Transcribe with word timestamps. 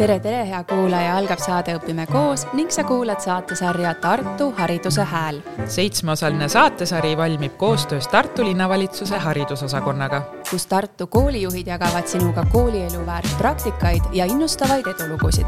tere, 0.00 0.20
tere, 0.20 0.44
hea 0.48 0.58
kuulaja, 0.64 1.16
algab 1.20 1.40
saade 1.44 1.74
Õpime 1.76 2.06
koos 2.08 2.46
ning 2.56 2.70
sa 2.72 2.86
kuulad 2.88 3.20
saatesarja 3.20 3.92
Tartu 4.00 4.46
Hariduse 4.56 5.04
Hääl. 5.04 5.42
seitsmeosaline 5.66 6.48
saatesari 6.48 7.16
valmib 7.16 7.56
koostöös 7.60 8.08
Tartu 8.08 8.44
linnavalitsuse 8.44 9.18
haridusosakonnaga, 9.18 10.22
kus 10.50 10.66
Tartu 10.66 11.06
koolijuhid 11.06 11.66
jagavad 11.66 12.06
sinuga 12.06 12.44
koolielu 12.52 13.06
väärt 13.06 13.34
praktikaid 13.38 14.00
ja 14.12 14.24
innustavaid 14.24 14.86
edulugusid. 14.86 15.46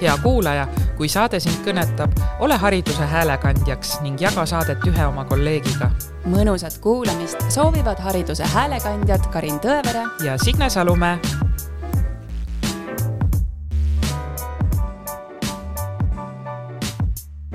hea 0.00 0.18
kuulaja, 0.22 0.68
kui 0.96 1.08
saade 1.08 1.40
sind 1.40 1.64
kõnetab, 1.64 2.12
ole 2.40 2.56
hariduse 2.56 3.08
häälekandjaks 3.08 4.00
ning 4.00 4.20
jaga 4.20 4.46
saadet 4.46 4.84
ühe 4.84 5.06
oma 5.06 5.24
kolleegiga. 5.24 5.90
mõnusat 6.28 6.78
kuulamist 6.80 7.40
soovivad 7.48 7.98
hariduse 7.98 8.44
häälekandjad 8.44 9.32
Karin 9.32 9.58
Tõevere 9.60 10.04
ja 10.24 10.36
Signe 10.38 10.70
Salumäe 10.70 11.18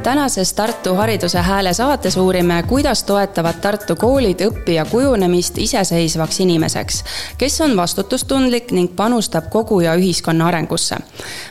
tänases 0.03 0.53
Tartu 0.53 0.94
Hariduse 0.94 1.38
Hääle 1.38 1.73
saates 1.73 2.17
uurime, 2.17 2.63
kuidas 2.67 3.03
toetavad 3.03 3.53
Tartu 3.62 3.95
koolid 3.95 4.39
õppija 4.41 4.85
kujunemist 4.85 5.58
iseseisvaks 5.58 6.39
inimeseks, 6.39 7.03
kes 7.38 7.62
on 7.62 7.75
vastutustundlik 7.77 8.72
ning 8.72 8.95
panustab 8.95 9.49
kogu 9.49 9.81
ja 9.81 9.95
ühiskonna 9.95 10.48
arengusse. 10.48 10.95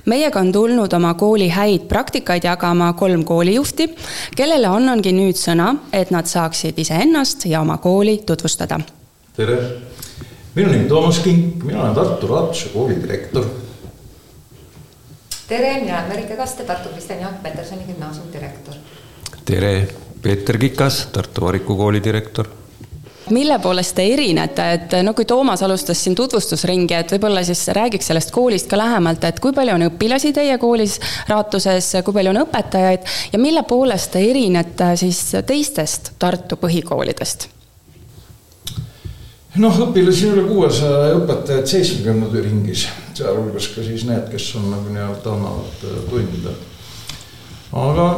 meiega 0.05 0.41
on 0.41 0.53
tulnud 0.53 0.93
oma 0.93 1.15
kooli 1.15 1.49
häid 1.49 1.89
praktikaid 1.89 2.45
jagama 2.45 2.93
kolm 2.93 3.25
koolijuhti, 3.25 3.95
kellele 4.37 4.67
annangi 4.67 5.13
nüüd 5.13 5.37
sõna, 5.37 5.75
et 5.93 6.11
nad 6.11 6.27
saaksid 6.27 6.79
iseennast 6.79 7.45
ja 7.47 7.61
oma 7.61 7.79
kooli 7.79 8.23
tutvustada. 8.27 8.81
tere, 9.37 9.59
minu 10.55 10.71
nimi 10.71 10.89
Toomas 10.89 11.19
Kink, 11.19 11.65
mina 11.65 11.83
olen 11.83 11.95
Tartu 11.95 12.27
Raatuse 12.27 12.69
kooli 12.69 13.03
direktor 13.03 13.68
tere, 15.49 15.81
mina 15.81 15.99
olen 15.99 16.09
Merike 16.09 16.37
Kaste, 16.37 16.65
Tartu 16.65 16.89
Kristjan 16.89 17.21
Jaak 17.21 17.43
Petersoni 17.43 17.83
gümnaasiumi 17.89 18.33
direktor. 18.33 18.75
tere, 19.45 19.89
Peeter 20.23 20.59
Kikas, 20.59 21.07
Tartu 21.13 21.41
Variku 21.41 21.77
kooli 21.77 22.05
direktor 22.05 22.49
mille 23.31 23.59
poolest 23.59 23.95
te 23.95 24.05
erinete, 24.13 24.67
et 24.73 24.95
no 25.05 25.13
kui 25.15 25.25
Toomas 25.29 25.63
alustas 25.63 26.01
siin 26.05 26.15
tutvustusringi, 26.17 26.95
et 26.95 27.13
võib-olla 27.13 27.43
siis 27.45 27.67
räägiks 27.77 28.09
sellest 28.09 28.33
koolist 28.33 28.71
ka 28.71 28.79
lähemalt, 28.81 29.25
et 29.25 29.41
kui 29.41 29.53
palju 29.53 29.75
on 29.75 29.85
õpilasi 29.91 30.33
teie 30.33 30.57
koolis 30.59 30.97
Raatuses, 31.29 31.91
kui 32.05 32.17
palju 32.17 32.33
on 32.33 32.43
õpetajaid 32.47 33.13
ja 33.33 33.43
mille 33.43 33.63
poolest 33.69 34.15
te 34.17 34.25
erinete 34.31 34.95
siis 34.97 35.21
teistest 35.47 36.15
Tartu 36.19 36.57
põhikoolidest? 36.57 37.51
Noh, 39.57 39.81
õpilasi 39.87 40.29
üle 40.29 40.45
kuuesaja 40.49 41.09
ja 41.09 41.19
õpetajaid 41.23 41.69
seitsmekümne 41.71 42.43
ringis, 42.45 42.85
sealhulgas 43.17 43.71
ka 43.73 43.85
siis 43.87 44.05
need, 44.09 44.27
kes 44.33 44.51
on 44.61 44.69
nagu 44.75 44.93
nii-öelda 44.93 45.35
annavad 45.35 45.85
äh, 45.89 46.01
tunde. 46.11 46.55
aga 47.73 48.09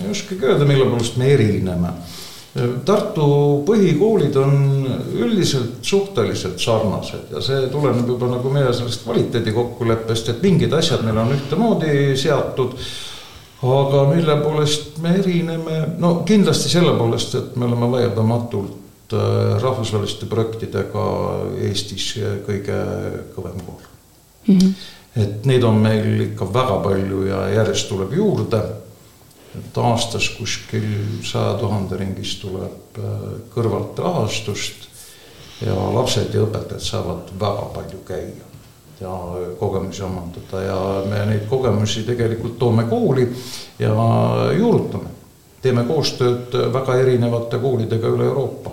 ei 0.00 0.10
oskagi 0.10 0.48
öelda, 0.48 0.68
mille 0.68 0.88
poolest 0.88 1.16
me 1.20 1.28
erineme. 1.34 1.92
Tartu 2.84 3.24
põhikoolid 3.62 4.34
on 4.40 4.54
üldiselt 5.22 5.84
suhteliselt 5.86 6.58
sarnased 6.58 7.30
ja 7.30 7.42
see 7.44 7.68
tuleneb 7.70 8.08
juba 8.10 8.26
nagu 8.32 8.50
meie 8.50 8.72
sellest 8.74 9.04
kvaliteedi 9.04 9.54
kokkuleppest, 9.54 10.32
et 10.32 10.42
mingid 10.42 10.74
asjad 10.74 11.04
meil 11.06 11.20
on 11.22 11.30
ühtemoodi 11.36 12.16
seatud 12.18 12.74
aga 13.62 14.02
mille 14.10 14.36
poolest 14.42 14.98
me 15.04 15.14
erineme, 15.20 15.78
no 16.02 16.14
kindlasti 16.26 16.72
selle 16.72 16.96
poolest, 16.98 17.38
et 17.38 17.56
me 17.60 17.70
oleme 17.70 17.92
vaieldamatult 17.92 18.79
Äh, 18.79 18.79
rahvusvaheliste 19.12 20.26
projektidega 20.30 21.04
Eestis 21.68 22.12
kõige 22.46 22.78
kõvem 23.34 23.62
kool 23.66 23.80
mm. 24.46 24.58
-hmm. 24.58 24.74
et 25.22 25.46
neid 25.46 25.64
on 25.64 25.80
meil 25.82 26.20
ikka 26.30 26.46
väga 26.52 26.78
palju 26.84 27.24
ja 27.26 27.48
järjest 27.48 27.88
tuleb 27.88 28.12
juurde. 28.12 28.62
et 29.58 29.78
aastas 29.78 30.28
kuskil 30.38 30.86
saja 31.26 31.54
tuhande 31.58 31.96
ringis 31.96 32.36
tuleb 32.38 32.98
äh, 32.98 33.04
kõrvalt 33.54 33.98
rahastust 33.98 34.86
ja 35.60 35.74
lapsed 35.74 36.34
ja 36.34 36.44
õpetajad 36.44 36.80
saavad 36.80 37.32
väga 37.40 37.66
palju 37.74 37.98
käia 38.06 38.46
ja 39.00 39.16
kogemusi 39.58 40.02
omandada 40.02 40.62
ja 40.62 40.78
me 41.10 41.24
neid 41.26 41.48
kogemusi 41.48 42.02
tegelikult 42.02 42.58
toome 42.58 42.84
kooli 42.84 43.28
ja 43.78 43.94
juurutame. 44.58 45.08
teeme 45.62 45.84
koostööd 45.84 46.54
väga 46.72 46.94
erinevate 46.94 47.58
koolidega 47.58 48.08
üle 48.08 48.24
Euroopa 48.24 48.70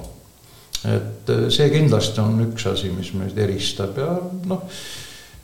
et 0.87 1.29
äh, 1.29 1.47
see 1.53 1.69
kindlasti 1.73 2.21
on 2.23 2.39
üks 2.47 2.67
asi, 2.71 2.91
mis 2.93 3.11
meid 3.17 3.37
eristab 3.39 3.97
ja 3.99 4.13
noh, 4.47 4.63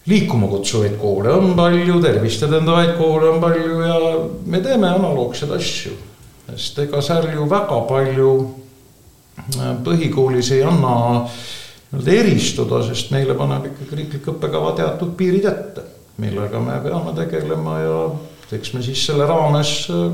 liikuma 0.10 0.50
kutsuvaid 0.52 0.98
koole 1.02 1.32
on 1.34 1.54
palju, 1.58 2.00
tervist 2.04 2.44
edendavaid 2.48 2.96
koole 3.00 3.30
on 3.34 3.42
palju 3.44 3.80
ja 3.84 3.98
me 4.46 4.62
teeme 4.64 4.90
analoogseid 4.92 5.52
asju. 5.58 5.96
sest 6.50 6.80
ega 6.84 7.02
seal 7.02 7.30
ju 7.34 7.48
väga 7.50 7.80
palju 7.90 8.30
äh, 9.58 9.74
põhikoolis 9.86 10.54
ei 10.56 10.64
anna 10.68 10.96
nii-öelda 11.94 12.14
eristuda, 12.20 12.82
sest 12.88 13.12
meile 13.14 13.36
paneb 13.38 13.68
ikkagi 13.70 14.00
riiklik 14.00 14.30
õppekava 14.34 14.74
teatud 14.80 15.12
piirid 15.18 15.46
ette, 15.46 15.84
millega 16.24 16.62
me 16.62 16.80
peame 16.84 17.14
tegelema 17.18 17.80
ja 17.80 17.98
eks 18.54 18.74
me 18.76 18.84
siis 18.86 19.02
selle 19.08 19.28
raames 19.30 19.76
äh, 19.92 20.08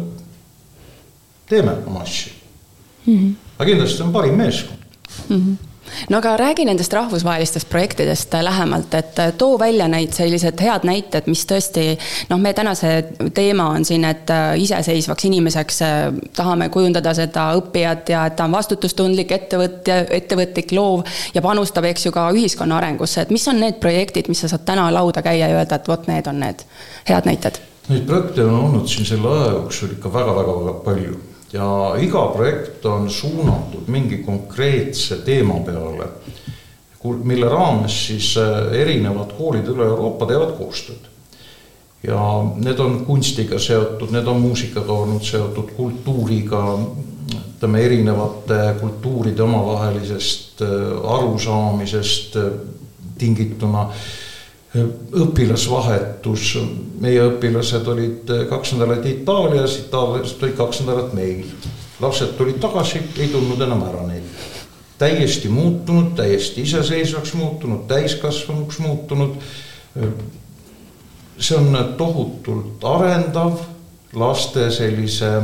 teeme 1.50 1.78
oma 1.88 2.04
asju 2.06 2.34
mm. 3.06 3.16
-hmm. 3.16 3.34
aga 3.58 3.70
kindlasti 3.72 4.04
on 4.04 4.14
parim 4.14 4.38
meeskond 4.38 4.79
mm. 5.30 5.36
-hmm 5.36 5.70
no 6.10 6.18
aga 6.18 6.38
räägi 6.38 6.66
nendest 6.66 6.94
rahvusvahelistest 6.94 7.70
projektidest 7.70 8.34
lähemalt, 8.42 8.94
et 8.94 9.16
too 9.38 9.60
välja 9.60 9.88
neid 9.88 10.14
sellised 10.14 10.62
head 10.62 10.86
näited, 10.88 11.28
mis 11.28 11.46
tõesti 11.50 11.86
noh, 12.30 12.40
meie 12.42 12.54
tänase 12.54 12.92
teema 13.34 13.70
on 13.76 13.86
siin, 13.86 14.06
et 14.06 14.32
iseseisvaks 14.58 15.26
inimeseks 15.30 15.80
tahame 16.36 16.70
kujundada 16.70 17.14
seda 17.18 17.50
õppijat 17.60 18.14
ja 18.14 18.26
et 18.30 18.36
ta 18.36 18.48
on 18.48 18.58
vastutustundlik 18.58 19.32
ettevõtja, 19.32 20.02
ettevõtlik, 20.20 20.74
loov 20.78 21.06
ja 21.34 21.42
panustab, 21.46 21.90
eks 21.90 22.06
ju, 22.06 22.14
ka 22.16 22.30
ühiskonna 22.36 22.78
arengusse, 22.78 23.22
et 23.22 23.34
mis 23.34 23.48
on 23.48 23.60
need 23.62 23.80
projektid, 23.82 24.30
mis 24.30 24.46
sa 24.46 24.52
saad 24.52 24.68
täna 24.68 24.90
lauda 24.94 25.24
käia 25.26 25.50
ja 25.50 25.58
öelda, 25.62 25.80
et 25.80 25.90
vot 25.90 26.08
need 26.12 26.30
on 26.30 26.40
need 26.44 26.66
head 27.10 27.30
näited? 27.30 27.62
Neid 27.90 28.06
projekte 28.06 28.46
on 28.46 28.54
olnud 28.54 28.88
siin 28.90 29.08
selle 29.08 29.32
aja 29.34 29.52
jooksul 29.56 29.96
ikka 29.96 30.14
väga-väga-väga 30.14 30.78
palju 30.86 31.18
ja 31.54 31.96
iga 32.02 32.28
projekt 32.34 32.86
on 32.86 33.10
suunatud 33.10 33.88
mingi 33.88 34.18
konkreetse 34.18 35.22
teema 35.26 35.60
peale, 35.66 36.08
mille 37.24 37.50
raames 37.50 37.96
siis 38.08 38.34
äh, 38.38 38.74
erinevad 38.82 39.34
koolid 39.38 39.68
üle 39.72 39.88
Euroopa 39.88 40.28
teevad 40.30 40.56
koostööd. 40.58 41.08
ja 42.04 42.20
need 42.56 42.80
on 42.80 43.02
kunstiga 43.06 43.60
seotud, 43.60 44.12
need 44.12 44.28
on 44.28 44.42
muusikaga 44.42 44.94
olnud 44.94 45.24
seotud, 45.24 45.74
kultuuriga, 45.76 46.64
ütleme 47.56 47.82
erinevate 47.84 48.60
kultuuride 48.80 49.44
omavahelisest 49.44 50.62
äh, 50.62 51.14
arusaamisest 51.18 52.36
äh, 52.36 52.52
tingituna 53.18 53.90
õpilasvahetus, 54.70 56.58
meie 57.02 57.24
õpilased 57.26 57.88
olid 57.90 58.30
kaks 58.50 58.76
nädalat 58.78 59.06
Itaalias, 59.10 59.80
itaallased 59.86 60.44
olid 60.44 60.58
kaks 60.58 60.82
nädalat 60.84 61.14
meil. 61.18 61.46
lapsed 62.00 62.38
tulid 62.38 62.60
tagasi, 62.62 63.02
ei 63.18 63.28
tundnud 63.28 63.62
enam 63.62 63.84
ära 63.84 64.08
neid. 64.08 64.24
täiesti 64.98 65.50
muutunud, 65.50 66.16
täiesti 66.16 66.62
iseseisvaks 66.62 67.34
muutunud, 67.34 67.88
täiskasvanuks 67.88 68.80
muutunud. 68.80 69.36
see 71.40 71.58
on 71.58 71.96
tohutult 71.98 72.84
arendav 72.84 73.60
laste 74.14 74.72
sellise 74.72 75.42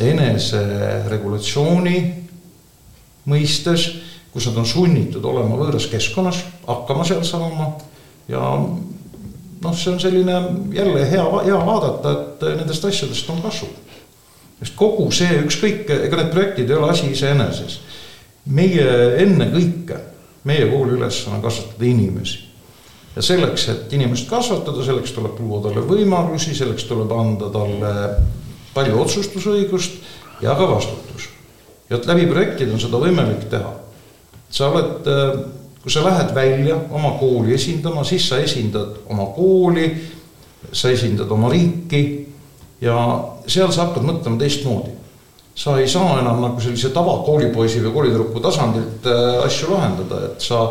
eneseregulatsiooni 0.00 2.14
mõistes, 3.28 3.90
kus 4.32 4.46
nad 4.46 4.56
on 4.56 4.66
sunnitud 4.66 5.24
olema 5.24 5.56
võõras 5.56 5.86
keskkonnas, 5.90 6.44
hakkama 6.66 7.04
seal 7.04 7.24
saama 7.24 7.76
ja 8.28 8.42
noh, 9.62 9.74
see 9.76 9.92
on 9.92 10.00
selline 10.00 10.42
jälle 10.74 11.10
hea, 11.10 11.24
hea 11.44 11.58
vaadata, 11.66 12.12
et 12.12 12.44
nendest 12.58 12.84
asjadest 12.84 13.30
on 13.30 13.42
kasu. 13.42 13.66
sest 14.62 14.76
kogu 14.78 15.08
see 15.10 15.40
ükskõik, 15.42 15.90
ega 15.90 16.20
need 16.20 16.30
projektid 16.30 16.70
ei 16.70 16.76
ole 16.78 16.90
asi 16.90 17.10
iseeneses. 17.10 17.80
meie 18.46 18.86
ennekõike, 19.22 19.98
meie 20.44 20.66
kooli 20.70 20.96
ülesanne 20.98 21.38
on 21.38 21.42
kasvatada 21.42 21.84
inimesi. 21.84 22.38
ja 23.16 23.22
selleks, 23.22 23.68
et 23.68 23.92
inimest 23.92 24.28
kasvatada, 24.28 24.84
selleks 24.84 25.12
tuleb 25.12 25.38
luua 25.40 25.62
talle 25.62 25.86
võimalusi, 25.86 26.54
selleks 26.54 26.84
tuleb 26.84 27.12
anda 27.12 27.50
talle 27.50 27.94
palju 28.74 29.00
otsustusõigust 29.00 30.00
ja 30.42 30.54
ka 30.58 30.68
vastutus. 30.68 31.28
ja 31.90 31.98
läbi 32.06 32.26
projektide 32.26 32.72
on 32.72 32.80
seda 32.80 32.98
võimalik 32.98 33.48
teha. 33.50 33.74
sa 34.50 34.68
oled 34.68 35.08
kui 35.82 35.90
sa 35.90 36.04
lähed 36.04 36.34
välja 36.34 36.76
oma 36.90 37.16
kooli 37.18 37.54
esindama, 37.54 38.04
siis 38.04 38.28
sa 38.28 38.38
esindad 38.38 39.02
oma 39.10 39.26
kooli, 39.34 39.88
sa 40.72 40.90
esindad 40.94 41.30
oma 41.30 41.50
riiki 41.50 42.02
ja 42.82 42.96
seal 43.46 43.72
sa 43.72 43.88
hakkad 43.88 44.06
mõtlema 44.06 44.38
teistmoodi. 44.38 44.98
sa 45.54 45.76
ei 45.78 45.88
saa 45.88 46.20
enam 46.20 46.38
nagu 46.40 46.60
sellise 46.64 46.88
tavakoolipoisi 46.94 47.82
või 47.84 47.92
koolitüdruku 47.92 48.40
tasandilt 48.40 49.06
äh, 49.06 49.42
asju 49.44 49.68
lahendada, 49.74 50.20
et 50.30 50.40
sa, 50.40 50.70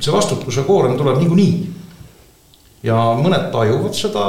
see 0.00 0.12
vastutuse 0.12 0.64
koorem 0.66 0.96
tuleb 0.98 1.20
niikuinii. 1.20 1.68
ja 2.82 2.96
mõned 3.18 3.50
tajuvad 3.52 3.94
seda 3.94 4.24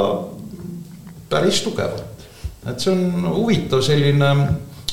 päris 1.28 1.62
tugevalt. 1.64 2.26
et 2.68 2.80
see 2.80 2.92
on 2.92 3.26
huvitav 3.34 3.82
selline, 3.82 4.30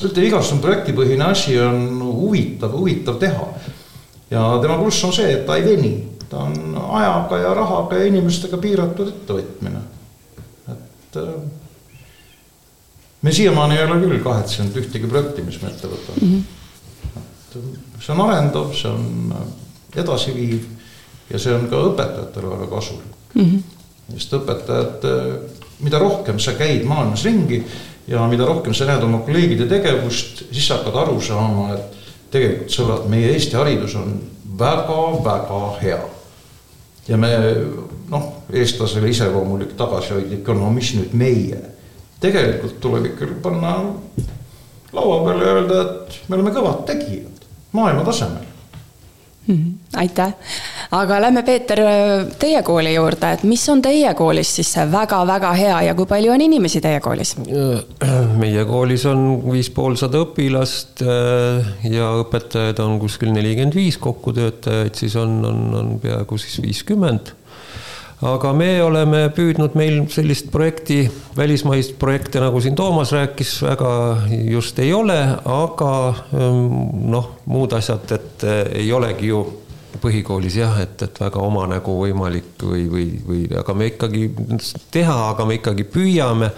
ütleme 0.02 0.26
igasugune 0.26 0.62
projektipõhine 0.62 1.24
asi 1.28 1.58
on 1.60 2.00
huvitav, 2.00 2.72
huvitav 2.72 3.18
teha. 3.20 3.48
Ja 4.30 4.58
tema 4.62 4.78
pluss 4.78 5.04
on 5.04 5.12
see, 5.12 5.30
et 5.32 5.46
ta 5.46 5.56
ei 5.56 5.64
veni, 5.64 5.92
ta 6.28 6.44
on 6.44 6.76
ajaga 7.00 7.38
ja 7.42 7.54
rahaga 7.56 8.00
ja 8.00 8.08
inimestega 8.10 8.60
piiratud 8.60 9.12
ettevõtmine. 9.12 9.80
et 10.72 11.16
äh, 11.16 11.34
me 13.22 13.32
siiamaani 13.32 13.78
ei 13.78 13.84
ole 13.84 14.00
küll 14.04 14.22
kahetsenud 14.24 14.76
ühtegi 14.76 15.08
projekti, 15.08 15.42
mis 15.42 15.60
me 15.62 15.72
ette 15.72 15.88
võtame 15.90 16.20
mm. 16.20 16.34
-hmm. 16.34 17.56
et 17.56 18.04
see 18.04 18.14
on 18.14 18.24
arendav, 18.28 18.72
see 18.76 18.90
on 18.90 19.34
edasiviiv 19.96 20.66
ja 21.30 21.38
see 21.38 21.54
on 21.54 21.68
ka 21.68 21.82
õpetajatele 21.90 22.50
väga 22.54 22.66
kasulik 22.66 23.34
mm. 23.34 23.44
-hmm. 23.44 24.16
sest 24.16 24.32
õpetajad, 24.40 25.06
mida 25.80 25.98
rohkem 25.98 26.38
sa 26.38 26.52
käid 26.58 26.84
maailmas 26.84 27.24
ringi 27.24 27.64
ja 28.08 28.26
mida 28.28 28.46
rohkem 28.46 28.74
sa 28.74 28.86
näed 28.88 29.02
oma 29.04 29.18
kolleegide 29.26 29.66
tegevust, 29.68 30.44
siis 30.52 30.66
sa 30.68 30.78
hakkad 30.78 30.96
aru 30.96 31.20
saama, 31.20 31.74
et 31.74 31.97
tegelikult 32.30 32.74
sõbrad, 32.74 33.08
meie 33.10 33.32
Eesti 33.32 33.56
haridus 33.56 33.96
on 33.98 34.14
väga-väga 34.58 35.60
hea. 35.82 35.98
ja 37.08 37.16
me 37.16 37.30
noh, 38.10 38.32
eestlasele 38.52 39.08
iseloomulik 39.08 39.72
tagasihoidlik 39.76 40.48
on, 40.48 40.60
no 40.60 40.70
mis 40.72 40.92
nüüd 40.96 41.14
meie 41.16 41.60
tegelikult 42.20 42.80
tuleb 42.82 43.12
ikkagi 43.12 43.38
panna 43.42 43.76
laua 44.92 45.18
peale 45.24 45.44
ja 45.44 45.54
öelda, 45.56 45.80
et 45.84 46.20
me 46.28 46.36
oleme 46.36 46.52
kõvad 46.56 46.84
tegijad 46.88 47.46
maailma 47.72 48.04
tasemel 48.04 48.44
mm. 49.46 49.72
aitäh, 50.02 50.34
aga 50.90 51.20
lähme, 51.20 51.42
Peeter, 51.44 51.80
teie 52.40 52.62
kooli 52.66 52.94
juurde, 52.94 53.32
et 53.36 53.44
mis 53.48 53.64
on 53.68 53.82
teie 53.84 54.12
koolis 54.16 54.54
siis 54.58 54.70
see 54.76 54.86
väga-väga 54.92 55.52
hea 55.58 55.80
ja 55.88 55.96
kui 55.98 56.08
palju 56.08 56.32
on 56.32 56.44
inimesi 56.44 56.80
teie 56.84 57.00
koolis? 57.04 57.34
meie 58.42 58.64
koolis 58.68 59.04
on 59.10 59.26
viis 59.50 59.70
poolsada 59.74 60.22
õpilast 60.24 61.04
äh, 61.04 61.72
ja 61.92 62.12
õpetajaid 62.22 62.80
on 62.84 62.98
kuskil 63.02 63.34
nelikümmend 63.34 63.76
viis, 63.76 64.00
kokku 64.00 64.32
töötajaid 64.36 64.96
siis 64.96 65.18
on, 65.20 65.40
on, 65.44 65.66
on 65.82 65.92
peaaegu 66.02 66.40
siis 66.40 66.62
viiskümmend 66.64 67.34
aga 68.26 68.50
me 68.56 68.70
oleme 68.82 69.20
püüdnud 69.34 69.76
meil 69.78 70.00
sellist 70.10 70.48
projekti, 70.50 71.04
välismaist 71.38 71.94
projekte, 72.00 72.40
nagu 72.42 72.58
siin 72.62 72.74
Toomas 72.78 73.12
rääkis, 73.14 73.58
väga 73.62 73.92
just 74.50 74.78
ei 74.82 74.90
ole, 74.96 75.18
aga 75.44 75.92
ähm, 76.34 76.64
noh, 77.12 77.34
muud 77.46 77.76
asjad, 77.78 78.10
et 78.16 78.46
äh, 78.46 78.62
ei 78.82 78.92
olegi 78.92 79.30
ju 79.30 79.44
põhikoolis 80.02 80.58
jah, 80.60 80.78
et, 80.82 81.02
et 81.02 81.20
väga 81.20 81.40
oma 81.44 81.66
nägu 81.70 81.94
võimalik 82.00 82.62
või, 82.62 82.84
või, 82.92 83.08
või 83.26 83.42
aga 83.58 83.74
me 83.74 83.90
ikkagi 83.92 84.28
teha, 84.94 85.18
aga 85.32 85.46
me 85.48 85.58
ikkagi 85.58 85.86
püüame. 85.88 86.52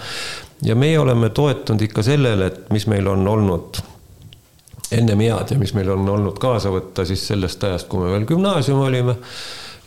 ja 0.63 0.75
meie 0.77 0.99
oleme 1.01 1.31
toetunud 1.31 1.83
ikka 1.83 2.03
sellele, 2.05 2.47
et 2.47 2.71
mis 2.71 2.87
meil 2.87 3.09
on 3.09 3.29
olnud 3.29 3.81
ennem 4.93 5.23
head 5.25 5.55
ja 5.55 5.59
mis 5.59 5.73
meil 5.75 5.91
on 5.95 6.09
olnud 6.09 6.39
kaasa 6.43 6.71
võtta 6.75 7.07
siis 7.07 7.23
sellest 7.31 7.65
ajast, 7.65 7.89
kui 7.89 8.03
me 8.03 8.11
veel 8.13 8.27
gümnaasium 8.29 8.81
olime 8.85 9.17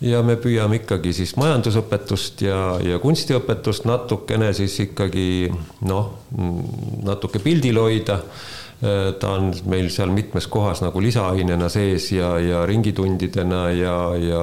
ja 0.03 0.21
me 0.25 0.35
püüame 0.39 0.81
ikkagi 0.81 1.13
siis 1.15 1.35
majandusõpetust 1.39 2.43
ja, 2.45 2.59
ja 2.83 2.99
kunstiõpetust 3.03 3.87
natukene 3.87 4.51
siis 4.55 4.75
ikkagi 4.87 5.51
noh, 5.87 6.11
natuke 7.03 7.41
pildil 7.43 7.79
hoida. 7.79 8.19
Ta 9.19 9.29
on 9.37 9.51
meil 9.71 9.87
seal 9.93 10.11
mitmes 10.11 10.47
kohas 10.51 10.81
nagu 10.83 11.01
lisaainena 11.01 11.69
sees 11.71 12.09
ja, 12.11 12.33
ja 12.43 12.65
ringitundidena 12.67 13.61
ja, 13.71 13.97
ja 14.19 14.41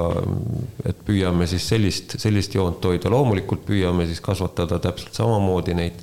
et 0.88 1.02
püüame 1.04 1.48
siis 1.50 1.66
sellist, 1.68 2.16
sellist 2.22 2.54
joont 2.56 2.84
hoida, 2.88 3.12
loomulikult 3.12 3.66
püüame 3.68 4.06
siis 4.08 4.22
kasvatada 4.24 4.80
täpselt 4.80 5.18
samamoodi 5.20 5.76
neid 5.76 6.00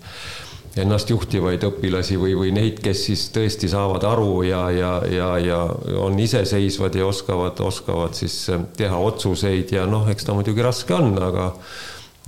ennast 0.81 1.09
juhtivaid 1.09 1.63
õpilasi 1.67 2.17
või, 2.21 2.35
või 2.37 2.51
neid, 2.53 2.81
kes 2.83 3.03
siis 3.09 3.27
tõesti 3.33 3.69
saavad 3.71 4.05
aru 4.07 4.43
ja, 4.45 4.61
ja, 4.73 4.91
ja, 5.09 5.29
ja 5.41 5.59
on 6.03 6.17
iseseisvad 6.21 6.95
ja 6.97 7.07
oskavad, 7.07 7.59
oskavad 7.65 8.17
siis 8.17 8.35
teha 8.77 8.99
otsuseid 9.09 9.73
ja 9.73 9.87
noh, 9.89 10.07
eks 10.11 10.27
ta 10.27 10.37
muidugi 10.37 10.65
raske 10.65 10.93
on, 10.93 11.15
aga 11.17 11.51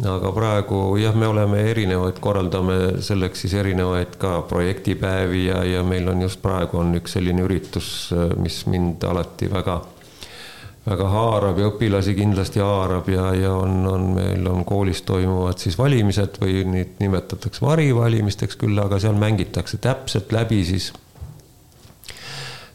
aga 0.08 0.32
praegu 0.32 0.82
jah, 1.02 1.16
me 1.16 1.28
oleme 1.28 1.64
erinevaid, 1.72 2.20
korraldame 2.24 3.02
selleks 3.04 3.46
siis 3.46 3.54
erinevaid 3.60 4.16
ka 4.22 4.42
projektipäevi 4.48 5.46
ja, 5.50 5.64
ja 5.68 5.84
meil 5.84 6.08
on 6.08 6.22
just 6.24 6.42
praegu 6.42 6.80
on 6.80 6.96
üks 7.00 7.18
selline 7.18 7.44
üritus, 7.44 8.12
mis 8.40 8.64
mind 8.72 9.04
alati 9.04 9.52
väga 9.52 9.82
väga 10.90 11.10
haarab 11.12 11.60
ja 11.60 11.68
õpilasi 11.70 12.16
kindlasti 12.18 12.62
haarab 12.64 13.10
ja, 13.12 13.28
ja 13.36 13.52
on, 13.60 13.82
on, 13.88 14.08
meil 14.16 14.48
on 14.50 14.64
koolis 14.66 15.04
toimuvad 15.08 15.60
siis 15.62 15.78
valimised 15.78 16.40
või 16.42 16.64
neid 16.66 16.96
nimetatakse 17.04 17.62
varivalimisteks 17.66 18.58
küll, 18.60 18.80
aga 18.82 19.02
seal 19.02 19.20
mängitakse 19.20 19.78
täpselt 19.84 20.32
läbi 20.34 20.64
siis, 20.66 20.90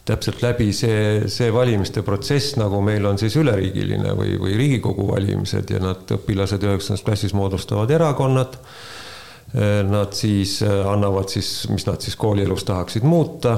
täpselt 0.05 0.43
läbi 0.45 0.69
see, 0.77 1.29
see 1.33 1.53
valimiste 1.53 2.05
protsess, 2.05 2.59
nagu 2.61 2.81
meil 2.85 3.07
on 3.09 3.21
siis 3.21 3.37
üleriigiline 3.41 4.13
või, 4.19 4.35
või 4.41 4.59
Riigikogu 4.61 5.07
valimised 5.09 5.73
ja 5.73 5.81
nad, 5.81 6.05
õpilased 6.19 6.65
üheksandas 6.67 7.05
klassis 7.07 7.37
moodustavad 7.37 7.93
erakonnad. 7.95 8.61
Nad 9.55 10.17
siis 10.19 10.57
äh, 10.67 10.81
annavad 10.91 11.29
siis, 11.31 11.69
mis 11.71 11.85
nad 11.87 12.03
siis 12.03 12.17
koolielus 12.19 12.65
tahaksid 12.67 13.05
muuta. 13.07 13.53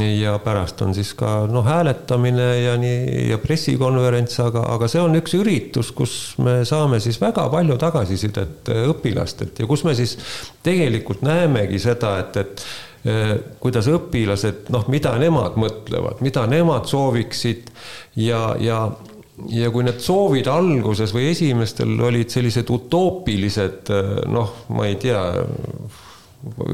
Ja 0.00 0.38
pärast 0.40 0.80
on 0.80 0.94
siis 0.96 1.10
ka 1.18 1.42
noh, 1.50 1.66
hääletamine 1.66 2.46
ja 2.62 2.78
nii 2.80 3.26
ja 3.28 3.36
pressikonverents, 3.42 4.38
aga, 4.40 4.62
aga 4.72 4.88
see 4.88 5.02
on 5.04 5.18
üks 5.18 5.36
üritus, 5.36 5.90
kus 5.92 6.14
me 6.40 6.62
saame 6.64 6.96
siis 7.04 7.20
väga 7.20 7.44
palju 7.52 7.76
tagasisidet 7.82 8.72
äh, 8.72 8.86
õpilastelt 8.94 9.60
ja 9.60 9.68
kus 9.68 9.84
me 9.84 9.92
siis 9.98 10.16
tegelikult 10.64 11.20
näemegi 11.28 11.82
seda, 11.82 12.16
et, 12.24 12.40
et 12.40 12.64
kuidas 13.60 13.88
õpilased, 13.92 14.70
noh, 14.72 14.86
mida 14.88 15.12
nemad 15.20 15.58
mõtlevad, 15.60 16.22
mida 16.24 16.46
nemad 16.48 16.88
sooviksid 16.88 17.68
ja, 18.16 18.54
ja 18.60 18.86
ja 19.50 19.70
kui 19.74 19.82
need 19.82 19.98
soovid 19.98 20.46
alguses 20.46 21.10
või 21.14 21.32
esimestel 21.32 21.90
olid 22.06 22.30
sellised 22.30 22.68
utoopilised, 22.70 23.90
noh, 24.30 24.52
ma 24.70 24.86
ei 24.86 24.94
tea, 25.02 25.24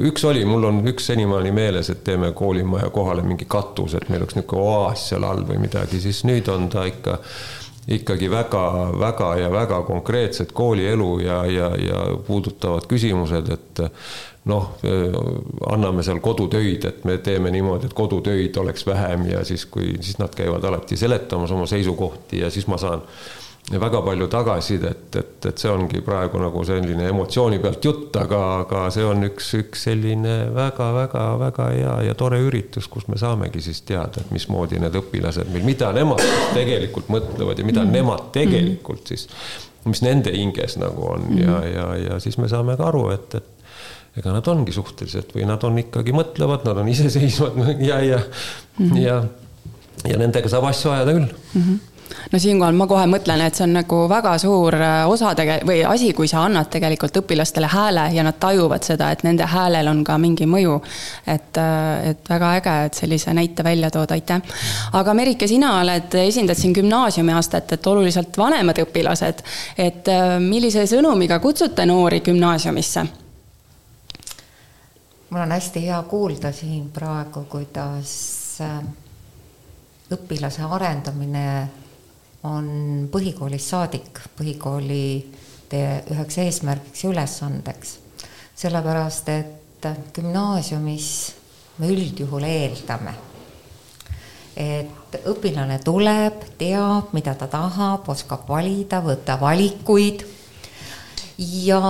üks 0.05 0.27
oli, 0.29 0.43
mul 0.49 0.69
on 0.69 0.83
üks 0.91 1.09
senimaani 1.11 1.55
meeles, 1.57 1.89
et 1.93 2.05
teeme 2.05 2.35
koolimaja 2.37 2.91
kohale 2.93 3.25
mingi 3.27 3.49
katus, 3.49 3.97
et 3.97 4.11
meil 4.11 4.25
oleks 4.25 4.37
niisugune 4.37 4.67
oaas 4.67 5.09
seal 5.09 5.25
all 5.27 5.47
või 5.49 5.63
midagi, 5.63 6.03
siis 6.03 6.21
nüüd 6.29 6.53
on 6.53 6.69
ta 6.73 6.85
ikka 6.91 7.17
ikkagi 7.91 8.29
väga-väga 8.31 9.31
ja 9.41 9.49
väga 9.51 9.81
konkreetsed 9.89 10.53
koolielu 10.55 11.09
ja, 11.25 11.39
ja, 11.49 11.71
ja 11.81 12.03
puudutavad 12.27 12.87
küsimused, 12.91 13.49
et 13.51 13.83
noh, 14.45 14.71
anname 15.69 16.03
seal 16.03 16.21
kodutöid, 16.25 16.85
et 16.89 17.05
me 17.05 17.19
teeme 17.19 17.51
niimoodi, 17.53 17.91
et 17.91 17.95
kodutöid 17.95 18.57
oleks 18.57 18.87
vähem 18.87 19.27
ja 19.31 19.45
siis, 19.45 19.67
kui 19.67 19.93
siis 20.01 20.19
nad 20.19 20.33
käivad 20.37 20.65
alati 20.65 20.97
seletamas 20.97 21.53
oma 21.53 21.67
seisukohti 21.69 22.41
ja 22.41 22.51
siis 22.51 22.67
ma 22.67 22.79
saan 22.81 23.05
väga 23.81 24.01
palju 24.03 24.27
tagasisidet, 24.27 25.17
et, 25.17 25.47
et 25.47 25.61
see 25.61 25.71
ongi 25.71 26.01
praegu 26.03 26.41
nagu 26.43 26.63
selline 26.67 27.07
emotsiooni 27.13 27.61
pealt 27.63 27.85
jutt, 27.85 28.17
aga, 28.19 28.41
aga 28.65 28.87
see 28.91 29.05
on 29.07 29.29
üks, 29.29 29.53
üks 29.61 29.85
selline 29.87 30.35
väga-väga-väga 30.57 31.69
hea 31.75 31.95
ja 32.09 32.17
tore 32.19 32.41
üritus, 32.43 32.89
kus 32.91 33.07
me 33.13 33.21
saamegi 33.21 33.63
siis 33.63 33.85
teada, 33.87 34.25
et 34.25 34.33
mismoodi 34.35 34.81
need 34.83 34.97
õpilased 35.03 35.53
meil, 35.53 35.67
mida 35.69 35.93
nemad 35.95 36.25
tegelikult 36.57 37.13
mõtlevad 37.13 37.61
ja 37.61 37.69
mida 37.69 37.85
mm 37.85 37.89
nemad 37.91 38.29
tegelikult 38.33 39.09
siis, 39.11 39.27
mis 39.85 40.01
nende 40.07 40.33
hinges 40.35 40.77
nagu 40.81 41.09
on 41.13 41.25
mm 41.29 41.41
ja, 41.43 41.63
ja, 41.67 41.87
ja 42.09 42.21
siis 42.23 42.39
me 42.39 42.49
saame 42.49 42.77
ka 42.79 42.89
aru, 42.91 43.09
et, 43.15 43.35
et 43.39 43.60
ega 44.19 44.33
nad 44.35 44.49
ongi 44.51 44.73
suhteliselt 44.75 45.35
või 45.37 45.47
nad 45.49 45.63
on 45.67 45.79
ikkagi 45.79 46.15
mõtlevad, 46.17 46.65
nad 46.67 46.83
on 46.83 46.89
iseseisvad 46.91 47.61
ja, 47.79 48.01
ja 48.03 48.19
mm, 48.19 48.89
-hmm. 48.89 48.99
ja, 49.05 49.23
ja 50.11 50.19
nendega 50.19 50.51
saab 50.51 50.67
asju 50.73 50.91
ajada 50.95 51.15
küll 51.19 51.29
mm. 51.29 51.63
-hmm 51.63 51.87
no 52.33 52.39
siinkohal 52.39 52.77
ma 52.77 52.87
kohe 52.91 53.07
mõtlen, 53.11 53.43
et 53.45 53.57
see 53.57 53.65
on 53.67 53.75
nagu 53.79 54.01
väga 54.11 54.33
suur 54.43 54.75
äh, 54.77 55.03
osa 55.11 55.33
tege- 55.39 55.61
või 55.67 55.81
asi, 55.87 56.13
kui 56.17 56.29
sa 56.31 56.45
annad 56.47 56.71
tegelikult 56.73 57.21
õpilastele 57.23 57.71
hääle 57.71 58.07
ja 58.15 58.25
nad 58.27 58.39
tajuvad 58.41 58.87
seda, 58.87 59.11
et 59.15 59.25
nende 59.27 59.47
häälel 59.51 59.91
on 59.91 60.03
ka 60.05 60.19
mingi 60.19 60.47
mõju. 60.51 60.81
et, 61.27 61.57
äh, 61.59 62.11
et 62.11 62.29
väga 62.29 62.53
äge, 62.59 62.77
et 62.87 62.95
sellise 62.95 63.35
näite 63.35 63.65
välja 63.65 63.91
tood, 63.91 64.11
aitäh. 64.11 64.41
aga 64.93 65.15
Merike, 65.15 65.49
sina 65.49 65.81
oled, 65.81 66.15
esindad 66.27 66.59
siin 66.59 66.75
gümnaasiumiastet, 66.75 67.73
et 67.73 67.87
oluliselt 67.87 68.39
vanemad 68.39 68.79
õpilased. 68.79 69.43
et 69.79 70.09
äh, 70.09 70.39
millise 70.41 70.87
sõnumiga 70.87 71.39
kutsute 71.39 71.87
noori 71.87 72.21
gümnaasiumisse? 72.21 73.07
Mul 75.31 75.41
on 75.41 75.53
hästi 75.53 75.87
hea 75.87 76.03
kuulda 76.03 76.53
siin 76.53 76.91
praegu, 76.91 77.45
kuidas 77.51 78.13
äh, 78.61 78.81
õpilase 80.11 80.67
arendamine 80.67 81.47
on 82.49 82.67
põhikoolist 83.13 83.71
saadik, 83.71 84.21
põhikooli 84.39 85.05
üheks 86.11 86.39
eesmärgiks 86.43 87.05
ja 87.05 87.11
ülesandeks. 87.13 87.99
sellepärast, 88.61 89.29
et 89.29 89.87
gümnaasiumis 90.13 91.07
me 91.79 91.89
üldjuhul 91.89 92.45
eeldame, 92.45 93.15
et 94.57 95.17
õpilane 95.31 95.79
tuleb, 95.85 96.43
teab, 96.59 97.15
mida 97.17 97.35
ta 97.35 97.47
tahab, 97.49 98.09
oskab 98.09 98.45
valida, 98.49 99.01
võtta 99.01 99.39
valikuid 99.41 100.27
ja 101.39 101.81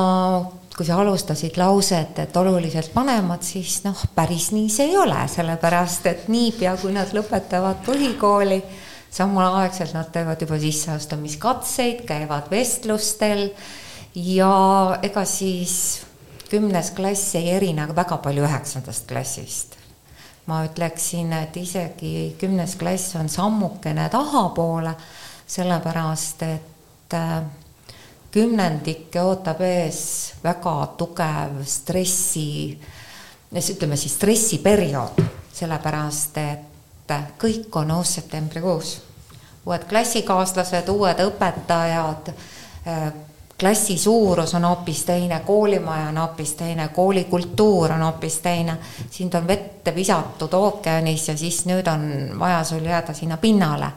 kui 0.81 0.87
sa 0.89 0.97
alustasid 0.97 1.59
lauset, 1.61 2.19
et 2.23 2.37
oluliselt 2.41 2.95
vanemad, 2.97 3.43
siis 3.45 3.83
noh, 3.85 4.01
päris 4.17 4.47
nii 4.57 4.71
see 4.73 4.87
ei 4.89 4.95
ole, 4.97 5.19
sellepärast 5.29 6.07
et 6.09 6.23
niipea, 6.33 6.73
kui 6.81 6.95
nad 6.95 7.13
lõpetavad 7.13 7.83
põhikooli, 7.85 8.57
samalaegselt 9.13 9.93
nad 9.93 10.09
teevad 10.09 10.41
juba 10.41 10.57
sisseastumiskatseid, 10.63 12.01
käivad 12.09 12.49
vestlustel 12.49 13.51
ja 14.17 14.55
ega 15.05 15.27
siis 15.29 15.77
kümnes 16.49 16.95
klass 16.97 17.37
ei 17.37 17.53
erine 17.59 17.85
väga 17.93 18.17
palju 18.25 18.49
üheksandast 18.49 19.05
klassist. 19.13 19.77
ma 20.49 20.65
ütleksin, 20.65 21.29
et 21.45 21.61
isegi 21.61 22.39
kümnes 22.41 22.81
klass 22.81 23.19
on 23.21 23.29
sammukene 23.29 24.09
tahapoole, 24.09 24.97
sellepärast 25.47 26.49
et 26.49 27.21
äh, 27.21 27.43
kümnendikke 28.31 29.23
ootab 29.23 29.61
ees 29.67 30.01
väga 30.45 30.75
tugev 30.99 31.63
stressi, 31.67 32.79
ütleme 33.51 33.97
siis 33.99 34.15
stressiperiood, 34.15 35.23
sellepärast 35.55 36.39
et 36.39 37.15
kõik 37.39 37.75
on 37.77 37.91
uus 37.99 38.15
septembrikuus. 38.21 39.01
uued 39.67 39.85
klassikaaslased, 39.89 40.89
uued 40.89 41.19
õpetajad, 41.21 42.31
klassi 43.61 43.99
suurus 43.99 44.55
on 44.55 44.65
hoopis 44.65 45.05
teine, 45.05 45.41
koolimaja 45.47 46.09
on 46.09 46.19
hoopis 46.19 46.55
teine, 46.55 46.89
koolikultuur 46.89 47.93
on 47.93 48.03
hoopis 48.03 48.39
teine. 48.39 48.79
sind 49.11 49.35
on 49.35 49.47
vette 49.47 49.95
visatud 49.95 50.55
ookeanis 50.55 51.29
ja 51.29 51.37
siis 51.37 51.67
nüüd 51.67 51.87
on 51.93 52.39
vaja 52.39 52.65
sul 52.65 52.85
jääda 52.85 53.15
sinna 53.15 53.37
pinnale. 53.37 53.91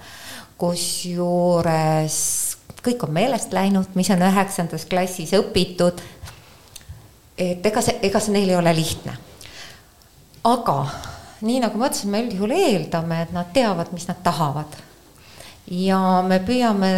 kusjuures 0.58 2.43
kõik 2.84 3.04
on 3.08 3.14
meelest 3.16 3.54
läinud, 3.54 3.96
mis 3.96 4.10
on 4.12 4.22
üheksandas 4.22 4.86
klassis 4.86 5.34
õpitud. 5.38 6.02
et 7.38 7.66
ega 7.66 7.82
see, 7.82 8.00
ega 8.02 8.20
see 8.20 8.34
neil 8.34 8.50
ei 8.50 8.56
ole 8.56 8.76
lihtne. 8.76 9.18
aga 10.44 10.78
nii 11.42 11.60
nagu 11.64 11.78
ma 11.78 11.90
ütlesin, 11.90 12.12
me 12.12 12.24
üldjuhul 12.24 12.56
eeldame, 12.56 13.22
et 13.22 13.32
nad 13.36 13.52
teavad, 13.54 13.92
mis 13.92 14.08
nad 14.08 14.20
tahavad. 14.24 14.80
ja 15.68 16.22
me 16.28 16.40
püüame 16.40 16.94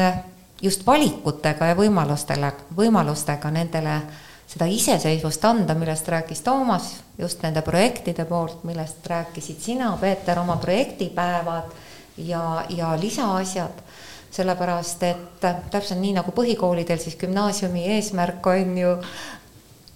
just 0.62 0.86
valikutega 0.86 1.72
ja 1.72 1.76
võimalustele, 1.76 2.52
võimalustega 2.78 3.52
nendele 3.52 4.02
seda 4.48 4.66
iseseisvust 4.70 5.46
anda, 5.46 5.74
millest 5.74 6.08
rääkis 6.08 6.42
Toomas, 6.42 6.96
just 7.18 7.42
nende 7.44 7.62
projektide 7.62 8.26
poolt, 8.26 8.64
millest 8.64 9.08
rääkisid 9.08 9.60
sina, 9.62 9.98
Peeter, 10.02 10.40
oma 10.40 10.58
projektipäevad 10.58 11.74
ja, 12.18 12.66
ja 12.70 12.94
lisaasjad 13.00 13.85
sellepärast 14.36 15.04
et 15.08 15.46
täpselt 15.72 16.00
nii 16.02 16.16
nagu 16.18 16.34
põhikoolidel, 16.36 17.00
siis 17.00 17.16
gümnaasiumi 17.20 17.86
eesmärk 17.96 18.48
on 18.52 18.78
ju 18.78 18.96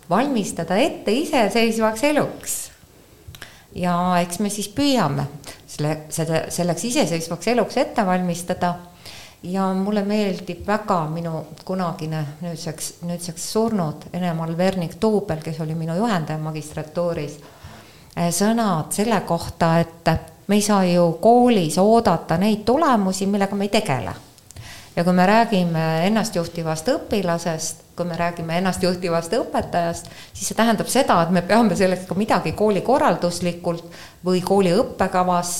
valmistada 0.09 0.77
ette 0.79 1.11
iseseisvaks 1.11 2.03
eluks. 2.03 2.59
ja 3.75 3.93
eks 4.21 4.39
me 4.39 4.49
siis 4.49 4.69
püüame 4.73 5.27
selle, 5.67 5.91
seda, 6.09 6.45
selleks 6.49 6.85
iseseisvaks 6.89 7.51
eluks 7.53 7.77
ette 7.77 8.05
valmistada. 8.05 8.75
ja 9.43 9.73
mulle 9.73 10.03
meeldib 10.03 10.65
väga 10.67 11.03
minu 11.09 11.45
kunagine 11.65 12.25
nüüdseks, 12.41 12.93
nüüdseks 13.07 13.51
surnud 13.51 14.09
Ene-Mall 14.13 14.57
Vernik-Tuubel, 14.57 15.43
kes 15.43 15.61
oli 15.63 15.75
minu 15.75 15.95
juhendaja 15.95 16.39
magistratuuris, 16.39 17.37
eh, 18.15 18.31
sõnad 18.31 18.91
selle 18.91 19.21
kohta, 19.21 19.79
et 19.79 20.11
me 20.47 20.55
ei 20.55 20.61
saa 20.61 20.83
ju 20.85 21.11
koolis 21.21 21.77
oodata 21.77 22.37
neid 22.37 22.65
tulemusi, 22.65 23.27
millega 23.27 23.55
me 23.55 23.69
ei 23.69 23.75
tegele 23.79 24.15
ja 24.95 25.03
kui 25.03 25.13
me 25.13 25.25
räägime 25.25 25.83
ennastjuhtivast 26.07 26.89
õpilasest, 26.93 27.83
kui 27.95 28.07
me 28.07 28.17
räägime 28.17 28.57
ennastjuhtivast 28.59 29.33
õpetajast, 29.37 30.09
siis 30.33 30.49
see 30.49 30.57
tähendab 30.57 30.89
seda, 30.91 31.21
et 31.23 31.33
me 31.35 31.43
peame 31.45 31.75
selleks 31.77 32.07
ka 32.09 32.17
midagi 32.17 32.53
koolikorralduslikult 32.57 33.85
või 34.25 34.41
kooli 34.45 34.73
õppekavas 34.75 35.51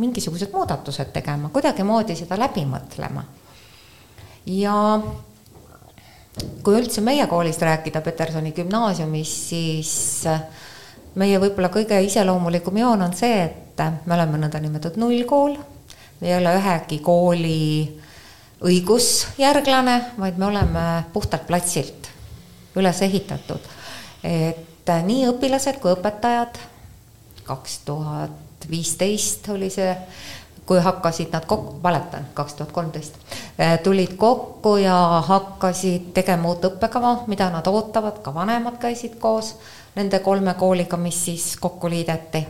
mingisugused 0.00 0.52
muudatused 0.54 1.12
tegema, 1.14 1.52
kuidagimoodi 1.54 2.16
seda 2.18 2.38
läbi 2.40 2.66
mõtlema. 2.68 3.24
ja 4.46 4.76
kui 6.62 6.78
üldse 6.80 7.00
meie 7.04 7.26
koolist 7.26 7.62
rääkida, 7.62 8.00
Petersoni 8.00 8.52
gümnaasiumis, 8.56 9.32
siis 9.48 10.24
meie 11.14 11.40
võib-olla 11.40 11.68
kõige 11.72 11.98
iseloomulikum 12.06 12.76
joon 12.80 13.02
on 13.04 13.12
see, 13.16 13.44
et 13.44 13.82
me 14.06 14.16
oleme 14.16 14.40
nõndanimetatud 14.40 15.00
nullkool, 15.00 15.58
me 16.20 16.30
ei 16.30 16.38
ole 16.38 16.56
ühegi 16.56 16.98
kooli 17.04 17.60
õigusjärglane, 18.62 19.96
vaid 20.18 20.38
me 20.38 20.46
oleme 20.46 21.04
puhtalt 21.12 21.46
platsilt 21.46 22.08
üles 22.76 23.02
ehitatud. 23.02 23.60
et 24.22 24.90
nii 25.06 25.26
õpilased 25.30 25.80
kui 25.82 25.92
õpetajad, 25.92 26.58
kaks 27.44 27.78
tuhat 27.86 28.68
viisteist 28.70 29.48
oli 29.50 29.70
see, 29.70 29.90
kui 30.66 30.78
hakkasid 30.80 31.32
nad 31.34 31.46
kokku, 31.46 31.80
valetan, 31.82 32.28
kaks 32.34 32.54
tuhat 32.54 32.72
kolmteist, 32.72 33.18
tulid 33.82 34.14
kokku 34.16 34.76
ja 34.76 35.22
hakkasid 35.26 36.12
tegema 36.14 36.48
uut 36.48 36.64
õppekava, 36.70 37.16
mida 37.26 37.50
nad 37.50 37.66
ootavad, 37.66 38.22
ka 38.22 38.34
vanemad 38.34 38.78
käisid 38.80 39.18
koos 39.18 39.56
nende 39.96 40.22
kolme 40.22 40.54
kooliga, 40.54 40.96
mis 40.96 41.24
siis 41.24 41.56
kokku 41.60 41.90
liideti. 41.90 42.46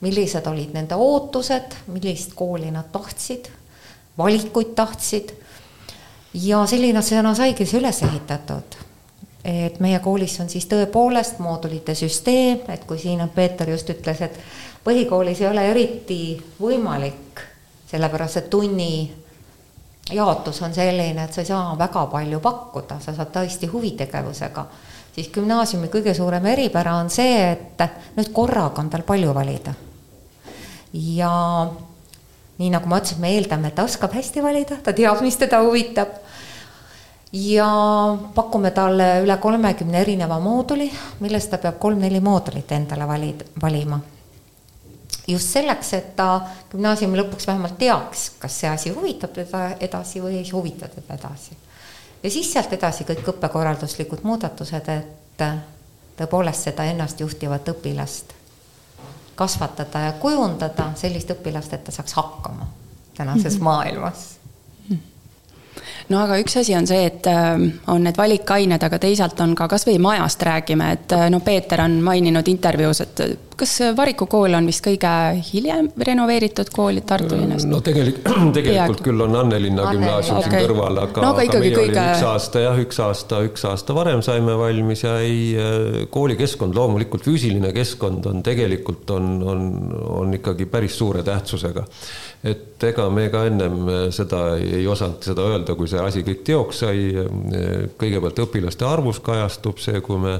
millised 0.00 0.46
olid 0.46 0.70
nende 0.74 0.94
ootused, 0.94 1.74
millist 1.86 2.32
kooli 2.34 2.70
nad 2.70 2.86
tahtsid, 2.92 3.48
valikuid 4.18 4.74
tahtsid 4.74 5.32
ja 6.42 6.62
selline 6.66 7.02
sõna 7.02 7.34
saigi 7.36 7.66
see 7.66 7.80
üles 7.80 8.02
ehitatud. 8.02 8.76
et 9.44 9.78
meie 9.80 9.98
koolis 10.04 10.34
on 10.42 10.48
siis 10.50 10.66
tõepoolest 10.68 11.38
moodulite 11.40 11.94
süsteem, 11.94 12.66
et 12.68 12.84
kui 12.84 12.98
siin 12.98 13.22
Peeter 13.34 13.70
just 13.70 13.88
ütles, 13.90 14.20
et 14.20 14.34
põhikoolis 14.84 15.40
ei 15.40 15.46
ole 15.48 15.64
eriti 15.70 16.20
võimalik, 16.60 17.40
sellepärast 17.88 18.36
et 18.36 18.50
tunni 18.50 18.90
jaotus 20.12 20.62
on 20.62 20.74
selline, 20.74 21.24
et 21.24 21.32
sa 21.32 21.40
ei 21.40 21.48
saa 21.48 21.78
väga 21.78 22.06
palju 22.12 22.40
pakkuda, 22.44 23.00
sa 23.00 23.14
saad 23.14 23.32
tõesti 23.32 23.70
huvitegevusega, 23.72 24.66
siis 25.14 25.30
gümnaasiumi 25.32 25.88
kõige 25.88 26.14
suurem 26.14 26.46
eripära 26.46 26.98
on 26.98 27.10
see, 27.10 27.52
et 27.52 27.84
nüüd 28.16 28.32
korraga 28.34 28.82
on 28.82 28.90
tal 28.90 29.06
palju 29.06 29.34
valida. 29.34 29.74
ja 30.92 31.32
nii 32.58 32.70
nagu 32.74 32.90
ma 32.90 32.98
ütlesin, 32.98 33.20
me 33.22 33.32
eeldame, 33.36 33.70
et 33.70 33.76
ta 33.78 33.86
oskab 33.86 34.14
hästi 34.18 34.42
valida, 34.42 34.78
ta 34.82 34.94
teab, 34.94 35.22
mis 35.22 35.38
teda 35.38 35.62
huvitab. 35.62 36.16
ja 37.32 37.68
pakume 38.34 38.70
talle 38.70 39.20
üle 39.20 39.36
kolmekümne 39.36 40.00
erineva 40.00 40.38
mooduli, 40.40 40.86
millest 41.20 41.50
ta 41.50 41.58
peab 41.60 41.76
kolm-neli 41.78 42.20
moodulit 42.24 42.72
endale 42.72 43.08
valid, 43.08 43.44
valima. 43.62 44.00
just 45.28 45.52
selleks, 45.52 45.92
et 45.92 46.16
ta 46.16 46.40
gümnaasiumi 46.72 47.18
lõpuks 47.20 47.46
vähemalt 47.46 47.78
teaks, 47.78 48.30
kas 48.38 48.60
see 48.60 48.70
asi 48.70 48.90
huvitab 48.90 49.32
teda 49.36 49.76
edasi 49.80 50.22
või 50.24 50.40
ei 50.40 50.50
huvita 50.50 50.88
teda 50.88 51.14
edasi. 51.14 51.56
ja 52.22 52.30
siis 52.30 52.52
sealt 52.52 52.72
edasi 52.72 53.04
kõik 53.04 53.28
õppekorralduslikud 53.34 54.24
muudatused, 54.24 54.88
et 54.88 55.46
tõepoolest 56.18 56.70
seda 56.70 56.84
ennastjuhtivat 56.90 57.68
õpilast 57.76 58.37
kasvatada 59.38 60.00
ja 60.08 60.12
kujundada 60.18 60.90
sellist 60.98 61.30
õpilast, 61.30 61.74
et 61.76 61.84
ta 61.86 61.94
saaks 61.94 62.16
hakkama 62.18 62.66
tänases 63.16 63.54
mm 63.54 63.58
-hmm. 63.58 63.64
maailmas 63.64 64.37
no 66.08 66.22
aga 66.24 66.38
üks 66.42 66.58
asi 66.60 66.76
on 66.78 66.86
see, 66.88 67.08
et 67.08 67.26
äh, 67.30 67.58
on 67.92 68.06
need 68.06 68.18
valikained, 68.18 68.84
aga 68.84 69.00
teisalt 69.02 69.40
on 69.44 69.54
ka 69.58 69.68
kasvõi 69.70 69.98
majast 70.02 70.42
räägime, 70.48 70.92
et 70.96 71.16
äh, 71.16 71.28
no 71.32 71.42
Peeter 71.44 71.84
on 71.84 72.00
maininud 72.04 72.48
intervjuus, 72.48 73.04
et 73.04 73.24
kas 73.58 73.72
Variku 73.96 74.28
kool 74.30 74.54
on 74.54 74.68
vist 74.70 74.84
kõige 74.84 75.10
hiljem 75.50 75.88
renoveeritud 76.06 76.70
kool 76.74 77.00
Tartu 77.06 77.38
linnast? 77.40 77.66
no 77.70 77.80
tegelikult, 77.86 78.52
tegelikult 78.54 79.02
küll 79.04 79.24
on 79.24 79.34
Annelinna 79.40 79.88
gümnaasium 79.90 80.42
siin 80.44 80.52
okay. 80.52 80.66
kõrval, 80.66 81.00
aga, 81.02 81.24
no, 81.24 81.32
aga, 81.34 81.46
aga 81.48 81.62
meie 81.62 81.74
kõige... 81.74 82.04
üks 82.14 82.24
aasta 82.30 82.62
jah, 82.64 82.80
üks 82.84 83.00
aasta, 83.02 83.42
üks 83.48 83.66
aasta 83.68 83.96
varem 83.96 84.22
saime 84.26 84.54
valmis 84.60 85.04
ja 85.04 85.16
ei, 85.24 85.40
äh, 85.58 86.00
koolikeskkond, 86.14 86.76
loomulikult 86.78 87.26
füüsiline 87.26 87.72
keskkond 87.76 88.30
on 88.30 88.44
tegelikult 88.46 89.10
on, 89.16 89.30
on, 89.42 89.68
on 90.22 90.38
ikkagi 90.38 90.68
päris 90.70 90.98
suure 90.98 91.24
tähtsusega. 91.26 91.84
Et 92.44 92.84
ega 92.86 93.08
me 93.10 93.28
ka 93.32 93.44
ennem 93.48 93.88
seda 94.14 94.42
ei 94.62 94.86
osanud 94.86 95.24
seda 95.26 95.46
öelda, 95.50 95.74
kui 95.74 95.88
see 95.90 96.02
asi 96.02 96.22
kõik 96.26 96.44
teoks 96.46 96.84
sai. 96.84 97.08
kõigepealt 97.98 98.44
õpilaste 98.46 98.86
arvus 98.86 99.18
kajastub 99.24 99.80
see, 99.82 100.00
kui 100.00 100.20
me 100.22 100.38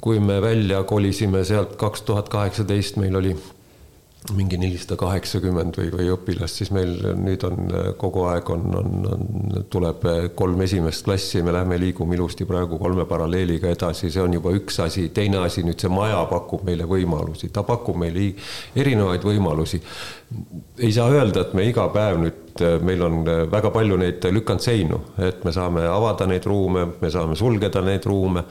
kui 0.00 0.20
me 0.20 0.40
välja 0.42 0.82
kolisime 0.84 1.44
sealt 1.48 1.76
kaks 1.80 2.02
tuhat 2.02 2.28
kaheksateist, 2.28 2.98
meil 3.00 3.16
oli 3.16 3.32
mingi 4.36 4.58
nelisada 4.60 4.96
kaheksakümmend 5.00 5.78
või, 5.78 5.90
või 5.92 6.08
õpilast, 6.12 6.60
siis 6.60 6.70
meil 6.74 6.94
nüüd 7.18 7.44
on 7.48 7.72
kogu 8.00 8.24
aeg 8.30 8.50
on, 8.52 8.66
on, 8.80 8.96
on, 9.12 9.28
tuleb 9.72 10.04
kolm 10.38 10.64
esimest 10.64 11.04
klassi, 11.06 11.42
me 11.44 11.54
lähme, 11.54 11.78
liigume 11.80 12.16
ilusti 12.16 12.46
praegu 12.48 12.78
kolme 12.80 13.06
paralleeliga 13.08 13.70
edasi, 13.74 14.10
see 14.12 14.22
on 14.22 14.36
juba 14.38 14.52
üks 14.56 14.80
asi, 14.84 15.08
teine 15.14 15.42
asi, 15.44 15.64
nüüd 15.66 15.80
see 15.80 15.92
maja 15.92 16.20
pakub 16.30 16.66
meile 16.68 16.88
võimalusi, 16.88 17.52
ta 17.54 17.64
pakub 17.66 17.98
meile 18.00 18.32
erinevaid 18.76 19.24
võimalusi. 19.24 19.80
ei 20.78 20.92
saa 20.92 21.08
öelda, 21.10 21.46
et 21.46 21.54
me 21.56 21.64
iga 21.68 21.88
päev 21.94 22.20
nüüd 22.24 22.64
meil 22.84 23.02
on 23.06 23.22
väga 23.50 23.70
palju 23.70 23.96
neid 24.00 24.24
lükandseinu, 24.34 25.00
et 25.28 25.44
me 25.46 25.54
saame 25.54 25.86
avada 25.86 26.26
neid 26.26 26.46
ruume, 26.46 26.84
me 27.00 27.10
saame 27.10 27.36
sulgeda 27.38 27.82
neid 27.86 28.06
ruume 28.06 28.44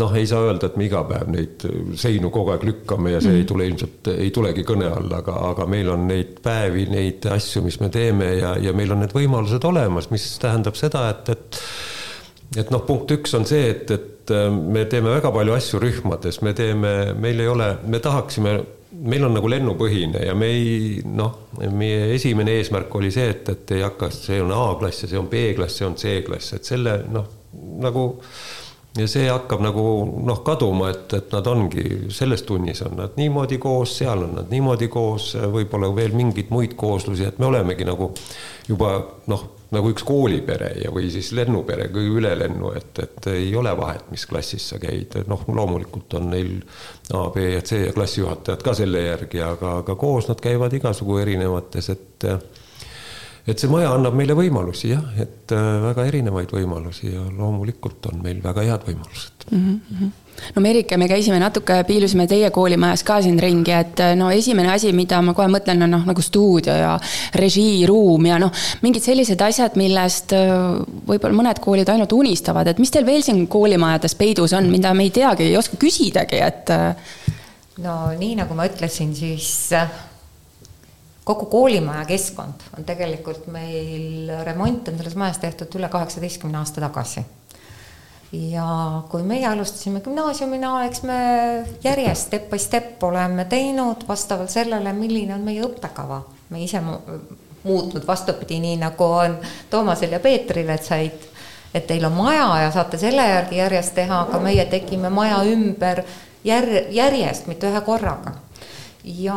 noh, 0.00 0.14
ei 0.16 0.26
saa 0.26 0.46
öelda, 0.46 0.70
et 0.70 0.76
me 0.80 0.86
iga 0.86 1.02
päev 1.08 1.30
neid 1.32 1.64
seinu 2.00 2.30
kogu 2.32 2.54
aeg 2.54 2.64
lükkame 2.64 3.12
ja 3.12 3.20
see 3.20 3.34
mm. 3.34 3.40
ei 3.42 3.48
tule 3.48 3.66
ilmselt, 3.68 4.12
ei 4.14 4.30
tulegi 4.34 4.64
kõne 4.68 4.88
alla, 4.88 5.20
aga, 5.20 5.36
aga 5.50 5.66
meil 5.68 5.90
on 5.92 6.06
neid 6.08 6.38
päevi, 6.44 6.86
neid 6.92 7.26
asju, 7.32 7.64
mis 7.66 7.78
me 7.82 7.90
teeme 7.92 8.30
ja, 8.38 8.54
ja 8.60 8.72
meil 8.76 8.94
on 8.94 9.04
need 9.04 9.12
võimalused 9.16 9.64
olemas, 9.68 10.08
mis 10.14 10.26
tähendab 10.42 10.78
seda, 10.80 11.08
et, 11.12 11.34
et 11.36 11.64
et 12.52 12.68
noh, 12.72 12.82
punkt 12.84 13.08
üks 13.14 13.32
on 13.36 13.46
see, 13.48 13.70
et, 13.72 13.90
et 13.90 14.32
me 14.52 14.84
teeme 14.90 15.08
väga 15.14 15.30
palju 15.32 15.54
asju 15.56 15.80
rühmades, 15.80 16.42
me 16.44 16.52
teeme, 16.56 16.92
meil 17.16 17.40
ei 17.40 17.48
ole, 17.48 17.74
me 17.88 18.00
tahaksime 18.02 18.58
meil 18.92 19.24
on 19.24 19.32
nagu 19.34 19.48
lennupõhine 19.48 20.26
ja 20.26 20.34
me 20.36 20.48
ei 20.52 20.72
noh, 21.08 21.48
meie 21.72 22.10
esimene 22.14 22.58
eesmärk 22.58 22.92
oli 22.98 23.10
see, 23.14 23.30
et, 23.32 23.48
et 23.48 23.76
ei 23.76 23.84
hakka, 23.86 24.10
see 24.14 24.40
on 24.42 24.52
A-klass 24.52 25.04
ja 25.04 25.12
see 25.12 25.20
on 25.20 25.30
B-klass, 25.32 25.78
see 25.80 25.88
on 25.88 25.96
C-klass, 25.98 26.52
et 26.58 26.68
selle 26.68 26.98
noh, 27.12 27.30
nagu 27.82 28.04
ja 28.98 29.06
see 29.08 29.28
hakkab 29.30 29.62
nagu 29.64 29.84
noh, 30.26 30.42
kaduma, 30.44 30.90
et, 30.92 31.14
et 31.16 31.32
nad 31.32 31.46
ongi 31.48 32.12
selles 32.12 32.44
tunnis 32.48 32.82
on 32.84 32.98
nad 33.00 33.16
niimoodi 33.16 33.58
koos, 33.62 33.96
seal 34.02 34.26
on 34.26 34.36
nad 34.40 34.52
niimoodi 34.52 34.88
koos, 34.92 35.32
võib-olla 35.54 35.88
veel 35.96 36.16
mingeid 36.16 36.52
muid 36.52 36.76
kooslusi, 36.78 37.24
et 37.28 37.40
me 37.40 37.48
olemegi 37.48 37.88
nagu 37.88 38.10
juba 38.68 38.94
noh, 39.32 39.46
nagu 39.72 39.92
üks 39.94 40.04
koolipere 40.04 40.74
ja, 40.82 40.92
või 40.92 41.08
siis 41.12 41.30
lennupere 41.36 41.88
üle 41.96 42.34
lennu, 42.36 42.74
et, 42.76 42.92
et 43.00 43.28
ei 43.32 43.54
ole 43.56 43.72
vahet, 43.76 44.10
mis 44.12 44.26
klassis 44.28 44.68
sa 44.74 44.80
käid, 44.82 45.16
noh, 45.28 45.46
loomulikult 45.48 46.18
on 46.20 46.28
neil 46.34 46.58
A, 47.16 47.28
B 47.32 47.46
ja 47.54 47.62
C 47.64 47.86
ja 47.86 47.94
klassijuhatajad 47.96 48.64
ka 48.64 48.76
selle 48.76 49.06
järgi, 49.06 49.40
aga, 49.44 49.78
aga 49.80 49.96
koos 49.96 50.28
nad 50.28 50.40
käivad 50.44 50.72
igasugu 50.76 51.16
erinevates, 51.24 51.88
et 51.96 52.28
et 53.46 53.58
see 53.58 53.70
maja 53.70 53.90
annab 53.96 54.14
meile 54.18 54.36
võimalusi 54.38 54.92
jah, 54.92 55.04
et 55.18 55.54
äh, 55.54 55.70
väga 55.88 56.06
erinevaid 56.10 56.52
võimalusi 56.54 57.10
ja 57.10 57.24
loomulikult 57.26 58.12
on 58.12 58.20
meil 58.22 58.42
väga 58.44 58.66
head 58.68 58.90
võimalused 58.90 59.48
mm. 59.50 59.78
-hmm 59.86 60.18
no 60.54 60.62
Merike, 60.62 60.96
me 60.96 61.08
käisime 61.08 61.38
natuke, 61.42 61.74
piilusime 61.86 62.26
teie 62.30 62.50
koolimajas 62.54 63.02
ka 63.06 63.18
siin 63.22 63.38
ringi, 63.42 63.72
et 63.76 64.00
äh, 64.00 64.14
no 64.18 64.30
esimene 64.32 64.72
asi, 64.72 64.92
mida 64.96 65.20
ma 65.22 65.34
kohe 65.36 65.48
mõtlen, 65.52 65.84
on 65.84 65.92
noh, 65.96 66.06
nagu 66.08 66.24
stuudio 66.24 66.74
ja 66.76 66.94
režiiruum 67.38 68.30
ja 68.30 68.38
noh, 68.42 68.52
mingid 68.82 69.04
sellised 69.04 69.42
asjad, 69.44 69.76
millest 69.80 70.34
äh, 70.36 70.54
võib-olla 71.08 71.38
mõned 71.42 71.62
koolid 71.62 71.92
ainult 71.92 72.14
unistavad, 72.16 72.70
et 72.70 72.80
mis 72.82 72.90
teil 72.90 73.06
veel 73.06 73.24
siin 73.26 73.44
koolimajades 73.50 74.16
peidus 74.18 74.54
on, 74.58 74.70
mida 74.72 74.94
me 74.96 75.08
ei 75.08 75.12
teagi, 75.14 75.50
ei 75.50 75.58
oska 75.60 75.76
küsidagi, 75.80 76.40
et. 76.42 76.72
no 77.82 77.98
nii, 78.18 78.36
nagu 78.40 78.56
ma 78.56 78.66
ütlesin, 78.70 79.14
siis 79.16 79.68
kogu 81.24 81.46
koolimaja 81.46 82.04
keskkond 82.04 82.66
on 82.78 82.84
tegelikult 82.84 83.46
meil, 83.52 84.30
remont 84.44 84.88
on 84.88 84.98
selles 84.98 85.14
majas 85.18 85.38
tehtud 85.42 85.78
üle 85.78 85.88
kaheksateistkümne 85.88 86.58
aasta 86.58 86.82
tagasi. 86.82 87.24
ja 88.32 89.02
kui 89.10 89.22
meie 89.22 89.46
alustasime 89.46 90.00
gümnaasiumina, 90.00 90.72
eks 90.88 91.02
me 91.02 91.18
järjest 91.84 92.26
step 92.26 92.50
by 92.50 92.58
step 92.58 93.02
oleme 93.04 93.44
teinud 93.44 94.06
vastavalt 94.08 94.50
sellele, 94.50 94.92
milline 94.92 95.34
on 95.34 95.46
meie 95.46 95.62
õppekava. 95.62 96.22
me 96.50 96.64
ise 96.64 96.80
muutnud 97.62 98.06
vastupidi, 98.06 98.60
nii 98.60 98.76
nagu 98.76 99.04
on 99.04 99.36
Toomasel 99.70 100.12
ja 100.12 100.20
Peetril, 100.20 100.68
et 100.68 100.84
said, 100.84 101.28
et 101.74 101.86
teil 101.86 102.04
on 102.04 102.12
maja 102.12 102.48
ja 102.64 102.70
saate 102.74 102.98
selle 102.98 103.22
järgi 103.28 103.56
järjest 103.62 103.94
teha, 103.94 104.24
aga 104.26 104.40
meie 104.42 104.64
tegime 104.66 105.10
maja 105.10 105.38
ümber 105.46 106.02
jär-, 106.44 106.88
järjest, 106.90 107.46
mitte 107.46 107.70
ühe 107.70 107.80
korraga. 107.86 108.34
ja 109.04 109.36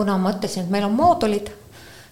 kuna 0.00 0.16
ma 0.16 0.32
ütlesin, 0.32 0.64
et 0.64 0.72
meil 0.72 0.86
on 0.86 0.94
moodulid, 0.96 1.50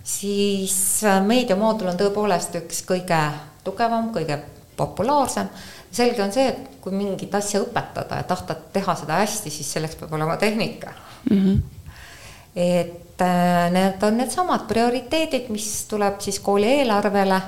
siis 0.04 0.76
äh, 1.08 1.22
meediamoodul 1.24 1.88
on 1.88 1.96
tõepoolest 1.96 2.58
üks 2.60 2.82
kõige 2.84 3.20
tugevam, 3.64 4.10
kõige 4.12 4.36
populaarsem. 4.76 5.48
selge 5.92 6.20
on 6.22 6.32
see, 6.32 6.50
et 6.52 6.76
kui 6.84 6.92
mingit 6.92 7.32
asja 7.34 7.62
õpetada 7.64 8.20
ja 8.20 8.26
tahta 8.28 8.58
teha 8.76 8.94
seda 9.00 9.22
hästi, 9.22 9.50
siis 9.50 9.72
selleks 9.72 9.96
peab 9.96 10.12
olema 10.12 10.36
tehnika 10.36 10.92
mm. 11.30 11.38
-hmm. 11.38 11.62
et 12.56 13.24
äh, 13.24 13.70
need 13.72 14.02
on 14.02 14.20
needsamad 14.20 14.68
prioriteedid, 14.68 15.48
mis 15.48 15.86
tuleb 15.88 16.20
siis 16.20 16.40
kooli 16.40 16.68
eelarvele. 16.80 17.40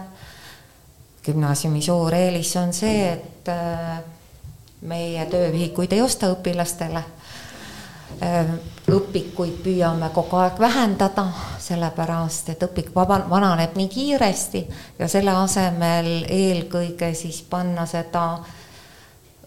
gümnaasiumi 1.24 1.82
suur 1.82 2.14
eelis 2.14 2.56
on 2.56 2.72
see, 2.72 3.12
et 3.12 3.48
äh, 3.48 4.00
meie 4.80 5.26
töövihikuid 5.26 5.92
ei 5.92 6.00
osta 6.00 6.32
õpilastele 6.32 7.04
õpikuid 8.96 9.60
püüame 9.64 10.10
kogu 10.14 10.36
aeg 10.40 10.58
vähendada, 10.60 11.26
sellepärast 11.60 12.52
et 12.52 12.62
õpik 12.64 12.90
vaba, 12.94 13.20
vananeb 13.30 13.76
nii 13.78 13.88
kiiresti 13.88 14.64
ja 14.98 15.08
selle 15.08 15.34
asemel 15.36 16.10
eelkõige 16.28 17.12
siis 17.14 17.42
panna 17.50 17.86
seda 17.86 18.24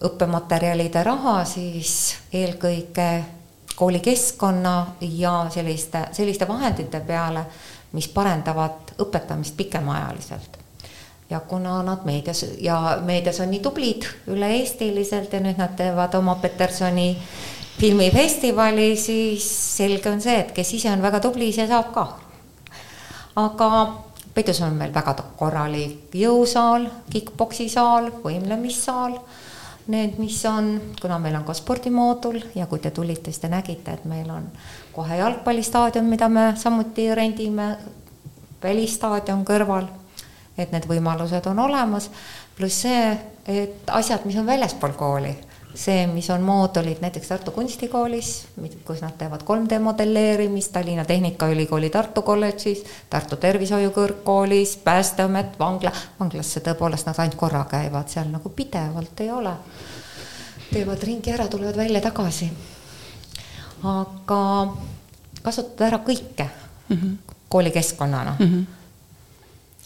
õppematerjalide 0.04 1.02
raha 1.04 1.38
siis 1.48 2.16
eelkõige 2.32 3.08
koolikeskkonna 3.76 4.74
ja 5.00 5.46
selliste, 5.50 6.06
selliste 6.12 6.48
vahendite 6.48 7.00
peale, 7.00 7.44
mis 7.92 8.08
parendavad 8.08 8.94
õpetamist 9.02 9.56
pikemaajaliselt. 9.56 10.58
Ja 11.30 11.40
kuna 11.40 11.82
nad 11.82 12.04
meedias 12.04 12.44
ja 12.60 12.98
meedias 13.02 13.40
on 13.40 13.50
nii 13.50 13.60
tublid 13.64 14.04
üle-eestiliselt 14.30 15.32
ja 15.32 15.40
nüüd 15.40 15.58
nad 15.58 15.72
teevad 15.76 16.14
oma 16.14 16.36
Petersoni 16.42 17.16
filmifestivali, 17.84 18.96
siis 18.96 19.44
selge 19.76 20.08
on 20.08 20.20
see, 20.24 20.38
et 20.40 20.52
kes 20.56 20.70
ise 20.78 20.88
on 20.92 21.02
väga 21.04 21.20
tubli, 21.20 21.50
see 21.52 21.66
saab 21.68 21.92
ka. 21.92 22.04
aga 23.36 23.70
Peidus 24.34 24.60
on 24.66 24.74
meil 24.74 24.90
väga 24.94 25.12
korralik 25.38 26.14
jõusaal, 26.18 26.88
kick-poksi 27.12 27.68
saal, 27.70 28.08
võimlemissaal. 28.24 29.18
Need, 29.92 30.16
mis 30.18 30.38
on, 30.48 30.72
kuna 30.98 31.20
meil 31.20 31.36
on 31.36 31.44
ka 31.44 31.54
spordimoodul 31.54 32.40
ja 32.56 32.64
kui 32.66 32.80
te 32.80 32.90
tulite, 32.90 33.30
siis 33.30 33.42
te 33.42 33.50
nägite, 33.52 33.98
et 33.98 34.06
meil 34.08 34.30
on 34.32 34.48
kohe 34.94 35.20
jalgpallistaadion, 35.20 36.08
mida 36.08 36.30
me 36.32 36.46
samuti 36.56 37.10
rendime, 37.14 37.68
välistaadion 38.62 39.44
kõrval. 39.44 39.90
et 40.58 40.70
need 40.72 40.84
võimalused 40.86 41.46
on 41.50 41.58
olemas, 41.58 42.10
pluss 42.56 42.84
see, 42.86 43.08
et 43.50 43.90
asjad, 43.90 44.22
mis 44.24 44.38
on 44.38 44.46
väljaspool 44.46 44.94
kooli 44.96 45.34
see, 45.74 46.06
mis 46.06 46.30
on 46.30 46.42
moodulid 46.42 47.00
näiteks 47.00 47.28
Tartu 47.28 47.50
Kunstikoolis, 47.50 48.46
kus 48.84 49.00
nad 49.02 49.16
teevad 49.18 49.42
3D 49.42 49.78
modelleerimist, 49.82 50.72
Tallinna 50.72 51.04
Tehnikaülikooli 51.04 51.90
Tartu 51.90 52.22
kolledžis, 52.22 52.84
Tartu 53.10 53.36
Tervishoiu 53.36 53.90
Kõrgkoolis, 53.90 54.76
Päästeamet, 54.84 55.58
vangla, 55.58 55.92
vanglasse 56.20 56.60
tõepoolest 56.60 57.10
nad 57.10 57.18
ainult 57.18 57.38
korra 57.40 57.64
käivad, 57.70 58.08
seal 58.08 58.30
nagu 58.30 58.48
pidevalt 58.48 59.20
ei 59.20 59.30
ole. 59.30 59.56
teevad 60.72 61.02
ringi 61.02 61.30
ära, 61.30 61.46
tulevad 61.48 61.76
välja 61.76 62.00
tagasi. 62.00 62.50
aga 63.82 64.74
kasutada 65.42 65.86
ära 65.86 65.98
kõike 65.98 66.48
mm 66.88 66.96
-hmm. 66.96 67.34
koolikeskkonnana 67.48 68.36
mm. 68.38 68.46
-hmm. 68.46 68.64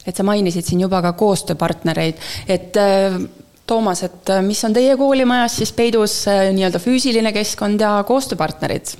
et 0.06 0.16
sa 0.16 0.22
mainisid 0.22 0.64
siin 0.64 0.80
juba 0.80 1.02
ka 1.02 1.12
koostööpartnereid, 1.12 2.14
et 2.48 2.76
äh, 2.76 3.28
Toomas, 3.68 4.02
et 4.06 4.30
äh, 4.32 4.40
mis 4.44 4.60
on 4.64 4.72
teie 4.76 4.96
koolimajas 4.96 5.58
siis 5.60 5.74
peidus 5.76 6.22
äh, 6.30 6.48
nii-öelda 6.56 6.80
füüsiline 6.80 7.34
keskkond 7.36 7.84
ja 7.84 7.98
koostööpartnerid? 8.08 8.94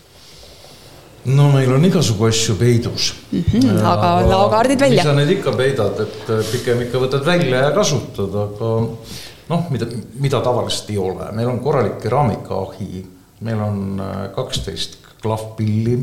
no 1.28 1.48
meil 1.52 1.72
on 1.74 1.84
igasugu 1.84 2.28
asju 2.28 2.54
peidus 2.56 3.08
mm. 3.32 3.40
-hmm, 3.48 3.80
aga 3.84 4.10
laokaardid 4.28 4.80
välja. 4.80 5.02
sa 5.04 5.14
neid 5.16 5.32
ikka 5.34 5.52
peidad, 5.56 6.00
et 6.04 6.30
pigem 6.52 6.84
ikka 6.86 7.00
võtad 7.02 7.24
välja 7.26 7.64
ja 7.64 7.72
kasutad, 7.76 8.36
aga 8.44 8.70
noh, 9.48 9.66
mida, 9.72 9.88
mida 10.20 10.40
tavaliselt 10.44 10.92
ei 10.92 10.98
ole, 10.98 11.32
meil 11.32 11.48
on 11.48 11.60
korralik 11.64 11.98
keraamikaahi, 12.04 13.04
meil 13.48 13.64
on 13.64 14.02
kaksteist 14.36 14.98
klahvpilli, 15.22 15.98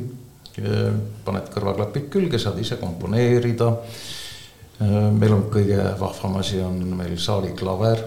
paned 1.25 1.49
kõrvaklapid 1.53 2.09
külge, 2.11 2.39
saad 2.39 2.59
ise 2.59 2.77
komponeerida. 2.81 3.71
meil 5.11 5.33
on 5.33 5.47
kõige 5.51 5.81
vahvam 5.99 6.35
asi 6.41 6.59
on 6.61 6.79
meil 6.97 7.17
saaliklaver 7.17 8.03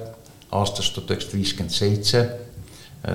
aastast 0.57 0.95
tuhat 0.95 1.11
üheksasada 1.13 1.39
viiskümmend 1.39 1.75
seitse. 1.75 2.23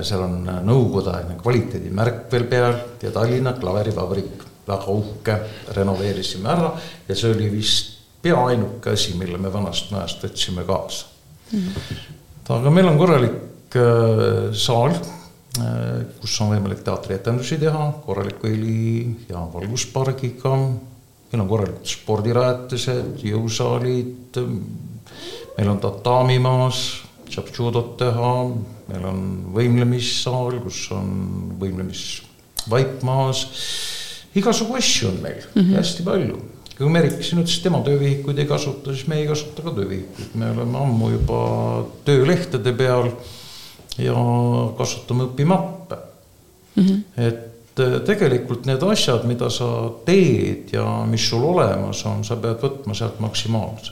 seal 0.01 0.21
on 0.23 0.45
nõukogudeaegne 0.63 1.35
kvaliteedimärk 1.41 2.27
veel 2.31 2.45
peal 2.47 2.75
ja 3.01 3.11
Tallinna 3.11 3.51
klaverivabrik, 3.57 4.45
väga 4.67 4.93
uhke, 4.93 5.35
renoveerisime 5.75 6.49
ära 6.49 6.69
ja 7.07 7.15
see 7.15 7.33
oli 7.33 7.49
vist 7.51 7.97
pea 8.23 8.37
ainuke 8.47 8.93
asi, 8.93 9.17
mille 9.19 9.37
me 9.37 9.51
vanast 9.51 9.91
majast 9.91 10.23
võtsime 10.23 10.63
kaasa 10.63 11.09
mm. 11.51 11.99
aga 12.55 12.71
meil 12.71 12.87
on 12.87 13.01
korralik 13.01 13.75
äh, 13.75 14.53
saal 14.55 14.95
äh,, 14.95 16.07
kus 16.21 16.39
on 16.41 16.53
võimalik 16.55 16.85
teatrietendusi 16.87 17.59
teha, 17.59 17.89
korraliku 18.05 18.47
heli 18.47 19.27
ja 19.27 19.43
valguspargiga. 19.53 20.55
meil 21.33 21.43
on 21.43 21.49
korralikud 21.49 21.91
spordirajatised, 21.91 23.19
jõusaalid. 23.19 24.39
meil 25.57 25.75
on 25.75 25.83
tatamimaas 25.83 27.02
saab 27.33 27.49
judot 27.53 27.95
teha, 27.99 28.31
meil 28.89 29.05
on 29.09 29.21
võimlemissaal, 29.55 30.59
kus 30.63 30.85
on 30.95 31.11
võimlemisvaip 31.61 33.03
maas. 33.07 33.45
igasugu 34.35 34.75
asju 34.79 35.09
on 35.09 35.21
meil 35.21 35.43
mm 35.53 35.61
-hmm. 35.61 35.75
hästi 35.77 36.03
palju, 36.03 36.39
kui 36.77 36.89
Merik 36.89 37.23
siin 37.23 37.41
ütles, 37.41 37.57
et 37.57 37.63
tema 37.63 37.81
töövihikuid 37.85 38.39
ei 38.39 38.45
kasuta, 38.45 38.93
siis 38.93 39.07
me 39.07 39.19
ei 39.21 39.27
kasuta 39.27 39.61
ka 39.61 39.71
töövihikuid, 39.71 40.35
me 40.35 40.51
oleme 40.51 40.77
ammu 40.77 41.09
juba 41.09 41.39
töölehtede 42.05 42.73
peal 42.73 43.11
ja 43.97 44.15
kasutame 44.77 45.23
õpimappe 45.23 45.97
mm. 46.75 46.83
-hmm. 46.83 47.01
et 47.17 47.79
äh, 47.79 47.99
tegelikult 48.05 48.65
need 48.65 48.83
asjad, 48.83 49.25
mida 49.25 49.49
sa 49.49 49.91
teed 50.05 50.73
ja 50.73 51.05
mis 51.09 51.29
sul 51.29 51.43
olemas 51.43 52.05
on, 52.05 52.23
sa 52.23 52.35
pead 52.35 52.61
võtma 52.61 52.93
sealt 52.93 53.19
maksimaalse. 53.19 53.91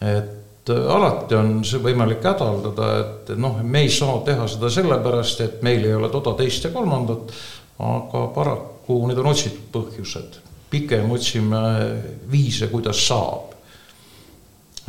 et 0.00 0.39
alati 0.70 1.34
on 1.34 1.64
see 1.64 1.80
võimalik 1.82 2.24
hädaldada, 2.24 2.90
et 3.00 3.32
noh, 3.36 3.58
me 3.62 3.84
ei 3.84 3.90
saa 3.92 4.20
teha 4.26 4.46
seda 4.50 4.70
sellepärast, 4.72 5.40
et 5.46 5.64
meil 5.66 5.84
ei 5.84 5.96
ole 5.96 6.10
toda, 6.12 6.36
teist 6.38 6.64
ja 6.64 6.70
kolmandat, 6.74 7.34
aga 7.80 8.26
paraku 8.34 9.02
need 9.08 9.18
on 9.20 9.32
otsitud 9.32 9.68
põhjused 9.74 10.40
pigem 10.70 11.10
otsime 11.10 11.60
viise, 12.30 12.70
kuidas 12.70 13.02
saab. 13.06 13.48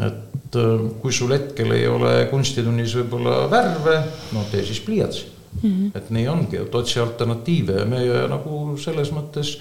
et 0.01 0.55
äh, 0.55 0.85
kui 1.01 1.11
sul 1.13 1.33
hetkel 1.35 1.73
ei 1.75 1.83
ole 1.87 2.13
kunstitunnis 2.31 2.93
võib-olla 2.97 3.43
värve, 3.51 3.97
no 4.33 4.45
tee 4.49 4.63
siis 4.65 4.79
pliiatsi 4.81 5.25
mm. 5.27 5.59
-hmm. 5.69 5.89
et 5.99 6.09
nii 6.09 6.27
ongi, 6.31 6.57
et 6.57 6.75
otsi 6.75 6.99
alternatiive 6.99 7.75
ja 7.79 7.85
me 7.85 7.99
nagu 8.31 8.77
selles 8.81 9.11
mõttes 9.13 9.57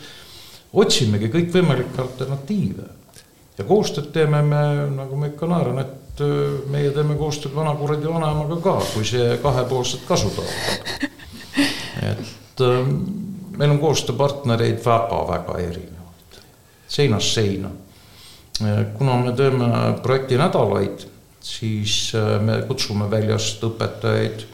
otsimegi 0.72 1.28
kõikvõimalikke 1.34 2.00
alternatiive. 2.00 2.86
ja 3.58 3.64
koostööd 3.64 4.12
teeme 4.12 4.42
me, 4.42 4.62
nagu 4.96 5.16
ma 5.16 5.26
ikka 5.26 5.46
naeran, 5.50 5.82
et 5.82 5.99
äh, 6.20 6.58
meie 6.70 6.90
teeme 6.96 7.16
koostööd 7.20 7.54
vanakuradi 7.54 8.08
vanaemaga 8.08 8.58
ka, 8.64 8.76
kui 8.94 9.06
see 9.06 9.36
kahepoolset 9.42 10.02
kasu 10.08 10.32
toob. 10.34 11.06
et 12.02 12.64
äh, 12.66 12.90
meil 13.58 13.76
on 13.76 13.80
koostööpartnereid 13.82 14.82
väga-väga 14.84 15.58
erinevaid 15.60 16.40
seinast 16.90 17.34
seina. 17.34 17.70
kuna 18.98 19.16
me 19.16 19.32
teeme 19.32 19.68
projektinädalaid, 20.02 21.06
siis 21.40 22.12
äh, 22.14 22.40
me 22.42 22.60
kutsume 22.68 23.06
väljast 23.10 23.62
õpetajaid, 23.64 24.44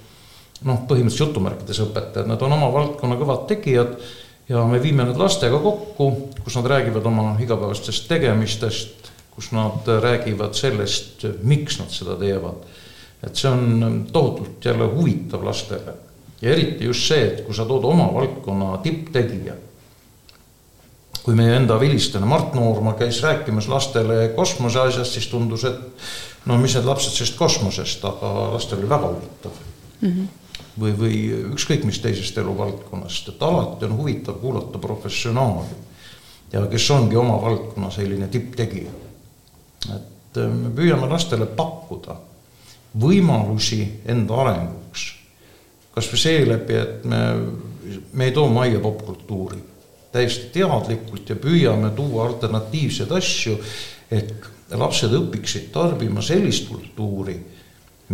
noh, 0.66 0.84
põhimõtteliselt 0.86 1.32
jutumärkides 1.32 1.82
õpetajad, 1.88 2.28
nad 2.30 2.42
on 2.42 2.54
oma 2.54 2.70
valdkonna 2.72 3.18
kõvad 3.18 3.48
tegijad 3.50 3.96
ja 4.48 4.62
me 4.64 4.78
viime 4.82 5.04
nad 5.08 5.18
lastega 5.18 5.58
kokku, 5.58 6.10
kus 6.44 6.56
nad 6.58 6.70
räägivad 6.70 7.06
oma 7.10 7.32
igapäevastest 7.42 8.06
tegemistest, 8.08 9.05
kus 9.36 9.52
nad 9.52 9.86
räägivad 10.02 10.56
sellest, 10.56 11.26
miks 11.42 11.78
nad 11.78 11.92
seda 11.92 12.16
teevad. 12.16 12.64
et 13.26 13.36
see 13.36 13.50
on 13.50 14.06
tohutult 14.12 14.64
jälle 14.64 14.84
huvitav 14.84 15.44
lastele 15.44 15.94
ja 16.42 16.52
eriti 16.52 16.84
just 16.84 17.08
see, 17.08 17.22
et 17.26 17.44
kui 17.46 17.54
sa 17.54 17.64
tood 17.64 17.84
oma 17.84 18.10
valdkonna 18.14 18.76
tipptegija 18.84 19.54
kui 21.26 21.34
meie 21.34 21.56
enda 21.58 21.74
vilistlane 21.80 22.26
Mart 22.30 22.54
Noorma 22.54 22.92
käis 22.94 23.18
rääkimas 23.24 23.66
lastele 23.66 24.28
kosmose 24.36 24.78
asjast, 24.78 25.16
siis 25.16 25.26
tundus, 25.26 25.64
et 25.66 26.04
no 26.46 26.58
mis 26.62 26.76
need 26.78 26.86
lapsed 26.86 27.16
sellest 27.16 27.34
kosmosest, 27.38 28.04
aga 28.06 28.52
lastel 28.52 28.78
oli 28.78 28.90
väga 28.92 29.08
huvitav 29.10 29.56
mm. 29.56 30.12
-hmm. 30.12 30.28
või, 30.84 30.92
või 31.00 31.16
ükskõik 31.56 31.82
mis 31.88 31.98
teisest 32.04 32.38
eluvaldkonnast, 32.38 33.32
et 33.32 33.42
alati 33.42 33.88
on 33.88 33.96
huvitav 33.98 34.38
kuulata 34.38 34.78
professionaali 34.78 35.82
ja 36.52 36.62
kes 36.70 36.90
ongi 36.94 37.18
oma 37.18 37.40
valdkonna 37.42 37.90
selline 37.90 38.28
tipptegija. 38.28 38.90
Et 39.94 40.40
äh, 40.42 40.50
me 40.50 40.72
püüame 40.74 41.08
lastele 41.10 41.46
pakkuda 41.46 42.16
võimalusi 43.00 43.82
enda 44.08 44.42
arenguks. 44.42 45.12
kasvõi 45.94 46.18
seeläbi, 46.18 46.74
et 46.76 47.04
me, 47.04 47.20
me 48.12 48.24
ei 48.24 48.32
too 48.32 48.48
majja 48.52 48.80
popkultuuri 48.80 49.62
täiesti 50.16 50.48
teadlikult 50.52 51.28
ja 51.28 51.36
püüame 51.36 51.90
tuua 51.96 52.26
alternatiivseid 52.30 53.12
asju, 53.12 53.56
et 54.10 54.32
lapsed 54.78 55.12
õpiksid 55.12 55.70
tarbima 55.74 56.24
sellist 56.24 56.70
kultuuri, 56.70 57.36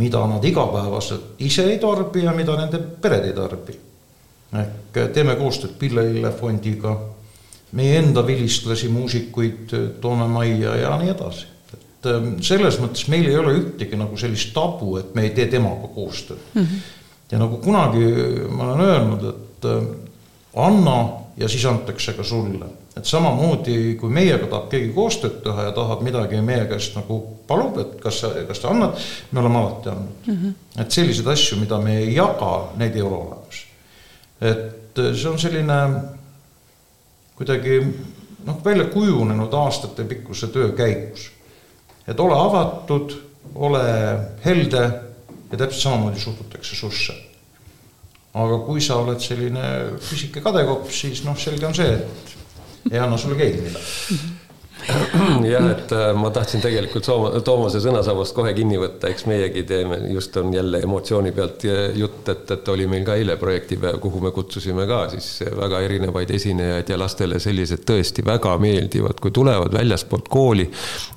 mida 0.01 0.25
nad 0.27 0.45
igapäevaselt 0.45 1.43
ise 1.45 1.67
ei 1.71 1.79
tarbi 1.83 2.25
ja 2.25 2.35
mida 2.37 2.57
nende 2.59 2.81
pered 3.03 3.29
ei 3.29 3.37
tarbi. 3.37 3.79
ehk 4.53 4.99
teeme 5.15 5.37
koostööd 5.37 5.79
Pille 5.79 6.05
Lille 6.05 6.33
fondiga, 6.37 6.93
meie 7.73 7.99
enda 8.03 8.27
vilistlasi, 8.27 8.89
muusikuid 8.89 9.73
toome 10.01 10.29
majja 10.29 10.77
ja 10.77 10.97
nii 11.01 11.15
edasi. 11.15 11.47
Et 12.03 12.11
ähm, 12.11 12.29
selles 12.43 12.79
mõttes 12.83 13.07
meil 13.13 13.29
ei 13.31 13.39
ole 13.39 13.55
ühtegi 13.61 13.99
nagu 13.99 14.17
sellist 14.19 14.51
tabu, 14.55 14.97
et 14.99 15.15
me 15.15 15.29
ei 15.29 15.35
tee 15.37 15.47
temaga 15.47 15.89
koostööd 15.95 16.41
mm. 16.55 16.63
-hmm. 16.63 16.79
ja 17.31 17.39
nagu 17.39 17.59
kunagi 17.63 18.07
ma 18.51 18.73
olen 18.73 18.87
öelnud, 18.87 19.29
et 19.29 19.69
ähm, 19.71 19.91
anna 20.55 20.97
ja 21.37 21.49
siis 21.49 21.65
antakse 21.65 22.13
ka 22.13 22.23
sulle. 22.23 22.67
et 22.97 23.05
samamoodi, 23.05 23.95
kui 24.01 24.11
meiega 24.11 24.47
tahab 24.47 24.69
keegi 24.69 24.91
koostööd 24.93 25.39
teha 25.45 25.63
ja 25.63 25.73
tahab 25.73 26.03
midagi 26.03 26.41
meie 26.41 26.67
käest 26.69 26.97
nagu 26.97 27.23
palub, 27.47 27.79
et 27.79 27.95
kas 28.01 28.21
sa, 28.21 28.29
kas 28.49 28.61
sa 28.61 28.69
annad, 28.69 28.99
me 29.31 29.41
oleme 29.41 29.59
alati 29.59 29.89
andnud 29.89 30.27
mm. 30.27 30.35
-hmm. 30.35 30.81
et 30.83 30.91
selliseid 30.91 31.27
asju, 31.27 31.61
mida 31.61 31.79
me 31.79 31.99
ei 31.99 32.15
jaga, 32.15 32.73
neid 32.77 32.97
ei 32.97 33.03
ole 33.03 33.17
olemas. 33.17 33.65
et 34.41 34.99
see 35.15 35.31
on 35.31 35.39
selline 35.39 35.79
kuidagi 37.35 37.81
noh, 38.45 38.65
välja 38.65 38.85
kujunenud 38.85 39.53
aastatepikkuse 39.53 40.47
töö 40.47 40.73
käigus. 40.73 41.31
Et 42.09 42.21
ole 42.21 42.39
avatud, 42.39 43.15
ole 43.55 43.83
helde 44.45 44.83
ja 45.53 45.59
täpselt 45.59 45.83
samamoodi 45.83 46.21
suhtutakse 46.21 46.77
susse. 46.77 47.17
Aga 48.35 48.63
kui 48.65 48.81
sa 48.81 48.97
oled 49.03 49.21
selline 49.21 49.65
pisike 50.01 50.41
kadekopp, 50.41 50.89
siis 50.91 51.21
noh, 51.27 51.37
selge 51.37 51.69
on 51.69 51.75
see, 51.77 51.99
et 51.99 52.93
ei 52.93 53.03
anna 53.03 53.19
sulle 53.21 53.37
keegi 53.37 53.67
midagi 53.67 54.31
jah, 55.53 55.69
et 55.71 55.93
äh, 55.95 56.09
ma 56.19 56.31
tahtsin 56.35 56.63
tegelikult 56.65 57.07
Toomase 57.45 57.81
sõnasabast 57.83 58.35
kohe 58.35 58.53
kinni 58.57 58.79
võtta, 58.81 59.11
eks 59.13 59.27
meiegi 59.31 59.63
teeme, 59.69 59.99
just 60.11 60.37
on 60.41 60.53
jälle 60.55 60.81
emotsiooni 60.83 61.33
pealt 61.37 61.67
jutt, 61.99 62.29
et, 62.29 62.51
et 62.57 62.69
oli 62.73 62.87
meil 62.91 63.05
ka 63.07 63.17
eile 63.19 63.37
projektipäev, 63.41 64.01
kuhu 64.03 64.23
me 64.25 64.33
kutsusime 64.35 64.87
ka 64.91 65.05
siis 65.15 65.29
väga 65.57 65.83
erinevaid 65.87 66.31
esinejaid 66.35 66.91
ja 66.91 66.99
lastele 66.99 67.39
sellised 67.43 67.85
tõesti 67.89 68.25
väga 68.27 68.57
meeldivad, 68.63 69.21
kui 69.23 69.31
tulevad 69.35 69.75
väljaspoolt 69.75 70.31
kooli 70.33 70.69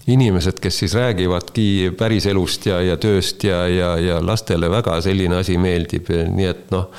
inimesed, 0.08 0.60
kes 0.62 0.80
siis 0.84 0.93
räägivadki 0.93 1.67
päriselust 1.97 2.67
ja, 2.69 2.80
ja 2.86 2.97
tööst 3.01 3.43
ja, 3.43 3.63
ja, 3.67 3.95
ja 3.97 4.19
lastele 4.25 4.69
väga 4.69 4.99
selline 5.01 5.39
asi 5.41 5.58
meeldib, 5.62 6.12
nii 6.30 6.49
et 6.49 6.69
noh, 6.73 6.91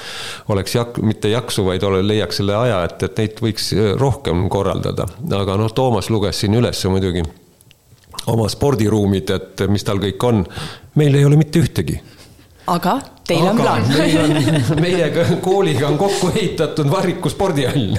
oleks 0.50 0.74
jak-, 0.74 0.98
mitte 1.02 1.30
jaksu, 1.30 1.64
vaid 1.68 1.86
ole, 1.86 2.02
leiaks 2.06 2.42
selle 2.42 2.56
aja, 2.58 2.82
et, 2.88 3.06
et 3.06 3.22
neid 3.22 3.42
võiks 3.42 3.70
rohkem 4.00 4.48
korraldada, 4.50 5.06
aga 5.38 5.58
noh, 5.60 5.70
Toomas 5.76 6.10
luges 6.10 6.42
siin 6.42 6.55
üles 6.60 6.84
muidugi 6.90 7.24
oma 8.32 8.48
spordiruumid, 8.50 9.30
et 9.36 9.66
mis 9.70 9.84
tal 9.86 10.00
kõik 10.02 10.28
on. 10.28 10.44
meil 10.96 11.14
ei 11.14 11.24
ole 11.24 11.36
mitte 11.38 11.60
ühtegi. 11.62 12.00
aga 12.66 12.98
teil 13.26 13.44
aga 13.46 13.50
on 13.50 13.60
plaan. 13.60 14.80
meiega 14.82 15.24
kooliga 15.42 15.86
on 15.86 15.98
kokku 15.98 16.32
ehitatud 16.34 16.90
Varriku 16.90 17.30
spordihall 17.30 17.94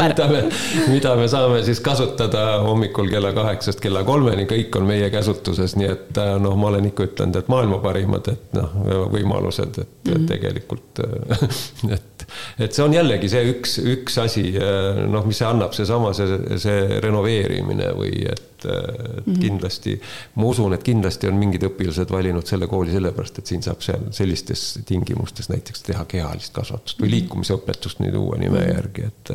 mida 0.00 0.28
me, 0.30 0.42
mida 0.88 1.14
me 1.16 1.28
saame 1.28 1.62
siis 1.66 1.80
kasutada 1.84 2.62
hommikul 2.64 3.10
kella 3.12 3.34
kaheksast 3.36 3.80
kella 3.84 4.04
kolmeni, 4.08 4.46
kõik 4.48 4.80
on 4.80 4.88
meie 4.88 5.10
käsutuses, 5.12 5.76
nii 5.76 5.92
et 5.92 6.20
äh, 6.22 6.34
noh, 6.40 6.56
ma 6.56 6.70
olen 6.72 6.88
ikka 6.88 7.10
ütelnud, 7.10 7.40
et 7.40 7.52
maailma 7.52 7.80
parimad, 7.84 8.32
et 8.32 8.56
noh, 8.56 8.76
võimalused, 9.12 9.80
et 9.84 9.88
mm 9.88 10.12
-hmm. 10.12 10.28
tegelikult 10.32 11.04
et 11.98 12.15
et 12.58 12.74
see 12.74 12.84
on 12.84 12.94
jällegi 12.94 13.30
see 13.30 13.44
üks, 13.52 13.76
üks 13.94 14.18
asi, 14.22 14.48
eh, 14.56 15.02
noh, 15.10 15.26
mis 15.28 15.40
see 15.40 15.48
annab, 15.48 15.74
seesama 15.76 16.12
see, 16.16 16.58
see 16.62 17.00
renoveerimine 17.04 17.92
või 17.98 18.24
et, 18.26 18.42
et 18.56 18.66
mm 18.66 19.22
-hmm. 19.26 19.40
kindlasti 19.42 19.96
ma 20.40 20.48
usun, 20.50 20.74
et 20.74 20.82
kindlasti 20.82 21.28
on 21.28 21.38
mingid 21.38 21.66
õpilased 21.68 22.10
valinud 22.10 22.46
selle 22.46 22.66
kooli 22.66 22.94
sellepärast, 22.94 23.38
et 23.38 23.52
siin 23.52 23.62
saab 23.62 23.84
seal 23.84 24.08
sellistes 24.16 24.78
tingimustes 24.88 25.50
näiteks 25.52 25.84
teha 25.86 26.04
kehalist 26.08 26.54
kasvatust 26.56 27.00
või 27.00 27.08
mhm. 27.08 27.14
liikumisõpetust 27.16 28.00
nüüd 28.04 28.16
uue 28.16 28.38
nime 28.38 28.60
mhm. 28.60 28.74
järgi, 28.74 29.10
et 29.12 29.34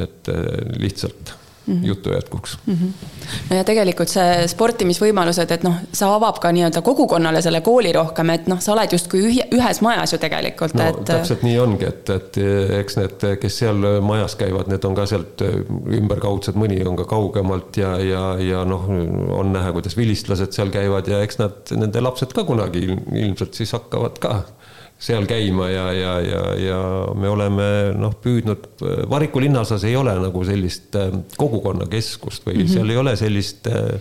et 0.00 0.28
eh, 0.30 0.78
lihtsalt 0.78 1.34
mm 1.66 1.74
-hmm. 1.74 1.86
jutu 1.86 2.12
jätkuks 2.12 2.58
mm. 2.66 2.74
-hmm. 2.74 3.06
no 3.50 3.56
ja 3.56 3.64
tegelikult 3.64 4.08
see 4.08 4.48
sportimisvõimalused, 4.48 5.52
et 5.52 5.62
noh, 5.62 5.74
see 5.92 6.08
avab 6.08 6.38
ka 6.38 6.52
nii-öelda 6.52 6.82
kogukonnale 6.82 7.42
selle 7.42 7.60
kooli 7.60 7.92
rohkem, 7.92 8.30
et 8.30 8.46
noh, 8.46 8.60
sa 8.60 8.72
oled 8.72 8.92
justkui 8.92 9.22
ühes 9.52 9.80
majas 9.80 10.12
ju 10.12 10.18
tegelikult 10.18 10.74
no,, 10.74 10.88
et. 10.88 11.04
täpselt 11.04 11.42
nii 11.42 11.58
ongi, 11.58 11.86
et, 11.86 12.10
et 12.10 12.40
eks 12.80 12.96
need, 12.96 13.26
kes 13.40 13.58
seal 13.58 14.00
majas 14.00 14.36
käivad, 14.36 14.68
need 14.72 14.84
on 14.84 14.94
ka 14.94 15.06
sealt 15.06 15.42
ümberkaudsed, 16.00 16.54
mõni 16.54 16.80
on 16.86 16.96
ka 16.96 17.04
kaugemalt 17.04 17.76
ja, 17.76 17.96
ja, 17.98 18.24
ja 18.38 18.64
noh, 18.64 18.88
on 19.38 19.52
näha, 19.52 19.72
kuidas 19.72 19.96
vilistlased 19.96 20.52
seal 20.52 20.70
käivad 20.70 21.08
ja 21.08 21.22
eks 21.22 21.38
nad, 21.38 21.60
nende 21.76 22.00
lapsed 22.00 22.32
ka 22.32 22.44
kunagi 22.44 22.86
ilmselt 23.12 23.54
siis 23.54 23.72
hakkavad 23.72 24.18
ka 24.18 24.42
seal 25.00 25.24
käima 25.28 25.70
ja, 25.72 25.86
ja, 25.96 26.14
ja, 26.20 26.42
ja 26.60 26.80
me 27.16 27.30
oleme 27.32 27.68
noh, 27.96 28.12
püüdnud, 28.20 28.68
Variku 29.10 29.40
linnaosas 29.40 29.84
ei 29.88 29.96
ole 29.96 30.12
nagu 30.20 30.44
sellist 30.44 30.96
äh, 31.00 31.14
kogukonnakeskust 31.40 32.44
või 32.46 32.58
mm 32.58 32.66
-hmm. 32.66 32.74
seal 32.74 32.92
ei 32.92 33.00
ole 33.00 33.16
sellist 33.16 33.70
äh, 33.70 33.96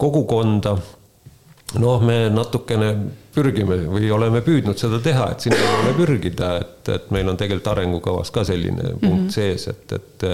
kogukonda 0.00 0.76
noh, 1.78 2.02
me 2.02 2.24
natukene 2.32 2.90
pürgime 3.30 3.76
või 3.86 4.08
oleme 4.10 4.40
püüdnud 4.42 4.78
seda 4.78 4.98
teha, 5.02 5.28
et 5.30 5.44
sinnapoole 5.44 5.92
pürgida, 5.94 6.48
et, 6.58 6.88
et 6.90 7.10
meil 7.14 7.28
on 7.30 7.38
tegelikult 7.38 7.68
arengukavas 7.70 8.32
ka 8.34 8.42
selline 8.48 8.82
mm 8.82 8.88
-hmm. 8.96 9.04
punkt 9.04 9.36
sees, 9.36 9.68
et, 9.68 9.92
et 9.92 10.26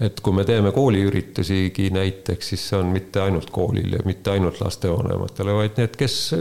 et 0.00 0.20
kui 0.20 0.34
me 0.34 0.44
teeme 0.44 0.72
kooliüritusigi 0.72 1.90
näiteks, 1.94 2.48
siis 2.48 2.68
see 2.68 2.78
on 2.78 2.90
mitte 2.92 3.20
ainult 3.22 3.50
koolile, 3.50 4.02
mitte 4.04 4.30
ainult 4.30 4.60
lastevanematele, 4.60 5.54
vaid 5.54 5.78
need, 5.80 5.96
kes 5.96 6.34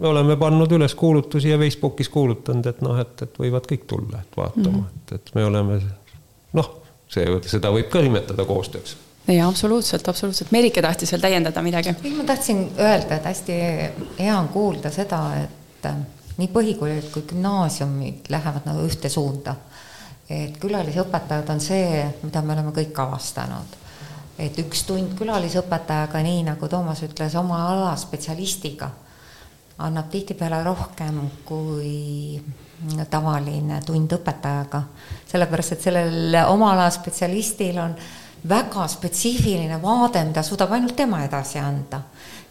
me 0.00 0.08
oleme 0.08 0.36
pannud 0.36 0.72
üles 0.72 0.94
kuulutusi 0.94 1.48
ja 1.48 1.58
Facebookis 1.58 2.08
kuulutanud, 2.08 2.66
et 2.66 2.82
noh, 2.82 2.98
et, 3.00 3.22
et 3.22 3.38
võivad 3.38 3.70
kõik 3.70 3.86
tulla, 3.86 4.20
et 4.20 4.36
vaatama 4.36 4.76
mm, 4.76 4.82
-hmm. 4.82 5.02
et, 5.06 5.12
et 5.12 5.34
me 5.34 5.44
oleme 5.44 5.80
noh, 6.52 6.70
see, 7.08 7.40
seda 7.46 7.70
võib 7.70 7.88
ka 7.88 8.02
nimetada 8.02 8.44
koostööks 8.44 8.96
jaa, 9.28 9.48
absoluutselt, 9.48 10.08
absoluutselt. 10.08 10.50
Merike 10.50 10.82
tahtis 10.82 11.12
veel 11.12 11.22
täiendada 11.22 11.62
midagi. 11.62 11.94
ei, 12.04 12.14
ma 12.14 12.24
tahtsin 12.24 12.66
öelda, 12.78 13.16
et 13.16 13.24
hästi 13.24 13.52
hea 14.18 14.38
on 14.38 14.48
kuulda 14.48 14.90
seda, 14.92 15.20
et 15.44 15.86
äh, 15.88 16.02
nii 16.36 16.50
põhikoolid 16.52 17.08
kui 17.14 17.22
gümnaasiumid 17.30 18.28
lähevad 18.34 18.66
nagu 18.68 18.84
ühte 18.88 19.08
suunda. 19.08 19.56
et 20.28 20.56
külalisõpetajad 20.56 21.50
on 21.52 21.60
see, 21.60 22.04
mida 22.22 22.42
me 22.42 22.52
oleme 22.52 22.72
kõik 22.72 22.98
avastanud. 23.00 23.78
et 24.38 24.58
üks 24.58 24.82
tund 24.86 25.14
külalisõpetajaga, 25.18 26.22
nii 26.22 26.42
nagu 26.50 26.68
Toomas 26.68 27.02
ütles, 27.06 27.36
oma 27.38 27.62
ala 27.70 27.96
spetsialistiga, 27.96 28.90
annab 29.78 30.10
tihtipeale 30.10 30.62
rohkem 30.64 31.20
kui 31.44 32.42
tavaline 33.10 33.80
tund 33.86 34.12
õpetajaga. 34.12 34.82
sellepärast, 35.32 35.72
et 35.72 35.82
sellel 35.82 36.36
oma 36.48 36.72
ala 36.72 36.90
spetsialistil 36.90 37.78
on 37.78 37.96
väga 38.48 38.86
spetsiifiline 38.88 39.82
vaade, 39.82 40.24
mida 40.24 40.42
suudab 40.42 40.72
ainult 40.72 40.96
tema 40.96 41.24
edasi 41.24 41.58
anda. 41.58 42.00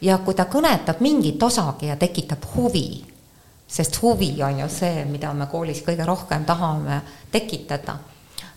ja 0.01 0.17
kui 0.17 0.36
ta 0.36 0.45
kõnetab 0.51 0.99
mingit 0.99 1.43
osagi 1.43 1.88
ja 1.88 1.95
tekitab 1.95 2.43
huvi, 2.56 3.03
sest 3.67 4.01
huvi 4.01 4.36
on 4.43 4.60
ju 4.60 4.69
see, 4.69 5.06
mida 5.06 5.34
me 5.34 5.47
koolis 5.47 5.79
kõige 5.86 6.06
rohkem 6.06 6.45
tahame 6.45 7.01
tekitada, 7.32 7.95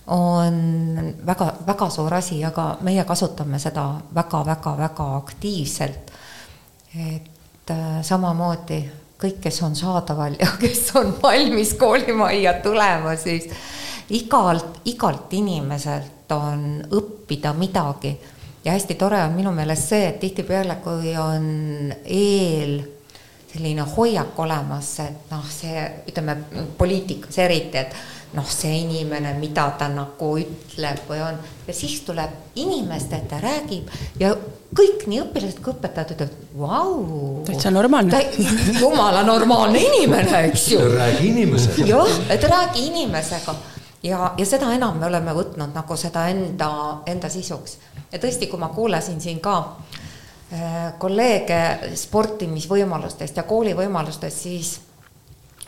on 0.07 1.15
väga, 1.27 1.53
väga 1.67 1.91
suur 1.91 2.15
asi, 2.15 2.45
aga 2.45 2.77
meie 2.81 3.05
kasutame 3.05 3.59
seda 3.59 3.87
väga-väga-väga 4.15 5.17
aktiivselt. 5.17 6.13
et 6.97 7.71
äh, 7.71 8.03
samamoodi 8.03 8.91
kõik, 9.21 9.41
kes 9.47 9.63
on 9.67 9.77
saadaval 9.77 10.37
ja 10.41 10.49
kes 10.63 10.91
on 10.99 11.15
valmis 11.23 11.75
koolimajja 11.81 12.59
tulema, 12.65 13.17
siis 13.17 13.49
igalt, 14.17 14.83
igalt 14.85 15.33
inimeselt 15.33 16.33
on 16.35 16.83
õppida 16.91 17.53
midagi. 17.55 18.17
ja 18.65 18.73
hästi 18.73 18.95
tore 18.95 19.23
on 19.23 19.33
minu 19.33 19.53
meelest 19.55 19.89
see, 19.89 20.09
et 20.09 20.21
tihtipeale, 20.21 20.81
kui 20.83 21.15
on 21.17 21.93
eel 22.05 22.81
selline 23.57 23.87
hoiak 23.97 24.39
olemas, 24.39 24.91
et 25.05 25.33
noh, 25.33 25.45
see 25.49 25.83
ütleme 26.11 26.37
poliitikas 26.79 27.39
eriti, 27.45 27.81
et 27.81 27.97
noh, 28.37 28.47
see 28.51 28.83
inimene, 28.83 29.33
mida 29.41 29.69
ta 29.79 29.89
nagu 29.93 30.33
ütleb 30.41 31.05
või 31.09 31.23
on 31.25 31.39
ja 31.67 31.75
siis 31.75 32.01
tuleb 32.07 32.59
inimeste 32.59 33.21
ette, 33.21 33.39
räägib 33.41 33.91
ja 34.21 34.35
kõik 34.77 35.07
nii 35.09 35.23
õpilased 35.25 35.63
kui 35.65 35.73
õpetajad 35.73 36.13
ütlevad, 36.17 36.43
vau. 36.59 36.97
täitsa 37.47 37.73
normaalne. 37.73 38.21
jumala 38.83 39.23
normaalne 39.27 39.81
inimene, 39.81 40.43
eks 40.51 40.69
ju. 40.75 40.83
räägi 40.93 41.31
inimesega. 41.33 41.89
jah, 41.89 42.19
et 42.35 42.45
räägi 42.51 42.89
inimesega 42.91 43.57
ja, 44.03 44.33
ja 44.37 44.49
seda 44.49 44.73
enam 44.75 44.99
me 45.01 45.09
oleme 45.09 45.37
võtnud 45.37 45.73
nagu 45.77 45.97
seda 46.01 46.27
enda, 46.33 46.73
enda 47.09 47.33
sisuks. 47.33 47.79
ja 48.13 48.21
tõesti, 48.21 48.51
kui 48.51 48.61
ma 48.61 48.69
kuulasin 48.75 49.23
siin 49.23 49.41
ka 49.41 49.57
äh, 49.63 50.03
kolleege 50.99 51.61
sportimisvõimalustest 51.99 53.37
ja 53.37 53.43
koolivõimalustest, 53.43 54.43
siis 54.43 54.69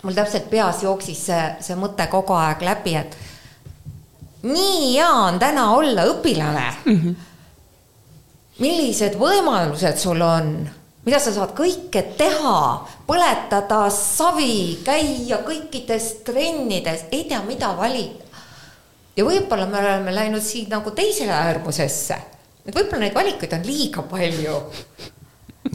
mul 0.03 0.15
täpselt 0.15 0.47
peas 0.51 0.83
jooksis 0.83 1.25
see, 1.27 1.41
see 1.67 1.79
mõte 1.79 2.07
kogu 2.11 2.37
aeg 2.39 2.63
läbi, 2.63 2.95
et 2.95 3.17
nii 4.47 4.93
hea 4.95 5.11
on 5.11 5.39
täna 5.43 5.71
olla 5.75 6.05
õpilane 6.13 6.67
mm. 6.85 7.01
-hmm. 7.01 7.15
millised 8.63 9.19
võimalused 9.19 9.99
sul 9.99 10.23
on 10.23 10.53
mida 11.09 11.19
sa 11.25 11.33
saad 11.33 11.55
kõike 11.57 12.03
teha, 12.19 12.57
põletada 13.09 13.87
savi, 13.95 14.79
käia 14.85 15.39
kõikides 15.47 16.09
trennides, 16.27 17.07
ei 17.13 17.25
tea, 17.31 17.41
mida 17.47 17.71
valida. 17.77 18.27
ja 19.17 19.25
võib-olla 19.25 19.67
me 19.67 19.79
oleme 19.79 20.15
läinud 20.15 20.45
siin 20.45 20.69
nagu 20.69 20.91
teisele 20.91 21.33
äärmusesse, 21.33 22.19
et 22.69 22.77
võib-olla 22.77 23.05
neid 23.07 23.17
valikuid 23.17 23.55
on 23.57 23.65
liiga 23.67 24.05
palju. 24.11 24.59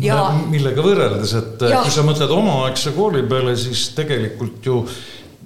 ja 0.04 0.20
millega 0.50 0.86
võrreldes, 0.86 1.36
et 1.40 1.66
ja. 1.70 1.82
kui 1.84 1.94
sa 1.94 2.06
mõtled 2.06 2.32
omaaegse 2.34 2.94
kooli 2.96 3.26
peale, 3.30 3.56
siis 3.60 3.90
tegelikult 3.98 4.66
ju 4.66 4.84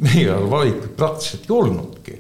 meie 0.03 0.27
ajal 0.27 0.49
valikuid 0.51 0.93
praktiliselt 0.99 1.47
ei 1.47 1.55
olnudki. 1.57 2.19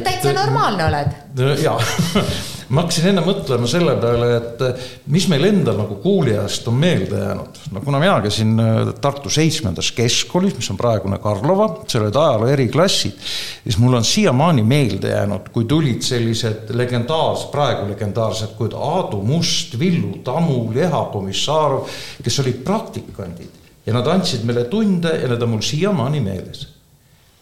Täitsa 0.00 0.32
normaalne 0.32 0.84
oled. 0.88 1.14
jaa 1.62 1.78
ma 2.72 2.84
hakkasin 2.84 3.10
enne 3.10 3.22
mõtlema 3.24 3.68
selle 3.68 3.94
peale, 4.00 4.28
et 4.38 4.62
eh, 4.64 4.84
mis 5.12 5.26
meil 5.30 5.44
endal 5.48 5.76
nagu 5.78 5.98
kooliajast 6.02 6.68
on 6.70 6.78
meelde 6.80 7.20
jäänud. 7.20 7.60
no 7.74 7.82
kuna 7.84 8.00
mina 8.02 8.16
käisin 8.24 8.54
eh, 8.60 8.92
Tartu 9.00 9.30
seitsmendas 9.32 9.90
keskkoolis, 9.96 10.56
mis 10.58 10.70
on 10.72 10.80
praegune 10.80 11.18
Karlova, 11.22 11.68
seal 11.88 12.06
olid 12.06 12.18
ajaloo 12.20 12.50
eriklassid, 12.54 13.18
siis 13.62 13.78
mul 13.82 13.98
on 14.00 14.04
siiamaani 14.04 14.64
meelde 14.66 15.12
jäänud, 15.12 15.50
kui 15.52 15.68
tulid 15.70 16.02
sellised 16.06 16.72
legendaarsed, 16.74 17.50
praegu 17.52 17.88
legendaarsed 17.90 18.56
kujud, 18.58 18.76
Aadu 18.78 19.22
Must, 19.22 19.78
Villu 19.78 20.18
Tammul, 20.24 20.76
Eha 20.76 21.04
Komissarov, 21.12 21.90
kes 22.24 22.40
olid 22.42 22.62
praktikandid 22.64 23.62
ja 23.84 23.92
nad 23.92 24.08
andsid 24.08 24.46
meile 24.48 24.64
tunde 24.72 25.12
ja 25.20 25.28
need 25.28 25.42
on 25.44 25.56
mul 25.56 25.64
siiamaani 25.64 26.22
meeles 26.24 26.73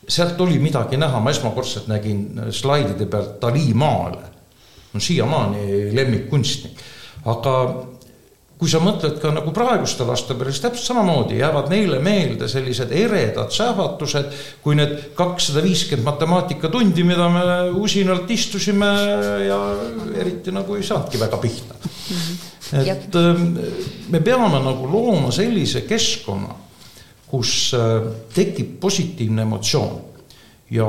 sealt 0.09 0.41
oli 0.41 0.59
midagi 0.59 0.97
näha, 0.97 1.21
ma 1.21 1.31
esmakordselt 1.31 1.89
nägin 1.91 2.51
slaidide 2.51 3.07
pealt 3.07 3.41
Dali 3.43 3.73
maale 3.75 4.31
on 4.95 5.01
siiamaani 5.01 5.95
lemmikkunstnik. 5.95 6.79
aga 7.25 7.53
kui 8.63 8.71
sa 8.71 8.79
mõtled 8.79 9.17
ka 9.19 9.33
nagu 9.35 9.51
praeguste 9.51 10.05
laste 10.07 10.37
peale, 10.39 10.53
siis 10.55 10.63
täpselt 10.63 10.87
samamoodi 10.93 11.41
jäävad 11.41 11.67
neile 11.73 11.99
meelde 11.99 12.47
sellised 12.47 12.93
eredad 12.95 13.51
sähvatused, 13.51 14.29
kui 14.63 14.77
need 14.79 14.93
kakssada 15.19 15.65
viiskümmend 15.65 16.07
matemaatikatundi, 16.07 17.03
mida 17.07 17.27
me 17.27 17.43
usinalt 17.83 18.31
istusime 18.31 18.91
ja 19.49 19.59
eriti 20.15 20.55
nagu 20.55 20.79
ei 20.79 20.87
saanudki 20.87 21.19
väga 21.19 21.41
pihta. 21.43 21.75
et 22.73 23.17
ähm, 23.19 23.59
me 24.15 24.21
peame 24.21 24.63
nagu 24.63 24.87
looma 24.93 25.35
sellise 25.35 25.83
keskkonna, 25.83 26.55
kus 27.33 27.73
äh, 27.75 28.03
tekib 28.35 28.77
positiivne 28.81 29.47
emotsioon 29.47 30.01
ja 30.71 30.89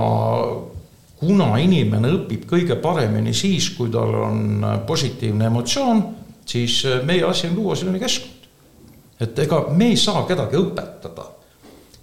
kuna 1.21 1.53
inimene 1.63 2.11
õpib 2.17 2.43
kõige 2.49 2.75
paremini 2.83 3.31
siis, 3.35 3.69
kui 3.77 3.91
tal 3.91 4.11
on 4.25 4.65
positiivne 4.87 5.47
emotsioon, 5.47 6.03
siis 6.45 6.81
äh, 6.89 6.99
meie 7.07 7.23
asi 7.23 7.47
on 7.47 7.55
luua 7.61 7.79
selline 7.79 8.01
keskkond. 8.03 8.49
et 9.23 9.39
ega 9.39 9.61
me 9.71 9.87
ei 9.93 9.97
saa 9.97 10.25
kedagi 10.27 10.59
õpetada. 10.59 11.29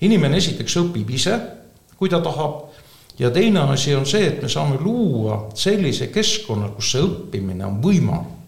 inimene 0.01 0.37
esiteks 0.41 0.77
õpib 0.81 1.11
ise, 1.13 1.37
kui 1.97 2.09
ta 2.09 2.21
tahab, 2.25 2.71
ja 3.19 3.31
teine 3.31 3.61
asi 3.61 3.95
on 3.95 4.07
see, 4.07 4.25
et 4.27 4.43
me 4.43 4.49
saame 4.49 4.81
luua 4.81 5.51
sellise 5.55 6.07
keskkonna, 6.09 6.73
kus 6.73 6.93
see 6.95 7.03
õppimine 7.05 7.67
on 7.67 7.81
võimalik 7.85 8.40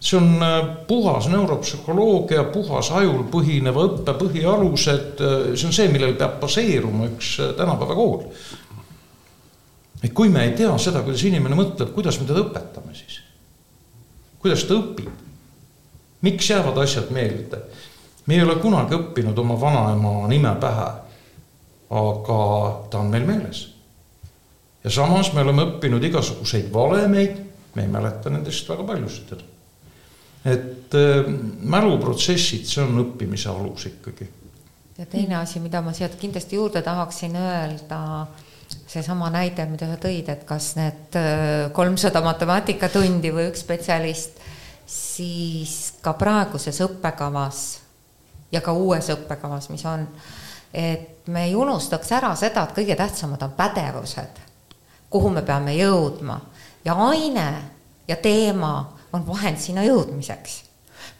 see 0.00 0.16
on 0.16 0.42
äh, 0.42 0.58
puhas 0.88 1.28
neuropsühholoogia, 1.28 2.46
puhas 2.54 2.88
ajul 2.96 3.26
põhineva 3.32 3.84
õppe 3.90 4.16
põhialused, 4.24 5.20
äh, 5.20 5.52
see 5.54 5.68
on 5.68 5.76
see, 5.76 5.88
millel 5.92 6.16
peab 6.18 6.40
baseeruma 6.40 7.10
üks 7.12 7.36
tänapäeva 7.58 7.98
kool 7.98 8.26
et 10.02 10.12
kui 10.16 10.28
me 10.32 10.44
ei 10.44 10.54
tea 10.56 10.72
seda, 10.80 11.02
kuidas 11.04 11.24
inimene 11.28 11.56
mõtleb, 11.58 11.92
kuidas 11.94 12.18
me 12.20 12.28
teda 12.28 12.44
õpetame 12.46 12.94
siis? 12.96 13.20
kuidas 14.40 14.64
ta 14.64 14.78
õpib? 14.78 15.10
miks 16.24 16.50
jäävad 16.50 16.80
asjad 16.80 17.12
meelde? 17.14 17.60
me 18.26 18.38
ei 18.38 18.44
ole 18.44 18.56
kunagi 18.62 18.96
õppinud 18.96 19.38
oma 19.44 19.58
vanaema 19.60 20.14
nime 20.30 20.54
pähe, 20.62 20.88
aga 22.00 22.40
ta 22.90 23.02
on 23.02 23.12
meil 23.12 23.28
meeles. 23.28 23.66
ja 24.84 24.92
samas 24.94 25.32
me 25.36 25.44
oleme 25.44 25.68
õppinud 25.68 26.04
igasuguseid 26.10 26.72
valemeid, 26.72 27.40
me 27.74 27.84
ei 27.84 27.92
mäleta 27.92 28.32
nendest 28.32 28.68
väga 28.68 28.86
paljusid. 28.88 29.36
Et 30.44 30.94
äh, 30.94 31.26
mäluprotsessid, 31.62 32.64
see 32.68 32.84
on 32.84 33.02
õppimise 33.04 33.50
alus 33.52 33.86
ikkagi. 33.90 34.28
ja 34.98 35.06
teine 35.06 35.36
asi, 35.40 35.60
mida 35.60 35.82
ma 35.84 35.92
sealt 35.96 36.16
kindlasti 36.20 36.56
juurde 36.56 36.82
tahaksin 36.82 37.36
öelda 37.36 38.00
seesama 38.86 39.30
näide, 39.30 39.66
mida 39.66 39.88
sa 39.90 39.98
tõid, 40.00 40.28
et 40.32 40.44
kas 40.48 40.74
need 40.78 41.18
äh, 41.18 41.68
kolmsada 41.76 42.22
matemaatikatundi 42.24 43.32
või 43.34 43.48
üks 43.50 43.64
spetsialist, 43.64 44.40
siis 44.90 45.76
ka 46.02 46.14
praeguses 46.18 46.80
õppekavas 46.82 47.64
ja 48.52 48.62
ka 48.64 48.72
uues 48.74 49.10
õppekavas, 49.12 49.68
mis 49.70 49.84
on, 49.86 50.06
et 50.74 51.28
me 51.30 51.44
ei 51.46 51.54
unustaks 51.54 52.10
ära 52.16 52.32
seda, 52.38 52.64
et 52.64 52.78
kõige 52.78 52.96
tähtsamad 52.98 53.42
on 53.46 53.52
pädevused, 53.58 54.40
kuhu 55.10 55.30
me 55.34 55.42
peame 55.46 55.76
jõudma 55.76 56.40
ja 56.84 56.96
aine 57.10 57.46
ja 58.08 58.16
teema 58.16 58.99
on 59.12 59.26
vahend 59.26 59.58
sinna 59.58 59.84
jõudmiseks 59.86 60.70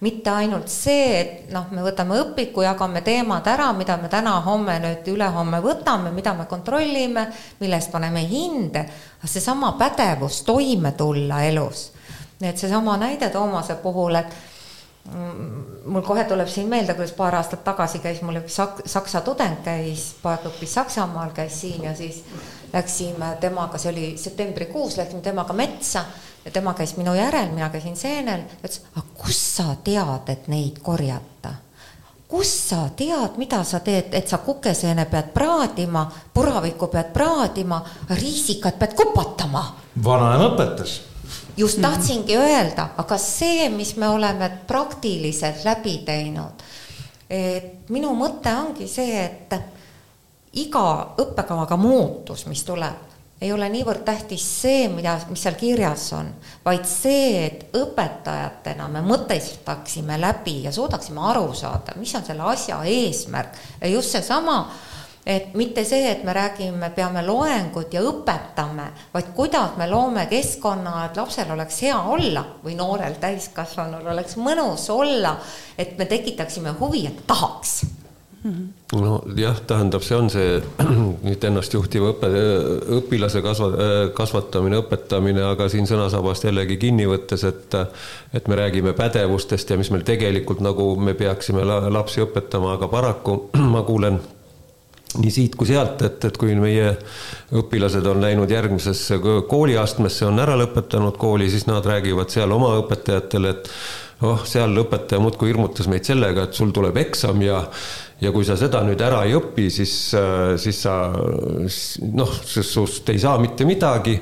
mitte 0.00 0.30
ainult 0.30 0.68
see, 0.72 1.08
et 1.20 1.50
noh, 1.52 1.66
me 1.76 1.84
võtame 1.84 2.16
õpiku, 2.22 2.64
jagame 2.64 3.02
teemad 3.04 3.46
ära, 3.52 3.70
mida 3.76 3.98
me 4.00 4.08
täna-homme 4.12 4.78
nüüd 4.80 5.08
ülehomme 5.12 5.60
võtame, 5.64 6.12
mida 6.16 6.32
me 6.36 6.46
kontrollime, 6.48 7.26
mille 7.60 7.76
eest 7.76 7.92
paneme 7.92 8.22
hinde, 8.28 8.86
seesama 9.24 9.74
pädevus 9.80 10.42
toime 10.48 10.94
tulla 10.96 11.42
elus. 11.44 11.90
et 12.40 12.56
seesama 12.58 12.96
näide 12.96 13.28
Toomase 13.28 13.74
puhul, 13.82 14.14
et 14.14 14.32
mm, 15.12 15.84
mul 15.92 16.02
kohe 16.02 16.24
tuleb 16.24 16.48
siin 16.48 16.68
meelde, 16.68 16.94
kuidas 16.94 17.12
paar 17.12 17.36
aastat 17.36 17.64
tagasi 17.64 18.00
käis 18.00 18.22
mul 18.22 18.40
üks 18.40 18.56
sak-, 18.56 18.80
saksa 18.86 19.20
tudeng 19.20 19.60
käis, 19.64 20.14
õppis 20.24 20.72
Saksamaal, 20.80 21.36
käis 21.36 21.60
siin 21.60 21.84
ja 21.84 21.94
siis 21.94 22.24
läksime 22.72 23.36
temaga, 23.40 23.78
see 23.78 23.92
oli 23.92 24.08
septembrikuus, 24.16 24.96
läksime 24.96 25.20
temaga 25.20 25.52
metsa 25.52 26.06
ja 26.44 26.50
tema 26.50 26.74
käis 26.74 26.96
minu 26.96 27.14
järel, 27.14 27.50
mina 27.54 27.68
käisin 27.70 27.96
seenel, 27.96 28.46
ütles, 28.60 28.80
aga 28.94 29.06
kust 29.14 29.56
sa 29.56 29.74
tead, 29.84 30.28
et 30.32 30.48
neid 30.48 30.80
korjata? 30.82 31.56
kust 32.30 32.68
sa 32.70 32.84
tead, 32.96 33.36
mida 33.42 33.64
sa 33.66 33.80
teed, 33.82 34.14
et 34.14 34.28
sa 34.30 34.38
kukeseene 34.38 35.04
pead 35.10 35.32
praadima, 35.34 36.04
puravikku 36.34 36.86
pead 36.86 37.10
praadima, 37.12 37.80
riisikat 38.14 38.78
pead 38.78 38.94
kupatama? 38.94 39.64
vanaema 40.04 40.52
õpetas. 40.52 41.00
just 41.56 41.80
tahtsingi 41.82 42.36
öelda, 42.36 42.88
aga 42.96 43.18
see, 43.18 43.68
mis 43.74 43.96
me 43.96 44.08
oleme 44.08 44.50
praktiliselt 44.66 45.64
läbi 45.64 45.98
teinud, 46.06 46.62
et 47.30 47.90
minu 47.90 48.14
mõte 48.14 48.54
ongi 48.54 48.86
see, 48.88 49.24
et 49.24 49.58
iga 50.62 50.86
õppekavaga 51.18 51.76
muutus, 51.76 52.46
mis 52.46 52.62
tuleb, 52.66 53.09
ei 53.40 53.52
ole 53.52 53.68
niivõrd 53.72 54.02
tähtis 54.04 54.44
see, 54.44 54.84
mida, 54.92 55.14
mis 55.30 55.40
seal 55.46 55.56
kirjas 55.60 56.10
on, 56.16 56.28
vaid 56.64 56.84
see, 56.88 57.46
et 57.46 57.76
õpetajatena 57.76 58.88
me 58.92 59.02
mõtestaksime 59.06 60.18
läbi 60.20 60.60
ja 60.66 60.72
suudaksime 60.74 61.24
aru 61.32 61.48
saada, 61.56 61.96
mis 61.96 62.12
on 62.18 62.26
selle 62.26 62.44
asja 62.52 62.82
eesmärk. 62.84 63.56
Ja 63.80 63.88
just 63.88 64.12
seesama, 64.12 64.58
et 65.24 65.54
mitte 65.56 65.86
see, 65.88 66.10
et 66.10 66.24
me 66.24 66.34
räägime, 66.36 66.90
peame 66.96 67.24
loengut 67.24 67.96
ja 67.96 68.02
õpetame, 68.04 68.90
vaid 69.14 69.32
kuidas 69.36 69.72
me 69.80 69.88
loome 69.88 70.26
keskkonna, 70.28 71.06
et 71.06 71.16
lapsel 71.16 71.54
oleks 71.56 71.80
hea 71.86 71.96
olla 71.96 72.44
või 72.64 72.76
noorel 72.76 73.16
täiskasvanul 73.22 74.12
oleks 74.12 74.36
mõnus 74.36 74.84
olla, 74.92 75.38
et 75.78 75.96
me 75.98 76.04
tekitaksime 76.10 76.76
huvi, 76.80 77.06
et 77.08 77.24
tahaks 77.26 77.80
nojah, 78.42 79.60
tähendab, 79.68 80.04
see 80.06 80.16
on 80.16 80.30
see 80.32 80.56
nüüd 81.26 81.44
ennastjuhtiva 81.44 82.14
õppe, 82.14 82.30
õpilase 83.00 83.42
kasva-, 83.44 83.90
kasvatamine, 84.16 84.80
õpetamine, 84.80 85.44
aga 85.44 85.68
siin 85.72 85.88
sõnasabast 85.90 86.48
jällegi 86.48 86.78
kinni 86.80 87.08
võttes, 87.10 87.44
et 87.48 87.78
et 88.32 88.48
me 88.48 88.56
räägime 88.56 88.94
pädevustest 88.96 89.70
ja 89.70 89.78
mis 89.80 89.90
meil 89.92 90.06
tegelikult 90.08 90.64
nagu 90.64 90.94
me 90.96 91.14
peaksime 91.18 91.64
lapsi 91.92 92.24
õpetama, 92.24 92.76
aga 92.78 92.88
paraku 92.88 93.42
ma 93.74 93.84
kuulen 93.86 94.20
nii 95.18 95.32
siit 95.34 95.56
kui 95.58 95.66
sealt, 95.66 96.02
et, 96.06 96.24
et 96.24 96.36
kui 96.38 96.54
meie 96.58 96.92
õpilased 97.58 98.06
on 98.06 98.20
läinud 98.22 98.50
järgmisesse 98.50 99.18
kooliastmesse, 99.50 100.28
on 100.28 100.38
ära 100.38 100.54
lõpetanud 100.60 101.18
kooli, 101.18 101.50
siis 101.50 101.66
nad 101.66 101.86
räägivad 101.86 102.30
seal 102.30 102.52
oma 102.54 102.76
õpetajatele, 102.78 103.50
et 103.56 103.72
oh, 104.26 104.44
seal 104.46 104.76
õpetaja 104.84 105.22
muudkui 105.22 105.50
hirmutas 105.50 105.90
meid 105.90 106.06
sellega, 106.06 106.46
et 106.46 106.56
sul 106.56 106.70
tuleb 106.76 107.00
eksam 107.02 107.42
ja 107.42 107.64
ja 108.20 108.32
kui 108.32 108.44
sa 108.44 108.56
seda 108.60 108.82
nüüd 108.84 109.00
ära 109.04 109.22
ei 109.26 109.34
õpi, 109.38 109.68
siis, 109.72 109.94
äh, 110.18 110.54
siis 110.60 110.82
sa 110.84 110.96
noh, 111.12 112.36
sinust 112.44 113.08
ei 113.12 113.18
saa 113.22 113.38
mitte 113.42 113.68
midagi. 113.68 114.20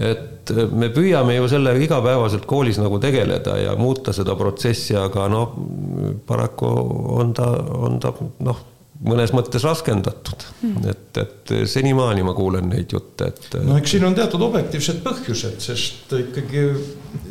et 0.00 0.50
me 0.72 0.88
püüame 0.88 1.34
ju 1.34 1.48
sellega 1.50 1.82
igapäevaselt 1.84 2.46
koolis 2.48 2.78
nagu 2.80 2.96
tegeleda 3.02 3.58
ja 3.60 3.74
muuta 3.76 4.14
seda 4.16 4.32
protsessi, 4.38 4.94
aga 4.96 5.26
noh, 5.28 5.52
paraku 6.26 6.70
on 7.20 7.34
ta, 7.36 7.50
on 7.76 7.98
ta 8.00 8.14
noh 8.46 8.62
mõnes 9.00 9.32
mõttes 9.32 9.64
raskendatud 9.64 10.44
mm., 10.60 10.90
et, 10.90 11.20
et 11.22 11.52
senimaani 11.70 12.24
ma 12.26 12.34
kuulen 12.36 12.68
neid 12.68 12.92
jutte, 12.92 13.30
et. 13.30 13.56
no 13.64 13.78
eks 13.80 13.94
siin 13.96 14.04
on 14.04 14.16
teatud 14.16 14.42
objektiivsed 14.44 15.00
põhjused, 15.04 15.56
sest 15.64 16.12
ikkagi 16.18 16.66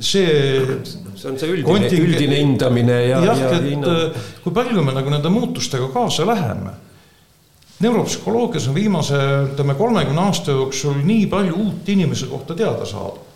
see. 0.02 0.26
see 1.14 1.30
on 1.30 1.38
see 1.38 1.52
üldine 1.52 1.68
konting..., 1.68 2.08
üldine 2.08 2.40
hindamine 2.42 3.00
ja. 3.06 3.22
jah, 3.30 3.44
et 3.52 3.70
hinnang... 3.70 4.18
kui 4.44 4.56
palju 4.56 4.86
me 4.86 4.96
nagu 4.98 5.14
nende 5.14 5.34
muutustega 5.34 5.92
kaasa 5.94 6.26
läheme. 6.30 6.74
neuropsühholoogias 7.86 8.68
on 8.72 8.76
viimase, 8.76 9.22
ütleme, 9.52 9.78
kolmekümne 9.78 10.26
aasta 10.26 10.58
jooksul 10.58 10.98
nii 11.06 11.30
palju 11.32 11.62
uut 11.68 11.94
inimese 11.94 12.32
kohta 12.34 12.58
teada 12.58 12.90
saadud. 12.90 13.30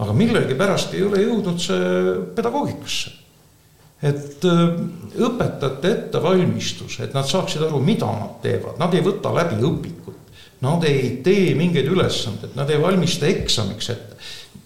aga 0.00 0.16
millegipärast 0.16 0.96
ei 0.96 1.04
ole 1.04 1.20
jõudnud 1.28 1.60
see 1.60 2.16
pedagoogikasse 2.40 3.25
et 4.06 4.44
äh, 4.44 4.64
õpetajate 5.26 5.92
ettevalmistus, 5.92 7.00
et 7.04 7.14
nad 7.16 7.26
saaksid 7.28 7.64
aru, 7.66 7.80
mida 7.84 8.08
nad 8.08 8.38
teevad, 8.44 8.78
nad 8.80 8.94
ei 8.94 9.04
võta 9.04 9.32
läbi 9.34 9.60
õpikut. 9.64 10.14
Nad 10.64 10.86
ei 10.88 11.18
tee 11.24 11.50
mingeid 11.56 11.88
ülesandeid, 11.92 12.54
nad 12.56 12.70
ei 12.72 12.80
valmista 12.80 13.28
eksamiks 13.28 13.90
ette. 13.92 14.16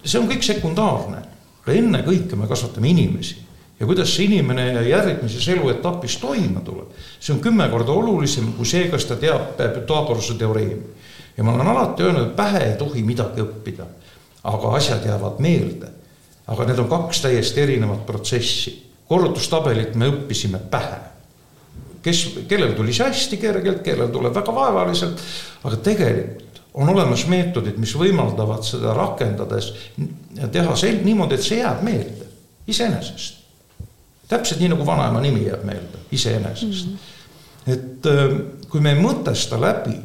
see 0.03 0.19
on 0.19 0.29
kõik 0.29 0.45
sekundaarne, 0.45 1.17
aga 1.61 1.73
ennekõike 1.77 2.39
me 2.39 2.47
kasvatame 2.47 2.89
inimesi 2.89 3.41
ja 3.79 3.85
kuidas 3.85 4.13
see 4.15 4.29
inimene 4.29 4.85
järgmises 4.87 5.47
eluetapis 5.51 6.15
toime 6.21 6.61
tuleb, 6.65 6.93
see 7.19 7.33
on 7.35 7.41
kümme 7.43 7.67
korda 7.69 7.91
olulisem 7.91 8.53
kui 8.57 8.65
see, 8.65 8.85
kas 8.89 9.05
ta 9.09 9.17
teab 9.19 9.57
Pythagorase 9.57 10.37
teoreemi. 10.39 10.95
ja 11.37 11.43
ma 11.43 11.53
olen 11.53 11.67
alati 11.67 12.03
öelnud, 12.03 12.27
et 12.29 12.35
pähe 12.35 12.63
ei 12.69 12.77
tohi 12.77 13.03
midagi 13.03 13.41
õppida, 13.41 13.89
aga 14.43 14.75
asjad 14.77 15.05
jäävad 15.05 15.43
meelde. 15.43 15.91
aga 16.47 16.65
need 16.65 16.79
on 16.79 16.89
kaks 16.89 17.21
täiesti 17.21 17.61
erinevat 17.61 18.05
protsessi 18.05 18.90
korrutustabelit 19.11 19.95
me 19.99 20.07
õppisime 20.07 20.61
pähe. 20.71 20.99
kes, 22.01 22.21
kellel 22.49 22.71
tuli 22.73 22.93
see 22.95 23.09
hästi 23.09 23.37
kergelt, 23.37 23.83
kellel 23.85 24.09
tuleb 24.09 24.33
väga 24.33 24.53
vaevaliselt, 24.55 25.19
aga 25.67 25.77
tegelikult 25.85 26.61
on 26.73 26.89
olemas 26.89 27.25
meetodid, 27.27 27.75
mis 27.77 27.91
võimaldavad 27.99 28.63
seda 28.65 28.93
rakendades 28.95 29.67
teha 30.51 30.75
sel-, 30.79 31.01
niimoodi, 31.03 31.35
et 31.35 31.45
see 31.45 31.59
jääb 31.59 31.83
meelde 31.85 32.29
iseenesest. 32.71 33.41
täpselt 34.31 34.63
nii, 34.63 34.71
nagu 34.71 34.87
vanaema 34.87 35.21
nimi 35.21 35.43
jääb 35.45 35.65
meelde 35.67 36.05
iseenesest 36.15 36.87
mm. 36.87 36.95
-hmm. 36.95 37.73
et 37.73 38.69
kui 38.69 38.79
me 38.79 38.95
ei 38.95 39.03
mõtesta 39.03 39.59
läbi 39.61 39.97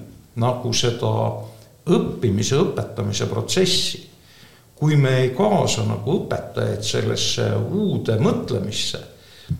nagu 0.42 0.72
seda 0.72 1.12
õppimise, 1.86 2.58
õpetamise 2.58 3.30
protsessi 3.30 4.02
kui 4.76 4.96
me 5.00 5.12
ei 5.22 5.28
kaasa 5.36 5.86
nagu 5.88 6.18
õpetajaid 6.20 6.84
sellesse 6.84 7.48
uude 7.56 8.18
mõtlemisse, 8.20 9.00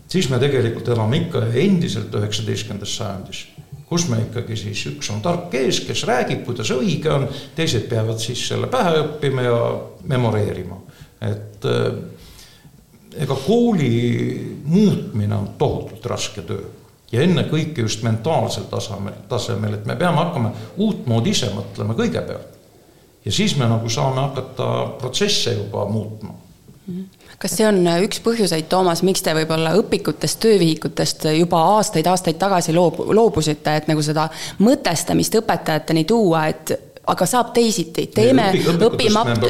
siis 0.09 0.29
me 0.31 0.40
tegelikult 0.42 0.88
elame 0.92 1.22
ikka 1.24 1.46
endiselt 1.57 2.14
üheksateistkümnendas 2.18 2.96
sajandis, 2.98 3.44
kus 3.88 4.09
me 4.11 4.20
ikkagi 4.26 4.59
siis, 4.61 4.83
üks 4.90 5.09
on 5.14 5.22
tark 5.24 5.55
ees, 5.57 5.81
kes 5.87 6.05
räägib, 6.09 6.42
kuidas 6.46 6.72
õige 6.74 7.12
on, 7.14 7.29
teised 7.57 7.87
peavad 7.88 8.20
siis 8.20 8.42
selle 8.48 8.68
pähe 8.72 8.98
õppima 9.05 9.46
ja 9.46 9.61
memoreerima, 10.12 10.81
et 11.24 11.64
äh, 11.70 11.87
ega 13.16 13.38
kooli 13.46 13.92
muutmine 14.64 15.37
on 15.37 15.55
tohutult 15.59 16.05
raske 16.12 16.44
töö. 16.44 16.66
Ja 17.12 17.22
ennekõike 17.22 17.85
just 17.85 18.02
mentaalsel 18.02 18.66
tasemel, 18.68 19.14
tasemel, 19.31 19.76
et 19.79 19.87
me 19.87 19.94
peame 19.96 20.18
hakkama 20.18 20.50
uutmoodi 20.83 21.31
ise 21.31 21.52
mõtlema 21.55 21.94
kõigepealt 21.96 22.56
ja 23.27 23.33
siis 23.33 23.57
me 23.59 23.69
nagu 23.69 23.91
saame 23.91 24.23
hakata 24.29 24.73
protsesse 25.01 25.53
juba 25.59 25.85
muutma. 25.91 26.35
Kas 27.39 27.53
see 27.59 27.67
on 27.69 27.83
üks 28.07 28.23
põhjuseid, 28.25 28.69
Toomas, 28.71 29.03
miks 29.05 29.21
te 29.25 29.35
võib-olla 29.37 29.75
õpikutest, 29.77 30.39
töövihikutest 30.41 31.27
juba 31.37 31.59
aastaid-aastaid 31.75 32.39
tagasi 32.41 32.73
loob-, 32.73 33.03
loobusite, 33.12 33.75
et 33.77 33.91
nagu 33.91 34.05
seda 34.07 34.29
mõtestamist 34.62 35.35
õpetajateni 35.43 36.07
tuua, 36.09 36.47
et 36.49 36.73
aga 37.07 37.27
saab 37.29 37.53
teisiti, 37.55 38.09
teeme 38.14 38.49
õpimapp. 38.83 39.45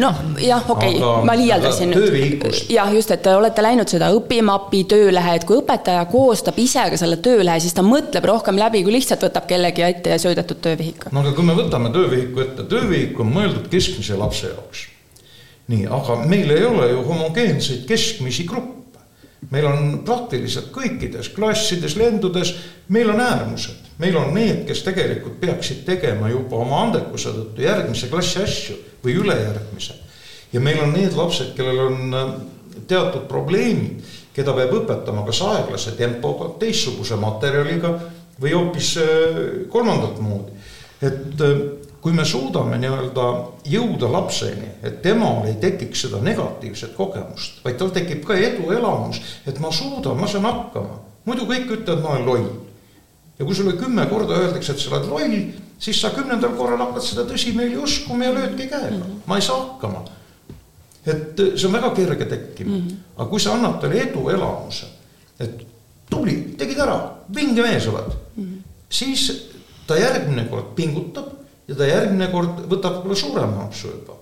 no 0.00 0.10
jah, 0.40 0.64
okei 0.72 0.94
okay,, 0.96 1.24
ma 1.28 1.34
liialdasin 1.36 1.92
nüüd. 1.92 2.46
jah, 2.72 2.92
just, 2.96 3.12
et 3.12 3.22
te 3.24 3.34
olete 3.36 3.64
läinud 3.64 3.90
seda 3.90 4.08
õpimapi 4.16 4.84
töölehe, 4.88 5.34
et 5.38 5.44
kui 5.48 5.58
õpetaja 5.60 6.06
koostab 6.08 6.58
ise 6.62 6.86
ka 6.94 7.00
selle 7.00 7.20
töölehe, 7.24 7.60
siis 7.60 7.76
ta 7.76 7.84
mõtleb 7.84 8.24
rohkem 8.30 8.56
läbi, 8.60 8.80
kui 8.86 8.96
lihtsalt 8.96 9.26
võtab 9.28 9.48
kellegi 9.50 9.84
ette 9.84 10.16
ja 10.16 10.22
söödetud 10.22 10.62
töövihiku. 10.64 11.12
no 11.12 11.24
aga 11.24 11.34
kui 11.36 11.44
me 11.44 11.58
võtame 11.58 11.92
töövihiku 11.92 12.46
ette, 12.46 12.68
töövihik 12.72 13.20
on 13.20 13.32
mõeldud 13.36 13.68
keskmise 13.72 14.16
lapse 14.20 14.48
jaoks. 14.48 14.88
nii, 15.74 15.84
aga 16.00 16.22
meil 16.24 16.56
ei 16.56 16.64
ole 16.64 16.88
ju 16.94 17.04
homogeenseid 17.10 17.84
keskmisi 17.90 18.48
gruppe 18.48 18.80
meil 19.52 19.66
on 19.68 19.98
praktiliselt 20.08 20.70
kõikides 20.72 21.28
klassides, 21.36 21.98
lendudes, 22.00 22.54
meil 22.88 23.12
on 23.12 23.20
äärmused 23.20 23.83
meil 23.98 24.16
on 24.16 24.34
need, 24.34 24.64
kes 24.68 24.82
tegelikult 24.86 25.38
peaksid 25.40 25.84
tegema 25.86 26.30
juba 26.32 26.58
oma 26.64 26.82
andekuse 26.86 27.34
tõttu 27.34 27.62
järgmise 27.62 28.10
klassi 28.10 28.42
asju 28.42 28.76
või 29.04 29.16
ülejärgmise. 29.22 29.94
ja 30.52 30.60
meil 30.60 30.80
on 30.82 30.92
need 30.92 31.14
lapsed, 31.16 31.54
kellel 31.56 31.86
on 31.86 32.14
äh, 32.14 32.34
teatud 32.88 33.28
probleemid, 33.30 34.02
keda 34.34 34.54
peab 34.56 34.74
õpetama 34.80 35.24
kas 35.26 35.42
aeglase 35.46 35.94
tempoga, 35.98 36.50
teistsuguse 36.58 37.16
materjaliga 37.16 37.94
või 38.40 38.54
hoopis 38.54 38.96
äh, 38.98 39.40
kolmandat 39.70 40.20
moodi. 40.20 40.52
et 41.02 41.40
äh, 41.40 41.64
kui 42.04 42.12
me 42.12 42.24
suudame 42.28 42.76
nii-öelda 42.82 43.26
jõuda 43.72 44.10
lapseni, 44.12 44.66
et 44.84 44.98
temal 45.02 45.46
ei 45.48 45.54
tekiks 45.60 46.02
seda 46.04 46.18
negatiivset 46.20 46.92
kogemust, 46.98 47.62
vaid 47.64 47.78
tal 47.80 47.94
tekib 47.96 48.26
ka 48.28 48.36
eduelamus, 48.36 49.22
et 49.48 49.56
ma 49.62 49.70
suudan, 49.72 50.18
ma 50.20 50.28
saan 50.28 50.44
hakkama. 50.44 50.98
muidu 51.24 51.46
kõik 51.48 51.70
ütlevad, 51.78 52.02
ma 52.02 52.10
olen 52.12 52.26
loll. 52.26 52.50
Ja 53.38 53.44
kui 53.44 53.54
sulle 53.54 53.76
kümme 53.78 54.06
korda 54.06 54.36
öeldakse, 54.38 54.72
et 54.72 54.82
sa 54.82 54.90
oled 54.94 55.08
loll, 55.10 55.36
siis 55.78 56.00
sa 56.00 56.12
kümnendal 56.14 56.54
korral 56.58 56.82
hakkad 56.86 57.02
seda 57.04 57.24
tõsimeeli 57.28 57.78
uskuma 57.82 58.28
ja 58.28 58.34
löödki 58.34 58.68
käega 58.70 58.96
mm, 58.96 59.02
-hmm. 59.02 59.22
ma 59.26 59.36
ei 59.36 59.42
saa 59.42 59.60
hakkama. 59.62 60.04
et 61.06 61.40
see 61.56 61.66
on 61.66 61.72
väga 61.72 61.90
kerge 61.90 62.24
tekkima 62.24 62.76
mm, 62.76 62.82
-hmm. 62.82 62.96
aga 63.16 63.30
kui 63.30 63.40
sa 63.40 63.54
annad 63.54 63.80
talle 63.80 64.02
eduelamuse, 64.02 64.86
et 65.40 65.66
tubli, 66.10 66.54
tegid 66.58 66.78
ära, 66.78 66.98
vinge 67.34 67.62
mees 67.62 67.86
oled 67.88 68.12
mm, 68.36 68.44
-hmm. 68.44 68.58
siis 68.88 69.32
ta 69.86 69.96
järgmine 69.96 70.44
kord 70.44 70.74
pingutab 70.74 71.26
ja 71.68 71.74
ta 71.74 71.86
järgmine 71.86 72.28
kord 72.32 72.64
võtab 72.70 73.00
võib-olla 73.00 73.16
suurema 73.16 73.62
ampsu 73.64 73.88
juba. 73.88 74.16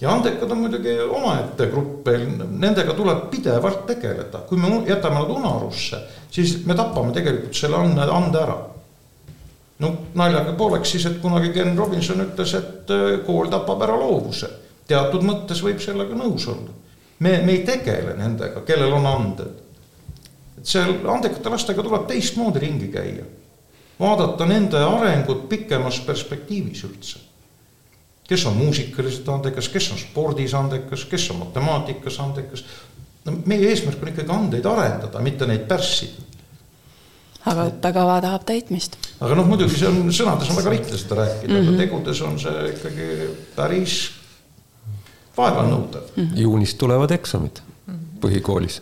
Ja 0.00 0.12
andekad 0.12 0.50
on 0.50 0.58
muidugi 0.58 0.94
omaette 1.00 1.66
grupp 1.70 2.08
nendega 2.50 2.94
tuleb 2.94 3.28
pidevalt 3.30 3.86
tegeleda, 3.86 4.42
kui 4.48 4.58
me 4.58 4.70
jätame 4.88 5.20
nad 5.20 5.30
unarusse, 5.30 6.00
siis 6.30 6.56
me 6.66 6.74
tapame 6.74 7.12
tegelikult 7.14 7.54
selle 7.54 7.78
ande, 7.78 8.06
ande 8.10 8.40
ära. 8.40 8.56
no 9.78 9.92
naljaga 10.14 10.52
pooleks 10.58 10.90
siis, 10.90 11.06
et 11.06 11.20
kunagi 11.22 11.52
Ken 11.52 11.76
Robinson 11.78 12.22
ütles, 12.26 12.54
et 12.58 12.90
äh, 12.90 13.20
kool 13.26 13.50
tapab 13.50 13.82
ära 13.82 13.98
loovuse. 13.98 14.50
teatud 14.88 15.22
mõttes 15.22 15.62
võib 15.62 15.80
sellega 15.80 16.14
nõus 16.14 16.48
olla. 16.48 16.74
me, 17.18 17.38
me 17.44 17.52
ei 17.52 17.64
tegele 17.64 18.16
nendega, 18.18 18.60
kellel 18.66 18.92
on 18.92 19.06
anded. 19.06 19.62
et 20.58 20.66
seal 20.66 20.98
andekate 21.06 21.50
lastega 21.50 21.82
tuleb 21.82 22.06
teistmoodi 22.10 22.66
ringi 22.66 22.90
käia 22.92 23.24
vaadata 24.00 24.46
nende 24.46 24.78
arengut 24.78 25.48
pikemas 25.48 26.00
perspektiivis 26.06 26.84
üldse. 26.88 27.18
Kes 28.28 28.46
on 28.46 28.56
muusikaliselt 28.56 29.28
andekas, 29.28 29.68
kes 29.68 29.90
on 29.92 30.00
spordis 30.00 30.54
andekas, 30.54 31.04
kes 31.10 31.30
on 31.30 31.42
matemaatikas 31.42 32.20
andekas. 32.20 32.64
no 33.24 33.32
meie 33.46 33.68
eesmärk 33.68 34.02
on 34.02 34.12
ikkagi 34.12 34.32
andeid 34.32 34.66
arendada, 34.68 35.20
mitte 35.20 35.46
neid 35.46 35.66
pärssida. 35.68 36.22
aga 37.44 37.68
õppekava 37.70 38.20
tahab 38.24 38.46
täitmist. 38.48 38.98
aga 39.20 39.34
noh, 39.34 39.48
muidugi 39.48 39.78
see 39.78 39.88
on, 39.88 40.08
sõnades 40.12 40.50
on 40.50 40.60
väga 40.62 40.76
lihtne 40.76 40.98
seda 40.98 41.20
rääkida 41.20 41.52
mm, 41.52 41.54
-hmm. 41.54 41.62
aga 41.62 41.70
mhm. 41.70 41.80
tegudes 41.82 42.20
on 42.20 42.40
see 42.40 42.66
ikkagi 42.72 43.08
päris 43.56 44.00
vaevanõudev 45.36 46.10
mm. 46.16 46.24
-hmm. 46.24 46.40
juunis 46.46 46.74
tulevad 46.74 47.10
eksamid 47.10 47.60
põhikoolis 48.20 48.80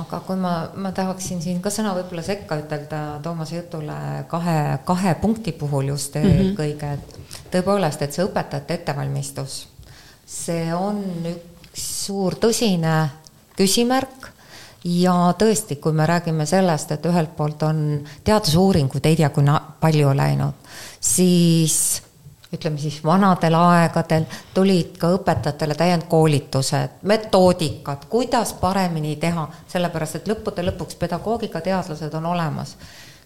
aga 0.00 0.20
kui 0.26 0.36
ma, 0.40 0.52
ma 0.74 0.92
tahaksin 0.96 1.42
siin 1.42 1.60
ka 1.62 1.70
sõna 1.72 1.94
võib-olla 1.96 2.24
sekka 2.26 2.58
ütelda 2.62 3.00
Toomase 3.22 3.56
jutule 3.56 3.96
kahe, 4.28 4.58
kahe 4.84 5.14
punkti 5.22 5.52
puhul 5.52 5.92
just 5.92 6.14
mm 6.14 6.22
-hmm. 6.22 6.40
eelkõige, 6.40 6.92
et 6.92 7.18
tõepoolest, 7.52 8.02
et 8.02 8.12
see 8.12 8.24
õpetajate 8.24 8.74
ettevalmistus, 8.74 9.66
see 10.26 10.74
on 10.74 11.02
üks 11.32 12.04
suur 12.06 12.34
tõsine 12.38 13.08
küsimärk 13.56 14.30
ja 14.84 15.34
tõesti, 15.38 15.76
kui 15.80 15.92
me 15.92 16.06
räägime 16.06 16.46
sellest, 16.46 16.92
et 16.92 17.06
ühelt 17.06 17.36
poolt 17.36 17.62
on 17.62 18.04
teadusuuringuid 18.24 19.06
ei 19.06 19.16
tea 19.16 19.30
kui 19.30 19.44
palju 19.80 20.14
läinud, 20.16 20.54
siis 21.00 22.02
ütleme 22.54 22.78
siis 22.78 23.00
vanadel 23.04 23.54
aegadel 23.58 24.26
tulid 24.54 24.98
ka 25.00 25.10
õpetajatele 25.16 25.74
täiendkoolitused, 25.78 27.00
metoodikad, 27.02 28.06
kuidas 28.10 28.54
paremini 28.60 29.16
teha, 29.20 29.46
sellepärast 29.72 30.20
et 30.20 30.30
lõppude 30.30 30.64
lõpuks 30.68 30.98
pedagoogikateadlased 31.00 32.14
on 32.14 32.28
olemas, 32.34 32.76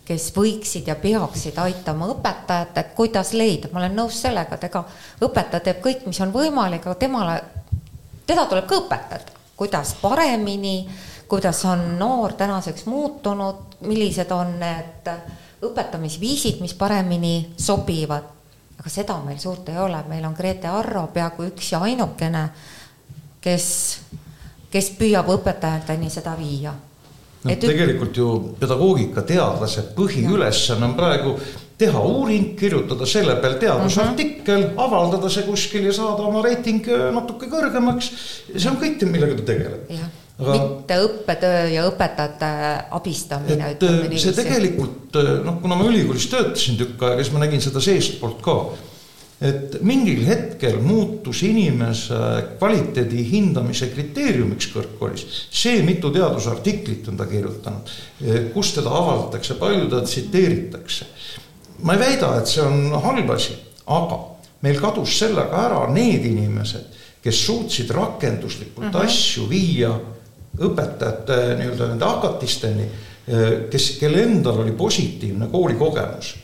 kes 0.08 0.30
võiksid 0.36 0.88
ja 0.88 0.96
peaksid 0.96 1.58
aitama 1.60 2.08
õpetajat, 2.14 2.78
et 2.80 2.94
kuidas 2.96 3.34
leida, 3.36 3.68
ma 3.72 3.82
olen 3.82 3.98
nõus 3.98 4.22
sellega, 4.22 4.56
et 4.56 4.64
ega 4.70 4.84
õpetaja 5.24 5.66
teeb 5.66 5.82
kõik, 5.84 6.06
mis 6.08 6.20
on 6.24 6.32
võimalik, 6.32 6.86
aga 6.86 6.96
temale, 6.96 7.36
teda 8.26 8.46
tuleb 8.48 8.68
ka 8.70 8.80
õpetada, 8.80 9.36
kuidas 9.58 9.92
paremini, 10.00 10.80
kuidas 11.28 11.60
on 11.68 11.84
noor 12.00 12.32
tänaseks 12.38 12.86
muutunud, 12.88 13.78
millised 13.84 14.32
on 14.32 14.56
need 14.62 15.12
õpetamisviisid, 15.68 16.62
mis 16.62 16.72
paremini 16.78 17.52
sobivad 17.60 18.37
aga 18.78 18.90
seda 18.92 19.18
meil 19.24 19.38
suurt 19.42 19.68
ei 19.72 19.78
ole, 19.82 20.00
meil 20.08 20.26
on 20.28 20.34
Grete 20.38 20.70
Arro 20.70 21.08
peaaegu 21.14 21.48
üks 21.50 21.72
ja 21.72 21.80
ainukene, 21.86 22.44
kes, 23.42 23.70
kes 24.70 24.92
püüab 24.98 25.30
õpetajateni 25.34 26.10
seda 26.12 26.36
viia. 26.38 26.74
no 27.44 27.50
et 27.52 27.62
tegelikult 27.62 28.16
ju 28.16 28.28
pedagoogikateadlase 28.60 29.90
põhiülesanne 29.96 30.88
on 30.88 30.94
praegu 30.98 31.34
teha 31.78 32.00
uuring, 32.02 32.54
kirjutada 32.58 33.06
selle 33.06 33.36
peal 33.42 33.54
teadusartikkel 33.62 34.62
uh, 34.64 34.70
-huh. 34.70 34.80
avaldada 34.86 35.28
see 35.30 35.44
kuskil 35.46 35.84
ja 35.86 35.92
saada 35.92 36.22
oma 36.26 36.42
reiting 36.42 36.86
natuke 37.14 37.46
kõrgemaks. 37.46 38.10
see 38.56 38.70
on 38.70 38.80
kõik, 38.82 39.04
millega 39.06 39.38
ta 39.38 39.52
tegeleb. 39.52 39.90
Aga, 40.38 40.54
mitte 40.54 40.96
õppetöö 41.02 41.62
ja 41.72 41.84
õpetajate 41.88 42.48
abistamine. 42.94 43.72
et 43.74 44.18
see 44.22 44.34
tegelikult 44.36 45.16
noh, 45.42 45.56
kuna 45.58 45.74
ma 45.74 45.86
ülikoolis 45.90 46.28
töötasin 46.30 46.76
tükk 46.78 47.00
aega, 47.02 47.24
siis 47.24 47.32
ma 47.34 47.40
nägin 47.42 47.62
seda 47.62 47.80
seestpoolt 47.82 48.38
ka. 48.44 48.54
et 49.42 49.74
mingil 49.82 50.22
hetkel 50.26 50.78
muutus 50.82 51.42
inimese 51.46 52.20
kvaliteedi 52.60 53.24
hindamise 53.32 53.88
kriteeriumiks 53.90 54.70
kõrgkoolis 54.76 55.24
see, 55.50 55.80
mitu 55.86 56.12
teadusartiklit 56.14 57.10
on 57.10 57.18
ta 57.18 57.26
kirjutanud, 57.26 57.90
kus 58.54 58.70
teda 58.76 58.92
avaldatakse, 58.94 59.56
palju 59.58 59.88
teda 59.88 60.04
tsiteeritakse. 60.06 61.08
ma 61.82 61.96
ei 61.96 62.04
väida, 62.04 62.36
et 62.38 62.46
see 62.46 62.62
on 62.62 62.94
halb 63.02 63.34
asi, 63.34 63.56
aga 63.86 64.20
meil 64.62 64.78
kadus 64.78 65.18
sellega 65.18 65.64
ära 65.66 65.82
need 65.90 66.30
inimesed, 66.30 66.94
kes 67.26 67.42
suutsid 67.42 67.90
rakenduslikult 67.90 68.86
mhm. 68.86 68.94
-huh. 68.94 69.04
asju 69.10 69.48
viia 69.50 69.90
õpetajate 70.58 71.38
nii-öelda 71.58 71.92
nende 71.92 72.08
hakatisteni, 72.08 72.90
kes, 73.70 73.88
kelle 74.00 74.22
endal 74.24 74.62
oli 74.64 74.72
positiivne 74.72 75.48
koolikogemus. 75.52 76.36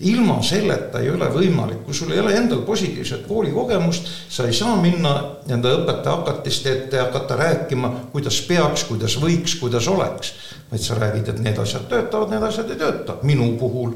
ilma 0.00 0.38
selleta 0.42 1.02
ei 1.04 1.10
ole 1.12 1.26
võimalik, 1.28 1.82
kui 1.84 1.94
sul 1.94 2.12
ei 2.14 2.20
ole 2.22 2.32
endal 2.32 2.62
positiivset 2.64 3.26
koolikogemust, 3.28 4.06
sa 4.32 4.46
ei 4.48 4.54
saa 4.56 4.76
minna 4.80 5.12
nende 5.46 5.68
õpetaja 5.76 6.14
hakatiste 6.16 6.72
ette 6.72 6.96
ja 6.96 7.04
hakata 7.04 7.36
rääkima, 7.36 7.90
kuidas 8.12 8.40
peaks, 8.48 8.84
kuidas 8.88 9.18
võiks, 9.20 9.58
kuidas 9.60 9.88
oleks. 9.88 10.32
vaid 10.70 10.80
sa 10.80 10.94
räägid, 10.94 11.28
et 11.28 11.38
need 11.44 11.58
asjad 11.58 11.84
töötavad, 11.88 12.30
need 12.30 12.42
asjad 12.48 12.70
ei 12.70 12.80
tööta, 12.80 13.18
minu 13.22 13.52
puhul. 13.58 13.92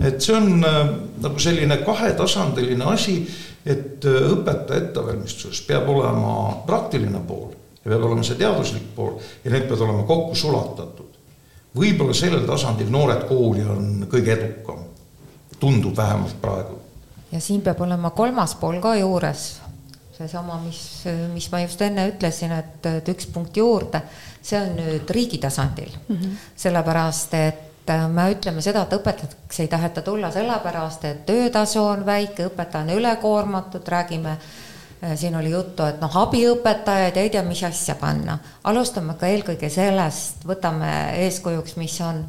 et 0.00 0.22
see 0.22 0.36
on 0.36 0.64
äh, 0.64 0.88
nagu 1.22 1.38
selline 1.38 1.76
kahetasandiline 1.76 2.84
asi, 2.84 3.26
et 3.66 4.04
äh, 4.04 4.30
õpetaja 4.38 4.80
ettevalmistuses 4.80 5.66
peab 5.66 5.88
olema 5.88 6.62
praktiline 6.66 7.20
pool 7.26 7.52
ja 7.84 7.90
peab 7.90 8.06
olema 8.08 8.24
see 8.24 8.38
teaduslik 8.40 8.86
pool 8.96 9.18
ja 9.44 9.52
need 9.52 9.66
peavad 9.68 9.84
olema 9.86 10.06
kokku 10.08 10.34
sulatatud. 10.38 11.10
võib-olla 11.76 12.14
sellel 12.14 12.46
tasandil 12.46 12.90
Noored 12.90 13.26
Kooli 13.28 13.64
on 13.66 14.06
kõige 14.10 14.32
edukam, 14.36 14.84
tundub 15.60 15.96
vähemalt 15.96 16.40
praegu. 16.40 16.78
ja 17.32 17.40
siin 17.40 17.60
peab 17.60 17.80
olema 17.80 18.10
kolmas 18.10 18.54
pool 18.60 18.80
ka 18.80 18.94
juures, 18.96 19.44
seesama, 20.16 20.58
mis, 20.64 20.80
mis 21.34 21.50
ma 21.52 21.60
just 21.64 21.82
enne 21.82 22.08
ütlesin, 22.14 22.56
et, 22.56 22.80
et 22.86 23.12
üks 23.12 23.28
punkt 23.34 23.56
juurde, 23.56 24.02
see 24.42 24.60
on 24.60 24.76
nüüd 24.80 25.10
riigi 25.10 25.38
tasandil 25.38 25.92
mm, 26.08 26.16
-hmm. 26.16 26.42
sellepärast 26.56 27.34
et 27.34 27.62
me 28.08 28.30
ütleme 28.32 28.62
seda, 28.64 28.86
et 28.86 28.92
õpetajaks 28.96 29.60
ei 29.60 29.68
taheta 29.68 30.02
tulla 30.02 30.30
sellepärast, 30.32 31.04
et 31.04 31.26
töötasu 31.26 31.82
on 31.82 32.06
väike, 32.06 32.46
õpetaja 32.48 32.84
on 32.86 32.96
ülekoormatud, 32.96 33.88
räägime 33.88 34.30
äh, 34.30 34.63
siin 35.16 35.36
oli 35.36 35.50
juttu, 35.50 35.84
et 35.84 36.00
noh, 36.00 36.16
abiõpetajaid 36.16 37.16
ei 37.20 37.30
tea, 37.30 37.42
mis 37.42 37.62
asja 37.64 37.94
panna. 38.00 38.38
alustame 38.64 39.14
ka 39.20 39.26
eelkõige 39.26 39.68
sellest, 39.70 40.44
võtame 40.48 40.90
eeskujuks, 41.24 41.76
mis 41.76 42.00
on 42.00 42.24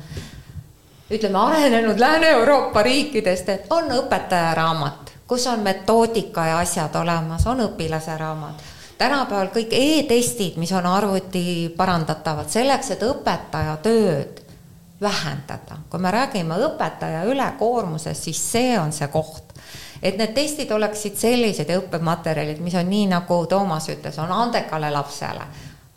ütleme, 1.11 1.39
arenenud 1.39 1.99
Lääne-Euroopa 1.99 2.83
riikidest, 2.83 3.49
et 3.49 3.67
on 3.69 3.91
õpetajaraamat, 3.91 5.11
kus 5.27 5.47
on 5.47 5.59
metoodika 5.59 6.45
ja 6.45 6.57
asjad 6.59 6.95
olemas, 6.95 7.47
on 7.47 7.61
õpilase 7.69 8.17
raamat. 8.17 8.63
tänapäeval 8.97 9.51
kõik 9.53 9.73
e-testid, 9.75 10.57
mis 10.57 10.71
on 10.71 10.85
arvuti 10.85 11.73
parandatavad, 11.77 12.49
selleks, 12.49 12.91
et 12.91 13.03
õpetaja 13.03 13.77
tööd 13.83 14.41
vähendada. 15.01 15.77
kui 15.89 15.99
me 15.99 16.11
räägime 16.11 16.55
õpetaja 16.55 17.23
ülekoormusest, 17.25 18.23
siis 18.23 18.51
see 18.51 18.79
on 18.79 18.91
see 18.91 19.07
koht 19.07 19.53
et 20.05 20.17
need 20.17 20.35
testid 20.37 20.69
oleksid 20.71 21.17
sellised 21.17 21.69
ja 21.69 21.79
õppematerjalid, 21.81 22.61
mis 22.61 22.75
on 22.77 22.89
nii, 22.89 23.07
nagu 23.09 23.39
Toomas 23.49 23.89
ütles, 23.89 24.19
on 24.21 24.31
andekale 24.31 24.91
lapsele, 24.93 25.47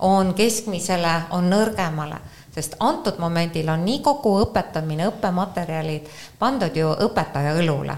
on 0.09 0.33
keskmisele, 0.35 1.15
on 1.37 1.51
nõrgemale. 1.53 2.21
Sest 2.55 2.79
antud 2.83 3.21
momendil 3.21 3.69
on 3.69 3.85
nii 3.85 4.01
kogu 4.03 4.33
õpetamine, 4.47 5.11
õppematerjalid 5.13 6.09
pandud 6.39 6.77
ju 6.77 6.95
õpetaja 7.07 7.53
õlule. 7.61 7.97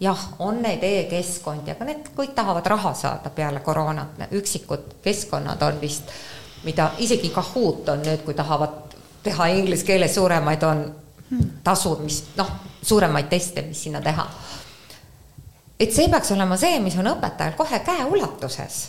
jah, 0.00 0.20
on 0.38 0.62
neid 0.62 0.80
e-keskkondi, 0.80 1.74
aga 1.74 1.84
need 1.84 2.06
kõik 2.16 2.30
tahavad 2.34 2.66
raha 2.66 2.94
saada 2.96 3.30
peale 3.30 3.60
koroonat, 3.60 4.22
üksikud 4.32 4.94
keskkonnad 5.04 5.62
on 5.62 5.80
vist, 5.80 6.08
mida 6.64 6.92
isegi 6.98 7.28
Kahoot 7.28 7.88
on 7.88 8.00
nüüd, 8.00 8.24
kui 8.24 8.34
tahavad 8.34 8.96
teha 9.22 9.50
inglise 9.52 9.84
keeles 9.84 10.14
suuremaid, 10.14 10.62
on 10.64 10.80
tasud, 11.64 12.00
mis 12.00 12.22
noh, 12.36 12.48
suuremaid 12.82 13.28
teste, 13.28 13.62
mis 13.62 13.82
sinna 13.82 14.00
teha 14.00 14.24
et 15.80 15.92
see 15.96 16.08
peaks 16.12 16.32
olema 16.34 16.58
see, 16.60 16.78
mis 16.84 16.96
on 17.00 17.08
õpetajal 17.14 17.56
kohe 17.58 17.80
käeulatuses 17.86 18.80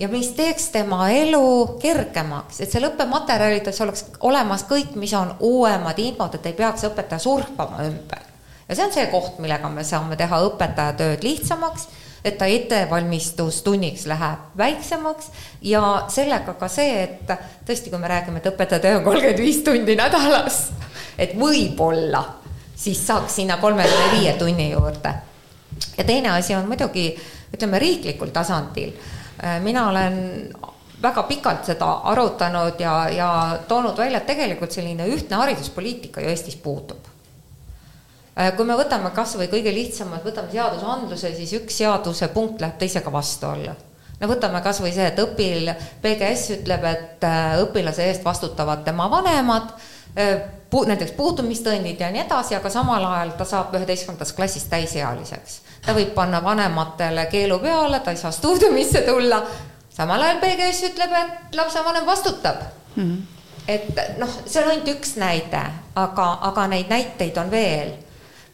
ja 0.00 0.08
mis 0.08 0.32
teeks 0.34 0.70
tema 0.74 1.10
elu 1.12 1.76
kergemaks, 1.82 2.62
et 2.64 2.72
seal 2.72 2.88
õppematerjalides 2.88 3.80
oleks 3.84 4.04
olemas 4.26 4.64
kõik, 4.68 4.96
mis 4.98 5.12
on 5.14 5.34
uuemad 5.46 5.98
infod, 6.02 6.34
et 6.34 6.50
ei 6.50 6.56
peaks 6.58 6.88
õpetaja 6.88 7.22
surfama 7.22 7.84
ümber. 7.86 8.26
ja 8.68 8.76
see 8.76 8.86
on 8.86 8.94
see 8.94 9.06
koht, 9.12 9.38
millega 9.38 9.70
me 9.70 9.84
saame 9.84 10.16
teha 10.16 10.42
õpetaja 10.48 10.96
tööd 10.98 11.26
lihtsamaks, 11.26 11.86
et 12.24 12.36
ta 12.40 12.48
ettevalmistustunniks 12.50 14.04
läheb 14.10 14.58
väiksemaks 14.58 15.30
ja 15.62 15.84
sellega 16.12 16.56
ka 16.58 16.68
see, 16.68 17.04
et 17.04 17.32
tõesti, 17.68 17.92
kui 17.92 18.00
me 18.00 18.10
räägime, 18.10 18.42
et 18.42 18.50
õpetaja 18.50 18.82
töö 18.82 18.98
on 18.98 19.06
kolmkümmend 19.06 19.40
viis 19.40 19.62
tundi 19.64 19.96
nädalas, 19.96 20.66
et 21.18 21.36
võib-olla 21.38 22.24
siis 22.76 23.00
saaks 23.06 23.40
sinna 23.40 23.60
kolmekümne 23.60 24.14
viie 24.18 24.38
tunni 24.40 24.72
juurde 24.72 25.18
ja 25.98 26.04
teine 26.04 26.30
asi 26.30 26.54
on 26.54 26.68
muidugi 26.68 27.12
ütleme 27.54 27.78
riiklikul 27.78 28.32
tasandil. 28.34 28.92
Äh, 29.44 29.60
mina 29.62 29.88
olen 29.88 30.16
väga 31.02 31.22
pikalt 31.22 31.64
seda 31.64 31.90
arutanud 32.12 32.80
ja, 32.80 32.94
ja 33.08 33.30
toonud 33.68 33.98
välja, 33.98 34.20
et 34.20 34.28
tegelikult 34.28 34.72
selline 34.72 35.08
ühtne 35.08 35.40
hariduspoliitika 35.40 36.20
ju 36.20 36.32
Eestis 36.32 36.56
puudub. 36.60 37.08
Äh, 38.38 38.52
kui 38.56 38.68
me 38.68 38.76
võtame 38.78 39.12
kasvõi 39.16 39.48
kõige 39.52 39.72
lihtsamad, 39.74 40.24
võtame 40.24 40.52
seadusandluse, 40.52 41.34
siis 41.36 41.54
üks 41.60 41.80
seaduse 41.82 42.28
punkt 42.34 42.60
läheb 42.60 42.78
teisega 42.80 43.12
vastuollu 43.12 43.76
no 44.20 44.28
võtame 44.28 44.60
kasvõi 44.60 44.92
see, 44.92 45.06
et 45.08 45.20
õpil, 45.22 45.70
PGS 46.02 46.58
ütleb, 46.58 46.84
et 46.84 47.24
äh, 47.24 47.54
õpilase 47.64 48.10
eest 48.10 48.24
vastutavad 48.24 48.84
tema 48.84 49.08
vanemad 49.10 49.72
näiteks 50.10 51.12
puudumistõendid 51.16 52.00
ja 52.00 52.10
nii 52.10 52.24
edasi, 52.24 52.54
aga 52.54 52.70
samal 52.70 53.04
ajal 53.06 53.30
ta 53.38 53.46
saab 53.46 53.74
üheteistkümnendas 53.78 54.32
klassis 54.34 54.66
täisealiseks. 54.70 55.60
Ta 55.86 55.94
võib 55.96 56.12
panna 56.14 56.42
vanematele 56.44 57.26
keelu 57.32 57.58
peale, 57.58 58.00
ta 58.00 58.10
ei 58.10 58.20
saa 58.20 58.32
stuudiumisse 58.34 59.02
tulla, 59.06 59.42
samal 59.90 60.22
ajal 60.22 60.40
PGS 60.42 60.90
ütleb, 60.90 61.16
et 61.22 61.56
lapsevanem 61.56 62.06
vastutab 62.06 62.62
mm. 62.96 63.02
-hmm. 63.02 63.18
et 63.68 64.18
noh, 64.18 64.36
see 64.46 64.62
on 64.62 64.70
ainult 64.70 64.88
üks 64.88 65.16
näide, 65.16 65.64
aga, 65.94 66.28
aga 66.52 66.66
neid 66.66 66.88
näiteid 66.88 67.36
on 67.38 67.50
veel. 67.50 67.92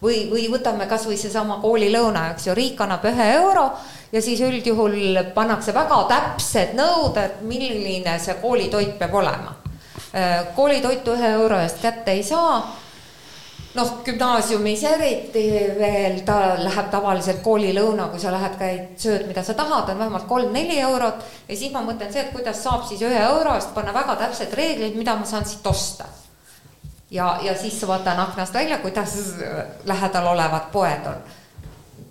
või, 0.02 0.30
või 0.30 0.50
võtame 0.52 0.86
kas 0.86 1.06
või 1.06 1.16
seesama 1.16 1.56
koolilõuna, 1.60 2.30
eks 2.30 2.46
ju, 2.46 2.54
riik 2.54 2.80
annab 2.80 3.04
ühe 3.04 3.30
euro 3.34 3.70
ja 4.12 4.22
siis 4.22 4.40
üldjuhul 4.40 5.22
pannakse 5.34 5.74
väga 5.74 6.04
täpsed 6.08 6.74
nõuded, 6.74 7.40
milline 7.42 8.18
see 8.18 8.34
koolitoit 8.34 8.98
peab 8.98 9.14
olema 9.14 9.56
koolitoitu 10.54 11.14
ühe 11.14 11.30
euro 11.30 11.58
eest 11.60 11.80
kätte 11.82 12.10
ei 12.10 12.22
saa. 12.22 12.60
Noh, 13.76 13.92
gümnaasiumis 14.04 14.82
eriti 14.88 15.44
veel, 15.78 16.20
ta 16.26 16.56
läheb 16.60 16.90
tavaliselt 16.92 17.42
koolilõuna, 17.44 18.08
kui 18.12 18.20
sa 18.22 18.32
lähed, 18.34 18.58
käid, 18.60 18.84
sööd, 19.00 19.26
mida 19.28 19.44
sa 19.46 19.56
tahad, 19.58 19.90
on 19.92 20.00
vähemalt 20.00 20.28
kolm-neli 20.28 20.78
eurot. 20.80 21.24
ja 21.48 21.56
siis 21.56 21.72
ma 21.72 21.82
mõtlen 21.86 22.12
see, 22.12 22.24
et 22.24 22.32
kuidas 22.34 22.62
saab 22.62 22.86
siis 22.88 23.02
ühe 23.06 23.22
euro 23.28 23.54
eest 23.54 23.74
panna 23.74 23.94
väga 23.94 24.16
täpsed 24.22 24.54
reeglid, 24.56 24.96
mida 24.98 25.16
ma 25.16 25.26
saan 25.28 25.46
siit 25.46 25.66
osta. 25.66 26.08
ja, 27.10 27.38
ja 27.42 27.56
siis 27.58 27.80
vaatan 27.86 28.20
aknast 28.20 28.54
välja, 28.54 28.78
kuidas 28.78 29.16
lähedal 29.84 30.32
olevad 30.34 30.72
poed 30.72 31.10
on 31.12 31.26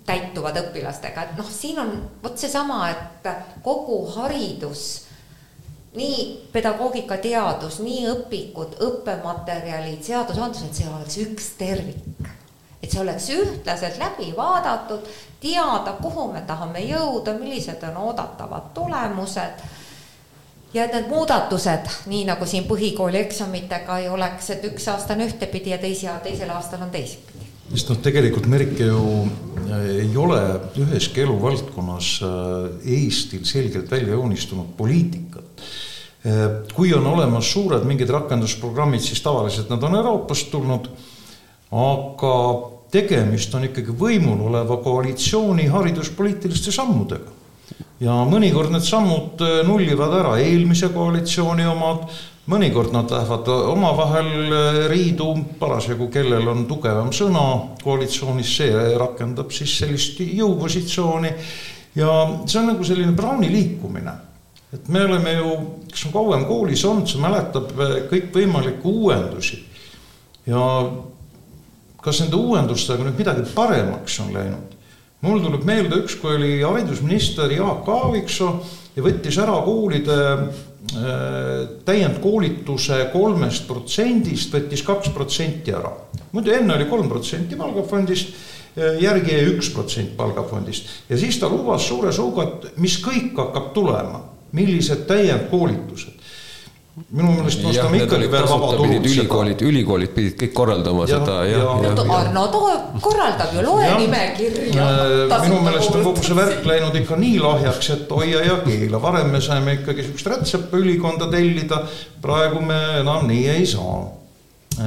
täituvad 0.06 0.56
õpilastega, 0.60 1.22
et 1.22 1.38
noh, 1.38 1.48
siin 1.50 1.78
on 1.82 1.96
vot 2.22 2.38
seesama, 2.38 2.90
et 2.90 3.26
kogu 3.62 4.04
haridus 4.14 5.05
nii 5.96 6.48
pedagoogikateadus, 6.52 7.80
nii 7.84 8.04
õpikud, 8.12 8.76
õppematerjalid, 8.84 10.02
seadusandlus, 10.04 10.66
et 10.66 10.80
see 10.80 10.90
oleks 10.90 11.20
üks 11.24 11.52
tervik. 11.58 12.32
et 12.82 12.92
see 12.92 13.00
oleks 13.00 13.30
ühtlaselt 13.32 13.96
läbi 13.98 14.28
vaadatud, 14.36 15.08
teada, 15.40 15.96
kuhu 16.02 16.28
me 16.32 16.44
tahame 16.46 16.84
jõuda, 16.84 17.34
millised 17.40 17.82
on 17.88 17.96
oodatavad 18.08 18.70
tulemused. 18.74 19.64
ja 20.74 20.84
et 20.84 20.92
need 20.92 21.08
muudatused, 21.08 21.88
nii 22.06 22.24
nagu 22.28 22.46
siin 22.46 22.68
põhikooli 22.68 23.22
eksamitega 23.24 23.98
ei 23.98 24.08
oleks, 24.08 24.50
et 24.50 24.64
üks 24.68 24.88
aasta 24.92 25.16
on 25.16 25.24
ühtepidi 25.26 25.72
ja 25.72 25.78
teise, 25.78 26.12
teisel 26.22 26.50
aastal 26.50 26.82
on 26.82 26.90
teistpidi 26.90 27.46
sest 27.66 27.88
noh, 27.90 27.98
tegelikult 28.02 28.46
Merike 28.46 28.86
ju 28.86 29.00
äh, 29.66 29.88
ei 30.04 30.12
ole 30.16 30.38
üheski 30.78 31.24
eluvaldkonnas 31.24 32.10
äh, 32.22 32.92
Eestil 32.98 33.42
selgelt 33.48 33.90
välja 33.90 34.14
joonistunud 34.14 34.76
poliitikat 34.78 35.45
kui 36.74 36.90
on 36.94 37.06
olemas 37.06 37.52
suured 37.52 37.84
mingid 37.86 38.10
rakendusprogrammid, 38.10 39.02
siis 39.04 39.20
tavaliselt 39.22 39.70
nad 39.70 39.82
on 39.86 39.94
Euroopast 39.94 40.50
tulnud, 40.50 40.88
aga 41.70 42.32
tegemist 42.92 43.54
on 43.54 43.66
ikkagi 43.68 43.94
võimul 43.98 44.46
oleva 44.48 44.78
koalitsiooni 44.82 45.66
hariduspoliitiliste 45.70 46.74
sammudega. 46.74 47.34
ja 48.00 48.12
mõnikord 48.28 48.70
need 48.74 48.84
sammud 48.84 49.40
äh, 49.40 49.62
nullivad 49.64 50.12
ära 50.18 50.34
eelmise 50.42 50.90
koalitsiooni 50.92 51.64
omad, 51.66 52.10
mõnikord 52.52 52.92
nad 52.92 53.10
lähevad 53.10 53.48
omavahel 53.48 54.28
äh, 54.44 54.80
riidu, 54.92 55.30
parasjagu 55.60 56.10
kellel 56.12 56.48
on 56.52 56.66
tugevam 56.68 57.08
sõna 57.12 57.46
koalitsioonis, 57.82 58.52
see 58.58 58.84
rakendab 59.00 59.50
siis 59.54 59.78
sellist 59.80 60.20
jõupositsiooni 60.20 61.32
ja 61.96 62.12
see 62.44 62.60
on 62.60 62.72
nagu 62.74 62.84
selline 62.84 63.16
Browni 63.16 63.50
liikumine 63.52 64.25
et 64.76 64.88
me 64.92 65.04
oleme 65.04 65.32
ju, 65.38 65.50
kes 65.90 66.06
on 66.08 66.14
kauem 66.14 66.46
koolis 66.48 66.84
olnud, 66.84 67.08
see 67.08 67.22
mäletab 67.22 67.72
eh, 67.80 67.98
kõikvõimalikke 68.10 68.90
uuendusi. 68.90 69.62
ja 70.46 70.62
kas 72.02 72.20
nende 72.22 72.38
uuendustega 72.38 73.06
nüüd 73.06 73.18
midagi 73.18 73.46
paremaks 73.54 74.20
on 74.22 74.32
läinud? 74.36 74.74
mul 75.24 75.40
tuleb 75.42 75.64
meelde 75.66 76.02
üks, 76.02 76.18
kui 76.20 76.36
oli 76.36 76.50
haridusminister 76.60 77.50
Jaak 77.50 77.88
Aaviksoo 77.88 78.50
ja 78.96 79.04
võttis 79.04 79.38
ära 79.42 79.56
koolide 79.64 80.18
äh, 80.26 80.50
täiendkoolituse 81.88 83.00
kolmest 83.14 83.66
protsendist, 83.66 84.52
võttis 84.54 84.84
kaks 84.86 85.10
protsenti 85.16 85.74
ära. 85.74 85.90
muidu 86.36 86.52
enne 86.54 86.76
oli 86.76 86.86
kolm 86.90 87.08
protsenti 87.10 87.58
palgafondist, 87.58 88.36
eh, 88.76 89.00
järgi 89.02 89.34
jäi 89.34 89.50
üks 89.56 89.72
protsent 89.74 90.14
palgafondist 90.20 91.10
ja 91.10 91.18
siis 91.18 91.40
ta 91.40 91.50
lubas 91.50 91.88
suure 91.88 92.12
suuga, 92.12 92.46
et 92.46 92.78
mis 92.78 93.00
kõik 93.02 93.34
hakkab 93.40 93.72
tulema 93.74 94.35
millised 94.56 95.04
täiendkoolitused? 95.08 96.16
Minu 96.96 97.28
meelest 97.28 97.60
me 97.60 97.68
ostame 97.68 97.98
ikkagi 98.00 98.28
veel 98.32 98.46
vabaturult 98.48 99.04
ülikoolid, 99.04 99.62
ülikoolid 99.68 100.12
pidid 100.14 100.36
kõik 100.40 100.52
korraldama 100.56 101.02
ja, 101.04 101.18
seda 101.18 101.34
ja, 101.44 101.58
ja, 101.60 101.74
ja, 101.84 101.90
ja. 101.92 102.04
Arno 102.16 102.44
Too 102.54 102.70
korraldab 103.04 103.52
ju, 103.52 103.64
loe 103.66 103.90
nimekirja. 104.00 104.86
Äh, 105.26 105.34
minu 105.44 105.58
meelest 105.66 105.92
on 105.92 106.06
kogu 106.06 106.24
see 106.24 106.38
värk 106.38 106.64
läinud 106.64 106.96
ikka 106.96 107.18
nii 107.20 107.36
lahjaks, 107.44 107.90
et 107.98 108.16
hoia 108.16 108.40
ja 108.46 108.56
keela, 108.64 109.02
varem 109.02 109.28
me 109.34 109.42
saime 109.44 109.76
ikkagi 109.76 110.06
siukest 110.08 110.32
rätsepaülikonda 110.32 111.28
tellida, 111.36 111.82
praegu 112.24 112.64
me 112.64 112.80
enam 113.02 113.28
nii 113.28 113.44
ei 113.58 113.68
saa. 113.68 114.00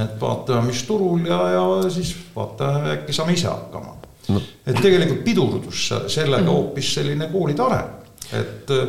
et 0.02 0.18
vaatame, 0.22 0.66
mis 0.72 0.82
turul 0.90 1.30
ja, 1.30 1.40
ja 1.54 1.64
siis 1.94 2.16
vaatame, 2.34 2.98
äkki 2.98 3.14
saame 3.14 3.38
ise 3.38 3.52
hakkama. 3.54 4.00
No.. 4.34 4.42
et 4.66 4.82
tegelikult 4.82 5.24
pidurdus 5.26 5.88
sellega 6.10 6.42
mhm. 6.42 6.52
hoopis 6.56 6.94
selline 6.98 7.30
koolide 7.30 7.70
areng, 7.70 8.14
et 8.34 8.80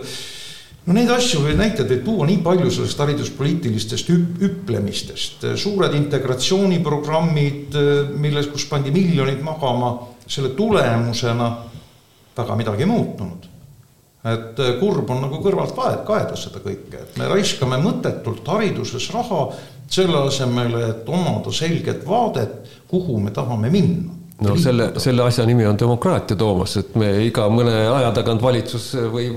no 0.86 0.96
neid 0.96 1.10
asju 1.12 1.42
või 1.44 1.56
näiteid 1.58 1.90
võib 1.92 2.04
tuua 2.06 2.28
nii 2.28 2.40
palju 2.44 2.70
sellest 2.72 3.02
hariduspoliitilistest 3.02 4.12
hüp-, 4.12 4.38
hüplemistest, 4.40 5.44
suured 5.60 5.94
integratsiooniprogrammid, 5.98 7.76
milles, 8.20 8.48
kus 8.52 8.66
pandi 8.70 8.92
miljonid 8.94 9.42
magama, 9.44 9.94
selle 10.30 10.54
tulemusena 10.56 11.50
väga 12.36 12.56
midagi 12.56 12.88
muutunud. 12.88 13.48
et 14.20 14.58
kurb 14.76 15.08
on 15.10 15.22
nagu 15.24 15.38
kõrvalt 15.40 15.72
vaed, 15.76 16.02
kaeda 16.04 16.36
seda 16.36 16.60
kõike, 16.60 16.98
et 17.06 17.14
me 17.16 17.28
raiskame 17.28 17.78
mõttetult 17.80 18.44
hariduses 18.52 19.06
raha 19.14 19.46
selle 19.88 20.26
asemel, 20.28 20.76
et 20.90 21.08
omada 21.08 21.52
selget 21.52 22.04
vaadet, 22.06 22.68
kuhu 22.88 23.16
me 23.20 23.32
tahame 23.32 23.70
minna 23.72 24.19
no 24.40 24.56
selle, 24.56 24.90
selle 25.00 25.24
asja 25.24 25.44
nimi 25.46 25.66
on 25.66 25.78
demokraatia, 25.78 26.36
Toomas, 26.36 26.76
et 26.80 26.94
me 26.98 27.08
iga 27.26 27.46
mõne 27.52 27.74
aja 27.90 28.10
tagant 28.16 28.42
valitsus 28.42 28.92
või 29.12 29.28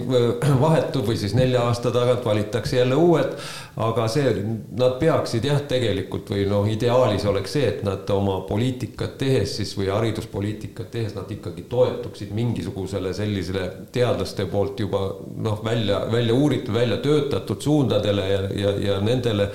vahetub 0.64 1.08
või 1.10 1.18
siis 1.20 1.36
nelja 1.38 1.66
aasta 1.68 1.92
tagant 1.94 2.26
valitakse 2.26 2.78
jälle 2.80 2.96
uued. 2.96 3.36
aga 3.84 4.06
see, 4.08 4.32
nad 4.78 5.00
peaksid 5.02 5.46
jah, 5.50 5.62
tegelikult 5.68 6.30
või 6.30 6.46
noh, 6.50 6.68
ideaalis 6.70 7.26
oleks 7.26 7.56
see, 7.58 7.66
et 7.68 7.82
nad 7.84 8.10
oma 8.14 8.40
poliitikat 8.48 9.18
tehes 9.18 9.56
siis 9.58 9.74
või 9.78 9.90
hariduspoliitikat 9.90 10.92
tehes 10.94 11.16
nad 11.18 11.32
ikkagi 11.32 11.66
toetuksid 11.70 12.32
mingisugusele 12.38 13.14
sellisele 13.14 13.66
teadlaste 13.92 14.46
poolt 14.52 14.80
juba 14.86 15.02
noh, 15.42 15.60
välja, 15.66 16.04
välja 16.12 16.38
uuritud, 16.38 16.74
välja 16.74 17.02
töötatud 17.02 17.62
suundadele 17.62 18.30
ja, 18.30 18.42
ja, 18.62 18.78
ja 18.92 19.02
nendele. 19.02 19.50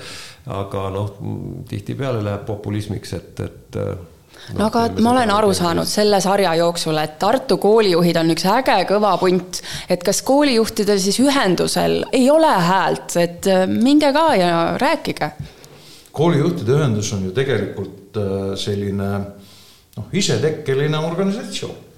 aga 0.49 0.87
noh, 0.89 1.11
tihtipeale 1.69 2.23
läheb 2.25 2.45
populismiks, 2.47 3.11
et, 3.13 3.39
et 3.39 3.77
no 4.57 4.67
aga 4.69 4.85
ma 5.01 5.11
olen 5.13 5.31
aru 5.33 5.51
saanud 5.53 5.89
selle 5.89 6.21
sarja 6.23 6.53
jooksul, 6.59 6.97
et 7.01 7.17
Tartu 7.21 7.59
koolijuhid 7.61 8.17
on 8.21 8.33
üks 8.33 8.45
äge 8.49 8.77
kõva 8.89 9.15
punt, 9.21 9.61
et 9.89 10.03
kas 10.05 10.21
koolijuhtidel 10.27 11.01
siis 11.01 11.19
ühendusel 11.23 12.01
ei 12.15 12.29
ole 12.31 12.53
häält, 12.69 13.17
et 13.21 13.49
äh, 13.49 13.65
minge 13.69 14.11
ka 14.15 14.25
ja 14.39 14.53
rääkige. 14.81 15.31
koolijuhtide 16.11 16.77
ühendus 16.79 17.13
on 17.13 17.27
ju 17.29 17.35
tegelikult 17.35 18.17
äh, 18.17 18.39
selline 18.55 19.11
noh, 19.97 20.09
isetekkeline 20.13 20.97
organisatsioon. 20.97 21.88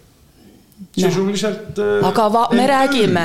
Sisuliselt 0.97 1.77
no.. 1.77 2.07
aga 2.07 2.27
va, 2.33 2.41
me 2.51 2.65
räägime 2.67 3.23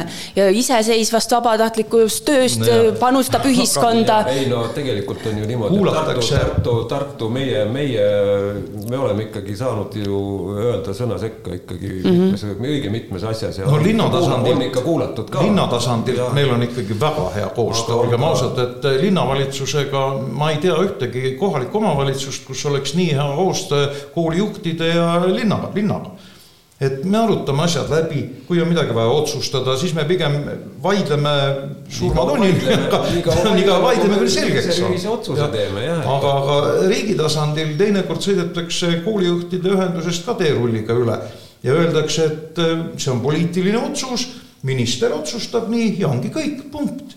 iseseisvast 0.55 1.33
vabatahtlikust 1.35 2.25
tööst 2.27 2.63
no., 2.63 2.77
panustab 3.01 3.47
ühiskonda. 3.49 4.21
ei 4.31 4.47
no 4.51 4.63
tegelikult 4.75 5.27
on 5.31 5.41
ju 5.41 5.49
niimoodi, 5.49 5.81
Tartu, 5.97 6.27
Tartu, 6.29 6.75
Tartu, 6.91 7.31
meie, 7.33 7.65
meie, 7.71 8.05
me 8.91 8.99
oleme 8.99 9.27
ikkagi 9.29 9.57
saanud 9.59 9.97
ju 9.99 10.21
öelda 10.57 10.95
sõna 10.97 11.19
sekka 11.21 11.57
ikkagi 11.57 11.91
mm 11.91 12.05
-hmm. 12.05 12.37
mitmes, 12.37 12.47
õige 12.71 12.93
mitmes 12.93 13.27
asjas 13.33 13.59
ja 13.59 13.71
no 13.71 13.81
linna 13.83 14.09
tasandil 14.13 14.57
on 14.57 14.63
ikka 14.69 14.85
kuulatud 14.87 15.31
ka. 15.31 15.43
linna 15.43 15.67
tasandil 15.67 16.23
meil 16.37 16.55
on 16.55 16.63
ikkagi 16.63 17.01
väga 17.01 17.31
hea 17.35 17.49
koostöö, 17.57 17.95
olgem 18.05 18.23
ausad, 18.23 18.59
et 18.59 18.89
linnavalitsusega 19.03 20.07
ma 20.31 20.51
ei 20.51 20.63
tea 20.63 20.77
ühtegi 20.87 21.37
kohalikku 21.41 21.79
omavalitsust, 21.79 22.47
kus 22.47 22.67
oleks 22.67 22.95
nii 22.95 23.13
hea 23.13 23.29
koostöö 23.37 23.91
koolijuhtide 24.15 24.89
ja 24.89 25.23
linnaga, 25.27 25.71
linnaga 25.75 26.11
et 26.81 27.05
me 27.09 27.17
arutame 27.17 27.65
asjad 27.65 27.89
läbi, 27.89 28.23
kui 28.45 28.61
on 28.61 28.69
midagi 28.69 28.93
vaja 28.95 29.13
otsustada, 29.17 29.79
siis 29.81 29.95
me 29.97 30.05
pigem 30.05 30.35
vaidleme 30.85 31.33
surmatunniga, 31.89 32.77
nii 33.15 33.23
kaua 33.25 33.79
vaidleme, 33.87 34.19
kuni 34.21 34.35
selgeks 34.37 34.83
on. 34.85 35.41
aga, 35.41 36.35
aga 36.35 36.59
riigi 36.91 37.17
tasandil 37.17 37.73
teinekord 37.81 38.21
sõidetakse 38.29 38.99
koolijuhtide 39.07 39.73
ühendusest 39.73 40.29
ka 40.29 40.37
teerulliga 40.37 40.97
üle 41.01 41.17
ja 41.65 41.79
öeldakse, 41.79 42.29
et 42.29 42.61
äh, 42.61 42.75
see 43.01 43.15
on 43.15 43.25
poliitiline 43.25 43.81
otsus, 43.81 44.29
minister 44.69 45.17
otsustab 45.17 45.71
nii 45.73 45.95
ja 46.03 46.13
ongi 46.13 46.29
kõik, 46.35 46.67
punkt. 46.73 47.17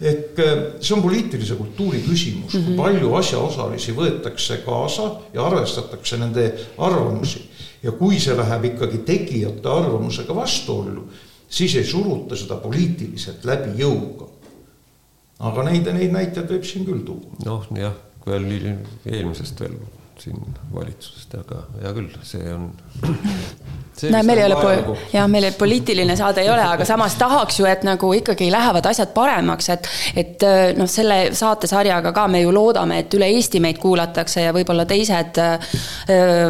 Ehk 0.00 0.40
äh, 0.40 0.58
see 0.80 0.96
on 0.96 1.04
poliitilise 1.04 1.60
kultuuri 1.60 2.00
küsimus 2.06 2.54
mm, 2.54 2.60
-hmm. 2.60 2.64
kui 2.64 2.72
mhm. 2.72 2.82
palju 2.82 3.14
asjaosalisi 3.20 3.92
võetakse 3.92 4.62
kaasa 4.64 5.10
ja 5.34 5.44
arvestatakse 5.44 6.16
nende 6.16 6.52
arvamusi 6.78 7.44
ja 7.82 7.92
kui 7.92 8.18
see 8.20 8.36
läheb 8.36 8.64
ikkagi 8.72 9.02
tegijate 9.06 9.70
arvamusega 9.70 10.34
vastuollu, 10.34 11.06
siis 11.48 11.76
ei 11.76 11.84
suruta 11.84 12.36
seda 12.36 12.58
poliitiliselt 12.62 13.44
läbi 13.44 13.78
jõuga. 13.82 14.26
aga 15.38 15.62
neid, 15.70 15.86
neid 15.94 16.12
näiteid 16.12 16.50
võib 16.50 16.66
siin 16.66 16.86
küll 16.86 17.04
tuua. 17.06 17.38
noh, 17.44 17.68
jah, 17.78 17.94
veel 18.26 18.50
eelmisest 19.06 19.60
veel 19.60 19.78
siin 20.22 20.40
valitsusest, 20.74 21.34
aga 21.40 21.64
hea 21.82 21.94
küll, 21.96 22.10
see 22.26 22.54
on 22.54 22.70
näe, 24.06 24.22
meil 24.22 24.38
ei 24.38 24.44
ole, 24.44 24.96
jah, 25.12 25.26
meil 25.30 25.48
poliitiline 25.58 26.16
saade 26.16 26.42
ei 26.44 26.50
ole, 26.50 26.62
aga 26.62 26.84
samas 26.86 27.16
tahaks 27.18 27.58
ju, 27.60 27.66
et 27.68 27.82
nagu 27.86 28.10
ikkagi 28.14 28.50
lähevad 28.52 28.86
asjad 28.86 29.12
paremaks, 29.14 29.68
et 29.74 29.88
et 30.16 30.42
äh, 30.46 30.58
noh, 30.78 30.88
selle 30.90 31.18
saatesarjaga 31.36 32.12
ka 32.14 32.26
me 32.30 32.42
ju 32.42 32.52
loodame, 32.54 33.00
et 33.02 33.14
üle 33.14 33.28
Eesti 33.34 33.60
meid 33.62 33.80
kuulatakse 33.82 34.44
ja 34.46 34.52
võib-olla 34.54 34.86
teised 34.88 35.40
äh, 35.42 35.72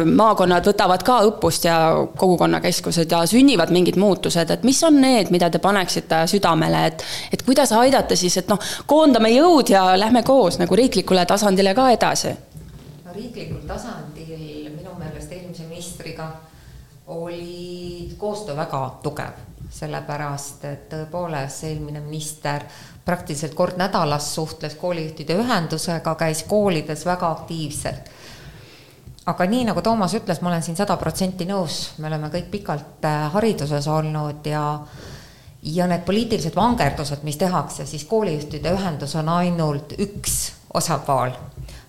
maakonnad 0.05 0.67
võtavad 0.69 1.05
ka 1.05 1.19
õppust 1.29 1.65
ja 1.69 1.79
kogukonnakeskused 2.17 3.11
ja 3.11 3.23
sünnivad 3.29 3.73
mingid 3.75 3.97
muutused, 3.99 4.51
et 4.51 4.67
mis 4.67 4.81
on 4.83 5.01
need, 5.01 5.31
mida 5.33 5.49
te 5.49 5.61
paneksite 5.63 6.25
südamele, 6.29 6.85
et 6.91 7.05
et 7.33 7.45
kuidas 7.45 7.71
aidata 7.75 8.17
siis, 8.19 8.37
et 8.37 8.49
noh, 8.51 8.59
koondame 8.85 9.31
jõud 9.33 9.73
ja 9.73 9.87
lähme 9.99 10.23
koos 10.27 10.59
nagu 10.61 10.75
riiklikule 10.75 11.25
tasandile 11.29 11.73
ka 11.77 11.89
edasi? 11.95 12.35
No 13.09 13.15
riiklikul 13.15 13.65
tasandil 13.67 14.69
minu 14.69 14.93
meelest 14.99 15.31
eelmise 15.33 15.65
ministriga 15.65 16.29
oli 17.09 18.11
koostöö 18.17 18.55
väga 18.55 18.81
tugev, 19.03 19.39
sellepärast 19.73 20.65
et 20.69 20.83
tõepoolest 20.91 21.65
eelmine 21.65 22.03
minister 22.05 22.67
praktiliselt 23.05 23.55
kord 23.57 23.79
nädalas 23.81 24.27
suhtles 24.35 24.75
koolijuhtide 24.77 25.39
ühendusega, 25.41 26.13
käis 26.15 26.43
koolides 26.43 27.05
väga 27.05 27.31
aktiivselt. 27.31 28.11
aga 29.25 29.45
nii 29.45 29.65
nagu 29.65 29.81
Toomas 29.81 30.13
ütles, 30.13 30.41
ma 30.41 30.49
olen 30.49 30.63
siin 30.63 30.77
sada 30.77 30.97
protsenti 30.97 31.45
nõus, 31.49 31.79
me 31.97 32.07
oleme 32.07 32.29
kõik 32.29 32.51
pikalt 32.51 33.05
äh, 33.05 33.31
hariduses 33.33 33.87
olnud 33.87 34.45
ja 34.45 34.79
ja 35.63 35.87
need 35.87 36.05
poliitilised 36.05 36.55
vangerdused, 36.55 37.23
mis 37.23 37.37
tehakse, 37.37 37.85
siis 37.85 38.05
koolijuhtide 38.05 38.71
ühendus 38.77 39.15
on 39.15 39.29
ainult 39.29 39.97
üks 39.97 40.51
osapool 40.73 41.33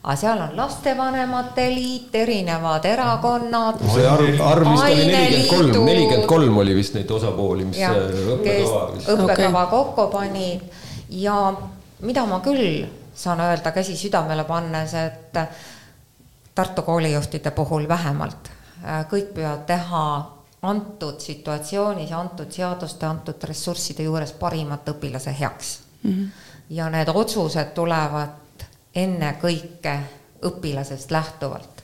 aga 0.03 0.16
seal 0.16 0.38
on 0.40 0.55
lastevanemate 0.57 1.66
liit, 1.74 2.14
erinevad 2.14 2.84
erakonnad. 2.88 3.82
see 3.94 4.07
arv, 4.09 4.40
arv 4.40 4.70
vist 4.70 4.84
oli 4.84 5.07
nelikümmend 5.07 5.74
kolm, 5.74 5.84
nelikümmend 5.84 6.26
kolm 6.26 6.62
oli 6.62 6.74
vist 6.74 6.96
neid 6.96 7.11
osapooli, 7.11 7.66
mis 7.68 7.82
ja, 7.82 7.92
õppekava. 8.36 8.80
õppekava 9.16 9.66
okay. 9.66 9.70
kokku 9.74 10.07
panid 10.14 10.64
ja 11.20 11.36
mida 12.01 12.24
ma 12.26 12.40
küll 12.44 12.86
saan 13.14 13.42
öelda 13.44 13.74
käsi 13.76 13.96
südamele 13.96 14.44
pannes, 14.48 14.94
et 14.94 15.44
Tartu 16.55 16.82
koolijuhtide 16.82 17.51
puhul 17.55 17.86
vähemalt 17.88 18.48
äh, 18.84 19.05
kõik 19.09 19.30
püüavad 19.36 19.62
teha 19.68 20.05
antud 20.66 21.20
situatsioonis, 21.22 22.11
antud 22.12 22.51
seaduste, 22.53 23.07
antud 23.07 23.44
ressursside 23.48 24.05
juures 24.05 24.32
parimat 24.36 24.88
õpilase 24.92 25.32
heaks 25.38 25.78
mm. 26.03 26.11
-hmm. 26.11 26.26
ja 26.70 26.90
need 26.90 27.09
otsused 27.14 27.72
tulevad 27.74 28.34
ennekõike 28.95 29.99
õpilasest 30.47 31.11
lähtuvalt. 31.11 31.82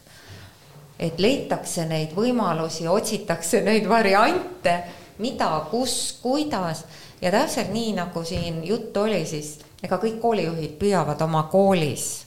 et 0.99 1.19
leitakse 1.19 1.85
neid 1.85 2.15
võimalusi, 2.17 2.87
otsitakse 2.89 3.61
neid 3.61 3.89
variante, 3.89 4.79
mida, 5.19 5.67
kus, 5.71 6.19
kuidas 6.23 6.85
ja 7.21 7.31
täpselt 7.31 7.69
nii, 7.73 7.93
nagu 7.93 8.25
siin 8.25 8.65
juttu 8.65 9.01
oli, 9.01 9.27
siis 9.27 9.59
ega 9.83 9.99
kõik 10.01 10.21
koolijuhid 10.21 10.79
püüavad 10.81 11.21
oma 11.21 11.43
koolis 11.53 12.27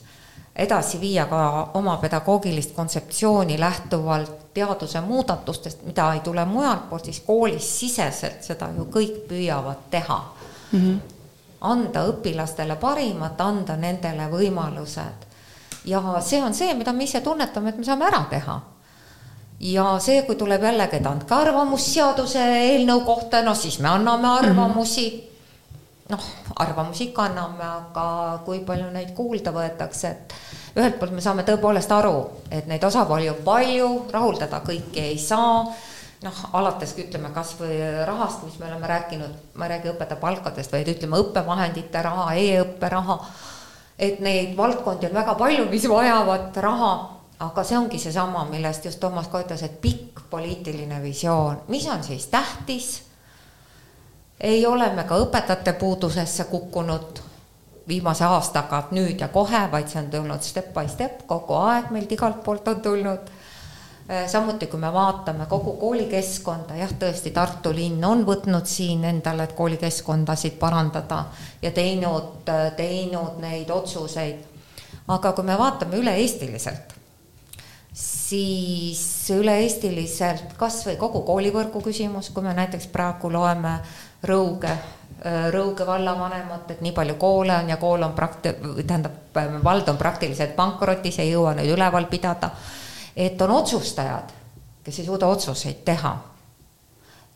edasi 0.56 1.00
viia 1.00 1.26
ka 1.26 1.70
oma 1.74 1.96
pedagoogilist 1.96 2.74
kontseptsiooni 2.74 3.60
lähtuvalt 3.60 4.52
teaduse 4.54 5.00
muudatustest, 5.00 5.82
mida 5.86 6.12
ei 6.14 6.20
tule 6.20 6.44
mujalt 6.44 6.88
poolt, 6.90 7.04
siis 7.04 7.20
koolis 7.26 7.78
siseselt 7.80 8.42
seda 8.44 8.70
ju 8.76 8.86
kõik 8.92 9.24
püüavad 9.28 9.88
teha 9.90 10.20
mm. 10.72 10.78
-hmm 10.80 11.19
anda 11.60 12.04
õpilastele 12.08 12.76
parimat, 12.80 13.40
anda 13.40 13.76
nendele 13.76 14.28
võimalused. 14.32 15.26
ja 15.84 16.00
see 16.20 16.42
on 16.42 16.54
see, 16.54 16.74
mida 16.74 16.92
me 16.92 17.04
ise 17.04 17.20
tunnetame, 17.20 17.70
et 17.70 17.78
me 17.78 17.84
saame 17.84 18.06
ära 18.06 18.24
teha. 18.30 18.60
ja 19.60 19.98
see, 20.00 20.22
kui 20.22 20.36
tuleb 20.36 20.62
jällegi, 20.62 20.96
et 20.96 21.06
andke 21.06 21.34
arvamus 21.34 21.92
seaduse 21.94 22.40
eelnõu 22.40 23.04
kohta, 23.04 23.42
no 23.42 23.54
siis 23.54 23.78
me 23.78 23.88
anname 23.88 24.28
arvamusi 24.28 25.06
mm. 25.10 25.18
-hmm. 25.18 26.10
noh, 26.10 26.24
arvamusi 26.56 27.04
ikka 27.04 27.22
anname, 27.22 27.64
aga 27.64 28.40
kui 28.44 28.60
palju 28.60 28.90
neid 28.90 29.14
kuulda 29.14 29.52
võetakse, 29.52 30.10
et 30.10 30.34
ühelt 30.76 30.98
poolt 30.98 31.12
me 31.12 31.20
saame 31.20 31.42
tõepoolest 31.42 31.92
aru, 31.92 32.30
et 32.50 32.66
neid 32.66 32.84
osapooli 32.84 33.28
on 33.28 33.44
palju, 33.44 34.06
rahuldada 34.12 34.60
kõiki 34.60 35.00
ei 35.00 35.18
saa 35.18 35.66
noh, 36.24 36.40
alates 36.52 36.92
ütleme 37.00 37.30
kasvõi 37.34 37.78
rahast, 38.06 38.44
mis 38.44 38.58
me 38.60 38.68
oleme 38.68 38.88
rääkinud, 38.90 39.38
ma 39.54 39.66
ei 39.66 39.76
räägi 39.76 39.92
õpetaja 39.94 40.20
palkadest, 40.20 40.72
vaid 40.72 40.90
ütleme 40.92 41.20
õppevahendite 41.22 42.02
raha 42.04 42.26
e, 42.34 42.44
e-õppe 42.56 42.92
raha. 42.92 43.18
et 44.00 44.20
neid 44.24 44.56
valdkondi 44.56 45.10
on 45.10 45.14
väga 45.14 45.34
palju, 45.36 45.66
mis 45.68 45.84
vajavad 45.88 46.56
raha, 46.56 46.92
aga 47.44 47.64
see 47.64 47.76
ongi 47.78 47.98
seesama, 48.00 48.46
millest 48.48 48.84
just 48.84 49.00
Toomas 49.00 49.28
ka 49.28 49.42
ütles, 49.44 49.62
et 49.64 49.80
pikk 49.80 50.22
poliitiline 50.30 51.02
visioon, 51.02 51.64
mis 51.68 51.88
on 51.88 52.04
siis 52.04 52.26
tähtis. 52.26 53.02
ei 54.40 54.66
ole 54.66 54.92
me 54.94 55.04
ka 55.04 55.18
õpetajate 55.20 55.72
puudusesse 55.72 56.44
kukkunud 56.44 57.20
viimase 57.88 58.24
aastaga 58.24 58.84
nüüd 58.90 59.20
ja 59.20 59.28
kohe, 59.28 59.66
vaid 59.72 59.88
see 59.88 60.00
on 60.02 60.10
tulnud 60.10 60.42
step 60.42 60.72
by 60.74 60.88
step 60.88 61.26
kogu 61.26 61.56
aeg 61.58 61.90
meilt 61.90 62.12
igalt 62.12 62.42
poolt 62.44 62.68
on 62.68 62.80
tulnud 62.80 63.32
samuti, 64.26 64.66
kui 64.66 64.80
me 64.80 64.92
vaatame 64.92 65.46
kogu 65.46 65.76
koolikeskkonda, 65.78 66.74
jah, 66.80 66.92
tõesti, 66.98 67.30
Tartu 67.34 67.70
linn 67.74 68.04
on 68.04 68.24
võtnud 68.26 68.66
siin 68.66 69.04
endale, 69.06 69.46
koolikeskkondasid 69.54 70.56
parandada 70.58 71.24
ja 71.62 71.70
teinud, 71.70 72.48
äh, 72.48 72.72
teinud 72.76 73.38
neid 73.42 73.70
otsuseid. 73.70 74.48
aga 75.10 75.32
kui 75.32 75.44
me 75.44 75.58
vaatame 75.58 75.98
üle-eestiliselt, 75.98 76.92
siis 77.94 79.30
üle-eestiliselt 79.34 80.54
kasvõi 80.58 80.96
kogu 80.96 81.22
koolivõrgu 81.26 81.82
küsimus, 81.82 82.30
kui 82.30 82.42
me 82.42 82.54
näiteks 82.54 82.86
praegu 82.86 83.32
loeme 83.32 83.78
Rõuge 84.22 84.70
äh, 84.70 85.48
Rõuge 85.54 85.86
vallavanemat, 85.86 86.70
et 86.70 86.80
nii 86.80 86.92
palju 86.92 87.14
koole 87.14 87.56
on 87.56 87.68
ja 87.68 87.76
kool 87.76 88.02
on 88.02 88.12
prakti-, 88.12 88.54
tähendab, 88.86 89.22
vald 89.64 89.88
on 89.88 89.96
praktiliselt 89.96 90.56
pankrotis, 90.56 91.18
ei 91.18 91.30
jõua 91.30 91.54
neid 91.54 91.70
üleval 91.70 92.10
pidada 92.10 92.50
et 93.16 93.42
on 93.42 93.50
otsustajad, 93.50 94.32
kes 94.84 94.98
ei 94.98 95.06
suuda 95.06 95.26
otsuseid 95.26 95.84
teha. 95.84 96.16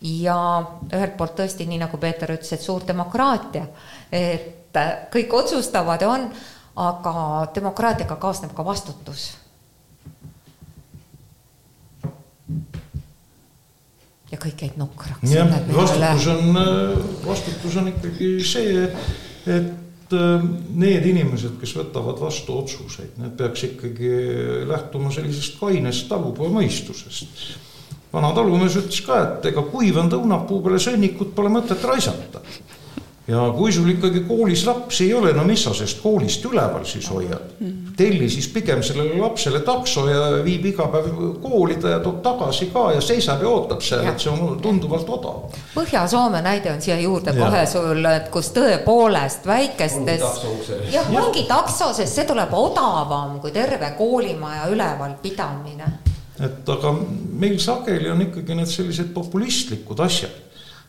ja 0.05 0.37
ühelt 0.93 1.15
poolt 1.17 1.33
tõesti, 1.39 1.65
nii 1.65 1.79
nagu 1.81 1.97
Peeter 1.97 2.29
ütles, 2.35 2.51
et 2.53 2.61
suur 2.61 2.83
demokraatia, 2.85 3.65
et 4.13 4.77
kõik 5.15 5.33
otsustavad 5.33 6.03
ja 6.03 6.11
on, 6.11 6.27
aga 6.77 7.15
demokraatiaga 7.55 8.17
kaasneb 8.21 8.53
ka 8.55 8.65
vastutus. 8.65 9.37
ja 14.33 14.39
kõik 14.43 14.63
jäid 14.67 14.77
nukraks. 14.77 15.31
jah, 15.31 15.49
vastutus 15.77 16.27
on, 16.27 16.61
vastutus 17.27 17.77
on 17.77 17.89
ikkagi 17.89 18.31
see, 18.45 18.85
et 19.47 19.84
need 20.13 21.07
inimesed, 21.07 21.57
kes 21.61 21.75
võtavad 21.79 22.21
vastu 22.21 22.59
otsuseid, 22.59 23.15
need 23.21 23.37
peaks 23.39 23.65
ikkagi 23.71 24.11
lähtuma 24.69 25.13
sellisest 25.15 25.57
kainest 25.61 26.09
talupojamõistusest. 26.11 27.39
vana 28.13 28.31
talumees 28.35 28.77
ütles 28.79 29.01
ka, 29.07 29.23
et 29.23 29.47
ega 29.51 29.63
kuivanud 29.71 30.13
õunapuu 30.19 30.61
peale 30.63 30.79
sõnnikut 30.79 31.35
pole 31.35 31.51
mõtet 31.51 31.83
raisata 31.83 32.43
ja 33.29 33.45
kui 33.57 33.73
sul 33.73 33.89
ikkagi 33.89 34.21
koolis 34.29 34.67
lapsi 34.67 35.07
ei 35.07 35.15
ole, 35.15 35.33
no 35.33 35.45
mis 35.49 35.63
sa 35.65 35.73
sellest 35.73 36.03
koolist 36.05 36.45
üleval 36.45 36.85
siis 36.89 37.09
hoiad? 37.11 37.55
telli 37.97 38.29
siis 38.29 38.49
pigem 38.53 38.83
sellele 38.83 39.17
lapsele 39.21 39.61
takso 39.65 40.09
ja 40.11 40.43
viib 40.45 40.67
iga 40.69 40.89
päev 40.93 41.09
kooli 41.43 41.77
ta 41.81 41.95
ja 41.95 42.01
toob 42.05 42.21
tagasi 42.25 42.69
ka 42.73 42.89
ja 42.93 43.01
seisab 43.01 43.43
ja 43.43 43.49
ootab 43.49 43.85
seal, 43.87 44.05
et 44.11 44.21
see 44.21 44.33
on 44.33 44.59
tunduvalt 44.63 45.09
odavam. 45.09 45.55
Põhja-Soome 45.77 46.43
näide 46.45 46.73
on 46.73 46.83
siia 46.83 46.99
juurde 47.01 47.33
ja. 47.33 47.39
kohe 47.39 47.65
sul, 47.71 48.05
et 48.11 48.29
kus 48.35 48.51
tõepoolest 48.57 49.47
väikestes. 49.47 50.25
jah, 50.93 51.13
ongi 51.23 51.47
takso, 51.49 51.93
sest 51.97 52.19
see 52.19 52.27
tuleb 52.29 52.53
odavam 52.59 53.39
kui 53.41 53.55
terve 53.55 53.95
koolimaja 53.99 54.69
ülevalpidamine. 54.75 55.93
et 56.45 56.69
aga 56.69 56.97
meil 57.41 57.61
sageli 57.63 58.11
on 58.11 58.27
ikkagi 58.27 58.59
need 58.59 58.69
sellised 58.69 59.15
populistlikud 59.15 60.01
asjad 60.03 60.43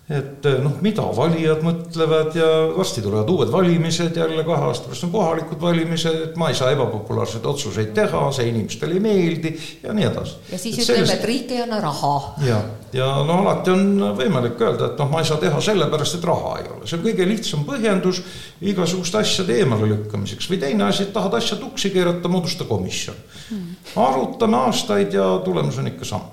et 0.05 0.45
eh, 0.45 0.57
noh, 0.61 0.75
mida 0.85 1.01
valijad 1.17 1.63
mõtlevad 1.65 2.35
ja 2.37 2.47
varsti 2.75 3.01
tulevad 3.01 3.29
uued 3.33 3.49
valimised 3.49 4.17
jälle, 4.19 4.43
kahe 4.45 4.67
aasta 4.67 4.85
pärast 4.85 5.05
on 5.07 5.11
kohalikud 5.15 5.61
valimised, 5.61 6.19
et 6.27 6.35
ma 6.37 6.51
ei 6.51 6.57
saa 6.57 6.69
ebapopulaarseid 6.75 7.45
otsuseid 7.49 7.89
teha, 7.97 8.19
see 8.35 8.51
inimestele 8.51 8.93
ei 8.93 9.01
meeldi 9.01 9.51
ja 9.81 9.95
nii 9.97 10.05
edasi. 10.05 10.35
ja 10.51 10.59
siis 10.61 10.77
ütleme 10.77 10.99
sellest..., 10.99 11.13
et 11.15 11.25
riik 11.25 11.53
ei 11.55 11.63
anna 11.63 11.79
raha. 11.81 12.11
ja, 12.45 12.59
ja 12.93 13.07
no 13.25 13.39
alati 13.41 13.73
on 13.73 13.87
võimalik 14.19 14.61
öelda, 14.61 14.91
et 14.91 15.01
noh, 15.01 15.09
ma 15.09 15.23
ei 15.23 15.29
saa 15.31 15.41
teha 15.41 15.61
sellepärast, 15.69 16.19
et 16.19 16.27
raha 16.29 16.51
ei 16.59 16.69
ole, 16.75 16.85
see 16.85 16.99
on 16.99 17.05
kõige 17.07 17.27
lihtsam 17.31 17.63
põhjendus 17.65 18.19
igasuguste 18.61 19.23
asjade 19.23 19.57
eemale 19.63 19.89
lükkamiseks 19.89 20.51
või 20.51 20.59
teine 20.67 20.85
asi, 20.85 21.07
et 21.07 21.15
tahad 21.17 21.33
asja 21.39 21.57
tuksi 21.57 21.89
keerata, 21.95 22.29
moodusta 22.29 22.69
komisjon 22.69 23.17
hmm.. 23.47 23.73
arutame 24.05 24.61
aastaid 24.67 25.17
ja 25.17 25.31
tulemus 25.41 25.81
on 25.81 25.89
ikka 25.89 26.11
sama. 26.13 26.29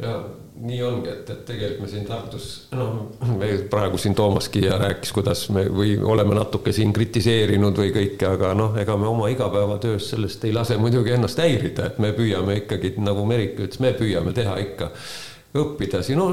ja 0.00 0.22
nii 0.54 0.82
ongi, 0.86 1.10
et, 1.10 1.30
et 1.30 1.40
tegelikult 1.48 1.82
me 1.82 1.88
siin 1.90 2.04
Tartus, 2.06 2.48
noh, 2.76 3.08
me 3.34 3.48
praegu 3.70 3.98
siin 3.98 4.14
Toomaski 4.14 4.62
ja 4.64 4.78
rääkis, 4.78 5.10
kuidas 5.14 5.48
me 5.54 5.64
või 5.66 5.96
oleme 5.98 6.36
natuke 6.38 6.72
siin 6.72 6.92
kritiseerinud 6.94 7.78
või 7.82 7.90
kõike, 7.94 8.28
aga 8.36 8.52
noh, 8.54 8.78
ega 8.78 8.96
me 9.00 9.08
oma 9.10 9.28
igapäevatöös 9.34 10.12
sellest 10.14 10.44
ei 10.46 10.54
lase 10.54 10.78
muidugi 10.78 11.16
ennast 11.16 11.42
häirida, 11.42 11.90
et 11.90 11.98
me 11.98 12.12
püüame 12.14 12.60
ikkagi, 12.62 12.94
nagu 13.02 13.26
Merike 13.26 13.66
ütles, 13.66 13.82
me 13.82 13.94
püüame 13.98 14.34
teha 14.36 14.54
ikka 14.62 14.92
õppida 15.54 16.00
siin 16.02 16.18
no, 16.18 16.26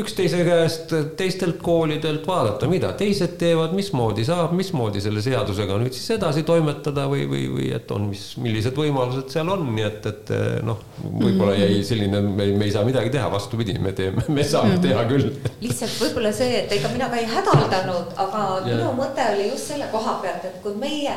üksteise 0.00 0.40
käest, 0.46 0.90
teistelt 1.18 1.60
koolidelt, 1.62 2.24
vaadata, 2.26 2.66
mida 2.70 2.90
teised 2.98 3.36
teevad, 3.38 3.70
mismoodi 3.76 4.24
saab, 4.26 4.50
mismoodi 4.58 5.02
selle 5.04 5.22
seadusega 5.22 5.76
nüüd 5.78 5.94
siis 5.94 6.16
edasi 6.16 6.42
toimetada 6.46 7.04
või, 7.10 7.28
või, 7.30 7.44
või 7.52 7.68
et 7.76 7.94
on, 7.94 8.08
mis, 8.10 8.24
millised 8.42 8.74
võimalused 8.78 9.30
seal 9.30 9.52
on, 9.54 9.62
nii 9.76 9.86
et, 9.86 10.10
et 10.10 10.34
noh, 10.66 10.82
võib-olla 11.04 11.54
jäi 11.60 11.84
selline, 11.86 12.24
me, 12.26 12.48
me 12.58 12.66
ei 12.66 12.74
saa 12.74 12.82
midagi 12.88 13.14
teha, 13.14 13.30
vastupidi, 13.30 13.78
me 13.78 13.94
teeme, 13.94 14.26
me 14.34 14.46
saame 14.48 14.80
teha 14.82 15.06
küll. 15.06 15.30
lihtsalt 15.62 15.94
võib-olla 16.02 16.34
see, 16.34 16.64
et 16.64 16.74
ega 16.74 16.90
mina 16.96 17.12
ka 17.12 17.22
ei 17.22 17.30
hädaldanud, 17.30 18.14
aga 18.26 18.44
ja. 18.56 18.74
minu 18.74 18.90
mõte 18.98 19.30
oli 19.36 19.52
just 19.52 19.70
selle 19.70 19.86
koha 19.94 20.18
pealt, 20.24 20.50
et 20.50 20.58
kui 20.66 20.74
meie 20.82 21.14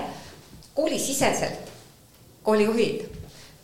koolisiseselt, 0.77 1.73
koolijuhid 2.45 3.16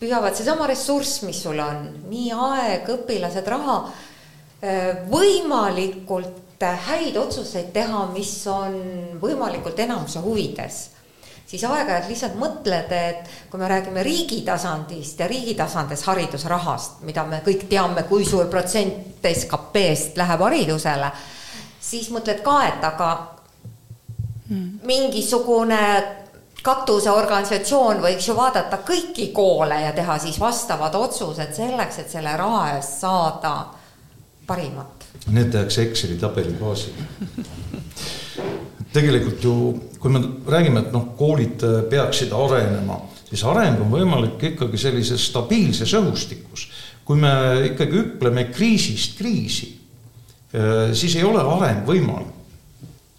püüavad 0.03 0.35
seesama 0.35 0.67
ressurss, 0.69 1.23
mis 1.23 1.39
sul 1.43 1.59
on, 1.63 1.87
nii 2.11 2.31
aeg, 2.35 2.89
õpilased, 2.99 3.47
raha, 3.55 3.77
äh, 4.59 5.05
võimalikult 5.09 6.41
häid 6.63 7.17
otsuseid 7.19 7.73
teha, 7.75 8.05
mis 8.13 8.31
on 8.47 8.75
võimalikult 9.19 9.79
enamuse 9.83 10.21
huvides 10.23 10.77
siis 11.53 11.63
aeg-ajalt 11.69 12.07
lihtsalt 12.09 12.37
mõtled, 12.39 12.89
et 12.97 13.27
kui 13.51 13.61
me 13.61 13.67
räägime 13.69 14.01
riigi 14.05 14.39
tasandist 14.45 15.19
ja 15.21 15.27
riigi 15.29 15.53
tasandis 15.53 16.01
haridusrahast, 16.07 17.03
mida 17.05 17.25
me 17.29 17.43
kõik 17.45 17.67
teame, 17.69 18.07
kui 18.09 18.25
suur 18.25 18.47
protsent 18.49 19.21
SKP-st 19.29 20.17
läheb 20.17 20.41
haridusele, 20.47 21.11
siis 21.77 22.09
mõtled 22.15 22.41
ka, 22.45 22.57
et 22.71 22.87
aga 22.89 23.09
hmm. 24.49 24.81
mingisugune 24.89 25.83
katuseorganisatsioon 26.64 27.99
võiks 28.03 28.28
ju 28.30 28.36
vaadata 28.38 28.80
kõiki 28.88 29.30
koole 29.36 29.82
ja 29.84 29.91
teha 29.95 30.18
siis 30.24 30.39
vastavad 30.39 30.95
otsused 30.95 31.51
selleks, 31.55 31.99
et 31.99 32.14
selle 32.14 32.36
raha 32.39 32.78
eest 32.78 33.01
saada 33.03 33.53
parimat. 34.47 35.03
Need 35.32 35.51
tehakse 35.51 35.84
Exceli 35.89 36.16
tabeli 36.20 36.55
baasil. 36.59 36.95
tegelikult 38.95 39.43
ju, 39.43 39.55
kui 39.99 40.11
me 40.14 40.22
räägime, 40.47 40.86
et 40.86 40.95
noh, 40.95 41.09
koolid 41.18 41.64
peaksid 41.89 42.32
arenema, 42.38 42.99
siis 43.28 43.43
areng 43.49 43.82
on 43.84 43.91
võimalik 43.91 44.47
ikkagi 44.53 44.80
sellises 44.80 45.28
stabiilses 45.32 45.93
õhustikus. 45.99 46.68
kui 47.03 47.20
me 47.20 47.30
ikkagi 47.68 47.97
hüpleme 47.97 48.45
kriisist 48.55 49.18
kriisi, 49.18 49.68
eh, 50.53 50.93
siis 50.95 51.18
ei 51.20 51.24
ole 51.28 51.41
areng 51.43 51.84
võimalik 51.88 52.42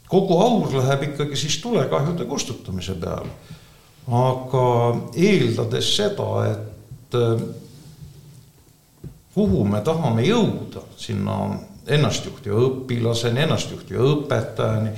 kogu 0.08 0.38
aur 0.40 0.72
läheb 0.76 1.02
ikkagi 1.10 1.36
siis 1.36 1.58
tulekahjude 1.62 2.24
kustutamise 2.24 2.94
peale. 3.00 3.30
aga 4.04 4.64
eeldades 5.16 5.94
seda, 5.96 6.30
et 6.50 7.16
äh, 7.16 7.44
kuhu 9.34 9.64
me 9.64 9.80
tahame 9.80 10.26
jõuda, 10.26 10.84
sinna 11.00 11.38
ennastjuhtiva 11.88 12.60
õpilaseni, 12.68 13.44
ennastjuhtiva 13.46 14.04
õpetajani, 14.12 14.92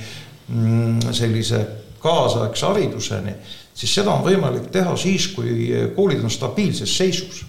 mm, 0.48 1.14
sellise 1.14 1.62
kaasaegse 2.02 2.66
hariduseni, 2.66 3.34
siis 3.74 3.94
seda 3.94 4.12
on 4.12 4.26
võimalik 4.26 4.70
teha 4.74 4.96
siis, 4.98 5.30
kui 5.34 5.70
koolid 5.94 6.24
on 6.24 6.30
stabiilses 6.30 6.96
seisus 6.96 7.44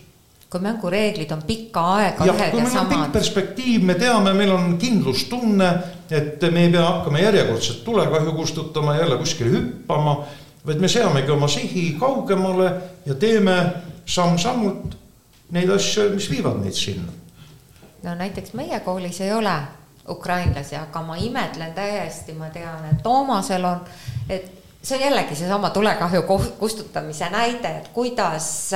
kui 0.47 0.64
mängureeglid 0.64 1.32
on 1.36 1.41
pikka 1.43 1.82
aega 1.97 2.26
ühed 2.32 2.53
ja 2.55 2.70
samad. 2.72 3.10
perspektiiv, 3.12 3.84
me 3.84 3.97
teame, 3.99 4.32
meil 4.34 4.53
on 4.55 4.78
kindlustunne, 4.80 5.72
et 6.12 6.41
me 6.51 6.64
ei 6.66 6.72
pea 6.72 6.84
hakkama 6.86 7.20
järjekordset 7.20 7.84
tulekahju 7.84 8.34
kustutama, 8.34 8.95
jälle 8.97 9.18
kuskile 9.18 9.49
hüppama, 9.51 10.24
vaid 10.66 10.80
me 10.80 10.88
seamegi 10.88 11.32
oma 11.32 11.47
sihi 11.47 11.95
kaugemale 11.99 12.72
ja 13.05 13.16
teeme 13.16 13.58
samm-sammult 14.05 14.97
neid 15.51 15.70
asju, 15.70 16.10
mis 16.16 16.30
viivad 16.30 16.60
meid 16.60 16.76
sinna. 16.76 17.12
no 18.03 18.16
näiteks 18.16 18.53
meie 18.53 18.80
koolis 18.80 19.22
ei 19.22 19.34
ole 19.34 19.55
ukrainlasi, 20.10 20.76
aga 20.76 21.01
ma 21.01 21.16
imetlen 21.16 21.74
täiesti, 21.74 22.34
ma 22.34 22.49
tean, 22.49 22.86
et 22.91 23.03
Toomasel 23.03 23.66
on, 23.66 23.82
et 24.30 24.51
see 24.82 24.97
on 24.97 25.03
jällegi 25.03 25.36
seesama 25.36 25.70
tulekahju 25.70 26.24
kustutamise 26.60 27.30
näide, 27.30 27.78
et 27.78 27.88
kuidas 27.93 28.72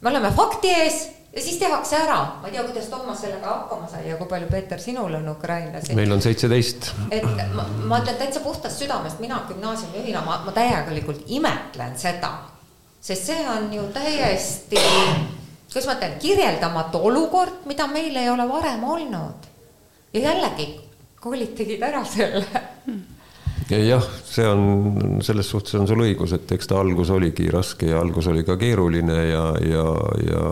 me 0.00 0.10
oleme 0.10 0.30
fakti 0.36 0.68
ees 0.68 1.17
ja 1.38 1.44
siis 1.44 1.58
tehakse 1.58 1.96
ära, 1.96 2.18
ma 2.42 2.48
ei 2.48 2.52
tea, 2.52 2.64
kuidas 2.66 2.86
Toomas 2.90 3.20
sellega 3.22 3.46
hakkama 3.46 3.86
sai 3.90 4.08
ja 4.08 4.16
kui 4.18 4.26
palju, 4.26 4.48
Peeter, 4.50 4.80
sinul 4.82 5.14
on 5.14 5.28
ukrainlasi? 5.30 5.94
meil 5.94 6.12
on 6.12 6.22
seitseteist. 6.22 6.90
et 7.14 7.26
ma, 7.54 7.66
ma 7.86 8.00
ütlen 8.02 8.18
täitsa 8.18 8.42
puhtast 8.42 8.82
südamest, 8.82 9.20
mina 9.22 9.38
gümnaasiumijuhina, 9.48 10.22
ma, 10.26 10.40
ma 10.46 10.54
täielikult 10.56 11.30
imetlen 11.38 11.94
seda, 11.98 12.32
sest 13.00 13.30
see 13.30 13.44
on 13.52 13.70
ju 13.74 13.84
täiesti, 13.94 14.82
kuidas 15.70 15.86
ma 15.86 15.94
ütlen, 16.00 16.16
kirjeldamatu 16.24 17.04
olukord, 17.10 17.62
mida 17.70 17.86
meil 17.92 18.18
ei 18.18 18.32
ole 18.32 18.48
varem 18.50 18.82
olnud. 18.96 19.46
ja 20.12 20.24
jällegi, 20.30 20.72
koolid 21.22 21.54
tegid 21.54 21.86
ära 21.86 22.02
selle 22.16 22.66
hmm 22.86 23.17
jah, 23.68 24.04
see 24.24 24.46
on, 24.48 25.18
selles 25.24 25.48
suhtes 25.50 25.74
on 25.76 25.86
sul 25.88 26.00
õigus, 26.00 26.32
et 26.36 26.52
eks 26.56 26.70
ta 26.70 26.78
algus 26.80 27.10
oligi 27.12 27.50
raske 27.52 27.90
ja 27.90 28.00
algus 28.00 28.30
oli 28.32 28.44
ka 28.46 28.56
keeruline 28.60 29.16
ja, 29.28 29.42
ja, 29.60 29.84
ja 30.24 30.44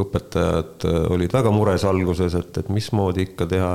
õpetajad 0.00 0.86
olid 1.12 1.34
väga 1.36 1.52
mures 1.52 1.84
alguses, 1.88 2.36
et, 2.40 2.62
et 2.62 2.70
mismoodi 2.72 3.28
ikka 3.28 3.48
teha. 3.50 3.72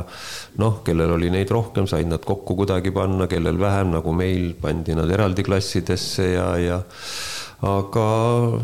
noh, 0.62 0.82
kellel 0.86 1.14
oli 1.20 1.30
neid 1.34 1.52
rohkem, 1.54 1.88
said 1.88 2.10
nad 2.10 2.26
kokku 2.26 2.58
kuidagi 2.58 2.94
panna, 2.96 3.30
kellel 3.30 3.60
vähem, 3.62 3.94
nagu 3.94 4.14
meil, 4.16 4.56
pandi 4.62 4.98
nad 4.98 5.12
eraldi 5.12 5.46
klassidesse 5.46 6.32
ja, 6.34 6.50
ja 6.58 6.82
aga 7.60 8.04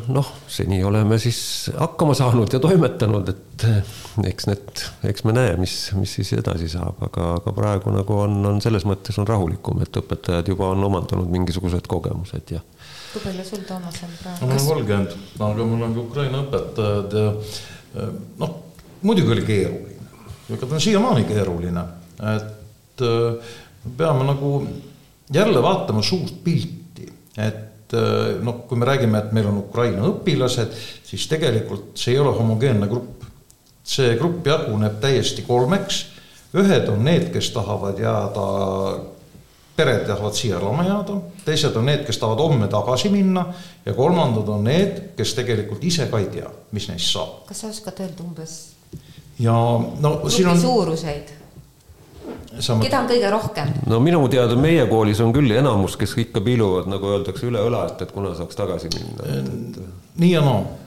noh, 0.07 0.27
seni 0.47 0.77
oleme 0.87 1.17
siis 1.19 1.39
hakkama 1.75 2.13
saanud 2.15 2.53
ja 2.53 2.59
toimetanud, 2.63 3.27
et 3.27 3.65
eks 4.29 4.47
need, 4.47 4.83
eks 5.09 5.25
me 5.27 5.33
näe, 5.35 5.57
mis, 5.59 5.73
mis 5.99 6.13
siis 6.15 6.31
edasi 6.37 6.69
saab, 6.71 7.01
aga, 7.03 7.33
aga 7.41 7.53
praegu 7.57 7.91
nagu 7.91 8.19
on, 8.23 8.37
on 8.47 8.61
selles 8.63 8.87
mõttes 8.87 9.19
on 9.19 9.27
rahulikum, 9.27 9.81
et 9.83 9.99
õpetajad 9.99 10.53
juba 10.53 10.71
on 10.71 10.87
omandanud 10.87 11.27
mingisugused 11.33 11.89
kogemused 11.91 12.55
ja. 12.55 12.63
kui 13.11 13.25
palju 13.25 13.47
sul, 13.49 13.65
Toomas, 13.67 13.99
on 14.07 14.15
praegu? 14.21 14.47
mul 14.47 14.55
on 14.55 14.69
kolmkümmend, 14.69 15.19
aga 15.49 15.67
mul 15.73 15.85
on 15.89 15.97
ka 15.97 16.03
Ukraina 16.05 16.41
õpetajad 16.45 17.19
ja 17.19 17.27
eh, 17.35 18.15
noh, 18.45 18.57
muidugi 19.03 19.35
oli 19.35 19.45
keeruline, 19.51 20.09
ega 20.55 20.63
ta 20.63 20.79
on 20.79 20.87
siiamaani 20.87 21.27
keeruline, 21.27 21.87
et 22.31 23.07
eh, 23.11 23.53
peame 23.99 24.31
nagu 24.31 24.55
jälle 25.35 25.67
vaatama 25.67 25.99
suurt 26.05 26.39
pilti, 26.47 27.11
et 27.35 27.64
et 27.86 28.41
noh, 28.43 28.63
kui 28.67 28.77
me 28.77 28.88
räägime, 28.88 29.19
et 29.19 29.33
meil 29.36 29.47
on 29.49 29.59
Ukraina 29.61 30.07
õpilased, 30.09 30.73
siis 31.05 31.27
tegelikult 31.31 31.93
see 31.99 32.15
ei 32.15 32.19
ole 32.19 32.33
homogeenne 32.38 32.88
grupp. 32.91 33.23
see 33.86 34.15
grupp 34.17 34.47
jaguneb 34.47 34.95
täiesti 35.01 35.43
kolmeks, 35.45 36.05
ühed 36.57 36.88
on 36.89 37.03
need, 37.05 37.27
kes 37.33 37.51
tahavad 37.53 37.99
jääda, 38.01 38.45
pered 39.77 40.07
tahavad 40.07 40.33
siia 40.33 40.57
elama 40.57 40.88
jääda, 40.88 41.19
teised 41.45 41.75
on 41.77 41.86
need, 41.86 42.01
kes 42.07 42.17
tahavad 42.17 42.41
homme 42.41 42.67
tagasi 42.67 43.11
minna 43.13 43.45
ja 43.86 43.93
kolmandad 43.93 44.49
on 44.49 44.63
need, 44.65 45.01
kes 45.17 45.36
tegelikult 45.38 45.83
ise 45.83 46.07
ka 46.09 46.19
ei 46.23 46.31
tea, 46.33 46.49
mis 46.71 46.89
neist 46.89 47.13
saab. 47.13 47.43
kas 47.45 47.61
sa 47.61 47.69
oskad 47.69 48.01
öelda 48.01 48.25
umbes 48.25 48.55
ja 49.39 49.53
no 49.99 50.29
siin 50.29 50.47
on. 50.47 50.61
suuruseid 50.61 51.44
keda 52.55 53.01
on 53.01 53.09
kõige 53.09 53.32
rohkem? 53.34 53.76
no 53.89 53.99
minu 54.03 54.23
teada 54.32 54.57
meie 54.59 54.88
koolis 54.91 55.21
on 55.23 55.34
küll 55.36 55.51
enamus, 55.57 55.97
kes 55.99 56.15
ikka 56.26 56.43
piiluvad, 56.45 56.89
nagu 56.91 57.11
öeldakse, 57.11 57.47
üle 57.49 57.61
õla, 57.65 57.86
et, 57.91 58.05
et 58.05 58.15
kuna 58.15 58.34
saaks 58.38 58.57
tagasi 58.57 58.91
minna 58.95 59.30
et.... 59.39 59.80
nii 60.21 60.34
ja 60.34 60.43
naa 60.45 60.63
no., 60.63 60.82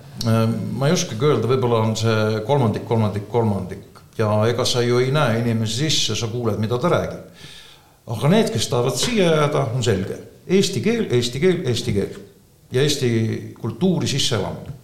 ma 0.78 0.88
ei 0.88 0.96
oskagi 0.96 1.22
öelda, 1.22 1.46
võib-olla 1.46 1.84
on 1.86 1.92
see 1.98 2.40
kolmandik, 2.46 2.82
kolmandik, 2.88 3.28
kolmandik 3.30 4.00
ja 4.18 4.30
ega 4.50 4.64
sa 4.66 4.82
ju 4.82 4.98
ei 4.98 5.12
näe 5.14 5.38
inimesi 5.42 5.84
sisse, 5.84 6.16
sa 6.18 6.26
kuuled, 6.30 6.58
mida 6.58 6.78
ta 6.78 6.90
räägib. 6.90 7.44
aga 8.08 8.28
need, 8.32 8.50
kes 8.50 8.68
tahavad 8.68 8.96
siia 8.96 9.28
jääda, 9.34 9.66
on 9.76 9.84
selge, 9.84 10.16
eesti 10.48 10.80
keel, 10.80 11.06
eesti 11.12 11.40
keel, 11.40 11.60
eesti 11.68 11.92
keel 11.92 12.18
ja 12.72 12.82
eesti 12.82 13.10
kultuuri 13.60 14.08
sisseelamine. 14.08 14.74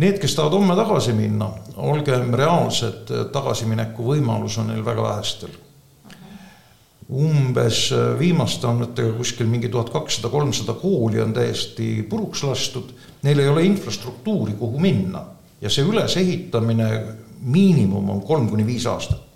Need, 0.00 0.16
kes 0.16 0.32
tahavad 0.34 0.56
homme 0.56 0.74
tagasi 0.78 1.12
minna, 1.12 1.50
olgem 1.76 2.30
reaalsed, 2.38 3.10
tagasimineku 3.34 4.06
võimalus 4.06 4.56
on 4.62 4.70
neil 4.72 4.84
väga 4.84 5.02
vähestel. 5.04 5.52
Umbes 7.10 7.80
viimaste 8.16 8.68
andmetega 8.70 9.12
kuskil 9.18 9.50
mingi 9.50 9.68
tuhat 9.68 9.90
kakssada, 9.92 10.30
kolmsada 10.32 10.76
kooli 10.78 11.20
on 11.20 11.34
täiesti 11.36 12.06
puruks 12.08 12.44
lastud, 12.46 12.94
neil 13.26 13.42
ei 13.42 13.50
ole 13.50 13.66
infrastruktuuri, 13.66 14.54
kuhu 14.60 14.80
minna. 14.80 15.24
Ja 15.60 15.68
see 15.68 15.84
ülesehitamine 15.84 16.88
miinimum 17.42 18.10
on 18.10 18.22
kolm 18.24 18.48
kuni 18.48 18.64
viis 18.66 18.86
aastat. 18.86 19.26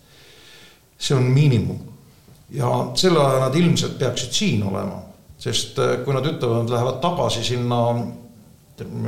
see 0.99 1.17
on 1.17 1.23
miinimum. 1.23 1.79
Ja 2.51 2.69
selle 2.95 3.19
aja 3.21 3.41
nad 3.41 3.55
ilmselt 3.55 3.99
peaksid 3.99 4.33
siin 4.33 4.63
olema, 4.63 5.03
sest 5.39 5.79
äh, 5.79 5.99
kui 6.05 6.15
nad 6.15 6.25
ütlevad, 6.25 6.63
nad 6.63 6.71
lähevad 6.71 7.01
tagasi 7.03 7.45
sinna 7.45 7.81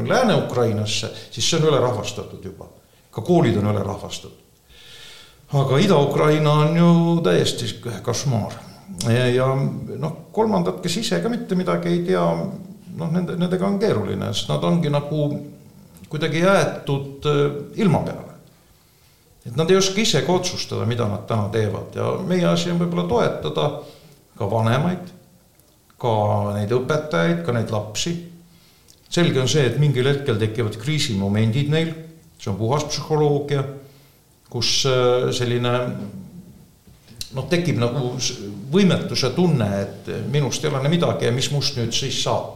Lääne-Ukrainasse, 0.06 1.10
siis 1.30 1.50
see 1.50 1.58
on 1.60 1.68
ülerahvastatud 1.68 2.44
juba, 2.44 2.68
ka 3.10 3.20
koolid 3.20 3.56
on 3.58 3.70
ülerahvastatud 3.72 4.46
aga 5.54 5.78
Ida-Ukraina 5.78 6.52
on 6.52 6.76
ju 6.76 7.20
täiesti 7.22 7.68
košmaar 8.02 8.52
ja, 9.06 9.26
ja 9.30 9.46
noh, 9.98 10.16
kolmandad, 10.32 10.80
kes 10.82 10.96
ise 11.02 11.20
ka 11.22 11.30
mitte 11.30 11.58
midagi 11.58 11.92
ei 11.92 12.02
tea, 12.06 12.24
noh, 12.96 13.12
nende, 13.12 13.36
nendega 13.38 13.66
on 13.68 13.78
keeruline, 13.82 14.32
sest 14.34 14.50
nad 14.50 14.64
ongi 14.66 14.90
nagu 14.90 15.28
kuidagi 16.10 16.42
jäetud 16.42 17.28
äh, 17.30 17.44
ilma 17.82 18.02
peale. 18.06 18.34
et 19.46 19.56
nad 19.56 19.70
ei 19.70 19.78
oska 19.78 20.00
isegi 20.00 20.32
otsustada, 20.32 20.86
mida 20.86 21.06
nad 21.08 21.26
täna 21.26 21.48
teevad 21.48 21.94
ja 21.94 22.16
meie 22.26 22.46
asi 22.46 22.70
on 22.70 22.80
võib-olla 22.82 23.06
toetada 23.08 23.68
ka 24.36 24.50
vanemaid, 24.50 25.12
ka 25.98 26.12
neid 26.56 26.72
õpetajaid, 26.74 27.44
ka 27.46 27.54
neid 27.54 27.70
lapsi. 27.70 28.16
Selge 29.08 29.40
on 29.40 29.48
see, 29.48 29.64
et 29.66 29.80
mingil 29.80 30.08
hetkel 30.10 30.38
tekivad 30.40 30.76
kriisimomendid 30.80 31.72
neil, 31.72 31.92
see 32.38 32.50
on 32.52 32.58
puhas 32.60 32.84
psühholoogia 32.90 33.64
kus 34.50 34.84
äh, 34.88 35.28
selline 35.34 35.72
noh, 37.36 37.46
tekib 37.50 37.80
nagu 37.82 38.14
võimetuse 38.72 39.32
tunne, 39.36 39.68
et 39.82 40.10
minust 40.32 40.64
ei 40.64 40.72
ole 40.72 40.90
midagi 40.90 41.28
ja 41.28 41.34
mis 41.34 41.50
must 41.54 41.78
nüüd 41.78 41.94
siis 41.94 42.22
saab. 42.22 42.54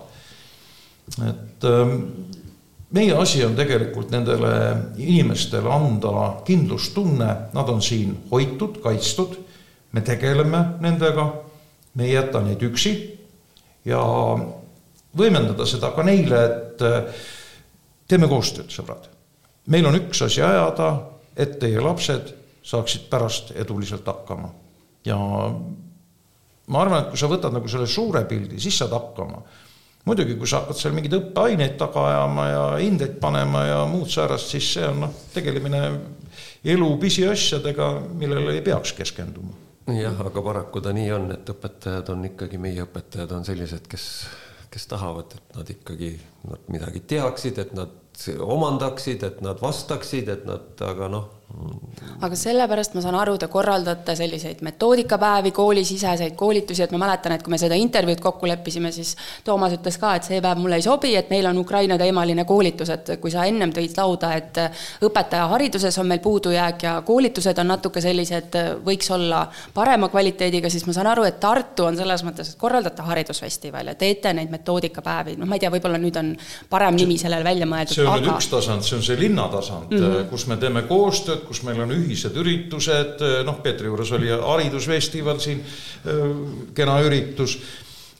et 1.26 1.64
ähm, 1.66 1.96
meie 2.94 3.14
asi 3.18 3.42
on 3.44 3.56
tegelikult 3.58 4.12
nendele 4.14 4.52
inimestele 4.96 5.70
anda 5.70 6.42
kindlustunne, 6.46 7.30
nad 7.52 7.68
on 7.68 7.82
siin 7.82 8.14
hoitud, 8.30 8.78
kaitstud, 8.82 9.36
me 9.92 10.00
tegeleme 10.06 10.62
nendega, 10.80 11.26
me 11.94 12.06
ei 12.06 12.14
jäta 12.14 12.40
neid 12.46 12.62
üksi. 12.62 12.94
Ja 13.84 13.98
võimendada 15.16 15.66
seda 15.66 15.92
ka 15.94 16.02
neile, 16.06 16.42
et 16.44 16.84
äh, 16.86 17.24
teeme 18.08 18.28
koostööd, 18.30 18.70
sõbrad. 18.70 19.08
meil 19.66 19.86
on 19.86 19.98
üks 19.98 20.22
asi 20.26 20.42
ajada 20.42 20.90
et 21.40 21.58
teie 21.60 21.80
lapsed 21.82 22.34
saaksid 22.66 23.08
pärast 23.10 23.54
eduliselt 23.56 24.06
hakkama. 24.06 24.50
ja 25.04 25.16
ma 26.70 26.82
arvan, 26.82 27.04
et 27.04 27.10
kui 27.10 27.18
sa 27.18 27.30
võtad 27.30 27.54
nagu 27.54 27.68
selle 27.68 27.88
suure 27.88 28.24
pildi, 28.28 28.60
siis 28.60 28.78
saad 28.82 28.92
hakkama. 28.94 29.42
muidugi, 30.04 30.36
kui 30.36 30.48
sa 30.48 30.62
hakkad 30.62 30.80
seal 30.80 30.94
mingeid 30.96 31.16
õppeaineid 31.20 31.78
taga 31.80 32.06
ajama 32.10 32.48
ja 32.48 32.66
hindeid 32.82 33.16
panema 33.22 33.64
ja 33.66 33.80
muud 33.88 34.10
säärast, 34.12 34.52
siis 34.52 34.72
see 34.74 34.86
on 34.88 35.00
noh, 35.06 35.16
tegelemine 35.34 35.82
elu 36.64 36.90
pisiasjadega, 37.00 37.90
millele 38.20 38.58
ei 38.58 38.62
peaks 38.62 38.92
keskenduma. 38.98 39.56
jah, 39.96 40.20
aga 40.26 40.44
paraku 40.44 40.84
ta 40.84 40.92
nii 40.96 41.10
on, 41.16 41.30
et 41.38 41.56
õpetajad 41.56 42.12
on 42.12 42.28
ikkagi, 42.32 42.60
meie 42.60 42.84
õpetajad 42.84 43.32
on 43.38 43.48
sellised, 43.48 43.88
kes, 43.88 44.06
kes 44.70 44.86
tahavad, 44.86 45.34
et 45.34 45.56
nad 45.56 45.70
ikkagi 45.70 46.12
nad 46.46 46.70
midagi 46.70 47.02
teaksid, 47.10 47.58
et 47.58 47.72
nad 47.74 47.90
omandaksid, 48.40 49.24
et 49.26 49.40
nad 49.44 49.60
vastaksid, 49.62 50.28
et 50.28 50.46
nad, 50.48 50.72
aga 50.86 51.08
noh. 51.10 51.28
Aga 52.20 52.36
sellepärast 52.36 52.94
ma 52.94 53.02
saan 53.04 53.16
aru, 53.16 53.36
te 53.40 53.48
korraldate 53.50 54.14
selliseid 54.16 54.60
metoodikapäevi, 54.64 55.50
koolisiseseid 55.56 56.34
koolitusi, 56.38 56.84
et 56.84 56.92
ma 56.92 57.00
mäletan, 57.04 57.34
et 57.36 57.44
kui 57.44 57.52
me 57.54 57.58
seda 57.60 57.78
intervjuud 57.80 58.20
kokku 58.20 58.48
leppisime, 58.48 58.92
siis 58.92 59.14
Toomas 59.44 59.74
ütles 59.76 59.96
ka, 60.00 60.14
et 60.18 60.28
see 60.28 60.40
päev 60.44 60.60
mulle 60.60 60.76
ei 60.80 60.84
sobi, 60.84 61.14
et 61.16 61.30
meil 61.32 61.48
on 61.48 61.58
Ukraina 61.62 61.96
teemaline 61.98 62.44
koolitus, 62.48 62.92
et 62.92 63.14
kui 63.22 63.32
sa 63.32 63.46
ennem 63.48 63.72
tõid 63.76 63.96
lauda, 63.96 64.34
et 64.36 64.60
õpetajahariduses 65.06 65.98
on 66.02 66.10
meil 66.12 66.20
puudujääk 66.24 66.84
ja 66.86 66.94
koolitused 67.06 67.58
on 67.62 67.72
natuke 67.72 68.04
sellised, 68.04 68.58
võiks 68.84 69.10
olla 69.16 69.46
parema 69.74 70.10
kvaliteediga, 70.12 70.70
siis 70.70 70.86
ma 70.86 70.96
saan 70.96 71.10
aru, 71.14 71.24
et 71.28 71.40
Tartu 71.40 71.88
on 71.88 71.96
selles 71.96 72.24
mõttes, 72.26 72.52
et 72.52 72.60
korraldate 72.60 73.02
haridusfestivale, 73.06 73.96
teete 74.00 74.34
neid 74.36 74.52
metoodikapäevi, 74.52 75.38
noh, 75.40 75.48
ma 75.48 75.56
ei 75.56 75.64
tea, 75.64 75.72
võib-olla 75.72 76.00
nüüd 76.00 76.20
on 76.20 76.34
parem 76.70 77.00
nimi 77.00 77.16
sellele 77.20 77.44
välja 77.44 77.68
mõeldud 77.70 78.10
on 78.10 78.20
nüüd 78.20 78.34
üks 78.34 78.48
tasand, 78.52 78.84
see 78.86 78.96
on 78.98 79.04
see 79.04 79.18
linnatasand 79.18 79.90
mm, 79.90 80.04
-hmm. 80.04 80.28
kus 80.30 80.46
me 80.50 80.56
teeme 80.60 80.82
koostööd, 80.88 81.39
kus 81.46 81.62
meil 81.66 81.80
on 81.84 81.92
ühised 81.94 82.36
üritused, 82.36 83.22
noh, 83.46 83.60
Peetri 83.64 83.90
juures 83.90 84.12
oli 84.16 84.30
haridusfestival 84.32 85.40
siin, 85.42 85.60
äh, 85.60 86.22
kena 86.76 86.98
üritus, 87.06 87.58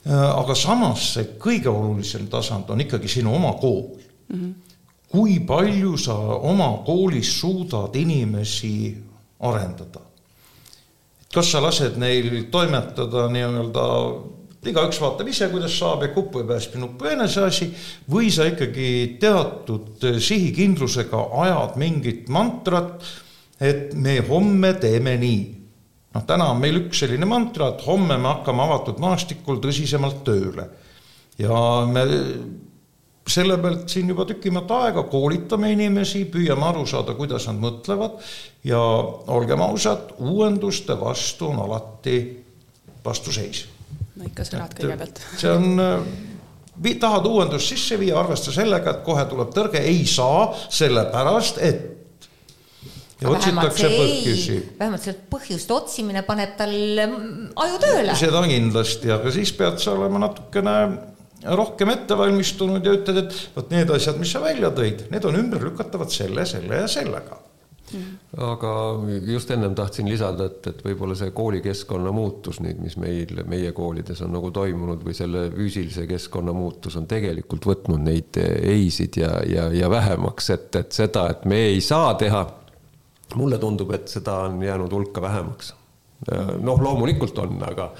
äh, 0.05 0.13
aga 0.13 0.55
samas 0.57 1.13
see 1.15 1.33
kõige 1.41 1.71
olulisem 1.71 2.27
tasand 2.31 2.69
on 2.73 2.83
ikkagi 2.85 3.09
sinu 3.19 3.35
oma 3.35 3.53
kool 3.61 3.83
mm. 3.93 4.35
-hmm. 4.35 4.53
kui 5.11 5.39
palju 5.39 5.97
sa 5.97 6.15
oma 6.37 6.83
koolis 6.85 7.39
suudad 7.39 7.95
inimesi 7.95 8.97
arendada? 9.39 10.11
kas 11.33 11.51
sa 11.51 11.61
lased 11.63 11.95
neil 11.97 12.43
toimetada 12.51 13.29
nii-öelda 13.31 13.85
igaüks 14.69 14.99
vaatab 15.01 15.29
ise, 15.31 15.47
kuidas 15.49 15.73
saab 15.73 16.05
ja 16.05 16.11
kupp 16.13 16.35
või 16.37 16.45
päästmi 16.51 16.81
nuppu 16.83 17.09
eneseasi, 17.09 17.71
või 18.11 18.29
sa 18.33 18.45
ikkagi 18.49 19.17
teatud 19.21 20.05
sihikindlusega 20.21 21.23
ajad 21.45 21.79
mingit 21.81 22.29
mantrat, 22.29 23.01
et 23.61 23.95
me 23.97 24.19
homme 24.29 24.73
teeme 24.81 25.17
nii. 25.21 25.41
noh, 26.13 26.25
täna 26.27 26.51
on 26.51 26.59
meil 26.61 26.83
üks 26.83 27.01
selline 27.01 27.25
mantra, 27.25 27.71
et 27.71 27.85
homme 27.87 28.17
me 28.17 28.35
hakkame 28.35 28.65
avatud 28.67 29.01
maastikul 29.01 29.61
tõsisemalt 29.63 30.21
tööle. 30.27 30.69
ja 31.39 31.85
me 31.89 32.05
selle 33.31 33.57
pealt 33.61 33.89
siin 33.89 34.09
juba 34.09 34.25
tükimat 34.29 34.71
aega 34.77 35.03
koolitame 35.09 35.71
inimesi, 35.73 36.25
püüame 36.29 36.67
aru 36.69 36.85
saada, 36.85 37.15
kuidas 37.17 37.47
nad 37.47 37.57
mõtlevad 37.61 38.17
ja 38.67 38.81
olgem 38.81 39.61
ausad, 39.61 40.17
uuenduste 40.19 40.97
vastu 40.99 41.49
on 41.49 41.61
alati 41.65 42.17
vastuseis 43.05 43.80
no 44.15 44.27
ikka 44.27 44.45
sõnad 44.47 44.75
kõigepealt. 44.77 45.21
see 45.39 45.51
on 45.51 45.83
äh, 45.83 46.97
tahad 47.01 47.27
uuendust 47.29 47.73
sisse 47.73 47.99
viia, 47.99 48.17
arvesta 48.19 48.53
sellega, 48.55 48.95
et 48.95 49.05
kohe 49.05 49.25
tuleb 49.29 49.53
tõrge, 49.55 49.81
ei 49.85 50.03
saa, 50.09 50.49
sellepärast 50.71 51.61
et. 51.61 51.85
ja 53.21 53.29
otsitakse 53.29 53.91
põhjusi. 53.93 54.57
vähemalt 54.79 55.05
see 55.05 55.15
põhjuste 55.31 55.77
otsimine 55.77 56.25
paneb 56.27 56.57
tal 56.59 56.73
mm, 56.73 57.53
aju 57.65 57.79
tööle. 57.85 58.17
seda 58.19 58.43
kindlasti, 58.49 59.13
aga 59.13 59.33
siis 59.33 59.53
pead 59.57 59.79
sa 59.83 59.95
olema 59.95 60.25
natukene 60.27 60.75
rohkem 61.41 61.89
ettevalmistunud 61.89 62.85
ja 62.85 62.93
ütled, 62.99 63.23
et 63.23 63.39
vot 63.55 63.71
need 63.73 63.89
asjad, 63.93 64.19
mis 64.21 64.33
sa 64.33 64.43
välja 64.43 64.69
tõid, 64.75 65.07
need 65.13 65.25
on 65.25 65.39
ümberlükatavad 65.39 66.13
selle, 66.13 66.45
selle 66.49 66.83
ja 66.83 66.91
sellega 66.91 67.39
aga 68.37 68.71
just 69.27 69.51
ennem 69.51 69.75
tahtsin 69.75 70.09
lisada, 70.09 70.47
et, 70.47 70.67
et 70.71 70.83
võib-olla 70.85 71.15
see 71.17 71.33
koolikeskkonna 71.35 72.13
muutus 72.15 72.61
nüüd, 72.63 72.79
mis 72.83 72.95
meil, 73.01 73.43
meie 73.49 73.71
koolides 73.75 74.21
on 74.25 74.33
nagu 74.35 74.51
toimunud 74.55 75.03
või 75.05 75.15
selle 75.17 75.47
füüsilise 75.53 76.07
keskkonna 76.09 76.53
muutus 76.55 76.95
on 76.99 77.07
tegelikult 77.11 77.67
võtnud 77.67 78.03
neid 78.05 78.39
ei-sid 78.41 79.19
ja, 79.21 79.33
ja, 79.47 79.67
ja 79.75 79.89
vähemaks, 79.91 80.49
et, 80.55 80.79
et 80.79 80.95
seda, 80.95 81.27
et 81.35 81.45
me 81.45 81.61
ei 81.73 81.81
saa 81.81 82.13
teha. 82.19 82.45
mulle 83.35 83.57
tundub, 83.57 83.91
et 83.95 84.07
seda 84.11 84.41
on 84.47 84.63
jäänud 84.63 84.91
hulka 84.91 85.21
vähemaks. 85.21 85.73
noh, 86.61 86.81
loomulikult 86.81 87.37
on, 87.39 87.63
aga, 87.65 87.91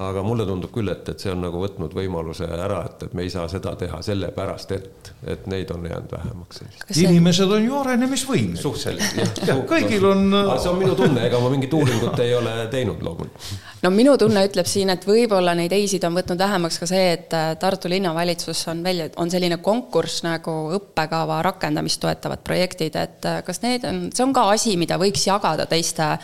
aga 0.00 0.22
mulle 0.24 0.46
tundub 0.48 0.72
küll, 0.72 0.88
et, 0.88 1.04
et 1.12 1.20
see 1.20 1.28
on 1.28 1.42
nagu 1.44 1.58
võtnud 1.60 1.92
võimaluse 1.92 2.46
ära, 2.48 2.78
et, 2.88 3.02
et 3.04 3.16
me 3.16 3.26
ei 3.26 3.32
saa 3.32 3.44
seda 3.52 3.74
teha 3.76 3.98
sellepärast, 4.02 4.70
et, 4.72 5.10
et 5.28 5.44
neid 5.52 5.68
on 5.74 5.84
jäänud 5.84 6.14
vähemaks. 6.14 6.62
Inimesed 6.96 7.52
on 7.52 7.66
ju 7.66 7.76
arenemisvõimelised. 7.76 8.62
suhteliselt, 8.62 9.42
jah. 9.44 9.60
kõigil 9.68 10.06
on. 10.08 10.24
see 10.56 10.70
on 10.70 10.78
minu 10.80 10.96
tunne, 10.96 11.26
ega 11.28 11.40
ma 11.42 11.50
mingit 11.52 11.76
uuringut 11.76 12.22
ei 12.24 12.32
ole 12.34 12.54
teinud 12.72 13.04
loomulikult. 13.04 13.50
no 13.82 13.90
minu 13.92 14.16
tunne 14.20 14.46
ütleb 14.48 14.70
siin, 14.70 14.94
et 14.94 15.04
võib-olla 15.06 15.52
neid 15.58 15.74
ei-sid 15.76 16.08
on 16.08 16.16
võtnud 16.16 16.40
vähemaks 16.40 16.80
ka 16.80 16.88
see, 16.88 17.10
et 17.18 17.36
äh, 17.36 17.50
Tartu 17.60 17.92
linnavalitsus 17.92 18.64
on 18.72 18.80
välja, 18.84 19.10
on 19.20 19.30
selline 19.30 19.60
konkurss 19.60 20.24
nagu 20.24 20.54
õppekava 20.78 21.42
rakendamist 21.44 22.00
toetavad 22.00 22.40
projektid, 22.46 22.96
et 22.96 23.28
äh, 23.28 23.42
kas 23.44 23.60
need 23.66 23.84
on, 23.84 24.06
see 24.08 24.24
on 24.24 24.32
ka 24.32 24.48
asi, 24.56 24.78
mida 24.80 24.96
võiks 25.02 25.28
jagada 25.28 25.68
teiste 25.68 26.14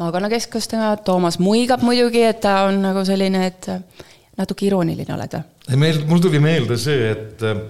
maakonnakeskustega, 0.00 0.96
Toomas 1.04 1.38
muigab 1.42 1.82
muidugi, 1.84 2.22
et 2.24 2.40
ta 2.44 2.62
on 2.68 2.80
nagu 2.84 3.04
selline, 3.06 3.46
et 3.46 3.68
natuke 4.38 4.68
irooniline 4.68 5.16
oled 5.16 5.36
või? 5.36 5.80
meil, 5.80 6.00
mul 6.08 6.22
tuli 6.22 6.40
meelde 6.42 6.78
see, 6.80 7.10
et 7.12 7.44
äh, 7.46 7.60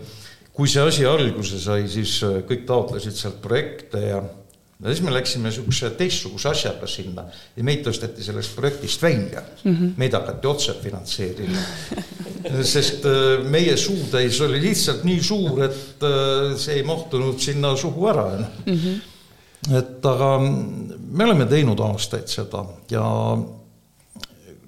kui 0.55 0.70
see 0.70 0.85
asi 0.85 1.09
alguse 1.09 1.59
sai, 1.61 1.89
siis 1.91 2.20
äh, 2.27 2.41
kõik 2.49 2.64
taotlesid 2.68 3.18
sealt 3.18 3.43
projekte 3.45 4.07
ja 4.07 4.23
ja 4.83 4.91
siis 4.91 5.05
me 5.07 5.12
läksime 5.14 5.47
niisuguse 5.47 5.93
teistsuguse 5.95 6.49
asjaga 6.51 6.89
sinna 6.91 7.23
ja 7.55 7.62
meid 7.62 7.85
tõsteti 7.87 8.25
sellest 8.27 8.57
projektist 8.57 9.03
välja 9.03 9.43
mm. 9.62 9.77
-hmm. 9.77 9.93
meid 9.97 10.16
hakati 10.18 10.49
otse 10.51 10.75
finantseerima 10.83 11.62
sest 12.73 13.07
äh, 13.07 13.45
meie 13.47 13.77
suutäis 13.77 14.41
oli 14.43 14.59
lihtsalt 14.62 15.05
nii 15.07 15.23
suur, 15.23 15.62
et 15.68 16.07
see 16.59 16.81
ei 16.81 16.83
mahtunud 16.83 17.39
sinna 17.39 17.77
suhu 17.77 18.09
ära 18.11 18.27
enam 18.35 18.61
mm. 18.66 18.79
-hmm 18.79 19.01
et 19.70 20.07
aga 20.07 20.29
me 21.13 21.25
oleme 21.25 21.47
teinud 21.51 21.81
aastaid 21.85 22.31
seda 22.31 22.65
ja 22.91 23.03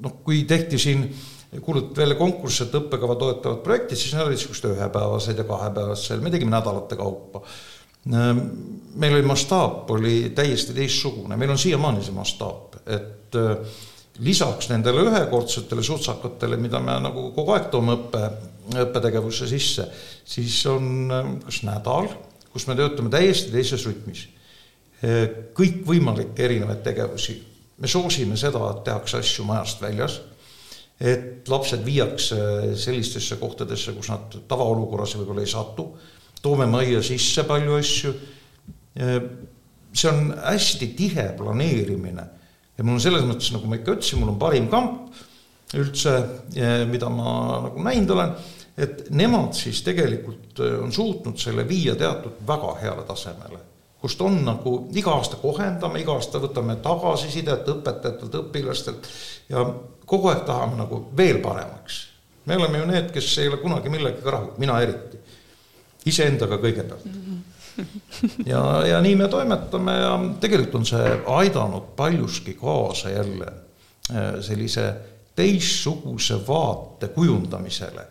noh, 0.05 0.17
kui 0.25 0.43
tehti 0.49 0.79
siin, 0.81 1.07
kuulutati 1.61 2.03
välja 2.03 2.19
konkurss, 2.19 2.65
et 2.65 2.75
õppekava 2.77 3.17
toetavad 3.21 3.63
projektid, 3.65 4.01
siis 4.01 4.15
need 4.15 4.27
olid 4.27 4.39
niisugused 4.39 4.69
ühepäevased 4.73 5.41
ja 5.41 5.47
kahepäevased, 5.49 6.23
me 6.23 6.33
tegime 6.35 6.55
nädalate 6.55 6.99
kaupa. 6.99 7.45
meil 8.95 9.15
oli 9.15 9.25
mastaap, 9.25 9.91
oli 9.91 10.33
täiesti 10.37 10.75
teistsugune, 10.77 11.37
meil 11.41 11.55
on 11.55 11.59
siiamaani 11.59 12.05
see 12.05 12.13
mastaap, 12.13 12.77
et 12.85 13.39
äh, 13.41 13.79
lisaks 14.21 14.69
nendele 14.69 15.07
ühekordsetele 15.09 15.83
sutsakatele, 15.83 16.59
mida 16.61 16.81
me 16.85 16.99
nagu 17.01 17.31
kogu 17.33 17.55
aeg 17.55 17.71
toome 17.73 17.97
õppe, 17.97 18.29
õppetegevusse 18.85 19.49
sisse, 19.49 19.89
siis 20.25 20.59
on 20.69 20.93
äh, 21.09 21.33
kas 21.47 21.63
nädal, 21.65 22.13
kus 22.53 22.69
me 22.69 22.77
töötame 22.77 23.11
täiesti 23.15 23.55
teises 23.55 23.87
rütmis 23.89 24.27
kõikvõimalikke 25.55 26.45
erinevaid 26.45 26.83
tegevusi. 26.85 27.43
me 27.79 27.89
soosime 27.91 28.37
seda, 28.37 28.61
et 28.71 28.85
tehakse 28.85 29.19
asju 29.19 29.45
majast 29.45 29.81
väljas, 29.83 30.21
et 31.01 31.49
lapsed 31.49 31.83
viiakse 31.85 32.37
sellistesse 32.79 33.37
kohtadesse, 33.37 33.93
kus 33.93 34.09
nad 34.09 34.37
tavaolukorras 34.49 35.17
võib-olla 35.19 35.43
ei 35.43 35.51
satu, 35.51 35.89
toome 36.43 36.67
majja 36.71 37.03
sisse 37.03 37.43
palju 37.45 37.75
asju, 37.75 38.15
see 38.95 40.11
on 40.11 40.31
hästi 40.39 40.93
tihe 40.97 41.27
planeerimine. 41.37 42.27
Ja 42.79 42.85
mul 42.85 42.97
on 42.97 43.03
selles 43.03 43.27
mõttes, 43.27 43.51
nagu 43.55 43.67
ma 43.67 43.79
ikka 43.81 43.99
ütlesin, 43.99 44.23
mul 44.23 44.33
on 44.35 44.39
parim 44.39 44.71
kamp 44.71 45.75
üldse, 45.75 46.15
mida 46.91 47.11
ma 47.11 47.35
nagu 47.67 47.83
näinud 47.83 48.15
olen, 48.15 48.35
et 48.79 49.07
nemad 49.11 49.55
siis 49.59 49.83
tegelikult 49.87 50.63
on 50.63 50.95
suutnud 50.95 51.39
selle 51.39 51.67
viia 51.67 51.99
teatud 51.99 52.39
väga 52.47 52.75
heale 52.83 53.07
tasemele 53.07 53.74
kust 54.05 54.21
on 54.21 54.43
nagu 54.45 54.75
iga 54.93 55.15
aasta 55.17 55.39
kohendame, 55.41 56.03
iga 56.03 56.13
aasta 56.19 56.41
võtame 56.43 56.77
tagasisidet 56.85 57.69
õpetajatelt, 57.73 58.35
õpilastelt 58.43 59.07
ja 59.49 59.63
kogu 60.05 60.29
aeg 60.29 60.43
tahame 60.45 60.77
nagu 60.77 60.99
veel 61.17 61.39
paremaks. 61.45 62.03
me 62.45 62.59
oleme 62.59 62.83
ju 62.83 62.89
need, 62.91 63.09
kes 63.15 63.31
ei 63.41 63.49
ole 63.49 63.57
kunagi 63.63 63.89
millegagi 63.89 64.29
rahul, 64.29 64.51
mina 64.61 64.77
eriti. 64.85 65.17
iseendaga 66.05 66.59
kõigepealt. 66.61 67.07
ja, 68.53 68.61
ja 68.87 69.01
nii 69.01 69.17
me 69.17 69.29
toimetame 69.33 69.97
ja 69.97 70.13
tegelikult 70.41 70.83
on 70.83 70.87
see 70.87 71.17
aidanud 71.39 71.89
paljuski 71.97 72.59
kaasa 72.61 73.11
jälle 73.11 73.49
äh, 73.49 74.37
sellise 74.45 74.91
teistsuguse 75.35 76.43
vaate 76.47 77.09
kujundamisele, 77.09 78.05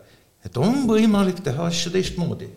et 0.46 0.58
on 0.58 0.88
võimalik 0.89 1.46
teha 1.46 1.70
asju 1.70 1.94
teistmoodi 1.94 2.50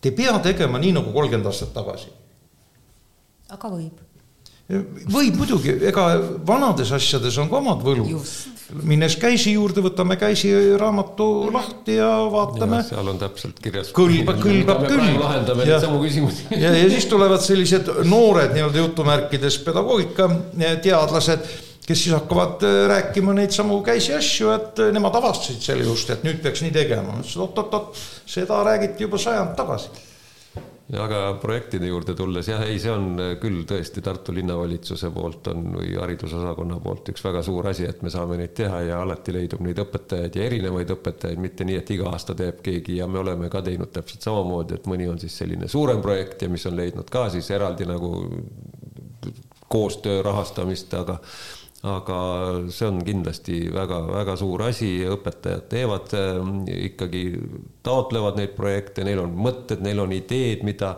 Te 0.00 0.12
ei 0.12 0.14
pea 0.14 0.36
tegema 0.42 0.78
nii, 0.78 0.92
nagu 0.94 1.14
kolmkümmend 1.14 1.48
aastat 1.50 1.72
tagasi. 1.74 2.12
aga 3.48 3.70
võib. 3.72 4.04
võib 5.08 5.38
muidugi, 5.40 5.72
ega 5.88 6.04
vanades 6.46 6.92
asjades 6.92 7.38
on 7.40 7.48
ka 7.50 7.58
omad 7.58 7.82
võlud. 7.82 8.12
minnes 8.84 9.16
käisi 9.16 9.54
juurde, 9.56 9.80
võtame 9.82 10.18
käisi 10.20 10.52
raamatu 10.78 11.48
lahti 11.52 11.96
ja 11.96 12.10
vaatame. 12.30 12.82
seal 12.86 13.08
on 13.08 13.18
täpselt 13.18 13.58
kirjas. 13.64 13.90
kõlbab, 13.96 14.42
kõlbab 14.44 14.84
küll. 14.86 15.14
lahendame 15.18 15.64
neid 15.64 15.80
samu 15.86 16.02
küsimusi. 16.04 16.46
ja, 16.54 16.74
ja 16.76 16.90
siis 16.90 17.08
tulevad 17.10 17.42
sellised 17.42 17.90
noored 18.04 18.54
nii-öelda 18.54 18.84
jutumärkides 18.84 19.58
pedagoogika 19.66 20.30
teadlased 20.84 21.48
kes 21.88 22.04
siis 22.04 22.14
hakkavad 22.14 22.62
äh, 22.62 22.88
rääkima 22.88 23.32
neid 23.34 23.54
samu 23.54 23.80
käisi 23.82 24.12
asju, 24.14 24.50
et 24.52 24.82
äh, 24.84 24.92
nemad 24.92 25.14
avastasid 25.16 25.62
selle 25.64 25.86
just, 25.88 26.10
et 26.12 26.26
nüüd 26.26 26.42
peaks 26.44 26.60
nii 26.64 26.74
tegema. 26.74 27.14
ma 27.14 27.22
ütlesin 27.22 27.46
oot-oot-oot, 27.46 27.96
seda 28.28 28.60
räägiti 28.66 29.06
juba 29.06 29.20
sajand 29.22 29.56
tagasi. 29.56 30.04
aga 30.98 31.18
projektide 31.40 31.88
juurde 31.88 32.14
tulles 32.16 32.48
jah, 32.48 32.60
ei, 32.64 32.76
see 32.80 32.92
on 32.92 33.08
äh, 33.24 33.32
küll 33.40 33.64
tõesti 33.68 34.04
Tartu 34.04 34.34
linnavalitsuse 34.36 35.10
poolt 35.16 35.48
on 35.54 35.64
või 35.78 35.94
haridusosakonna 35.96 36.76
poolt 36.84 37.08
üks 37.14 37.24
väga 37.24 37.42
suur 37.46 37.70
asi, 37.72 37.88
et 37.88 38.04
me 38.04 38.12
saame 38.12 38.36
neid 38.40 38.52
teha 38.60 38.84
ja 38.90 39.00
alati 39.06 39.32
leidub 39.32 39.64
neid 39.64 39.80
õpetajaid 39.80 40.36
ja 40.36 40.44
erinevaid 40.44 40.92
õpetajaid, 40.92 41.40
mitte 41.40 41.64
nii, 41.68 41.80
et 41.80 41.92
iga 41.96 42.12
aasta 42.12 42.36
teeb 42.36 42.60
keegi 42.64 43.00
ja 43.00 43.08
me 43.08 43.22
oleme 43.24 43.48
ka 43.48 43.64
teinud 43.64 43.92
täpselt 43.96 44.28
samamoodi, 44.28 44.76
et 44.76 44.90
mõni 44.92 45.08
on 45.08 45.20
siis 45.20 45.40
selline 45.40 45.72
suurem 45.72 46.04
projekt 46.04 46.44
ja 46.44 46.52
mis 46.52 46.68
on 46.68 46.76
leidnud 46.76 47.08
ka 47.08 47.30
siis 47.32 47.48
eraldi 47.56 47.88
nagu 47.88 48.12
koostöö 49.68 50.22
rahastamist, 50.22 50.94
aga 50.94 51.18
aga 51.86 52.20
see 52.74 52.88
on 52.88 52.98
kindlasti 53.06 53.58
väga-väga 53.70 54.34
suur 54.40 54.64
asi, 54.66 54.90
õpetajad 55.06 55.68
teevad 55.70 56.14
äh, 56.18 56.40
ikkagi, 56.90 57.22
taotlevad 57.82 58.36
neid 58.36 58.54
projekte, 58.56 59.04
neil 59.06 59.22
on 59.22 59.34
mõtted, 59.38 59.82
neil 59.84 60.00
on 60.02 60.12
ideed, 60.12 60.64
mida 60.66 60.96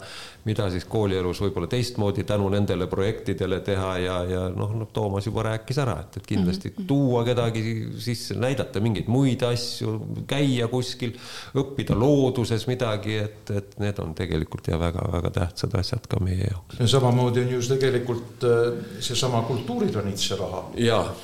mida 0.48 0.66
siis 0.72 0.86
koolielus 0.88 1.40
võib-olla 1.42 1.68
teistmoodi 1.70 2.24
tänu 2.28 2.48
nendele 2.52 2.86
projektidele 2.90 3.60
teha 3.64 3.90
ja, 4.00 4.16
ja 4.28 4.44
noh, 4.54 4.72
noh, 4.78 4.88
Toomas 4.92 5.26
juba 5.28 5.44
rääkis 5.50 5.80
ära, 5.82 5.98
et, 6.00 6.16
et 6.16 6.28
kindlasti 6.30 6.70
mm 6.70 6.74
-hmm. 6.78 6.86
tuua 6.88 7.24
kedagi 7.24 7.74
sisse, 8.00 8.34
näidata 8.40 8.80
mingeid 8.80 9.08
muid 9.12 9.42
asju, 9.44 9.98
käia 10.30 10.68
kuskil, 10.68 11.12
õppida 11.54 11.96
looduses 11.98 12.66
midagi, 12.70 13.18
et, 13.18 13.50
et 13.50 13.76
need 13.78 13.98
on 14.00 14.14
tegelikult 14.14 14.68
ja 14.72 14.80
väga-väga 14.80 15.30
tähtsad 15.30 15.76
asjad 15.76 16.08
ka 16.08 16.20
meie 16.24 16.48
jaoks. 16.50 16.80
samamoodi 16.90 17.44
on 17.44 17.52
ju 17.52 17.60
tegelikult 17.74 18.44
äh, 18.44 18.72
seesama 19.00 19.42
kultuuriranitsa 19.42 20.36
raha. 20.36 20.64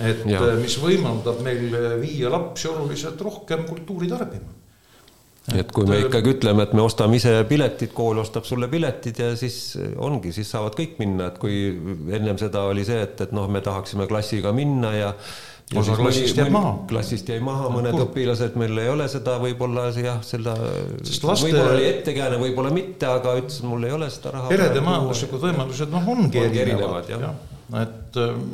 et 0.00 0.26
ja. 0.26 0.44
Äh, 0.44 0.60
mis 0.60 0.76
võimaldab 0.82 1.40
meil 1.42 1.72
viia 2.00 2.30
lapsi 2.30 2.68
oluliselt 2.68 3.20
rohkem 3.20 3.64
kultuuri 3.64 4.08
tarbima 4.08 4.55
nii 5.46 5.62
et 5.62 5.72
kui 5.74 5.86
me 5.86 5.98
ikkagi 6.02 6.32
ütleme, 6.34 6.64
et 6.66 6.72
me 6.74 6.82
ostame 6.82 7.20
ise 7.20 7.32
piletid, 7.48 7.92
kool 7.94 8.18
ostab 8.22 8.46
sulle 8.48 8.68
piletid 8.70 9.20
ja 9.22 9.32
siis 9.38 9.76
ongi, 10.02 10.32
siis 10.34 10.48
saavad 10.50 10.74
kõik 10.78 10.96
minna, 11.02 11.30
et 11.30 11.36
kui 11.42 11.68
ennem 12.18 12.38
seda 12.40 12.64
oli 12.70 12.86
see, 12.86 12.98
et, 13.06 13.20
et 13.28 13.34
noh, 13.36 13.46
me 13.50 13.62
tahaksime 13.64 14.08
klassiga 14.10 14.54
minna 14.56 14.94
ja 14.96 15.12
osa 15.74 15.96
klassist 15.98 16.38
jääb 16.38 16.52
maha. 16.54 16.72
klassist 16.90 17.30
jäi 17.30 17.40
maha, 17.42 17.70
mõned 17.74 17.94
Kuh. 17.96 18.06
õpilased, 18.06 18.58
meil 18.60 18.78
ei 18.82 18.90
ole 18.90 19.08
seda 19.10 19.36
võib-olla 19.42 19.88
jah, 19.94 20.20
seda 20.26 20.54
laste... 20.54 21.46
võib-olla 21.46 21.72
oli 21.74 21.88
ettekääne, 21.90 22.38
võib-olla 22.42 22.70
mitte, 22.74 23.08
aga 23.10 23.34
ütles, 23.40 23.58
et 23.62 23.70
mul 23.70 23.86
ei 23.88 23.94
ole 23.96 24.10
seda 24.14 24.36
raha. 24.36 24.50
perede 24.52 24.82
majanduslikud 24.86 25.42
võimalused, 25.48 25.90
noh, 25.94 26.10
ongi 26.14 26.42
erinevad, 26.46 27.10
jah 27.10 27.26
ja.. 27.26 27.32
et 27.82 28.20
ähm, 28.22 28.44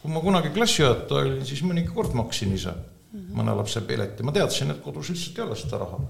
kui 0.00 0.14
ma 0.14 0.24
kunagi 0.24 0.50
klassijuhataja 0.56 1.28
olin, 1.30 1.46
siis 1.46 1.62
mõnikord 1.66 2.16
maksin 2.18 2.54
ise. 2.58 2.74
Mõne 3.14 3.54
lapse 3.54 3.80
pileti, 3.86 4.26
ma 4.26 4.32
teadsin, 4.34 4.74
et 4.74 4.82
kodus 4.82 5.10
lihtsalt 5.12 5.38
ei 5.38 5.44
ole 5.44 5.56
seda 5.58 5.78
raha. 5.78 6.00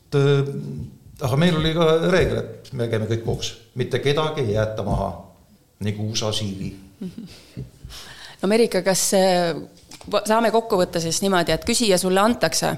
et 0.00 0.18
äh, 0.18 0.52
aga 1.26 1.36
meil 1.36 1.56
oli 1.56 1.72
ka 1.74 1.86
reegel, 2.10 2.38
et 2.38 2.72
me 2.72 2.88
käime 2.90 3.08
kõik 3.10 3.24
koos, 3.24 3.52
mitte 3.80 4.00
kedagi 4.02 4.44
ei 4.46 4.54
jäeta 4.54 4.84
maha, 4.86 5.10
nagu 5.86 6.10
USA 6.10 6.32
siili. 6.32 6.70
no 8.42 8.48
Merike, 8.48 8.82
kas 8.86 9.10
saame 10.26 10.50
kokku 10.50 10.78
võtta 10.80 11.02
siis 11.02 11.20
niimoodi, 11.24 11.52
et 11.52 11.66
küsija 11.66 11.98
sulle 12.00 12.22
antakse? 12.22 12.76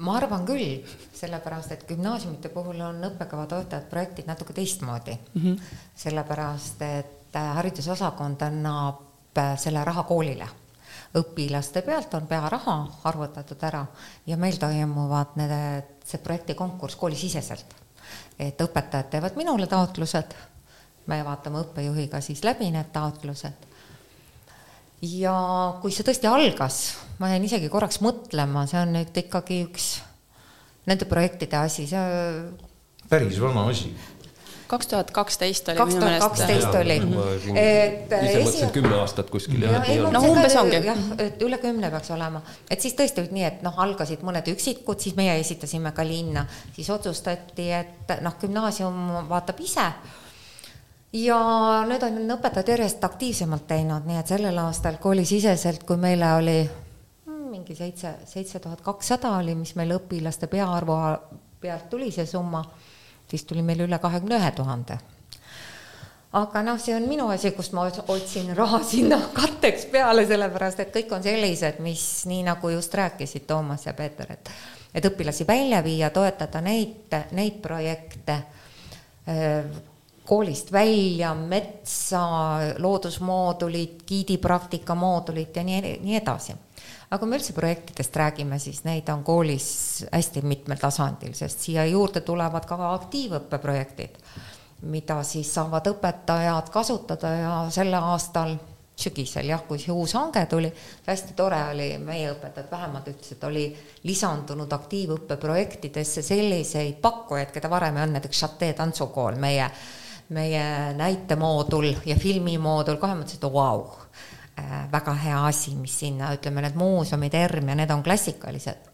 ma 0.00 0.16
arvan 0.16 0.46
küll, 0.48 0.80
sellepärast 1.12 1.74
et 1.74 1.82
gümnaasiumite 1.88 2.48
puhul 2.54 2.78
on 2.80 3.02
õppekava 3.10 3.44
toetajad 3.50 3.84
projektid 3.90 4.30
natuke 4.30 4.54
teistmoodi 4.56 5.12
mm. 5.12 5.42
-hmm. 5.42 5.58
sellepärast, 5.96 6.82
et 6.82 7.36
äh, 7.36 7.54
haridusosakond 7.58 8.40
annab 8.42 9.36
äh, 9.38 9.58
selle 9.58 9.84
raha 9.84 10.02
koolile 10.08 10.48
õpilaste 11.18 11.82
pealt 11.82 12.14
on 12.14 12.26
pearaha 12.30 12.76
arvutatud 13.10 13.62
ära 13.66 13.82
ja 14.26 14.36
meil 14.38 14.58
toimuvad 14.60 15.34
need, 15.40 15.96
see 16.06 16.22
projektikonkurss 16.22 16.98
koolisiseselt. 17.00 17.74
et 18.38 18.60
õpetajad 18.60 19.10
teevad 19.10 19.36
minule 19.36 19.66
taotlused, 19.66 20.34
me 21.06 21.18
vaatame 21.24 21.60
õppejuhiga 21.64 22.20
siis 22.20 22.44
läbi 22.44 22.70
need 22.70 22.92
taotlused 22.92 23.66
ja 25.02 25.34
kui 25.80 25.92
see 25.92 26.06
tõesti 26.06 26.28
algas, 26.28 26.80
ma 27.18 27.32
jäin 27.32 27.44
isegi 27.44 27.68
korraks 27.72 28.00
mõtlema, 28.04 28.66
see 28.68 28.80
on 28.80 28.94
nüüd 28.94 29.16
ikkagi 29.24 29.62
üks 29.66 29.90
nende 30.88 31.08
projektide 31.08 31.58
asi, 31.60 31.86
see 31.90 33.06
päris 33.10 33.40
vana 33.42 33.66
asi 33.70 33.90
kaks 34.70 34.90
tuhat 34.90 35.10
kaksteist 35.14 35.68
oli 35.72 35.80
kaks 35.80 35.98
tuhat 35.98 36.22
kaksteist 36.22 36.78
oli. 36.78 36.96
et 37.58 38.14
ise 38.14 38.42
mõtlesin 38.44 38.72
kümme 38.74 38.94
aastat 39.00 39.30
kuskil 39.32 39.66
jah, 39.66 39.76
et 39.80 39.90
nii 39.90 40.00
on. 40.06 40.14
no 40.14 40.22
umbes 40.30 40.56
ongi. 40.60 40.80
jah, 40.86 41.02
et 41.18 41.42
üle 41.46 41.58
kümne 41.62 41.90
peaks 41.90 42.12
olema, 42.14 42.42
et 42.70 42.80
siis 42.82 42.94
tõesti 42.98 43.24
oli 43.24 43.34
nii, 43.38 43.46
et 43.48 43.64
noh, 43.66 43.76
algasid 43.82 44.22
mõned 44.26 44.46
üksikud, 44.54 45.00
siis 45.02 45.16
meie 45.18 45.38
esitasime 45.42 45.92
ka 45.96 46.06
linna, 46.06 46.46
siis 46.76 46.90
otsustati, 46.94 47.70
et 47.80 48.14
noh, 48.24 48.36
gümnaasium 48.42 49.00
vaatab 49.30 49.62
ise 49.64 49.88
ja 51.16 51.40
nüüd 51.88 52.06
on 52.06 52.36
õpetajad 52.36 52.74
järjest 52.76 53.04
aktiivsemalt 53.04 53.66
teinud, 53.70 54.06
nii 54.06 54.20
et 54.20 54.30
sellel 54.30 54.62
aastal 54.62 55.00
koolisiseselt, 55.02 55.82
kui 55.88 55.98
meile 56.00 56.34
oli 56.38 56.58
hmm, 56.62 57.50
mingi 57.50 57.74
seitse, 57.78 58.14
seitse 58.30 58.62
tuhat 58.62 58.84
kakssada 58.86 59.34
oli, 59.40 59.56
mis 59.58 59.74
meil 59.78 59.96
õpilaste 59.98 60.50
peaarvu 60.50 61.00
pealt 61.60 61.90
tuli 61.90 62.08
see 62.14 62.26
summa 62.28 62.62
siis 63.30 63.44
tuli 63.44 63.62
meil 63.62 63.80
üle 63.86 63.98
kahekümne 63.98 64.38
ühe 64.40 64.50
tuhande. 64.56 64.98
aga 66.32 66.62
noh, 66.62 66.78
see 66.78 66.94
on 66.94 67.08
minu 67.10 67.28
asi, 67.34 67.50
kust 67.50 67.72
ma 67.74 67.88
otsin 68.08 68.52
raha 68.56 68.82
sinna 68.86 69.18
katteks 69.40 69.88
peale, 69.90 70.26
sellepärast 70.26 70.80
et 70.80 70.92
kõik 70.94 71.14
on 71.16 71.22
sellised, 71.22 71.80
mis 71.82 72.04
nii 72.30 72.44
nagu 72.46 72.70
just 72.70 72.94
rääkisid 72.94 73.46
Toomas 73.46 73.86
ja 73.86 73.94
Peeter, 73.94 74.32
et 74.32 74.52
et 74.94 75.04
õpilasi 75.06 75.46
välja 75.46 75.84
viia, 75.86 76.10
toetada 76.10 76.60
neid, 76.60 77.14
neid 77.38 77.60
projekte 77.62 78.40
koolist 80.26 80.72
välja, 80.72 81.34
metsa, 81.34 82.22
loodusmoodulid, 82.78 84.02
giidipraktika 84.06 84.94
moodulid 84.94 85.56
ja 85.56 85.62
nii, 85.66 85.94
nii 86.02 86.16
edasi 86.18 86.56
aga 87.10 87.18
kui 87.18 87.30
me 87.30 87.38
üldse 87.40 87.54
projektidest 87.56 88.16
räägime, 88.16 88.58
siis 88.62 88.84
neid 88.86 89.08
on 89.10 89.24
koolis 89.26 89.70
hästi 90.12 90.44
mitmel 90.46 90.78
tasandil, 90.78 91.34
sest 91.34 91.66
siia 91.66 91.82
juurde 91.90 92.22
tulevad 92.22 92.68
ka 92.70 92.78
aktiivõppeprojektid, 92.92 94.20
mida 94.94 95.16
siis 95.26 95.50
saavad 95.54 95.90
õpetajad 95.90 96.70
kasutada 96.70 97.32
ja 97.34 97.54
sel 97.74 97.90
aastal 97.98 98.54
sügisel 99.00 99.48
jah, 99.50 99.64
kui 99.66 99.80
see 99.80 99.90
uus 99.96 100.14
hange 100.14 100.44
tuli, 100.46 100.70
hästi 101.08 101.34
tore 101.34 101.58
oli, 101.72 101.88
meie 102.04 102.30
õpetajad 102.30 102.70
vähemalt 102.70 103.08
ütlesid, 103.10 103.42
oli 103.48 103.64
lisandunud 104.06 104.70
aktiivõppeprojektidesse 104.78 106.22
selliseid 106.22 107.00
pakkujaid, 107.02 107.50
keda 107.50 107.72
varem 107.72 107.98
ei 107.98 108.04
olnud, 108.04 108.20
näiteks 108.20 108.44
Chate 108.44 108.70
tantsukool, 108.78 109.40
meie, 109.40 109.66
meie 110.36 110.66
näitemoodul 111.00 111.90
ja 112.06 112.14
filmimoodul, 112.20 113.00
kohe 113.02 113.18
mõtlesin, 113.18 113.40
et 113.40 113.48
vau 113.48 113.56
wow 113.56 113.88
väga 114.92 115.14
hea 115.24 115.40
asi, 115.46 115.74
mis 115.78 115.98
sinna, 116.02 116.32
ütleme, 116.36 116.64
need 116.64 116.78
muuseumid, 116.78 117.34
ERM 117.34 117.72
ja 117.72 117.76
need 117.82 117.92
on 117.94 118.02
klassikalised. 118.06 118.88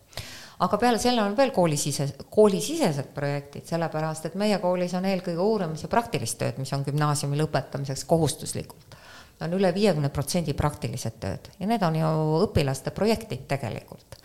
aga 0.58 0.78
peale 0.80 0.98
selle 0.98 1.20
on 1.20 1.34
veel 1.36 1.50
koolisise, 1.52 2.06
koolisisesed 2.32 3.10
projektid, 3.14 3.66
sellepärast 3.68 4.30
et 4.30 4.38
meie 4.40 4.58
koolis 4.58 4.94
on 4.96 5.04
eelkõige 5.04 5.42
uurimis- 5.42 5.82
ja 5.82 5.88
praktilist 5.92 6.38
tööd, 6.38 6.58
mis 6.58 6.72
on 6.72 6.84
gümnaasiumi 6.84 7.36
lõpetamiseks 7.36 8.04
kohustuslikult. 8.06 8.96
on 9.40 9.52
üle 9.52 9.74
viiekümne 9.74 10.08
protsendi 10.08 10.54
praktilised 10.54 11.18
tööd 11.20 11.50
ja 11.60 11.66
need 11.66 11.82
on 11.82 11.94
ju 11.94 12.06
õpilaste 12.46 12.90
projektid 12.90 13.46
tegelikult. 13.48 14.16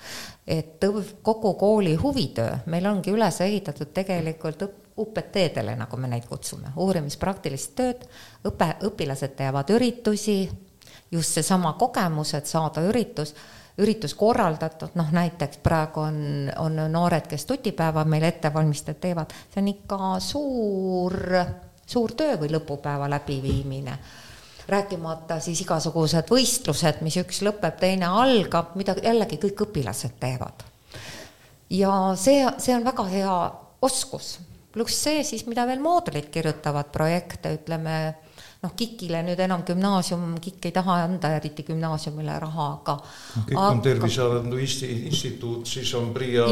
et 0.48 0.80
kogu 1.22 1.54
kooli 1.54 1.96
huvitöö 1.96 2.58
meil 2.66 2.86
ongi 2.86 3.12
üles 3.12 3.42
ehitatud 3.42 3.94
tegelikult 3.94 4.62
õp-, 4.62 4.82
UPT-dele, 4.98 5.76
nagu 5.76 5.98
me 5.98 6.10
neid 6.12 6.28
kutsume, 6.30 6.74
uurimispraktilist 6.82 7.74
tööd, 7.78 8.04
õpe, 8.48 8.68
õpilased 8.88 9.36
teevad 9.40 9.72
üritusi, 9.76 10.44
just 11.12 11.34
seesama 11.34 11.74
kogemus, 11.74 12.34
et 12.34 12.46
saada 12.46 12.84
üritus, 12.88 13.34
üritus 13.82 14.14
korraldatud, 14.16 14.96
noh 14.96 15.12
näiteks 15.12 15.60
praegu 15.64 16.06
on, 16.06 16.18
on 16.60 16.80
noored, 16.92 17.28
kes 17.28 17.46
tutipäeva 17.46 18.06
meil 18.06 18.24
ettevalmistajad 18.30 19.00
teevad, 19.02 19.36
see 19.54 19.62
on 19.62 19.72
ikka 19.74 20.12
suur, 20.24 21.18
suur 21.86 22.16
töö 22.18 22.38
või 22.42 22.52
lõpupäeva 22.56 23.10
läbiviimine. 23.12 23.98
Rääkimata 24.72 25.40
siis 25.44 25.64
igasugused 25.66 26.30
võistlused, 26.32 27.02
mis 27.04 27.18
üks 27.20 27.42
lõpeb, 27.44 27.76
teine 27.82 28.08
algab, 28.08 28.76
mida 28.80 28.96
jällegi 29.04 29.40
kõik 29.42 29.66
õpilased 29.68 30.16
teevad. 30.20 30.64
ja 31.70 31.92
see, 32.16 32.46
see 32.60 32.76
on 32.76 32.86
väga 32.86 33.04
hea 33.10 33.36
oskus, 33.82 34.38
pluss 34.72 35.04
see 35.04 35.24
siis, 35.28 35.46
mida 35.48 35.66
veel 35.68 35.80
moodulid 35.84 36.30
kirjutavad 36.32 36.92
projekte, 36.94 37.56
ütleme 37.58 37.96
noh, 38.62 38.74
KIK-ile 38.78 39.24
nüüd 39.26 39.40
enam 39.42 39.64
gümnaasium, 39.66 40.36
KIK 40.42 40.68
ei 40.70 40.74
taha 40.76 40.98
anda 41.08 41.32
eriti 41.38 41.64
gümnaasiumile 41.66 42.36
raha, 42.44 42.68
aga 42.76 42.96
aga, 43.42 43.64
on 43.64 43.82
Tervise 43.82 44.22
Arengu 44.22 44.60
Instituut, 44.62 45.66
siis 45.68 45.94
on 45.98 46.12
PRIA, 46.14 46.46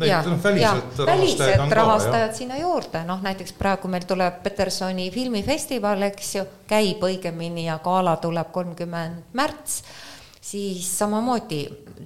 need 0.00 0.30
noh, 0.30 0.38
välised 0.44 1.02
rahastajad 1.04 1.60
on 1.66 1.68
ka. 1.68 1.78
rahastajad 1.80 2.34
sinna 2.38 2.60
juurde, 2.62 3.04
noh 3.08 3.20
näiteks 3.24 3.52
praegu 3.58 3.90
meil 3.92 4.06
tuleb 4.08 4.40
Petersoni 4.46 5.10
filmifestival, 5.12 6.08
eks 6.08 6.34
ju, 6.38 6.46
käib 6.70 7.04
õigemini 7.04 7.68
ja 7.68 7.76
gala 7.84 8.16
tuleb 8.22 8.52
kolmkümmend 8.54 9.36
märts. 9.36 9.82
Siis 10.44 10.90
samamoodi 10.98 11.62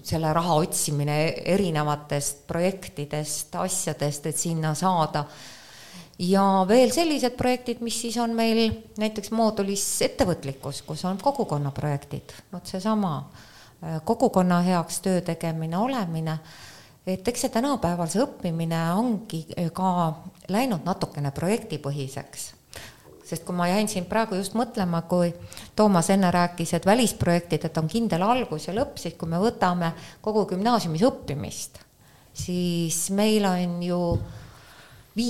selle 0.07 0.31
raha 0.33 0.61
otsimine 0.61 1.17
erinevatest 1.55 2.45
projektidest, 2.47 3.55
asjadest, 3.59 4.29
et 4.31 4.39
sinna 4.39 4.75
saada 4.79 5.25
ja 6.19 6.45
veel 6.69 6.91
sellised 6.95 7.37
projektid, 7.39 7.83
mis 7.85 8.01
siis 8.03 8.17
on 8.19 8.35
meil 8.37 8.61
näiteks 8.99 9.31
moodulis 9.35 9.85
ettevõtlikkus, 10.07 10.83
kus 10.87 11.05
on 11.07 11.21
kogukonnaprojektid, 11.23 12.35
vot 12.53 12.67
seesama 12.67 13.13
äh, 13.21 14.01
kogukonna 14.05 14.61
heaks 14.67 15.01
töö 15.05 15.21
tegemine, 15.25 15.79
olemine, 15.79 16.39
et 17.07 17.29
eks 17.29 17.47
see 17.47 17.55
tänapäeval 17.55 18.11
see 18.11 18.25
õppimine 18.25 18.81
ongi 18.99 19.45
äh, 19.55 19.71
ka 19.75 19.91
läinud 20.51 20.87
natukene 20.89 21.31
projektipõhiseks. 21.35 22.55
Sest 23.29 23.45
kui 23.45 23.53
ma 23.53 23.67
jäin 23.69 23.91
siin 23.93 24.07
praegu 24.09 24.39
just 24.39 24.55
mõtlema, 24.57 25.03
kui 25.05 25.35
Toomas 25.77 26.09
enne 26.11 26.31
rääkis, 26.33 26.73
et 26.75 26.87
välisprojektid, 26.89 27.67
et 27.69 27.77
on 27.79 27.91
kindel 27.93 28.25
algus 28.25 28.71
ja 28.71 28.73
lõpp, 28.73 28.97
siis 28.97 29.19
kui 29.21 29.29
me 29.29 29.37
võtame 29.43 29.93
kogu 30.25 30.47
gümnaasiumis 30.49 31.05
õppimist, 31.05 31.77
siis 32.33 33.03
meil 33.13 33.45
on 33.45 33.83
ju 33.85 34.01
viis 34.17 34.38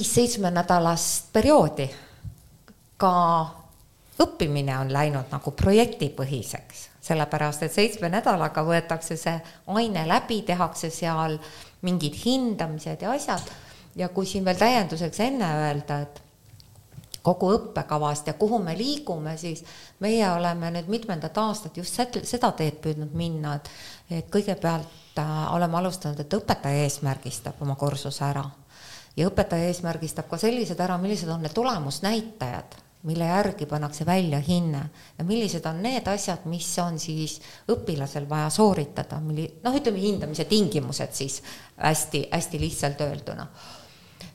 seitsmenädalast 0.03 1.33
perioodi. 1.33 1.89
Ka 2.97 3.13
õppimine 4.19 4.75
on 4.81 4.93
läinud 4.93 5.31
nagu 5.33 5.53
projektipõhiseks, 5.57 6.89
sellepärast 7.09 7.63
et 7.63 7.73
seitsme 7.73 8.11
nädalaga 8.13 8.65
võetakse 8.67 9.17
see 9.17 9.37
aine 9.75 10.05
läbi, 10.09 10.43
tehakse 10.43 10.91
seal 10.91 11.39
mingid 11.87 12.19
hindamised 12.25 13.03
ja 13.03 13.15
asjad. 13.15 13.53
Ja 13.97 14.09
kui 14.15 14.27
siin 14.27 14.45
veel 14.45 14.59
täienduseks 14.59 15.21
enne 15.21 15.49
öelda, 15.63 16.01
et 16.05 16.21
kogu 17.23 17.51
õppekavast 17.55 18.31
ja 18.31 18.35
kuhu 18.39 18.61
me 18.63 18.77
liigume, 18.79 19.37
siis 19.37 19.65
meie 20.01 20.27
oleme 20.31 20.71
nüüd 20.75 20.91
mitmendat 20.91 21.39
aastat 21.39 21.77
just 21.77 21.99
seda 22.23 22.53
teed 22.53 22.79
püüdnud 22.83 23.15
minna, 23.15 23.59
et 23.59 23.71
et 24.19 24.31
kõigepealt 24.33 25.19
äh, 25.21 25.33
oleme 25.55 25.77
alustanud, 25.77 26.21
et 26.21 26.35
õpetaja 26.35 26.87
eesmärgistab 26.87 27.61
oma 27.61 27.75
kursuse 27.77 28.25
ära 28.25 28.47
ja 29.19 29.29
õpetaja 29.29 29.71
eesmärgistab 29.73 30.29
ka 30.31 30.39
sellised 30.41 30.79
ära, 30.81 30.99
millised 31.01 31.31
on 31.33 31.43
need 31.43 31.55
tulemusnäitajad, 31.57 32.77
mille 33.09 33.29
järgi 33.29 33.67
pannakse 33.67 34.07
välja 34.07 34.41
hinne 34.43 34.83
ja 35.19 35.25
millised 35.27 35.67
on 35.71 35.83
need 35.83 36.07
asjad, 36.11 36.47
mis 36.51 36.71
on 36.83 36.99
siis 37.03 37.39
õpilasel 37.71 38.29
vaja 38.31 38.51
sooritada, 38.51 39.21
milli-, 39.23 39.51
noh, 39.65 39.77
ütleme 39.79 40.03
hindamise 40.03 40.49
tingimused 40.51 41.15
siis 41.19 41.41
hästi-hästi 41.77 42.61
lihtsalt 42.61 43.01
öelduna. 43.07 43.47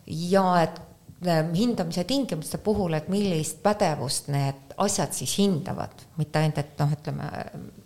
ja 0.08 0.48
et 0.64 0.82
hindamise 1.26 2.04
tingimuste 2.04 2.58
puhul, 2.58 2.94
et 2.94 3.08
millist 3.12 3.62
pädevust 3.64 4.28
need 4.34 4.74
asjad 4.78 5.14
siis 5.14 5.38
hindavad, 5.38 6.04
mitte 6.18 6.40
ainult, 6.40 6.58
et 6.58 6.80
noh, 6.80 6.92
ütleme 6.96 7.30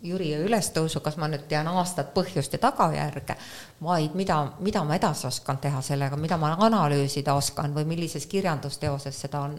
Jüri 0.07 0.31
ülestõusu, 0.45 1.01
kas 1.03 1.17
ma 1.19 1.27
nüüd 1.31 1.47
tean 1.49 1.67
aastat 1.67 2.13
põhjust 2.15 2.55
ja 2.55 2.61
tagajärge, 2.63 3.35
vaid 3.83 4.15
mida, 4.15 4.39
mida 4.63 4.83
ma 4.87 4.95
edasi 4.95 5.27
oskan 5.27 5.59
teha 5.63 5.81
sellega, 5.83 6.19
mida 6.19 6.37
ma 6.39 6.53
analüüsida 6.67 7.35
oskan 7.35 7.75
või 7.75 7.87
millises 7.89 8.27
kirjandusteoses 8.31 9.21
seda 9.25 9.43
on. 9.47 9.57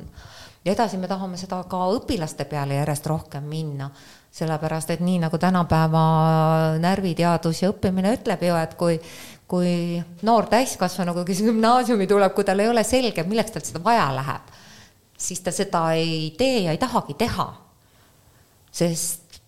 ja 0.64 0.72
edasi 0.72 0.96
me 0.98 1.08
tahame 1.08 1.36
seda 1.36 1.62
ka 1.68 1.84
õpilaste 1.96 2.44
peale 2.44 2.80
järjest 2.80 3.06
rohkem 3.06 3.44
minna, 3.44 3.90
sellepärast 4.32 4.90
et 4.90 5.00
nii 5.00 5.18
nagu 5.18 5.38
tänapäeva 5.38 6.04
närviteadus 6.78 7.62
ja 7.62 7.72
õppimine 7.72 8.12
ütleb 8.18 8.42
ju, 8.42 8.56
et 8.56 8.74
kui 8.74 9.00
kui 9.48 10.00
noor 10.28 10.48
täiskasvanu, 10.52 11.14
kes 11.24 11.40
gümnaasiumi 11.46 12.06
tuleb, 12.08 12.34
kui 12.36 12.44
tal 12.44 12.60
ei 12.60 12.68
ole 12.68 12.84
selge, 12.84 13.24
milleks 13.24 13.54
tal 13.54 13.64
seda 13.64 13.80
vaja 13.84 14.10
läheb, 14.12 14.52
siis 15.18 15.40
ta 15.44 15.54
seda 15.54 15.86
ei 15.96 16.34
tee 16.38 16.66
ja 16.66 16.74
ei 16.74 16.80
tahagi 16.80 17.16
teha. 17.18 17.48
sest 18.78 19.40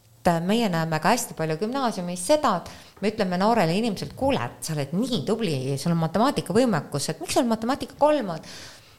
meie 0.47 0.68
näeme 0.68 0.98
ka 1.01 1.12
hästi 1.12 1.35
palju 1.36 1.59
gümnaasiumis 1.60 2.24
seda, 2.32 2.56
et 2.56 3.02
me 3.02 3.10
ütleme 3.12 3.39
noorele 3.39 3.77
inimesele, 3.77 4.16
kuule, 4.16 4.40
et 4.40 4.64
sa 4.64 4.72
oled 4.72 4.93
nii 4.97 5.22
tubli, 5.28 5.55
sul 5.78 5.93
on 5.93 6.01
matemaatikavõimekus, 6.01 7.09
et 7.12 7.20
miks 7.20 7.36
sul 7.36 7.48
matemaatika 7.48 7.94
kolm 7.98 8.35
on? 8.36 8.51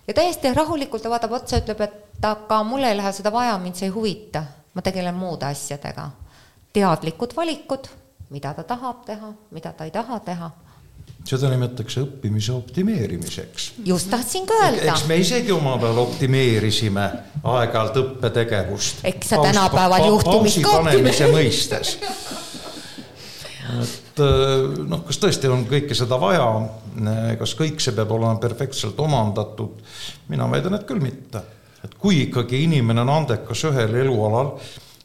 ja 0.07 0.14
täiesti 0.18 0.53
rahulikult 0.53 1.03
ta 1.03 1.10
vaatab 1.10 1.38
otsa, 1.38 1.61
ütleb, 1.61 1.82
et 1.82 2.26
aga 2.26 2.64
mul 2.64 2.86
ei 2.86 2.98
lähe 2.98 3.11
seda 3.14 3.34
vaja, 3.34 3.57
mind 3.61 3.78
see 3.78 3.90
ei 3.90 3.95
huvita, 3.95 4.44
ma 4.73 4.86
tegelen 4.86 5.18
muude 5.18 5.49
asjadega 5.49 6.10
teadlikud 6.73 7.36
valikud, 7.36 7.90
mida 8.30 8.53
ta 8.53 8.64
tahab 8.64 9.06
teha, 9.06 9.34
mida 9.52 9.73
ta 9.73 9.86
ei 9.86 9.91
taha 9.91 10.19
teha 10.26 10.52
seda 11.27 11.49
nimetatakse 11.52 12.02
õppimise 12.02 12.53
optimeerimiseks. 12.56 13.72
just 13.85 14.10
tahtsingi 14.10 14.57
öelda. 14.57 14.93
eks 14.93 15.06
me 15.07 15.18
isegi 15.22 15.53
omal 15.53 15.80
ajal 15.84 16.02
optimeerisime 16.06 17.07
aeg-ajalt 17.43 17.99
õppetegevust. 18.02 19.06
eks 19.11 19.34
sa 19.34 19.41
tänapäeval 19.43 20.07
juhtumist 20.07 20.61
ka 20.65 20.81
mõistes. 21.31 21.95
et 23.72 24.23
äh, 24.26 24.84
noh, 24.88 25.06
kas 25.07 25.22
tõesti 25.22 25.52
on 25.52 25.65
kõike 25.69 25.98
seda 25.98 26.19
vaja, 26.22 26.48
kas 27.39 27.56
kõik 27.60 27.80
see 27.84 27.95
peab 27.98 28.11
olema 28.18 28.35
perfektselt 28.41 28.99
omandatud? 28.99 29.81
mina 30.30 30.49
väidan, 30.52 30.80
et 30.80 30.88
küll 30.89 31.03
mitte. 31.03 31.43
et 31.84 31.98
kui 31.98 32.23
ikkagi 32.27 32.64
inimene 32.65 33.06
on 33.06 33.18
andekas 33.22 33.68
ühel 33.69 33.95
elualal 34.06 34.56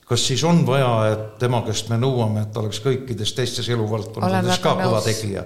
kas 0.06 0.26
siis 0.28 0.44
on 0.46 0.60
vaja, 0.66 0.90
et 1.12 1.24
tema 1.42 1.60
käest 1.66 1.88
me 1.90 1.98
nõuame, 1.98 2.44
et 2.46 2.52
ta 2.54 2.62
oleks 2.62 2.78
kõikides 2.84 3.32
teistes 3.34 3.66
eluvaldkondades 3.74 4.60
ka 4.62 4.76
kõva 4.78 5.00
tegija? 5.02 5.42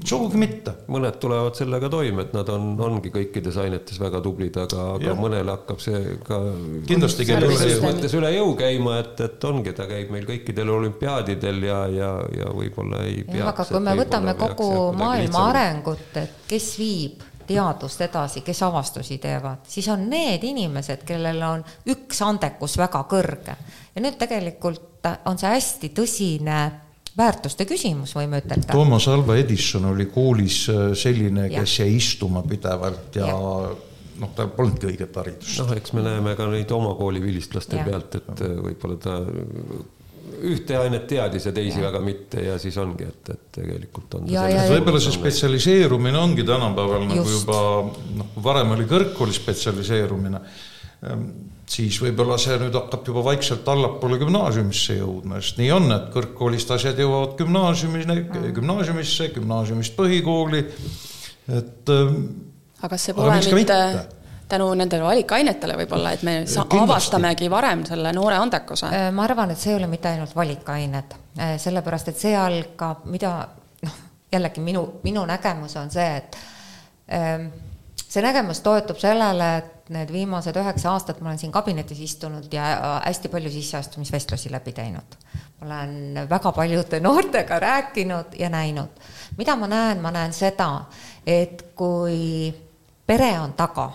sugugi 0.00 0.40
mitte. 0.40 0.72
mõned 0.90 1.18
tulevad 1.22 1.54
sellega 1.54 1.90
toime, 1.92 2.24
et 2.26 2.34
nad 2.34 2.48
on, 2.50 2.72
ongi 2.80 3.12
kõikides 3.14 3.58
ainetes 3.60 4.00
väga 4.00 4.22
tublid, 4.24 4.56
aga, 4.58 4.88
aga 4.96 5.14
mõnele 5.18 5.54
hakkab 5.54 5.82
see 5.84 6.16
ka 6.26 6.40
kindlasti 6.90 7.28
käib 7.28 7.46
üle 7.46 7.70
jõu. 7.70 7.84
mõttes 7.86 8.18
üle 8.18 8.34
jõu 8.34 8.54
käima, 8.58 8.98
et, 9.04 9.24
et 9.28 9.48
ongi, 9.52 9.76
ta 9.78 9.86
käib 9.90 10.10
meil 10.14 10.26
kõikidel 10.26 10.74
olümpiaadidel 10.74 11.66
ja, 11.68 11.80
ja, 11.94 12.12
ja 12.40 12.50
võib-olla 12.56 13.04
ei 13.06 13.22
peaks. 13.28 13.46
aga 13.52 13.68
kui 13.70 13.84
me 13.86 13.98
võtame 14.02 14.38
kogu 14.42 14.70
maailma 14.98 15.50
arengut, 15.52 16.08
et 16.18 16.48
kes 16.50 16.72
viib 16.82 17.29
teadust 17.50 18.00
edasi, 18.06 18.44
kes 18.46 18.62
avastusi 18.62 19.18
teevad, 19.22 19.64
siis 19.68 19.88
on 19.90 20.06
need 20.10 20.44
inimesed, 20.46 21.02
kellel 21.08 21.42
on 21.46 21.64
üks 21.90 22.22
andekus 22.22 22.76
väga 22.78 23.02
kõrge. 23.10 23.56
ja 23.94 24.04
nüüd 24.04 24.18
tegelikult 24.20 25.10
on 25.26 25.38
see 25.40 25.50
hästi 25.50 25.92
tõsine 25.96 26.60
väärtuste 27.16 27.66
küsimus, 27.66 28.14
võime 28.16 28.40
ütelda. 28.42 28.70
Toomas 28.72 29.08
Alva 29.10 29.36
Edison 29.40 29.88
oli 29.90 30.06
koolis 30.12 30.62
äh, 30.70 30.90
selline, 30.98 31.48
kes 31.52 31.78
jäi 31.82 31.94
istuma 31.96 32.44
pidevalt 32.46 33.18
ja, 33.18 33.30
ja 33.32 33.70
noh, 34.20 34.34
tal 34.36 34.52
polnudki 34.54 34.92
õiget 34.92 35.16
haridust. 35.18 35.58
noh, 35.62 35.72
eks 35.76 35.94
me 35.96 36.04
näeme 36.06 36.36
ka 36.38 36.46
neid 36.52 36.70
oma 36.76 36.94
kooli 36.98 37.22
vilistlaste 37.24 37.80
ja. 37.80 37.86
pealt, 37.88 38.20
et 38.20 38.44
äh, 38.46 38.60
võib-olla 38.68 39.00
ta 39.02 39.18
ühte 40.48 40.76
ainet 40.78 41.06
teadis 41.10 41.46
ja 41.48 41.52
teisi 41.54 41.78
ja. 41.78 41.86
väga 41.88 42.00
mitte 42.04 42.44
ja 42.44 42.56
siis 42.60 42.76
ongi, 42.80 43.06
et, 43.08 43.30
et 43.34 43.46
tegelikult 43.60 44.18
on. 44.18 44.26
võib-olla 44.30 45.00
see 45.02 45.14
spetsialiseerumine 45.14 46.18
ongi 46.20 46.44
tänapäeval 46.48 47.06
Just. 47.06 47.14
nagu 47.14 47.32
juba 47.36 47.60
noh, 48.20 48.34
varem 48.44 48.74
oli 48.76 48.86
kõrgkooli 48.90 49.34
spetsialiseerumine, 49.36 50.42
ehm, 51.06 51.24
siis 51.70 51.98
võib-olla 52.02 52.38
see 52.40 52.58
nüüd 52.62 52.76
hakkab 52.78 53.10
juba 53.12 53.24
vaikselt 53.30 53.68
allapoole 53.70 54.20
gümnaasiumisse 54.22 55.00
jõudma, 55.00 55.40
sest 55.42 55.60
nii 55.62 55.72
on, 55.76 55.90
et 55.96 56.08
kõrgkoolist 56.14 56.76
asjad 56.76 57.00
jõuavad 57.00 57.36
gümnaasiumisse, 57.40 58.20
gümnaasiumisse, 58.60 59.32
gümnaasiumist 59.36 59.98
põhikooli, 59.98 60.64
et. 61.48 61.84
Ehm, 61.96 62.24
aga 62.80 62.96
kas 62.96 63.10
see 63.10 63.18
pole 63.18 63.36
mitte, 63.36 63.60
mitte 63.60 64.19
tänu 64.50 64.68
nendele 64.78 65.04
valikainetele 65.06 65.76
võib-olla, 65.82 66.12
et 66.16 66.22
me 66.26 66.36
Kindlasti. 66.42 66.78
avastamegi 66.82 67.50
varem 67.50 67.84
selle 67.88 68.12
noore 68.16 68.36
andekuse? 68.40 68.90
Äh, 68.90 69.08
ma 69.14 69.24
arvan, 69.28 69.54
et 69.54 69.62
see 69.62 69.72
ei 69.74 69.78
ole 69.80 69.88
mitte 69.90 70.10
ainult 70.10 70.34
valikained, 70.36 71.16
äh, 71.38 71.56
sellepärast 71.62 72.12
et 72.12 72.20
see 72.20 72.36
algab, 72.36 73.06
mida 73.10 73.34
noh, 73.86 73.98
jällegi 74.32 74.62
minu, 74.64 74.86
minu 75.06 75.24
nägemus 75.28 75.76
on 75.80 75.90
see, 75.94 76.08
et 76.16 76.38
ähm, 77.16 77.50
see 78.06 78.22
nägemus 78.24 78.62
toetub 78.66 78.98
sellele, 79.00 79.50
et 79.60 79.90
need 79.94 80.10
viimased 80.14 80.54
üheksa 80.54 80.92
aastat 80.94 81.20
ma 81.20 81.30
olen 81.30 81.38
siin 81.40 81.52
kabinetis 81.52 81.98
istunud 82.04 82.52
ja 82.54 83.00
hästi 83.04 83.30
palju 83.30 83.50
sisseastumisvestlusi 83.50 84.52
läbi 84.52 84.72
teinud. 84.72 85.16
ma 85.60 85.66
olen 85.66 86.26
väga 86.30 86.52
paljude 86.52 87.00
noortega 87.06 87.58
rääkinud 87.58 88.38
ja 88.38 88.50
näinud. 88.50 89.02
mida 89.38 89.56
ma 89.56 89.66
näen, 89.66 90.02
ma 90.02 90.10
näen 90.10 90.32
seda, 90.32 90.84
et 91.26 91.66
kui 91.74 92.54
pere 93.06 93.32
on 93.40 93.52
taga 93.58 93.90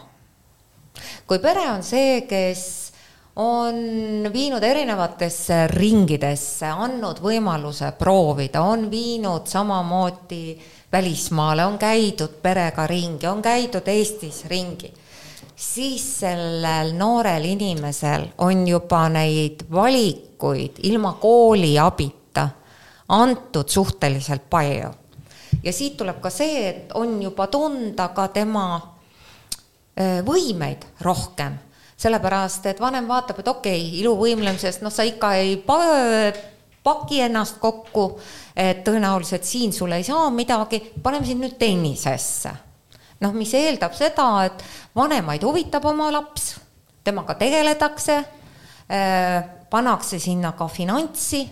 kui 1.27 1.39
pere 1.39 1.69
on 1.71 1.83
see, 1.83 2.21
kes 2.29 2.65
on 3.35 4.29
viinud 4.33 4.63
erinevatesse 4.63 5.65
ringidesse, 5.67 6.69
andnud 6.71 7.19
võimaluse 7.23 7.91
proovida, 7.99 8.61
on 8.63 8.87
viinud 8.91 9.47
samamoodi 9.47 10.55
välismaale, 10.91 11.65
on 11.65 11.77
käidud 11.77 12.39
perega 12.41 12.87
ringi, 12.87 13.27
on 13.27 13.41
käidud 13.43 13.87
Eestis 13.91 14.45
ringi, 14.47 14.93
siis 15.55 16.05
sellel 16.21 16.93
noorel 16.95 17.43
inimesel 17.51 18.29
on 18.37 18.67
juba 18.67 19.07
neid 19.11 19.65
valikuid 19.71 20.79
ilma 20.87 21.17
kooli 21.19 21.75
abita 21.79 22.49
antud 23.09 23.67
suhteliselt 23.67 24.49
palju. 24.49 24.89
ja 25.63 25.73
siit 25.73 25.97
tuleb 25.97 26.21
ka 26.21 26.29
see, 26.29 26.67
et 26.69 26.91
on 26.93 27.21
juba 27.21 27.47
tunda 27.47 28.07
ka 28.15 28.27
tema 28.27 28.94
võimeid 29.95 30.81
rohkem, 31.05 31.53
sellepärast 31.95 32.65
et 32.67 32.79
vanem 32.83 33.07
vaatab, 33.07 33.39
et 33.39 33.47
okei 33.47 33.79
okay,, 33.79 33.99
iluvõimlemisest, 34.01 34.83
noh, 34.83 34.91
sa 34.91 35.05
ikka 35.07 35.29
ei 35.39 35.55
paki 36.83 37.21
ennast 37.25 37.57
kokku, 37.63 38.09
et 38.55 38.83
tõenäoliselt 38.85 39.47
siin 39.47 39.73
sul 39.73 39.95
ei 39.95 40.03
saa 40.03 40.29
midagi, 40.35 40.81
paneme 41.03 41.25
sind 41.25 41.43
nüüd 41.43 41.57
tennisesse. 41.59 42.51
noh, 43.23 43.31
mis 43.33 43.53
eeldab 43.55 43.95
seda, 43.95 44.27
et 44.45 44.63
vanemaid 44.95 45.43
huvitab 45.47 45.85
oma 45.87 46.11
laps, 46.11 46.57
temaga 47.03 47.37
tegeletakse, 47.39 48.17
äh, 48.91 49.43
pannakse 49.69 50.19
sinna 50.19 50.51
ka 50.51 50.67
finantsi 50.67 51.45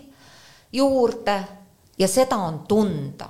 juurde 0.74 1.38
ja 1.98 2.08
seda 2.08 2.38
on 2.38 2.60
tunda. 2.68 3.30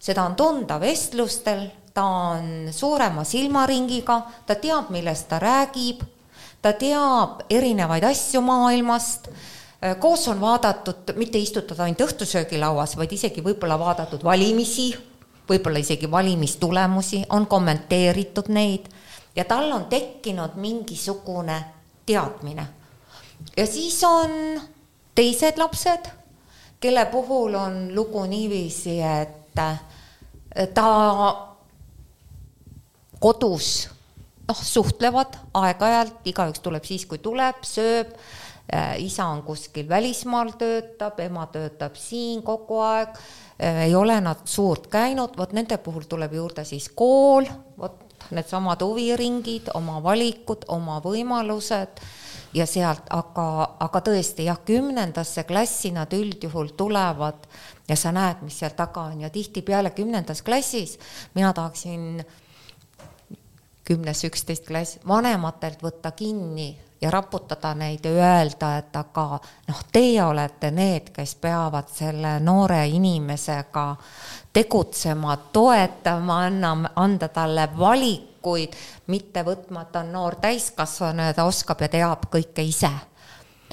seda 0.00 0.24
on 0.24 0.34
tunda 0.34 0.80
vestlustel 0.80 1.66
ta 2.00 2.04
on 2.06 2.72
suurema 2.72 3.24
silmaringiga, 3.24 4.22
ta 4.46 4.54
teab, 4.54 4.88
millest 4.90 5.28
ta 5.28 5.38
räägib, 5.38 6.00
ta 6.62 6.72
teab 6.72 7.42
erinevaid 7.50 8.04
asju 8.08 8.40
maailmast, 8.40 9.28
koos 10.00 10.24
on 10.32 10.40
vaadatud, 10.40 11.12
mitte 11.20 11.38
istutud 11.38 11.76
ainult 11.80 12.00
õhtusöögilauas, 12.06 12.96
vaid 12.96 13.12
isegi 13.12 13.44
võib-olla 13.44 13.76
vaadatud 13.80 14.24
valimisi, 14.24 14.94
võib-olla 15.48 15.82
isegi 15.84 16.08
valimistulemusi, 16.10 17.20
on 17.36 17.44
kommenteeritud 17.46 18.48
neid 18.48 18.88
ja 19.36 19.44
tal 19.44 19.68
on 19.72 19.84
tekkinud 19.92 20.56
mingisugune 20.56 21.58
teadmine. 22.06 22.66
ja 23.56 23.66
siis 23.66 24.00
on 24.04 24.56
teised 25.14 25.60
lapsed, 25.60 26.08
kelle 26.80 27.04
puhul 27.12 27.54
on 27.54 27.78
lugu 27.94 28.24
niiviisi, 28.24 29.02
et 29.04 29.60
ta 30.74 31.49
kodus 33.20 33.88
noh, 34.50 34.62
suhtlevad 34.62 35.38
aeg-ajalt, 35.60 36.22
igaüks 36.30 36.62
tuleb 36.64 36.86
siis, 36.86 37.06
kui 37.08 37.20
tuleb, 37.22 37.62
sööb, 37.66 38.12
äh, 38.72 38.96
isa 39.02 39.28
on 39.30 39.44
kuskil 39.46 39.88
välismaal, 39.88 40.54
töötab, 40.60 41.20
ema 41.22 41.46
töötab 41.52 41.98
siin 42.00 42.42
kogu 42.46 42.80
aeg, 42.84 43.18
äh, 43.60 43.84
ei 43.88 43.94
ole 43.94 44.20
nad 44.24 44.44
suurt 44.44 44.90
käinud, 44.92 45.36
vot 45.38 45.52
nende 45.56 45.78
puhul 45.78 46.08
tuleb 46.10 46.34
juurde 46.40 46.64
siis 46.68 46.90
kool, 46.94 47.48
vot 47.78 48.06
needsamad 48.30 48.82
huviringid, 48.84 49.70
oma 49.74 50.00
valikud, 50.02 50.66
oma 50.68 51.00
võimalused 51.02 52.02
ja 52.54 52.66
sealt, 52.66 53.06
aga, 53.14 53.46
aga 53.86 54.02
tõesti 54.10 54.46
jah, 54.48 54.58
kümnendasse 54.66 55.44
klassi 55.48 55.92
nad 55.94 56.12
üldjuhul 56.14 56.74
tulevad 56.78 57.46
ja 57.88 57.96
sa 57.98 58.12
näed, 58.14 58.42
mis 58.46 58.58
seal 58.60 58.74
taga 58.78 59.08
on. 59.10 59.24
Ja 59.24 59.30
tihtipeale 59.30 59.94
kümnendas 59.94 60.42
klassis 60.46 60.98
mina 61.34 61.52
tahaksin 61.56 62.20
kümnes, 63.90 64.22
üksteist 64.28 64.68
klass, 64.68 65.00
vanematelt 65.08 65.82
võtta 65.82 66.12
kinni 66.14 66.70
ja 67.00 67.10
raputada 67.10 67.72
neid 67.74 68.04
ja 68.04 68.12
öelda, 68.12 68.74
et 68.78 68.96
aga 68.96 69.24
noh, 69.68 69.80
teie 69.92 70.22
olete 70.22 70.70
need, 70.70 71.08
kes 71.16 71.34
peavad 71.42 71.88
selle 71.90 72.36
noore 72.44 72.84
inimesega 72.92 73.86
tegutsema, 74.52 75.36
toetama, 75.52 76.42
annama, 76.46 76.92
anda 77.02 77.30
talle 77.34 77.66
valikuid, 77.78 78.76
mitte 79.10 79.44
võtma, 79.46 79.86
et 79.86 79.92
ta 79.94 80.04
on 80.04 80.12
noor 80.12 80.38
täiskasvanu 80.42 81.26
ja 81.30 81.34
ta 81.34 81.48
oskab 81.48 81.82
ja 81.82 81.90
teab 81.90 82.28
kõike 82.30 82.62
ise. 82.66 82.92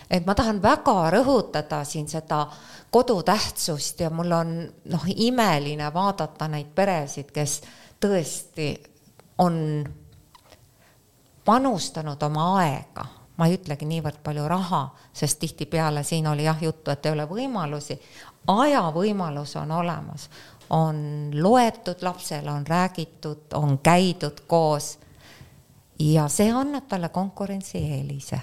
et 0.10 0.26
ma 0.26 0.34
tahan 0.36 0.62
väga 0.64 1.10
rõhutada 1.12 1.84
siin 1.84 2.08
seda 2.08 2.46
kodu 2.90 3.22
tähtsust 3.24 4.00
ja 4.00 4.10
mul 4.10 4.32
on 4.32 4.58
noh, 4.86 5.08
imeline 5.16 5.94
vaadata 5.94 6.48
neid 6.48 6.72
peresid, 6.76 7.32
kes 7.36 7.62
tõesti 8.00 8.72
on 9.38 9.84
panustanud 11.48 12.24
oma 12.28 12.48
aega, 12.60 13.06
ma 13.40 13.48
ei 13.48 13.56
ütlegi 13.56 13.88
niivõrd 13.88 14.20
palju 14.24 14.48
raha, 14.52 14.82
sest 15.16 15.40
tihtipeale 15.40 16.04
siin 16.04 16.28
oli 16.28 16.44
jah 16.44 16.60
juttu, 16.62 16.92
et 16.92 17.06
ei 17.06 17.16
ole 17.16 17.24
võimalusi, 17.30 17.96
aja 18.52 18.84
võimalus 18.96 19.56
on 19.62 19.72
olemas, 19.72 20.28
on 20.76 21.00
loetud 21.34 22.04
lapsele, 22.04 22.52
on 22.52 22.68
räägitud, 22.68 23.48
on 23.56 23.80
käidud 23.80 24.44
koos. 24.48 24.98
Ja 26.00 26.28
see 26.30 26.52
annab 26.54 26.86
talle 26.92 27.10
konkurentsieelise 27.10 28.42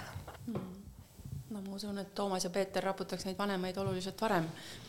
ma 1.74 1.78
usun, 1.80 1.96
et 1.98 2.10
Toomas 2.14 2.44
ja 2.46 2.50
Peeter 2.54 2.84
raputaks 2.86 3.24
neid 3.26 3.38
vanemaid 3.38 3.78
oluliselt 3.82 4.20
varem. 4.22 4.44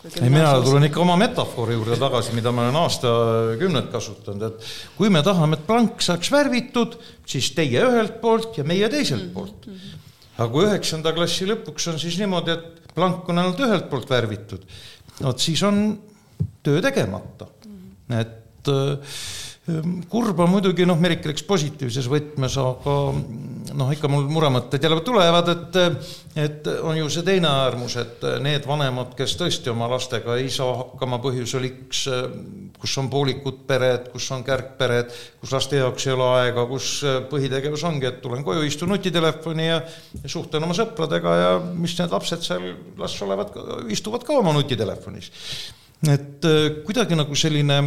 ei, 0.05 0.29
mina 0.29 0.51
tulen 0.61 0.85
ikka 0.85 0.99
oma 1.01 1.15
metafoori 1.17 1.73
juurde 1.73 1.97
tagasi, 1.97 2.35
mida 2.37 2.51
ma 2.53 2.67
olen 2.67 2.77
aastakümneid 2.77 3.87
kasutanud, 3.93 4.43
et 4.51 4.67
kui 4.97 5.09
me 5.09 5.23
tahame, 5.25 5.57
et 5.57 5.65
plank 5.65 6.03
saaks 6.05 6.29
värvitud, 6.29 6.99
siis 7.25 7.49
teie 7.57 7.81
ühelt 7.81 8.19
poolt 8.21 8.59
ja 8.59 8.67
meie 8.69 8.89
teiselt 8.93 9.23
-hmm. 9.23 9.33
poolt. 9.33 9.65
aga 10.37 10.49
kui 10.51 10.67
üheksanda 10.67 11.13
klassi 11.17 11.49
lõpuks 11.49 11.89
on 11.89 11.99
siis 11.99 12.19
niimoodi, 12.21 12.53
et 12.53 12.93
plank 12.93 13.29
on 13.29 13.41
ainult 13.41 13.65
ühelt 13.65 13.89
poolt 13.89 14.09
värvitud, 14.09 14.69
vot 15.23 15.39
siis 15.39 15.63
on 15.63 15.99
töö 16.61 16.81
tegemata. 16.85 17.47
-hmm. 17.65 18.19
et 18.19 18.69
äh, 18.69 19.15
kurb 19.65 20.39
on 20.43 20.51
muidugi 20.51 20.85
noh, 20.85 20.97
Merike 21.01 21.31
läks 21.31 21.41
positiivses 21.47 22.05
võtmes, 22.09 22.53
aga 22.61 22.93
noh, 23.79 23.91
ikka 23.95 24.09
mul 24.11 24.27
muremõtted 24.29 24.83
jälle 24.85 25.01
tulevad, 25.05 25.47
et 25.49 25.79
et 26.37 26.67
on 26.85 26.93
ju 26.99 27.07
see 27.09 27.23
teine 27.25 27.49
äärmus, 27.49 27.95
et 27.97 28.25
need 28.45 28.67
vanemad, 28.69 29.15
kes 29.17 29.33
tõesti 29.39 29.71
oma 29.71 29.87
lastega 29.89 30.35
ei 30.37 30.51
saa 30.53 30.75
hakkama 30.83 31.17
põhjusel 31.23 31.65
X, 31.71 32.03
kus 32.77 32.93
on 33.01 33.09
poolikud 33.09 33.63
pered, 33.65 34.11
kus 34.13 34.27
on 34.35 34.43
kärgpered, 34.45 35.09
kus 35.41 35.55
laste 35.55 35.79
jaoks 35.81 36.05
ei 36.05 36.13
ole 36.13 36.27
aega, 36.43 36.67
kus 36.69 36.89
põhitegevus 37.31 37.85
ongi, 37.89 38.05
et 38.11 38.19
tulen 38.21 38.45
koju, 38.45 38.67
istun 38.67 38.93
nutitelefoni 38.93 39.65
ja 39.65 39.79
suhtlen 40.27 40.67
oma 40.67 40.77
sõpradega 40.77 41.33
ja 41.39 41.55
mis 41.71 41.97
need 41.97 42.13
lapsed 42.13 42.45
seal 42.45 42.69
las 43.01 43.17
olevad, 43.25 43.57
istuvad 43.89 44.27
ka 44.27 44.37
oma 44.43 44.53
nutitelefonis. 44.53 45.31
et 46.05 46.45
kuidagi 46.85 47.17
nagu 47.17 47.33
selline 47.33 47.79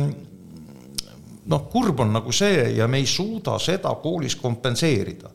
noh, 1.48 1.64
kurb 1.72 2.02
on 2.04 2.12
nagu 2.12 2.32
see 2.34 2.74
ja 2.76 2.88
me 2.90 3.00
ei 3.00 3.06
suuda 3.08 3.56
seda 3.62 3.94
koolis 4.02 4.36
kompenseerida. 4.36 5.30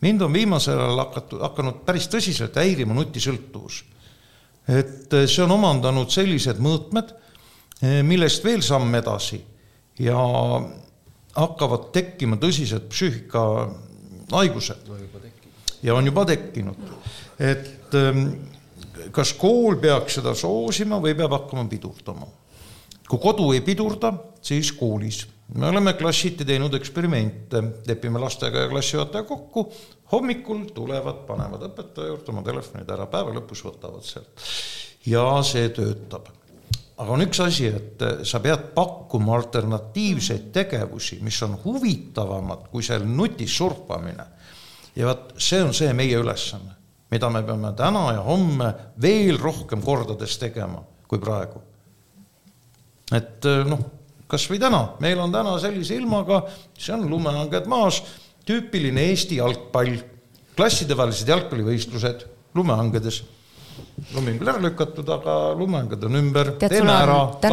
mind 0.00 0.20
on 0.20 0.32
viimasel 0.32 0.78
ajal 0.78 0.98
hakatud, 0.98 1.40
hakanud 1.40 1.74
päris 1.86 2.08
tõsiselt 2.12 2.56
häirima 2.56 2.94
nutisõltuvus. 2.94 3.84
et 4.68 5.12
eh, 5.12 5.26
see 5.26 5.44
on 5.44 5.56
omandanud 5.56 6.10
sellised 6.10 6.60
mõõtmed, 6.60 7.14
eh, 7.82 8.02
millest 8.02 8.44
veel 8.44 8.62
samm 8.62 8.94
edasi 8.94 9.40
ja 9.98 10.18
hakkavad 11.36 11.92
tekkima 11.92 12.36
tõsised 12.36 12.88
psüühikahaigused. 12.88 14.76
ja 15.82 15.94
on 15.94 16.06
juba 16.06 16.24
tekkinud, 16.24 16.76
et 17.38 17.94
ehm, 17.94 18.28
kas 19.12 19.32
kool 19.32 19.76
peaks 19.76 20.14
seda 20.18 20.34
soosima 20.34 21.00
või 21.00 21.14
peab 21.14 21.32
hakkama 21.32 21.68
pidurdama? 21.68 22.26
kui 23.08 23.18
kodu 23.22 23.52
ei 23.52 23.60
pidurda, 23.60 24.12
siis 24.42 24.72
koolis 24.72 25.26
me 25.54 25.68
oleme 25.68 25.92
klassiti 25.94 26.44
teinud 26.44 26.74
eksperimente, 26.74 27.62
lepime 27.86 28.18
lastega 28.18 28.64
ja 28.64 28.70
klassijuhataja 28.70 29.24
kokku, 29.24 29.66
hommikul 30.12 30.64
tulevad, 30.74 31.22
panevad 31.28 31.68
õpetaja 31.68 32.10
juurde 32.10 32.32
oma 32.32 32.42
telefonid 32.46 32.90
ära, 32.90 33.06
päeva 33.10 33.34
lõpus 33.36 33.62
võtavad 33.66 34.06
sealt. 34.06 34.48
ja 35.06 35.22
see 35.46 35.68
töötab. 35.70 36.28
aga 36.96 37.12
on 37.12 37.22
üks 37.22 37.40
asi, 37.44 37.66
et 37.66 38.02
sa 38.26 38.40
pead 38.40 38.72
pakkuma 38.74 39.36
alternatiivseid 39.36 40.50
tegevusi, 40.52 41.20
mis 41.22 41.42
on 41.42 41.58
huvitavamad 41.64 42.66
kui 42.70 42.82
seal 42.82 43.06
nutis 43.06 43.56
surfamine. 43.56 44.26
ja 44.96 45.06
vot 45.06 45.34
see 45.38 45.62
on 45.62 45.74
see 45.74 45.92
meie 45.92 46.18
ülesanne, 46.18 46.74
mida 47.10 47.30
me 47.30 47.42
peame 47.42 47.72
täna 47.76 48.12
ja 48.12 48.22
homme 48.26 48.74
veel 49.02 49.38
rohkem 49.38 49.82
kordades 49.82 50.38
tegema 50.38 50.82
kui 51.06 51.18
praegu. 51.22 51.62
et 53.14 53.46
noh 53.66 53.95
kas 54.30 54.46
või 54.50 54.60
täna, 54.62 54.82
meil 55.02 55.20
on 55.22 55.34
täna 55.34 55.56
sellise 55.62 55.96
ilmaga, 55.98 56.42
see 56.78 56.94
on 56.96 57.06
lumehanged 57.10 57.68
maas, 57.70 58.02
tüüpiline 58.46 59.08
Eesti 59.10 59.40
jalgpall, 59.40 59.96
klassidevahelised 60.56 61.30
jalgpallivõistlused 61.30 62.26
lumehangedes. 62.56 63.22
Lumi 64.14 64.32
on 64.32 64.38
küll 64.40 64.48
ära 64.48 64.60
lükatud, 64.64 65.08
aga 65.12 65.32
lumehanged 65.56 66.04
on 66.08 66.16
ümber, 66.16 66.50
täna 66.60 66.94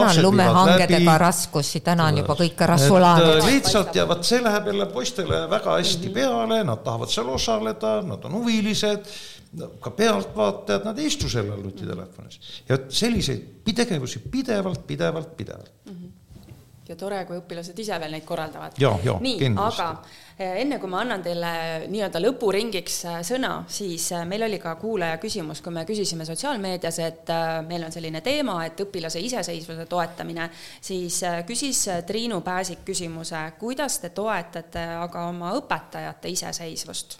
on 0.05 0.19
lumehangedega 0.23 1.17
raskusi, 1.19 1.81
täna 1.83 2.07
on 2.11 2.21
juba 2.21 2.37
kõik 2.39 2.63
ära 2.63 2.77
sulanud. 2.79 3.41
Äh, 3.41 3.49
lihtsalt 3.51 3.99
ja 3.99 4.05
vot 4.07 4.23
see 4.27 4.39
läheb 4.43 4.69
jälle 4.71 4.87
poistele 4.93 5.41
väga 5.51 5.75
hästi 5.81 6.07
mhm. 6.07 6.15
peale, 6.15 6.61
nad 6.67 6.83
tahavad 6.85 7.11
seal 7.11 7.31
osaleda, 7.33 7.97
nad 8.07 8.23
on 8.29 8.39
huvilised, 8.39 9.11
ka 9.83 9.91
pealtvaatajad, 9.99 10.87
nad 10.87 11.03
ei 11.03 11.11
istu 11.11 11.31
sellel 11.31 11.59
nutitelefonis. 11.63 12.39
ja 12.69 12.77
vot 12.77 12.87
selliseid 13.03 13.73
tegevusi 13.75 14.23
pidevalt, 14.31 14.87
pidevalt, 14.87 15.35
pidevalt. 15.37 15.73
Mm. 15.85 15.97
-hmm 15.97 16.22
ja 16.87 16.95
tore, 16.99 17.21
kui 17.27 17.37
õpilased 17.39 17.77
ise 17.79 17.97
veel 17.99 18.11
neid 18.11 18.25
korraldavad. 18.27 18.75
nii, 19.23 19.49
aga 19.61 19.87
eh, 20.35 20.59
enne 20.63 20.79
kui 20.81 20.91
ma 20.91 20.99
annan 21.03 21.23
teile 21.23 21.51
nii-öelda 21.91 22.19
lõpuringiks 22.23 22.97
eh, 23.07 23.19
sõna, 23.27 23.53
siis 23.71 24.09
eh, 24.11 24.25
meil 24.27 24.43
oli 24.49 24.59
ka 24.61 24.75
kuulaja 24.81 25.17
küsimus, 25.21 25.63
kui 25.63 25.73
me 25.75 25.85
küsisime 25.87 26.27
sotsiaalmeedias, 26.27 26.99
et 27.05 27.33
meil 27.67 27.87
on 27.87 27.95
selline 27.95 28.21
teema, 28.25 28.59
et 28.67 28.83
õpilase 28.83 29.23
iseseisvuse 29.23 29.87
toetamine, 29.89 30.49
siis 30.81 31.21
küsis 31.47 31.85
Triinu 32.07 32.41
Pääsik 32.43 32.83
küsimuse, 32.87 33.45
kuidas 33.59 33.99
te 34.03 34.11
toetate 34.15 34.83
aga 34.99 35.27
oma 35.31 35.53
õpetajate 35.59 36.31
iseseisvust? 36.35 37.19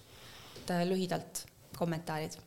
et 0.64 0.70
lühidalt 0.88 1.42
kommentaarid 1.76 2.38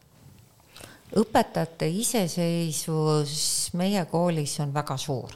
õpetajate 1.20 1.88
iseseisvus 2.01 3.34
meie 3.76 4.06
koolis 4.09 4.56
on 4.64 4.72
väga 4.74 4.97
suur 4.97 5.34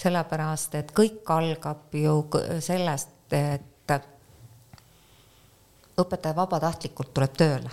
sellepärast 0.00 0.74
et 0.78 0.92
kõik 0.96 1.28
algab 1.34 1.94
ju 1.94 2.14
sellest, 2.62 3.32
et 3.36 3.92
õpetaja 6.00 6.36
vabatahtlikult 6.36 7.14
tuleb 7.14 7.36
tööle. 7.36 7.70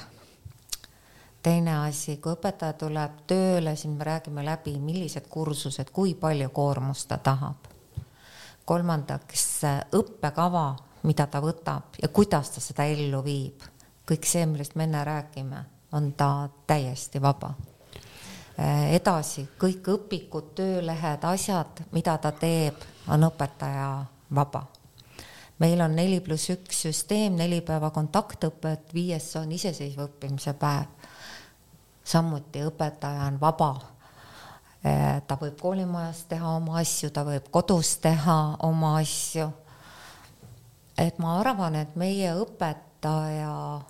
teine 1.44 1.78
asi, 1.88 2.18
kui 2.18 2.34
õpetaja 2.34 2.74
tuleb 2.74 3.22
tööle, 3.28 3.76
siis 3.76 3.94
me 3.94 4.04
räägime 4.04 4.44
läbi, 4.44 4.74
millised 4.80 5.30
kursused, 5.30 5.94
kui 5.94 6.14
palju 6.16 6.50
koormust 6.50 7.08
ta 7.08 7.18
tahab. 7.18 7.68
kolmandaks, 8.66 9.62
õppekava, 9.96 10.76
mida 11.04 11.28
ta 11.28 11.40
võtab 11.40 11.96
ja 12.02 12.08
kuidas 12.08 12.50
ta 12.50 12.62
seda 12.62 12.84
ellu 12.84 13.24
viib. 13.24 13.64
kõik 14.12 14.26
see, 14.26 14.46
millest 14.46 14.76
me 14.76 14.84
enne 14.84 15.04
räägime, 15.04 15.66
on 15.92 16.14
ta 16.14 16.50
täiesti 16.68 17.22
vaba 17.22 17.56
edasi 18.58 19.44
kõik 19.60 19.86
õpikud, 19.94 20.54
töölehed, 20.58 21.26
asjad, 21.30 21.84
mida 21.94 22.18
ta 22.18 22.32
teeb, 22.34 22.82
on 23.08 23.28
õpetaja 23.30 23.90
vaba. 24.34 24.64
meil 25.60 25.82
on 25.82 25.96
neli 25.96 26.20
pluss 26.22 26.50
üks 26.50 26.82
süsteem, 26.86 27.36
neli 27.36 27.62
päeva 27.62 27.90
kontaktõpet, 27.90 28.94
viies 28.94 29.36
on 29.36 29.52
iseseisva 29.52 30.08
õppimise 30.08 30.54
päev. 30.54 30.86
samuti 32.04 32.64
õpetaja 32.64 33.28
on 33.28 33.40
vaba. 33.40 33.76
Äh, 34.86 35.22
ta 35.28 35.36
võib 35.36 35.60
koolimajas 35.62 36.24
teha 36.30 36.56
oma 36.56 36.80
asju, 36.80 37.10
ta 37.10 37.24
võib 37.24 37.50
kodus 37.52 37.98
teha 37.98 38.58
oma 38.60 38.98
asju. 38.98 39.52
et 40.98 41.20
ma 41.20 41.40
arvan, 41.40 41.76
et 41.76 41.96
meie 41.96 42.34
õpetaja 42.34 43.82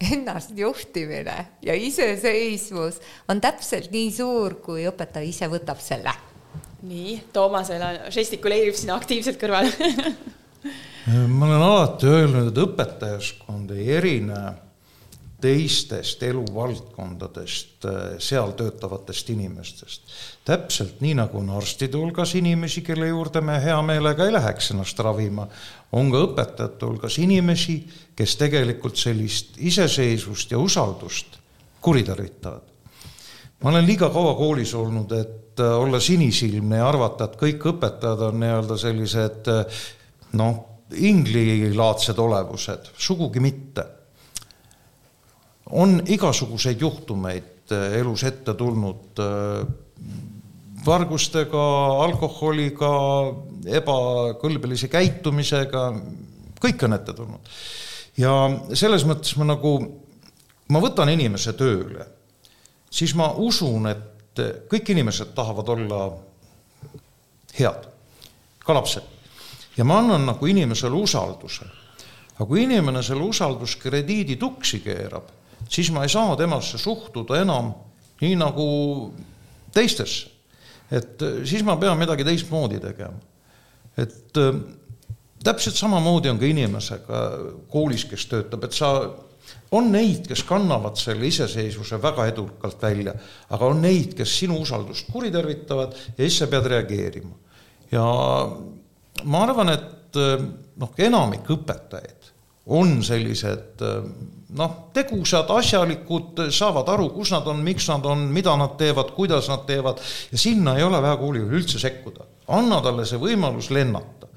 ennastjuhtimine 0.00 1.36
ja 1.62 1.74
iseseisvus 1.74 3.00
on 3.28 3.40
täpselt 3.40 3.92
nii 3.94 4.10
suur, 4.12 4.58
kui 4.64 4.86
õpetaja 4.90 5.26
ise 5.28 5.48
võtab 5.50 5.78
selle. 5.82 6.12
nii, 6.84 7.20
Toomasel 7.32 7.84
žestikuleerib 8.12 8.76
siin 8.76 8.92
aktiivselt 8.96 9.38
kõrval 9.40 9.70
ma 11.38 11.46
olen 11.46 11.62
alati 11.62 12.10
öelnud, 12.10 12.50
et 12.50 12.60
õpetajaskond 12.66 13.72
ei 13.76 13.90
erine 13.98 14.42
teistest 15.44 16.22
eluvaldkondadest 16.24 17.84
äh, 17.84 18.16
seal 18.18 18.54
töötavatest 18.56 19.30
inimestest. 19.34 20.02
täpselt 20.44 21.00
nii, 21.04 21.14
nagu 21.18 21.38
on 21.42 21.50
arstide 21.58 21.98
hulgas 22.00 22.34
inimesi, 22.38 22.82
kelle 22.86 23.10
juurde 23.10 23.42
me 23.44 23.58
hea 23.60 23.76
meelega 23.84 24.24
ei 24.24 24.32
läheks 24.32 24.70
ennast 24.72 25.00
ravima, 25.04 25.46
on 25.92 26.12
ka 26.12 26.22
õpetajate 26.28 26.88
hulgas 26.88 27.18
inimesi, 27.20 27.76
kes 28.16 28.36
tegelikult 28.40 28.96
sellist 29.00 29.58
iseseisvust 29.58 30.54
ja 30.54 30.60
usaldust 30.60 31.40
kuritarvitavad. 31.84 32.62
ma 33.60 33.70
olen 33.70 33.86
liiga 33.86 34.08
kaua 34.10 34.34
koolis 34.34 34.72
olnud, 34.74 35.12
et 35.12 35.60
äh, 35.60 35.74
olla 35.78 36.00
sinisilmne 36.00 36.80
ja 36.80 36.88
arvata, 36.88 37.28
et 37.28 37.36
kõik 37.40 37.68
õpetajad 37.74 38.30
on 38.30 38.40
nii-öelda 38.40 38.78
sellised 38.80 39.52
äh, 39.52 39.82
noh, 40.40 40.64
inglilaadsed 40.94 42.18
olevused, 42.18 42.88
sugugi 42.96 43.40
mitte 43.44 43.84
on 45.74 46.02
igasuguseid 46.06 46.80
juhtumeid 46.80 47.72
äh, 47.72 47.98
elus 47.98 48.24
ette 48.24 48.54
tulnud 48.54 49.18
äh, 49.18 49.66
vargustega, 50.86 51.64
alkoholiga, 52.04 52.90
ebakõlbelise 53.80 54.90
käitumisega, 54.92 55.84
kõik 56.60 56.84
on 56.84 56.96
ette 56.96 57.14
tulnud. 57.16 57.54
ja 58.20 58.34
selles 58.76 59.06
mõttes 59.08 59.34
ma 59.40 59.48
nagu, 59.48 59.72
ma 60.68 60.82
võtan 60.84 61.10
inimese 61.10 61.56
tööle, 61.58 62.06
siis 62.90 63.14
ma 63.16 63.32
usun, 63.32 63.88
et 63.90 64.42
kõik 64.70 64.92
inimesed 64.92 65.32
tahavad 65.34 65.72
olla 65.72 66.02
head, 67.58 67.88
ka 68.64 68.76
lapsed. 68.76 69.08
ja 69.76 69.84
ma 69.84 69.98
annan 69.98 70.26
nagu 70.26 70.46
inimesele 70.46 70.94
usalduse. 70.94 71.64
aga 72.34 72.46
kui 72.46 72.62
inimene 72.62 73.02
selle 73.02 73.24
usalduskrediidi 73.24 74.36
tuksi 74.36 74.80
keerab 74.84 75.32
siis 75.68 75.90
ma 75.94 76.04
ei 76.04 76.12
saa 76.12 76.36
temasse 76.36 76.78
suhtuda 76.78 77.40
enam 77.40 77.72
nii 78.20 78.36
nagu 78.40 78.66
teistesse. 79.74 80.30
et 80.90 81.22
siis 81.44 81.64
ma 81.64 81.76
pean 81.76 81.98
midagi 81.98 82.24
teistmoodi 82.24 82.80
tegema. 82.80 83.18
et 83.96 84.38
täpselt 85.44 85.76
samamoodi 85.76 86.30
on 86.32 86.40
ka 86.40 86.48
inimesega 86.48 87.22
koolis, 87.72 88.06
kes 88.08 88.26
töötab, 88.30 88.64
et 88.64 88.76
sa, 88.76 88.90
on 89.76 89.90
neid, 89.92 90.24
kes 90.28 90.44
kannavad 90.48 90.96
selle 91.00 91.28
iseseisvuse 91.28 91.98
väga 92.02 92.28
edukalt 92.32 92.82
välja, 92.82 93.14
aga 93.52 93.70
on 93.72 93.82
neid, 93.84 94.14
kes 94.16 94.38
sinu 94.40 94.60
usaldust 94.62 95.10
kuritarvitavad 95.12 95.96
ja 96.14 96.20
siis 96.22 96.38
sa 96.40 96.48
pead 96.50 96.70
reageerima. 96.72 97.34
ja 97.92 98.04
ma 99.24 99.42
arvan, 99.44 99.74
et 99.74 100.20
noh, 100.80 100.94
enamik 100.98 101.50
õpetajaid 101.50 102.30
on 102.74 103.02
sellised 103.04 103.82
noh, 104.58 104.74
tegusad, 104.94 105.50
asjalikud, 105.50 106.44
saavad 106.54 106.88
aru, 106.94 107.08
kus 107.14 107.32
nad 107.34 107.46
on, 107.50 107.62
miks 107.66 107.88
nad 107.90 108.06
on, 108.08 108.26
mida 108.34 108.54
nad 108.58 108.76
teevad, 108.80 109.10
kuidas 109.16 109.48
nad 109.50 109.64
teevad 109.68 110.00
ja 110.30 110.40
sinna 110.40 110.76
ei 110.78 110.86
ole 110.86 111.00
vaja 111.02 111.18
koolijuhil 111.20 111.60
üldse 111.60 111.80
sekkuda. 111.82 112.28
anna 112.54 112.80
talle 112.84 113.06
see 113.08 113.18
võimalus 113.18 113.70
lennata 113.72 114.28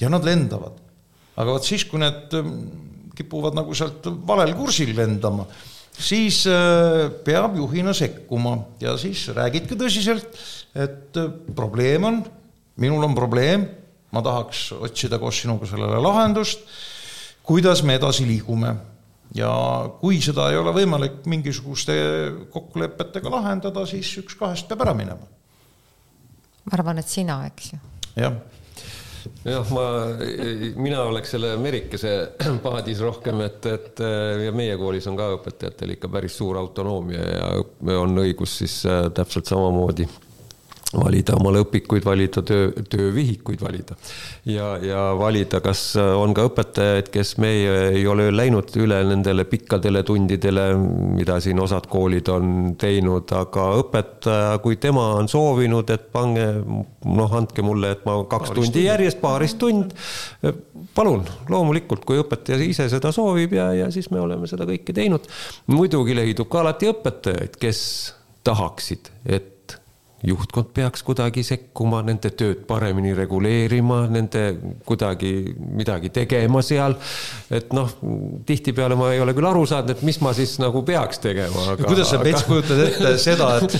ja 0.00 0.10
nad 0.10 0.24
lendavad. 0.24 0.78
aga 1.36 1.54
vot 1.54 1.64
siis, 1.64 1.84
kui 1.86 2.00
need 2.02 2.34
mm, 2.34 3.12
kipuvad 3.18 3.54
nagu 3.54 3.74
sealt 3.74 4.06
valel 4.26 4.54
kursil 4.58 4.94
lendama, 4.96 5.46
siis 5.98 6.44
äh, 6.50 7.06
peab 7.24 7.56
juhina 7.58 7.94
sekkuma 7.94 8.56
ja 8.82 8.96
siis 8.98 9.28
räägidki 9.36 9.78
tõsiselt, 9.78 10.34
et 10.74 11.16
äh, 11.16 11.30
probleem 11.54 12.10
on, 12.10 12.22
minul 12.82 13.06
on 13.06 13.14
probleem, 13.14 13.68
ma 14.10 14.22
tahaks 14.24 14.72
otsida 14.78 15.18
koos 15.20 15.42
sinuga 15.44 15.68
sellele 15.68 16.02
lahendust, 16.02 16.64
kuidas 17.46 17.84
me 17.86 17.94
edasi 17.98 18.26
liigume 18.26 18.74
ja 19.36 19.50
kui 20.00 20.20
seda 20.24 20.48
ei 20.52 20.58
ole 20.60 20.72
võimalik 20.76 21.24
mingisuguste 21.28 21.96
kokkulepetega 22.52 23.32
lahendada, 23.32 23.84
siis 23.88 24.10
üks 24.22 24.38
kahest 24.38 24.68
peab 24.70 24.86
ära 24.86 24.94
minema. 24.96 25.34
ma 26.64 26.78
arvan, 26.78 27.02
et 27.02 27.08
sina, 27.08 27.42
eks 27.48 27.72
ju. 27.74 27.82
jah 28.16 28.38
jah, 29.44 29.66
ma, 29.74 29.84
mina 30.78 31.02
oleks 31.08 31.34
selle 31.34 31.54
Merikese 31.60 32.14
paadis 32.64 33.02
rohkem, 33.04 33.42
et, 33.44 33.66
et 33.66 34.02
ja 34.44 34.54
meie 34.56 34.76
koolis 34.80 35.08
on 35.10 35.18
ka 35.18 35.32
õpetajatel 35.36 35.96
ikka 35.96 36.10
päris 36.12 36.38
suur 36.38 36.58
autonoomia 36.60 37.26
ja 37.28 37.98
on 37.98 38.16
õigus 38.22 38.58
siis 38.62 38.80
äh, 38.88 39.08
täpselt 39.14 39.50
samamoodi 39.50 40.08
valida 40.96 41.34
omale 41.36 41.60
õpikuid, 41.60 42.04
valida 42.04 42.40
töö, 42.46 42.70
töövihikuid 42.88 43.60
valida. 43.60 43.96
ja, 44.48 44.70
ja 44.80 45.00
valida, 45.18 45.60
kas 45.60 45.82
on 45.98 46.32
ka 46.36 46.46
õpetajaid, 46.48 47.10
kes 47.12 47.34
meie 47.42 47.74
ei 47.90 48.06
ole 48.08 48.30
läinud 48.32 48.72
üle 48.80 49.02
nendele 49.10 49.44
pikkadele 49.48 50.02
tundidele, 50.08 50.64
mida 51.18 51.36
siin 51.44 51.60
osad 51.60 51.90
koolid 51.92 52.30
on 52.32 52.54
teinud, 52.80 53.28
aga 53.36 53.66
õpetaja, 53.82 54.54
kui 54.64 54.78
tema 54.80 55.10
on 55.18 55.28
soovinud, 55.28 55.92
et 55.92 56.08
pange, 56.14 56.46
noh, 56.64 57.36
andke 57.36 57.64
mulle, 57.66 57.92
et 57.98 58.08
ma 58.08 58.16
kaks 58.24 58.54
paaris 58.54 58.70
tundi 58.72 58.86
järjest, 58.86 59.20
paarist 59.20 59.60
tund, 59.60 59.92
palun, 60.96 61.26
loomulikult, 61.52 62.08
kui 62.08 62.22
õpetaja 62.22 62.62
ise 62.64 62.88
seda 62.88 63.12
soovib 63.12 63.52
ja, 63.58 63.68
ja 63.76 63.92
siis 63.92 64.08
me 64.14 64.24
oleme 64.24 64.48
seda 64.48 64.64
kõike 64.68 64.96
teinud. 64.96 65.28
muidugi 65.68 66.16
leidub 66.16 66.48
ka 66.48 66.64
alati 66.64 66.88
õpetajaid, 66.94 67.60
kes 67.60 67.84
tahaksid, 68.48 69.12
et 69.28 69.54
juhtkond 70.26 70.72
peaks 70.74 71.04
kuidagi 71.06 71.44
sekkuma, 71.46 72.00
nende 72.06 72.32
tööd 72.34 72.64
paremini 72.66 73.12
reguleerima, 73.14 74.00
nende 74.10 74.42
kuidagi 74.86 75.32
midagi 75.78 76.10
tegema 76.14 76.62
seal. 76.66 76.96
et 77.54 77.70
noh, 77.76 77.92
tihtipeale 78.46 78.98
ma 78.98 79.12
ei 79.14 79.22
ole 79.22 79.34
küll 79.36 79.50
aru 79.50 79.66
saanud, 79.68 79.94
et 79.94 80.02
mis 80.06 80.18
ma 80.24 80.32
siis 80.34 80.56
nagu 80.62 80.82
peaks 80.86 81.22
tegema. 81.22 81.76
kuidas 81.84 82.10
sa, 82.10 82.22
Mets, 82.22 82.42
kujutad 82.48 82.82
ette 82.88 83.14
seda, 83.22 83.52
et 83.62 83.78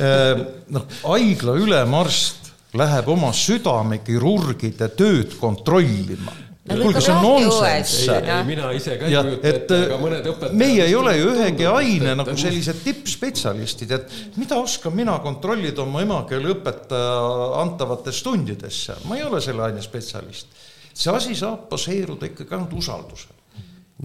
eh, 0.00 0.46
noh, 0.72 0.88
haigla 1.04 1.58
ülemarst 1.60 2.52
läheb 2.74 3.08
oma 3.12 3.30
südamekirurgide 3.36 4.88
tööd 4.98 5.36
kontrollima 5.38 6.43
kuulge, 6.64 7.00
see 7.04 7.12
on 7.12 7.22
nonsenss. 7.22 8.06
mina 8.48 8.70
ise 8.72 8.96
ka 8.98 9.08
ei 9.08 9.16
kujuta 9.16 9.48
ette, 9.50 9.78
aga 9.86 9.98
mõned 10.00 10.28
õpetajad. 10.32 10.56
meie 10.60 10.86
ei 10.86 10.94
ole 10.96 11.14
ju 11.18 11.32
ühegi 11.34 11.66
aine 11.68 12.14
nagu 12.20 12.36
sellised 12.40 12.80
tippspetsialistid, 12.84 13.92
et 13.98 14.14
mida 14.40 14.58
oskan 14.60 14.94
mina 14.96 15.18
kontrollida 15.24 15.84
oma 15.84 16.04
emakeeleõpetaja 16.06 17.18
antavates 17.60 18.22
tundides 18.24 18.84
seal, 18.88 19.04
ma 19.10 19.18
ei 19.20 19.26
ole 19.26 19.42
selle 19.44 19.66
aine 19.68 19.84
spetsialist. 19.84 20.56
see 20.94 21.12
asi 21.12 21.36
saab 21.36 21.68
baseeruda 21.70 22.30
ikkagi 22.30 22.56
ainult 22.56 22.72
usaldusel 22.80 23.34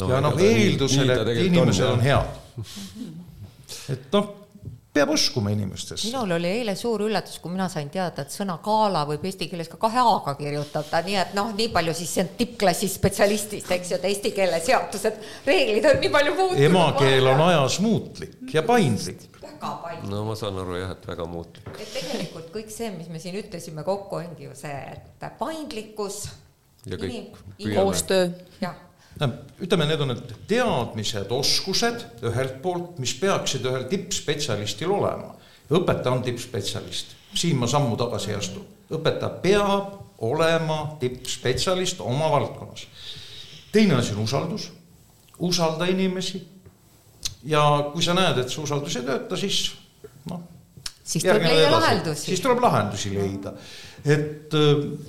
no,. 0.02 0.10
ja 0.10 0.20
noh, 0.26 0.36
eeldusel, 0.36 1.16
et 1.16 1.32
inimesed 1.46 1.88
on 1.88 2.04
head. 2.04 2.68
et 3.96 4.12
noh 4.12 4.36
peab 4.94 5.10
uskuma 5.14 5.52
inimestesse. 5.54 6.08
minul 6.08 6.32
oli 6.40 6.50
eile 6.50 6.74
suur 6.76 7.04
üllatus, 7.06 7.38
kui 7.42 7.52
mina 7.54 7.68
sain 7.70 7.90
teada, 7.94 8.24
et 8.26 8.34
sõna 8.34 8.58
gala 8.64 9.04
võib 9.10 9.26
eesti 9.30 9.48
keeles 9.52 9.70
ka 9.70 9.78
kahe 9.82 10.02
A-ga 10.02 10.34
kirjutada, 10.40 11.04
nii 11.06 11.20
et 11.24 11.36
noh, 11.38 11.52
nii 11.58 11.70
palju 11.76 11.94
siis 11.98 12.16
see 12.16 12.26
on 12.26 12.32
tippklassi 12.40 12.90
spetsialistist, 12.96 13.70
eks 13.76 13.94
ju, 13.94 14.00
et 14.00 14.10
eesti 14.10 14.34
keele 14.36 14.62
seadused, 14.66 15.22
reeglid 15.46 15.90
on 15.92 16.02
nii 16.04 16.14
palju 16.18 16.36
muutunud. 16.40 16.66
emakeel 16.70 17.32
on 17.36 17.46
ajas 17.52 17.80
muutlik 17.86 18.54
ja 18.54 18.66
paindlik. 18.66 19.30
väga 19.44 19.72
paindlik. 19.86 20.10
no 20.10 20.26
ma 20.26 20.38
saan 20.42 20.60
aru 20.66 20.82
jah, 20.82 20.98
et 20.98 21.08
väga 21.14 21.30
muutlik. 21.30 21.72
et 21.78 21.96
tegelikult 22.00 22.52
kõik 22.58 22.74
see, 22.74 22.90
mis 22.98 23.14
me 23.14 23.22
siin 23.22 23.38
ütlesime 23.44 23.86
kokku, 23.86 24.24
ongi 24.24 24.50
ju 24.50 24.58
see, 24.58 24.84
et 24.98 25.32
paindlikkus. 25.40 26.24
ja 26.90 26.98
kõik. 26.98 27.38
koostöö. 27.62 28.32
jah 28.62 28.89
ütleme, 29.20 29.86
need 29.88 30.02
on 30.04 30.14
need 30.14 30.34
teadmised, 30.48 31.32
oskused 31.36 32.04
ühelt 32.26 32.60
poolt, 32.64 33.00
mis 33.02 33.14
peaksid 33.20 33.66
ühel 33.68 33.88
tippspetsialistil 33.92 34.92
olema. 34.96 35.36
õpetaja 35.70 36.14
on 36.16 36.24
tippspetsialist, 36.26 37.16
siin 37.36 37.60
ma 37.60 37.68
sammu 37.68 37.98
tagasi 38.00 38.32
ei 38.32 38.38
astu. 38.40 38.64
õpetaja 38.90 39.42
peab 39.44 40.24
olema 40.26 40.96
tippspetsialist 41.00 42.00
oma 42.02 42.32
valdkonnas. 42.32 42.88
teine 43.72 43.96
asi 43.96 44.14
on 44.14 44.24
usaldus, 44.24 44.72
usalda 45.40 45.86
inimesi. 45.86 46.48
ja 47.44 47.92
kui 47.94 48.04
sa 48.04 48.14
näed, 48.14 48.38
et 48.38 48.50
see 48.50 48.64
usaldus 48.64 48.96
ei 48.96 49.04
tööta, 49.04 49.38
siis 49.38 49.74
noh. 50.30 50.42
siis 51.04 51.24
tuleb 51.24 51.44
leida 51.44 51.76
lahendusi. 51.76 52.26
siis 52.26 52.42
tuleb 52.42 52.64
lahendusi 52.64 53.14
leida, 53.16 53.54
et 54.06 54.56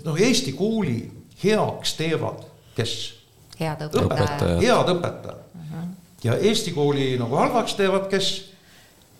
noh, 0.05 0.19
Eesti 0.19 0.53
kooli 0.53 0.99
heaks 1.45 1.95
teevad, 1.95 2.43
kes 2.75 3.20
head 3.61 3.85
õpetajad. 3.87 4.61
head 4.63 4.93
õpetajad 4.95 5.37
uh. 5.37 5.67
-huh. 5.73 5.89
ja 6.25 6.37
Eesti 6.39 6.73
kooli 6.77 7.13
nagu 7.21 7.37
halvaks 7.37 7.77
teevad, 7.79 8.09
kes? 8.13 8.31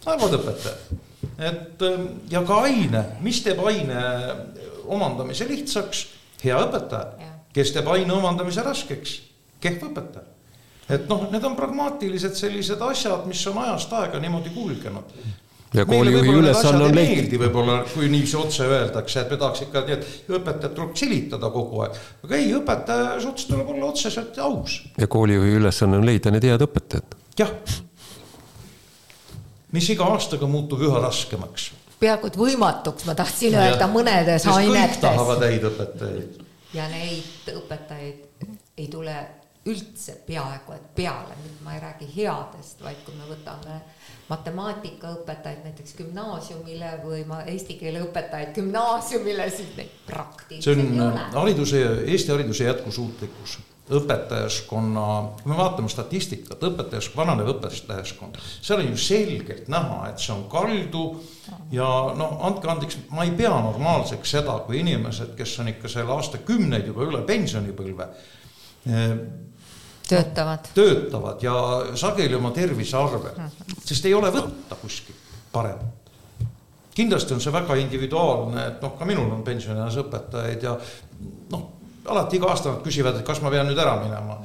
halvad 0.07 0.39
õpetajad. 0.41 1.01
et 1.39 1.83
ähm, 1.89 2.07
ja 2.31 2.43
ka 2.47 2.63
aine, 2.69 3.05
mis 3.21 3.43
teeb 3.45 3.61
aine 3.65 4.05
omandamise 4.87 5.49
lihtsaks? 5.49 6.07
hea 6.45 6.59
õpetaja. 6.67 7.31
kes 7.53 7.73
teeb 7.77 7.89
aine 7.89 8.13
omandamise 8.13 8.63
raskeks? 8.63 9.21
kehv 9.61 9.91
õpetaja. 9.91 10.27
et 10.89 11.09
noh, 11.09 11.29
need 11.31 11.45
on 11.45 11.57
pragmaatilised 11.57 12.35
sellised 12.35 12.81
asjad, 12.81 13.27
mis 13.27 13.47
on 13.47 13.63
ajast 13.67 13.93
aega 13.93 14.19
niimoodi 14.19 14.51
kulgenud 14.57 15.15
ja 15.75 15.85
koolijuhi 15.87 16.29
ülesanne 16.29 16.85
on 16.85 16.95
leida. 16.95 17.15
meeldi 17.15 17.39
võib-olla, 17.39 17.77
kui 17.95 18.09
niiviisi 18.11 18.37
otse 18.37 18.67
öeldakse, 18.67 19.21
et 19.21 19.31
me 19.31 19.39
tahaks 19.39 19.63
ikka, 19.67 19.83
et 19.95 20.07
õpetajat 20.29 20.75
tuleb 20.75 20.97
silitada 20.99 21.51
kogu 21.55 21.85
aeg. 21.85 21.99
aga 22.25 22.39
ei, 22.39 22.51
õpetaja 22.59 23.21
suhtes 23.23 23.47
tuleb 23.51 23.71
olla 23.75 23.91
otseselt 23.93 24.39
aus. 24.39 24.81
ja 24.99 25.07
koolijuhi 25.07 25.55
ülesanne 25.61 26.01
on 26.01 26.07
leida 26.07 26.33
need 26.35 26.47
head 26.49 26.67
õpetajad. 26.67 27.19
jah. 27.39 27.53
mis 29.73 29.91
iga 29.95 30.11
aastaga 30.11 30.51
muutub 30.51 30.83
üha 30.83 31.03
raskemaks. 31.07 31.71
peaaegu 32.01 32.33
et 32.33 32.39
võimatuks, 32.41 33.07
ma 33.07 33.15
tahtsin 33.15 33.55
ja, 33.55 33.69
öelda 33.69 33.91
mõnedes 33.93 34.49
ainetes. 34.51 35.03
tahavad 35.05 35.47
häid 35.47 35.69
õpetajaid. 35.71 36.41
ja 36.75 36.89
neid 36.91 37.55
õpetajaid 37.55 38.49
ei 38.81 38.89
tule 38.91 39.17
üldse 39.71 40.17
peaaegu 40.27 40.73
et 40.73 40.93
peale, 40.97 41.37
nüüd 41.45 41.65
ma 41.65 41.77
ei 41.77 41.83
räägi 41.83 42.07
headest, 42.17 42.81
vaid 42.83 43.03
kui 43.05 43.15
me 43.15 43.29
võtame 43.29 43.83
matemaatikaõpetajaid 44.31 45.65
näiteks 45.67 45.97
gümnaasiumile 45.99 46.93
või 47.03 47.25
ma 47.27 47.41
eesti 47.51 47.77
keele 47.81 48.05
õpetajaid 48.05 48.55
gümnaasiumile, 48.55 49.49
siis 49.51 49.75
neid 49.79 49.91
praktiliselt 50.07 50.79
ei 50.85 51.01
ole. 51.01 51.11
on 51.11 51.37
hariduse, 51.41 51.83
Eesti 52.07 52.33
hariduse 52.33 52.69
jätkusuutlikkus, 52.69 53.59
õpetajaskonna, 53.99 55.07
kui 55.43 55.51
me 55.51 55.59
vaatame 55.59 55.91
statistikat, 55.91 56.63
õpetajask-, 56.71 57.17
vananev 57.19 57.51
õpetajaskond, 57.57 58.39
seal 58.63 58.85
on 58.85 58.93
ju 58.93 59.03
selgelt 59.03 59.69
näha, 59.73 60.01
et 60.13 60.23
see 60.23 60.35
on 60.37 60.47
kaldu 60.53 61.05
ja 61.75 61.91
no 62.15 62.31
andke 62.47 62.71
andeks, 62.71 63.01
ma 63.11 63.27
ei 63.27 63.35
pea 63.35 63.51
normaalseks 63.51 64.39
seda, 64.39 64.61
kui 64.67 64.79
inimesed, 64.85 65.35
kes 65.39 65.59
on 65.63 65.75
ikka 65.75 65.91
seal 65.91 66.15
aastakümneid 66.15 66.87
juba 66.93 67.09
üle 67.11 67.27
pensionipõlve 67.27 68.13
töötavad. 70.11 70.71
töötavad 70.75 71.43
ja 71.43 71.55
sageli 71.95 72.35
oma 72.35 72.51
tervise 72.55 72.97
arvel, 72.99 73.41
sest 73.85 74.07
ei 74.09 74.15
ole 74.15 74.31
võtta 74.35 74.79
kuskilt 74.81 75.35
paremat. 75.53 76.11
kindlasti 76.95 77.35
on 77.35 77.41
see 77.41 77.53
väga 77.53 77.77
individuaalne, 77.81 78.67
et 78.67 78.83
noh, 78.83 78.97
ka 78.99 79.09
minul 79.09 79.31
on 79.33 79.45
pensionieas 79.47 79.97
õpetajaid 80.03 80.67
ja 80.67 80.77
noh, 81.53 81.69
alati 82.07 82.41
iga 82.41 82.51
aasta 82.51 82.75
nad 82.75 82.83
küsivad, 82.85 83.21
et 83.21 83.27
kas 83.27 83.41
ma 83.43 83.53
pean 83.53 83.69
nüüd 83.71 83.79
ära 83.79 83.97
minema. 84.03 84.41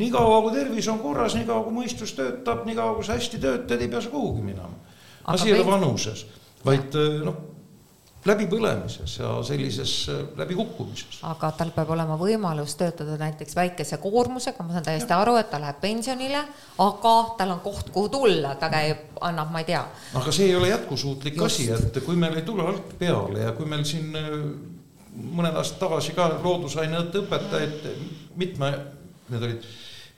niikaua 0.00 0.40
kui 0.46 0.56
tervis 0.56 0.88
on 0.88 0.98
korras, 0.98 1.36
niikaua 1.36 1.64
kui 1.66 1.76
mõistus 1.82 2.16
töötab, 2.16 2.64
niikaua 2.66 2.96
kui 2.96 3.04
sa 3.04 3.18
hästi 3.18 3.42
töötad, 3.42 3.80
ei 3.80 3.88
pea 3.88 4.00
sa 4.00 4.10
kuhugi 4.10 4.42
minema. 4.42 4.74
asi 5.24 5.52
ei 5.52 5.60
ole 5.60 5.70
vanuses, 5.70 6.26
vaid 6.64 6.96
noh 7.24 7.49
läbipõlemises 8.28 9.14
ja 9.18 9.30
sellises 9.46 9.92
äh, 10.12 10.18
läbikukkumises. 10.36 11.20
aga 11.24 11.50
tal 11.56 11.70
peab 11.72 11.92
olema 11.94 12.18
võimalus 12.20 12.74
töötada 12.76 13.16
näiteks 13.20 13.56
väikese 13.56 13.96
koormusega, 14.02 14.64
ma 14.64 14.76
saan 14.76 14.86
täiesti 14.90 15.14
aru, 15.16 15.38
et 15.40 15.48
ta 15.50 15.60
läheb 15.62 15.80
pensionile, 15.80 16.42
aga 16.84 17.14
tal 17.38 17.54
on 17.56 17.62
koht, 17.64 17.88
kuhu 17.94 18.12
tulla, 18.12 18.54
ta 18.60 18.68
käib, 18.72 19.16
annab, 19.24 19.52
ma 19.54 19.64
ei 19.64 19.70
tea. 19.72 19.84
aga 20.20 20.34
see 20.36 20.50
ei 20.50 20.56
ole 20.56 20.68
jätkusuutlik 20.68 21.40
Just. 21.40 21.46
asi, 21.46 21.70
et 21.72 22.02
kui 22.04 22.18
meil 22.20 22.36
ei 22.36 22.44
tule 22.44 22.66
alt 22.68 22.92
peale 23.00 23.46
ja 23.46 23.54
kui 23.56 23.68
meil 23.68 23.86
siin 23.88 24.12
äh, 24.20 24.32
mõned 25.40 25.56
aastad 25.56 25.80
tagasi 25.86 26.16
ka 26.16 26.28
loodusaineõppe 26.42 27.24
õpetajaid, 27.24 27.86
mitme, 28.40 28.74
need 29.32 29.46
olid 29.48 29.70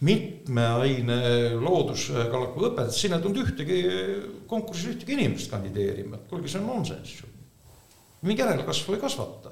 mitme 0.02 0.64
aine 0.82 1.18
looduskallaku 1.62 2.66
õpetajad, 2.66 2.96
sinna 2.96 3.20
ei 3.20 3.22
tulnud 3.22 3.44
ühtegi 3.44 3.78
konkursil 4.50 4.96
ühtegi 4.96 5.14
inimest 5.14 5.52
kandideerima, 5.54 6.18
et 6.18 6.26
kuulge, 6.26 6.50
see 6.50 6.58
on 6.58 6.66
nonsenss 6.66 7.20
ju 7.20 7.31
mingi 8.22 8.42
järelkasvu 8.42 8.94
ei 8.94 9.00
kasvata. 9.00 9.50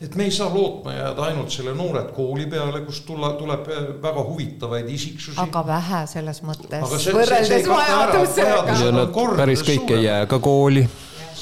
et 0.00 0.14
me 0.14 0.24
ei 0.24 0.30
saa 0.30 0.54
lootma 0.54 0.92
jääda 0.92 1.22
ainult 1.22 1.50
selle 1.50 1.72
noored 1.74 2.12
kooli 2.14 2.46
peale, 2.46 2.80
kust 2.86 3.06
tulla, 3.06 3.32
tuleb 3.34 3.66
väga 4.02 4.22
huvitavaid 4.24 4.88
isiksusi. 4.88 5.40
aga 5.40 5.66
vähe 5.66 6.06
selles 6.06 6.42
mõttes. 6.42 7.06
võrreldes 7.14 7.68
vajadusega. 7.68 9.36
päris 9.36 9.62
kõik 9.62 9.90
ei 9.96 10.04
jää 10.04 10.26
ka 10.26 10.38
kooli. 10.38 10.88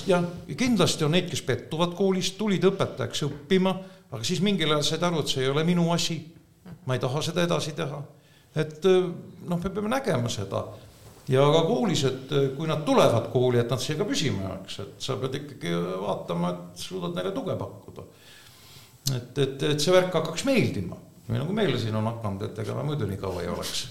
jah, 0.06 0.24
kindlasti 0.56 1.04
on 1.04 1.16
neid, 1.16 1.28
kes 1.30 1.42
pettuvad 1.42 1.94
koolist, 1.94 2.38
tulid 2.38 2.64
õpetajaks 2.64 3.26
õppima, 3.28 3.76
aga 4.10 4.24
siis 4.24 4.40
mingil 4.40 4.72
ajal 4.72 4.82
said 4.82 5.02
aru, 5.02 5.20
et 5.20 5.32
see 5.32 5.44
ei 5.44 5.52
ole 5.52 5.64
minu 5.64 5.90
asi. 5.92 6.20
ma 6.86 6.94
ei 6.94 7.00
taha 7.00 7.22
seda 7.22 7.44
edasi 7.44 7.72
teha. 7.72 8.02
et 8.56 8.84
noh, 8.84 9.60
me 9.62 9.70
peame 9.70 9.88
nägema 9.88 10.28
seda 10.32 10.64
ja 11.28 11.46
ka 11.52 11.62
koolis, 11.66 12.04
et 12.08 12.32
eh, 12.32 12.48
kui 12.56 12.68
nad 12.70 12.84
tulevad 12.86 13.30
kooli, 13.32 13.60
et 13.62 13.70
nad 13.70 13.82
siia 13.82 13.98
ka 13.98 14.06
püsima 14.08 14.46
jääks, 14.46 14.80
et 14.84 15.06
sa 15.08 15.18
pead 15.20 15.38
ikkagi 15.40 15.74
vaatama, 16.02 16.52
et 16.52 16.86
suudad 16.86 17.16
neile 17.16 17.34
tuge 17.36 17.56
pakkuda. 17.58 18.08
et, 19.16 19.38
et, 19.38 19.62
et 19.70 19.80
see 19.80 19.94
värk 19.94 20.14
hakkaks 20.14 20.44
meeldima 20.48 20.98
või 21.28 21.40
nagu 21.40 21.54
meile 21.54 21.78
siin 21.78 21.94
on 21.98 22.06
hakanud, 22.10 22.42
et 22.48 22.58
ega 22.62 22.74
me 22.74 22.86
muidu 22.86 23.06
nii 23.06 23.18
kaua 23.22 23.42
ei 23.42 23.50
oleks 23.50 23.88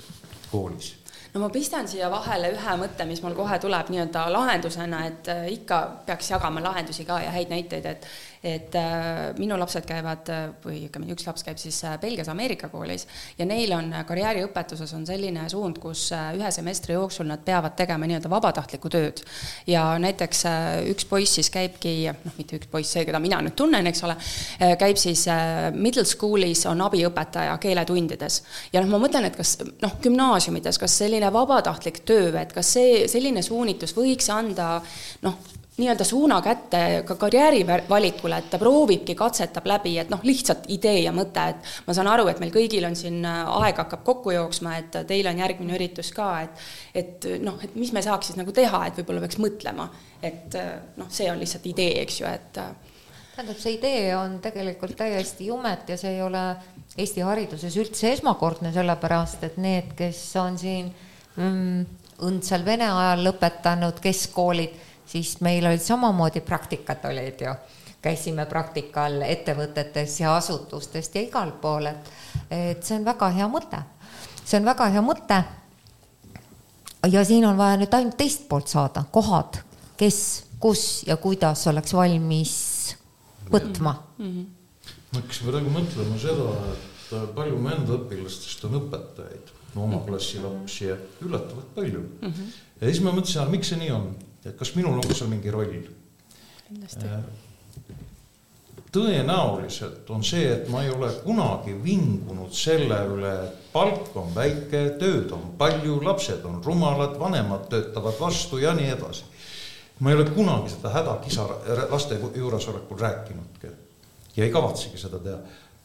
koolis 0.51 0.93
no 1.35 1.41
ma 1.43 1.49
pistan 1.51 1.87
siia 1.87 2.07
vahele 2.11 2.53
ühe 2.55 2.75
mõtte, 2.79 3.07
mis 3.07 3.19
mul 3.23 3.35
kohe 3.35 3.57
tuleb 3.59 3.91
nii-öelda 3.91 4.25
lahendusena, 4.31 5.01
et 5.09 5.31
eh, 5.31 5.47
ikka 5.57 5.79
peaks 6.07 6.31
jagama 6.31 6.63
lahendusi 6.63 7.05
ka 7.07 7.19
ja 7.23 7.33
häid 7.35 7.51
näiteid, 7.51 7.89
et 7.91 8.07
et 8.43 8.75
äh, 8.75 9.33
minu 9.39 9.57
lapsed 9.59 9.85
käivad 9.87 10.29
äh, 10.29 10.47
või 10.63 10.83
ütleme, 10.87 11.07
üks 11.13 11.25
laps 11.27 11.45
käib 11.45 11.59
siis 11.61 11.77
äh, 11.87 11.95
Belgias 12.01 12.29
Ameerika 12.31 12.69
koolis 12.69 13.07
ja 13.39 13.47
neil 13.47 13.71
on 13.75 13.91
karjääriõpetuses 14.07 14.93
on 14.97 15.05
selline 15.07 15.47
suund, 15.49 15.79
kus 15.81 16.07
ühe 16.13 16.51
semestri 16.53 16.95
jooksul 16.97 17.29
nad 17.29 17.41
peavad 17.45 17.75
tegema 17.77 18.07
nii-öelda 18.09 18.29
vabatahtlikku 18.31 18.91
tööd. 18.93 19.23
ja 19.67 19.83
näiteks 20.01 20.43
üks 20.91 21.07
poiss 21.09 21.39
siis 21.39 21.49
käibki, 21.53 21.95
noh, 22.11 22.37
mitte 22.37 22.59
üks 22.59 22.69
poiss, 22.71 22.93
see, 22.93 23.05
keda 23.07 23.19
mina 23.23 23.41
nüüd 23.45 23.55
tunnen, 23.57 23.87
eks 23.89 24.03
ole, 24.05 24.15
käib 24.79 24.99
siis 24.99 25.25
middle 25.73 26.05
school'is, 26.05 26.65
on 26.69 26.81
abiõpetaja 26.85 27.57
keeletundides. 27.61 28.41
ja 28.73 28.83
noh, 28.83 28.91
ma 28.93 29.01
mõtlen, 29.05 29.29
et 29.29 29.37
kas 29.39 29.57
noh, 29.81 29.97
gümnaasiumides, 30.03 30.79
kas 30.81 30.97
selline 31.01 31.31
vabatahtlik 31.33 32.03
töö, 32.07 32.31
et 32.39 32.53
kas 32.53 32.75
see, 32.77 33.05
selline 33.11 33.43
suunitlus 33.45 33.95
võiks 33.97 34.29
anda 34.33 34.79
noh, 35.25 35.39
nii-öelda 35.77 36.03
suuna 36.07 36.41
kätte 36.41 37.03
ka 37.07 37.15
karjäärivalikule, 37.19 38.37
et 38.37 38.49
ta 38.49 38.59
proovibki, 38.59 39.15
katsetab 39.15 39.65
läbi, 39.67 39.97
et 39.99 40.09
noh, 40.13 40.21
lihtsalt 40.23 40.69
idee 40.71 41.01
ja 41.03 41.11
mõte, 41.15 41.49
et 41.51 41.69
ma 41.87 41.95
saan 41.97 42.07
aru, 42.07 42.29
et 42.31 42.39
meil 42.39 42.53
kõigil 42.53 42.87
on 42.87 42.95
siin 42.95 43.19
äh, 43.27 43.41
aeg 43.59 43.81
hakkab 43.83 44.05
kokku 44.07 44.31
jooksma, 44.31 44.77
et 44.79 44.95
teil 45.07 45.27
on 45.27 45.41
järgmine 45.43 45.75
üritus 45.75 46.13
ka, 46.15 46.29
et 46.45 47.03
et 47.03 47.27
noh, 47.43 47.59
et 47.63 47.75
mis 47.75 47.91
me 47.91 48.03
saaks 48.05 48.31
siis 48.31 48.39
nagu 48.39 48.55
teha, 48.55 48.85
et 48.87 49.01
võib-olla 49.01 49.25
peaks 49.25 49.39
mõtlema, 49.41 49.89
et 50.23 50.55
äh, 50.55 50.71
noh, 51.01 51.11
see 51.11 51.27
on 51.31 51.43
lihtsalt 51.43 51.67
idee, 51.73 51.99
eks 52.05 52.21
ju, 52.21 52.31
et 52.31 52.61
äh, 52.63 52.71
tähendab, 53.35 53.59
see 53.59 53.75
idee 53.75 54.15
on 54.15 54.39
tegelikult 54.43 54.95
täiesti 54.95 55.51
jumet 55.51 55.91
ja 55.91 55.99
see 55.99 56.15
ei 56.15 56.23
ole 56.23 56.47
Eesti 56.95 57.19
hariduses 57.27 57.75
üldse 57.75 58.13
esmakordne, 58.15 58.71
sellepärast 58.71 59.41
et 59.43 59.57
need, 59.59 59.89
kes 59.99 60.19
on 60.39 60.55
siin 60.55 60.87
mm, 61.35 61.81
õndsal 62.23 62.63
vene 62.63 62.87
ajal 62.87 63.25
lõpetanud 63.25 63.99
keskkoolid 63.99 64.77
siis 65.05 65.39
meil 65.41 65.65
olid 65.65 65.81
samamoodi 65.81 66.41
praktikad 66.41 67.05
olid 67.09 67.41
ju, 67.41 67.53
käisime 68.05 68.45
praktikal 68.45 69.21
ettevõtetes 69.25 70.19
ja 70.19 70.35
asutustest 70.37 71.15
ja 71.15 71.25
igal 71.25 71.51
pool, 71.61 71.89
et, 71.89 72.09
et 72.49 72.83
see 72.85 72.99
on 72.99 73.05
väga 73.05 73.29
hea 73.37 73.47
mõte. 73.49 73.81
see 74.45 74.59
on 74.59 74.65
väga 74.65 74.89
hea 74.93 75.01
mõte. 75.01 75.43
ja 77.11 77.25
siin 77.25 77.45
on 77.45 77.57
vaja 77.57 77.77
nüüd 77.77 77.93
ainult 77.93 78.17
teist 78.17 78.47
poolt 78.49 78.67
saada, 78.67 79.05
kohad, 79.11 79.61
kes, 79.97 80.19
kus 80.59 81.03
ja 81.07 81.17
kuidas 81.17 81.67
oleks 81.67 81.93
valmis 81.93 82.55
võtma 83.51 83.95
mm. 84.17 84.25
-hmm. 84.25 84.45
ma 85.13 85.19
hakkasin 85.19 85.49
praegu 85.49 85.73
mõtlema 85.73 86.19
seda, 86.21 86.49
et 86.73 87.35
palju 87.35 87.57
mu 87.61 87.69
enda 87.69 87.97
õpilastest 87.99 88.65
on 88.67 88.79
õpetajaid, 88.81 89.51
oma 89.75 89.99
klassi 90.05 90.39
lapsi 90.41 90.85
ja 90.85 90.97
üllatavalt 91.21 91.75
palju 91.75 92.01
mm. 92.21 92.31
-hmm. 92.31 92.55
ja 92.81 92.87
siis 92.87 93.01
ma 93.01 93.11
mõtlesin, 93.11 93.51
miks 93.51 93.69
see 93.73 93.81
nii 93.81 93.91
on 93.91 94.09
et 94.45 94.57
kas 94.57 94.75
minul 94.75 94.99
on 94.99 95.15
seal 95.15 95.29
mingi 95.31 95.51
roll? 95.53 95.73
Äh, 96.75 97.19
tõenäoliselt 98.95 100.09
on 100.13 100.23
see, 100.23 100.45
et 100.53 100.69
ma 100.71 100.83
ei 100.85 100.91
ole 100.93 101.09
kunagi 101.23 101.75
vingunud 101.83 102.53
selle 102.55 102.97
üle, 103.11 103.33
et 103.47 103.69
palk 103.73 104.15
on 104.17 104.31
väike, 104.35 104.85
tööd 105.01 105.33
on 105.35 105.51
palju, 105.59 105.99
lapsed 106.05 106.45
on 106.47 106.61
rumalad, 106.63 107.17
vanemad 107.19 107.67
töötavad 107.71 108.19
vastu 108.19 108.61
ja 108.61 108.73
nii 108.77 108.93
edasi. 108.95 109.31
ma 109.99 110.11
ei 110.11 110.17
ole 110.17 110.25
kunagi 110.35 110.73
seda 110.73 110.89
hädakisa 110.91 111.45
laste 111.91 112.17
juuresolekul 112.35 112.99
rääkinudki 112.99 113.69
ja 114.35 114.43
ei 114.43 114.51
kavatsegi 114.51 114.97
seda 114.99 115.19
teha. 115.19 115.37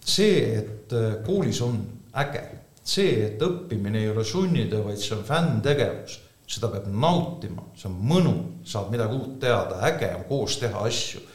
see, 0.04 0.58
et 0.58 0.92
äh, 0.92 1.20
koolis 1.26 1.60
on 1.62 1.78
äge, 2.14 2.42
see, 2.84 3.26
et 3.26 3.42
õppimine 3.42 4.00
ei 4.00 4.10
ole 4.10 4.24
sunnitöö, 4.24 4.84
vaid 4.84 4.98
see 4.98 5.16
on 5.16 5.24
fänntegevus 5.24 6.20
seda 6.50 6.70
peab 6.72 6.88
nautima, 6.90 7.68
see 7.78 7.88
on 7.90 7.98
mõnu, 8.10 8.34
saad 8.66 8.90
midagi 8.90 9.16
uut 9.16 9.36
teada, 9.42 9.78
äge 9.86 10.10
on 10.16 10.26
koos 10.28 10.58
teha 10.62 10.86
asju. 10.86 11.26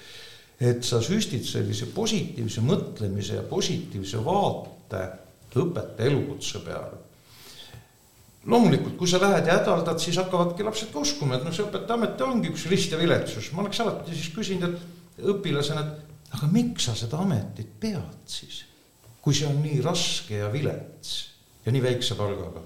et 0.55 0.85
sa 0.87 1.01
süstid 1.03 1.43
sellise 1.43 1.89
positiivse 1.91 2.61
mõtlemise 2.63 3.35
ja 3.35 3.41
positiivse 3.43 4.21
vaate 4.23 5.01
õpetaja 5.55 6.07
elukutse 6.09 6.61
peale. 6.63 7.01
loomulikult, 8.45 8.95
kui 8.97 9.07
sa 9.07 9.19
lähed 9.21 9.47
ja 9.47 9.57
hädaldad, 9.57 9.99
siis 9.99 10.19
hakkavadki 10.21 10.63
lapsed 10.63 10.91
ka 10.93 11.01
uskuma, 11.01 11.35
et 11.35 11.47
noh, 11.47 11.53
see 11.55 11.65
õpetajaamet 11.65 12.21
ongi 12.27 12.51
üks 12.51 12.67
rist 12.69 12.91
ja 12.91 12.99
viletsus, 12.99 13.51
ma 13.51 13.63
oleks 13.63 13.79
alati 13.81 14.13
siis 14.13 14.29
küsinud, 14.35 14.75
et 14.75 15.25
õpilasena, 15.31 15.81
et 15.81 16.35
aga 16.37 16.51
miks 16.51 16.85
sa 16.85 16.95
seda 16.95 17.23
ametit 17.23 17.71
pead 17.79 18.29
siis, 18.29 18.61
kui 19.23 19.33
see 19.33 19.47
on 19.49 19.63
nii 19.63 19.81
raske 19.83 20.43
ja 20.43 20.51
vilets 20.53 21.17
ja 21.65 21.73
nii 21.73 21.83
väikse 21.87 22.19
palgaga 22.19 22.61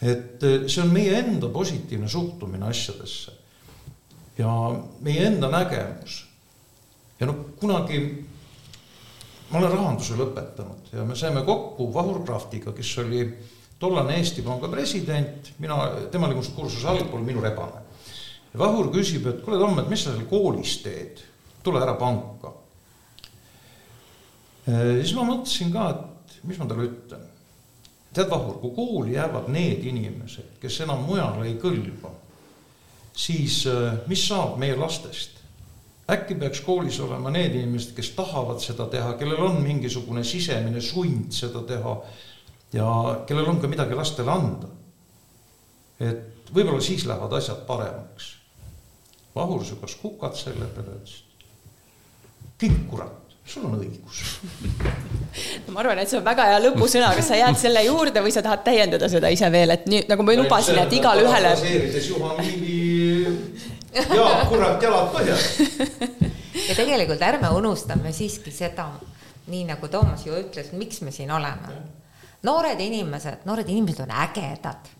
et 0.00 0.42
eh, 0.42 0.68
see 0.68 0.82
on 0.82 0.92
meie 0.92 1.16
enda 1.18 1.48
positiivne 1.52 2.08
suhtumine 2.08 2.68
asjadesse 2.68 3.32
ja 4.38 4.50
meie 5.00 5.26
enda 5.26 5.48
nägemus. 5.50 6.24
ja 7.20 7.26
noh, 7.26 7.36
kunagi 7.56 8.00
ma 9.50 9.60
olen 9.60 9.72
rahanduse 9.72 10.18
lõpetanud 10.18 10.92
ja 10.92 11.04
me 11.04 11.16
saime 11.16 11.44
kokku 11.46 11.88
Vahur 11.94 12.20
Kraftiga, 12.26 12.74
kes 12.76 12.92
oli 13.04 13.22
tollane 13.80 14.18
Eesti 14.18 14.44
Panga 14.44 14.68
president, 14.68 15.52
mina, 15.58 15.78
tema 16.12 16.28
oli 16.28 16.36
must 16.36 16.54
kursuse 16.56 16.88
allpool, 16.88 17.24
minu 17.24 17.42
rebane. 17.44 17.84
Vahur 18.56 18.88
küsib, 18.92 19.26
et 19.28 19.42
kuule, 19.44 19.58
Tom, 19.60 19.76
et 19.82 19.88
mis 19.92 20.00
sa 20.00 20.14
seal 20.14 20.24
koolis 20.30 20.78
teed, 20.80 21.20
tule 21.64 21.82
ära 21.82 21.92
panka. 22.00 22.54
siis 24.66 25.12
ma 25.14 25.26
mõtlesin 25.28 25.72
ka, 25.72 25.90
et 25.92 26.38
mis 26.48 26.58
ma 26.58 26.68
talle 26.68 26.88
ütlen 26.88 27.26
tead, 28.16 28.30
Vahur, 28.30 28.58
kui 28.62 28.74
kooli 28.76 29.16
jäävad 29.16 29.50
need 29.52 29.84
inimesed, 29.86 30.56
kes 30.60 30.80
enam 30.84 31.04
mujale 31.06 31.46
ei 31.50 31.56
kõlba, 31.60 32.12
siis 33.16 33.62
äh, 33.70 33.98
mis 34.10 34.26
saab 34.28 34.60
meie 34.60 34.76
lastest? 34.78 35.36
äkki 36.06 36.36
peaks 36.38 36.60
koolis 36.62 37.00
olema 37.02 37.32
need 37.34 37.56
inimesed, 37.58 37.96
kes 37.96 38.12
tahavad 38.14 38.60
seda 38.62 38.86
teha, 38.86 39.16
kellel 39.18 39.42
on 39.42 39.56
mingisugune 39.62 40.22
sisemine 40.24 40.78
sund 40.80 41.34
seda 41.34 41.64
teha 41.66 41.96
ja 42.76 42.90
kellel 43.26 43.50
on 43.50 43.58
ka 43.58 43.66
midagi 43.66 43.98
lastele 43.98 44.30
anda. 44.30 44.70
et 45.98 46.52
võib-olla 46.54 46.80
siis 46.84 47.06
lähevad 47.08 47.32
asjad 47.40 47.64
paremaks. 47.66 48.36
Vahur 49.34 49.64
sügas 49.66 49.96
kukad 49.98 50.36
selle 50.38 50.68
peale, 50.76 50.94
ütles, 51.00 51.16
kink 52.60 52.86
kurat 52.90 53.25
sul 53.46 53.68
on 53.68 53.78
õigus 53.78 54.24
no 55.66 55.72
ma 55.74 55.82
arvan, 55.84 56.00
et 56.02 56.10
see 56.10 56.18
on 56.18 56.26
väga 56.26 56.48
hea 56.50 56.58
lõpusõna, 56.64 57.12
kas 57.16 57.30
sa 57.30 57.38
jääd 57.38 57.60
selle 57.60 57.84
juurde 57.86 58.22
või 58.24 58.34
sa 58.34 58.42
tahad 58.44 58.64
täiendada 58.66 59.08
seda 59.12 59.30
ise 59.32 59.50
veel, 59.52 59.74
et 59.76 59.86
nii 59.90 60.04
nagu 60.10 60.26
ma 60.26 60.36
lubasin, 60.38 60.80
et 60.82 60.92
igale 60.98 61.24
ühele. 61.26 61.54
Juhan 62.06 62.42
Liivi 62.42 63.76
ja 63.96 64.46
kurat 64.48 64.82
jalad 64.82 65.12
põhjas. 65.14 65.46
ja 66.68 66.74
tegelikult 66.76 67.22
ärme 67.22 67.50
unustame 67.56 68.12
siiski 68.12 68.52
seda, 68.54 68.90
nii 69.50 69.64
nagu 69.70 69.88
Toomas 69.88 70.26
ju 70.26 70.36
ütles, 70.36 70.72
miks 70.76 71.00
me 71.00 71.14
siin 71.14 71.30
oleme. 71.32 71.76
noored 72.42 72.80
inimesed, 72.80 73.44
noored 73.44 73.68
inimesed 73.68 74.04
on 74.04 74.14
ägedad. 74.22 74.92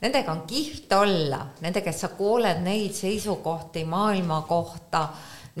Nendega 0.00 0.32
on 0.32 0.42
kihvt 0.46 0.92
olla, 0.92 1.46
nende 1.64 1.80
käest 1.80 2.04
sa 2.04 2.10
kuuled 2.12 2.60
neid 2.62 2.92
seisukohti 2.92 3.84
maailma 3.88 4.42
kohta, 4.48 5.08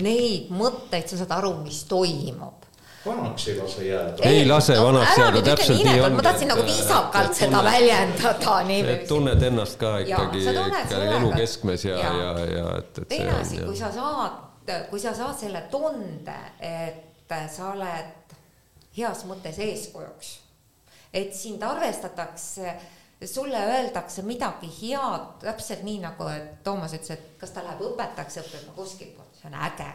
neid 0.02 0.50
mõtteid, 0.54 1.06
sa 1.10 1.20
saad 1.20 1.34
aru, 1.38 1.56
mis 1.62 1.84
toimub 1.90 2.64
vanaks 3.06 3.48
ei 3.48 3.58
lase 3.58 3.84
jääda. 3.84 4.22
ei 4.22 4.48
lase 4.48 4.82
vanaks 4.82 5.18
jääda, 5.18 5.42
täpselt 5.42 5.84
nii 5.84 6.00
ongi. 6.00 6.16
ma 6.16 6.22
tahtsin 6.22 6.48
nagu 6.48 6.62
viisakalt 6.64 7.34
seda 7.34 7.56
tunned, 7.56 7.72
väljendada 7.72 8.62
niiviisi. 8.62 9.06
tunned 9.08 9.42
ennast 9.42 9.76
ka 9.78 9.98
ikkagi 9.98 10.44
ikka 10.44 11.02
elu 11.18 11.32
keskmes 11.36 11.84
ja, 11.84 11.98
ja, 11.98 12.14
ja, 12.14 12.46
ja 12.56 12.76
et, 12.78 12.98
et 12.98 13.08
teine 13.08 13.36
asi, 13.40 13.60
kui 13.60 13.76
sa 13.76 13.92
saad, 13.92 14.72
kui 14.90 15.00
sa 15.00 15.14
saad 15.14 15.36
selle 15.38 15.66
tunde, 15.70 16.38
et 16.60 17.36
sa 17.52 17.70
oled 17.72 18.34
heas 18.96 19.24
mõttes 19.28 19.58
eeskujuks, 19.58 20.34
et 21.12 21.34
sind 21.34 21.62
arvestatakse 21.62 22.74
sulle 23.24 23.58
öeldakse 23.58 24.22
midagi 24.22 24.68
head, 24.80 25.28
täpselt 25.44 25.84
nii 25.84 26.00
nagu, 26.02 26.28
et 26.28 26.64
Toomas 26.64 26.96
ütles, 26.96 27.14
et 27.18 27.36
kas 27.40 27.52
ta 27.54 27.64
läheb 27.64 27.84
õpetajaks 27.90 28.40
õppima 28.42 28.74
kuskilt, 28.76 29.23
see 29.44 29.52
on 29.52 29.60
äge 29.68 29.92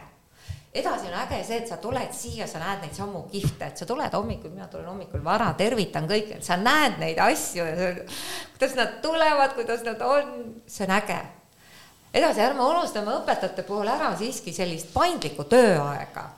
edasi 0.74 1.08
on 1.08 1.16
äge 1.24 1.42
see, 1.44 1.58
et 1.58 1.68
sa 1.68 1.80
tuled 1.82 2.12
siia, 2.14 2.46
sa 2.46 2.60
näed 2.62 2.84
neid 2.84 2.94
samu 2.94 3.24
kihvte, 3.30 3.72
et 3.72 3.80
sa 3.80 3.86
tuled 3.88 4.14
hommikul, 4.14 4.52
mina 4.54 4.68
tulen 4.70 4.86
hommikul 4.92 5.22
vara, 5.24 5.50
tervitan 5.58 6.06
kõiki, 6.10 6.38
sa 6.46 6.58
näed 6.60 7.00
neid 7.02 7.18
asju, 7.18 7.66
kuidas 8.54 8.76
nad 8.78 9.00
tulevad, 9.02 9.56
kuidas 9.58 9.82
nad 9.86 10.02
on, 10.06 10.36
see 10.70 10.86
on 10.86 10.94
äge. 11.00 11.18
edasi, 12.14 12.44
ärme 12.46 12.62
unustame 12.62 13.16
õpetajate 13.18 13.66
puhul 13.66 13.90
ära 13.90 14.12
siiski 14.18 14.54
sellist 14.54 14.94
paindlikku 14.94 15.48
tööaega. 15.50 16.30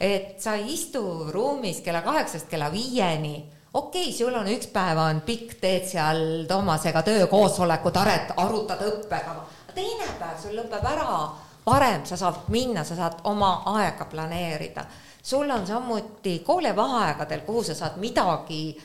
et 0.00 0.38
sa 0.42 0.54
ei 0.54 0.74
istu 0.74 1.30
ruumis 1.30 1.80
kella 1.82 2.02
kaheksast 2.02 2.48
kella 2.50 2.70
viieni 2.70 3.44
okei 3.72 4.08
okay,, 4.08 4.12
sul 4.12 4.34
on 4.34 4.46
üks 4.46 4.70
päev 4.70 4.98
on 4.98 5.20
pikk, 5.26 5.58
teed 5.60 5.86
seal 5.90 6.46
Toomasega 6.46 7.02
töökoosolekut, 7.02 7.96
arutad 8.36 8.82
õppekava, 8.82 9.46
teine 9.74 10.06
päev 10.18 10.38
sul 10.42 10.54
lõpeb 10.54 10.86
ära 10.86 11.18
varem 11.66 12.06
sa 12.06 12.16
saad 12.16 12.48
minna, 12.48 12.84
sa 12.84 12.96
saad 12.96 13.20
oma 13.24 13.62
aega 13.78 14.04
planeerida. 14.04 14.84
sul 15.22 15.50
on 15.50 15.66
samuti 15.66 16.38
koolivaheaegadel, 16.38 17.40
kuhu 17.40 17.62
sa 17.62 17.74
saad 17.74 17.96
midagi 17.96 18.82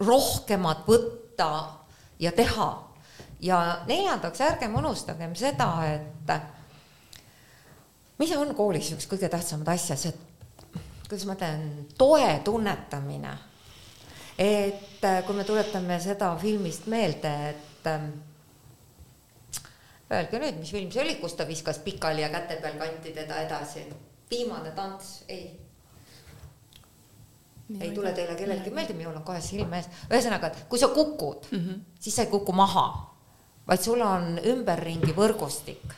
rohkemat 0.00 0.86
võtta 0.88 1.64
ja 2.18 2.32
teha. 2.32 2.82
ja 3.40 3.78
neljandaks, 3.86 4.40
ärgem 4.40 4.74
unustagem 4.74 5.34
seda, 5.36 5.68
et 5.84 6.32
mis 8.18 8.32
on 8.36 8.54
koolis 8.54 8.92
üks 8.96 9.08
kõige 9.10 9.28
tähtsamad 9.28 9.68
asja, 9.68 9.96
see, 9.96 10.14
kuidas 11.08 11.26
ma 11.28 11.36
ütlen, 11.36 11.68
toe 11.98 12.40
tunnetamine. 12.44 13.38
et 14.38 15.04
kui 15.26 15.36
me 15.36 15.44
tuletame 15.44 16.00
seda 16.00 16.36
filmist 16.40 16.86
meelde, 16.86 17.34
et 17.50 17.90
Öelge 20.10 20.38
nüüd, 20.38 20.58
mis 20.60 20.70
film 20.70 20.90
see 20.94 21.02
oli, 21.02 21.16
kus 21.18 21.34
ta 21.34 21.46
viskas 21.48 21.80
pikali 21.82 22.22
ja 22.22 22.28
käte 22.30 22.60
peal 22.62 22.76
kanti 22.78 23.14
teda 23.14 23.40
edasi? 23.42 23.86
viimane 24.30 24.70
tants, 24.74 25.24
ei. 25.28 25.60
ei 27.80 27.90
tule 27.94 28.12
teile 28.12 28.34
kellelgi 28.34 28.70
meelde, 28.74 28.94
minul 28.94 29.14
on 29.14 29.22
kohe 29.26 29.40
silm 29.42 29.74
ees. 29.78 29.86
ühesõnaga, 30.10 30.50
et 30.50 30.64
kui 30.70 30.78
sa 30.82 30.88
kukud 30.94 31.46
mm, 31.50 31.58
-hmm. 31.58 31.80
siis 32.00 32.16
sa 32.16 32.22
ei 32.22 32.30
kuku 32.30 32.52
maha, 32.52 32.86
vaid 33.68 33.82
sul 33.82 34.02
on 34.02 34.40
ümberringi 34.42 35.14
võrgustik, 35.14 35.94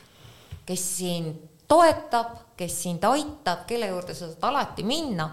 kes 0.65 0.85
sind 0.97 1.49
toetab, 1.67 2.37
kes 2.57 2.83
sind 2.83 3.03
aitab, 3.03 3.65
kelle 3.65 3.87
juurde 3.87 4.13
sa 4.13 4.27
saad 4.29 4.43
alati 4.49 4.83
minna. 4.83 5.29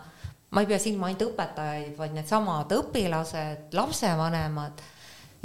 ma 0.51 0.61
ei 0.61 0.67
pea 0.67 0.79
silma 0.79 1.07
ainult 1.07 1.23
õpetajaid, 1.23 1.97
vaid 1.99 2.13
needsamad 2.15 2.71
õpilased, 2.73 3.73
lapsevanemad 3.73 4.81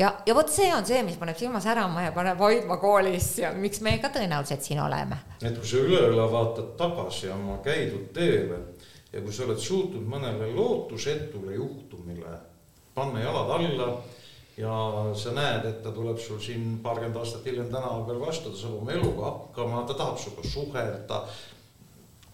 ja, 0.01 0.11
ja 0.25 0.35
vot 0.35 0.49
see 0.49 0.69
on 0.73 0.85
see, 0.87 1.01
mis 1.05 1.19
paneb 1.21 1.37
silma 1.39 1.61
särama 1.63 2.07
ja 2.07 2.13
paneb 2.15 2.39
hoidma 2.41 2.77
koolis 2.81 3.33
ja 3.41 3.51
miks 3.53 3.81
me 3.85 3.97
ka 4.01 4.11
tõenäoliselt 4.13 4.65
siin 4.65 4.81
oleme. 4.83 5.19
et 5.41 5.57
kui 5.57 5.67
sa 5.67 5.83
üle-üle 5.83 6.29
vaatad 6.31 6.73
tagasi 6.79 7.29
oma 7.33 7.59
käidud 7.65 8.09
teele 8.15 8.61
ja 9.11 9.21
kui 9.21 9.33
sa 9.33 9.45
oled 9.47 9.59
suutnud 9.59 10.07
mõnele 10.07 10.49
lootusetule 10.55 11.55
juhtumile 11.59 12.39
panna 12.95 13.23
jalad 13.23 13.53
alla 13.57 13.91
ja 14.57 14.75
sa 15.15 15.33
näed, 15.35 15.65
et 15.65 15.79
ta 15.83 15.93
tuleb 15.95 16.19
sul 16.19 16.39
siin 16.43 16.79
paarkümmend 16.83 17.17
aastat 17.17 17.45
hiljem 17.47 17.71
tänava 17.71 18.03
peal 18.07 18.19
vastu, 18.21 18.51
ta 18.51 18.57
saab 18.59 18.81
oma 18.81 18.93
eluga 18.93 19.29
hakkama, 19.29 19.85
ta 19.87 19.95
tahab 19.97 20.19
sinuga 20.19 20.47
suhelda 20.47 21.21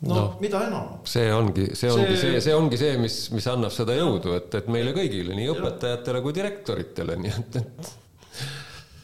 no, 0.01 0.13
no 0.13 0.25
mida 0.41 0.61
enam. 0.67 0.99
see 1.07 1.31
ongi, 1.33 1.71
see 1.77 1.89
ongi 1.91 2.13
see, 2.13 2.35
see, 2.35 2.43
see 2.47 2.57
ongi 2.57 2.79
see, 2.79 2.97
mis, 3.01 3.17
mis 3.33 3.47
annab 3.49 3.73
seda 3.73 3.95
jõudu, 3.97 4.35
et, 4.37 4.53
et 4.59 4.69
meile 4.71 4.93
kõigile, 4.95 5.33
nii 5.37 5.49
õpetajatele 5.55 6.21
kui 6.25 6.37
direktoritele, 6.37 7.17
nii 7.23 7.33
et, 7.33 7.59
et. 7.63 7.91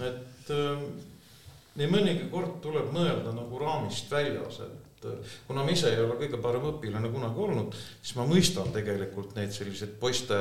et 0.10 0.54
äh, 0.54 0.86
nii 1.82 1.90
mõnigi 1.90 2.30
kord 2.34 2.60
tuleb 2.64 2.94
mõelda 2.94 3.34
nagu 3.34 3.62
raamist 3.64 4.12
väljas, 4.14 4.62
et 4.68 5.10
äh, 5.10 5.36
kuna 5.50 5.66
ma 5.66 5.74
ise 5.74 5.90
ei 5.94 6.04
ole 6.04 6.20
kõige 6.22 6.42
parem 6.44 6.70
õpilane 6.74 7.12
kunagi 7.14 7.46
olnud, 7.48 7.82
siis 8.02 8.18
ma 8.20 8.30
mõistan 8.30 8.70
tegelikult 8.76 9.34
neid 9.40 9.56
selliseid 9.56 9.98
poiste 10.02 10.38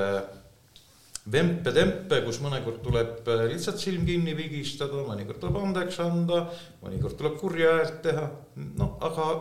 vempe-tempe, 1.33 2.19
kus 2.27 2.43
mõnikord 2.43 2.83
tuleb 2.85 3.29
äh, 3.31 3.47
lihtsalt 3.55 3.81
silm 3.81 4.05
kinni 4.05 4.37
vigistada, 4.37 5.01
mõnikord 5.07 5.41
tuleb 5.41 5.63
andeks 5.63 6.01
anda, 6.05 6.45
mõnikord 6.83 7.17
tuleb 7.17 7.41
kurja 7.41 7.79
häält 7.79 8.01
teha, 8.05 8.29
noh, 8.77 8.97
aga 9.01 9.33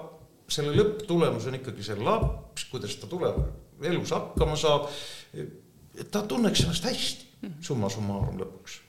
selle 0.51 0.75
lõpptulemus 0.75 1.47
on 1.49 1.57
ikkagi 1.57 1.85
see 1.85 1.97
laps, 1.99 2.67
kuidas 2.71 2.95
ta 2.99 3.09
tuleb, 3.11 3.41
elus 3.87 4.13
hakkama 4.15 4.57
saab. 4.59 4.89
et 5.33 6.11
ta 6.11 6.23
tunneks 6.27 6.65
ennast 6.65 6.87
hästi, 6.87 7.27
summa 7.63 7.89
summarum 7.89 8.39
lõpuks. 8.41 8.79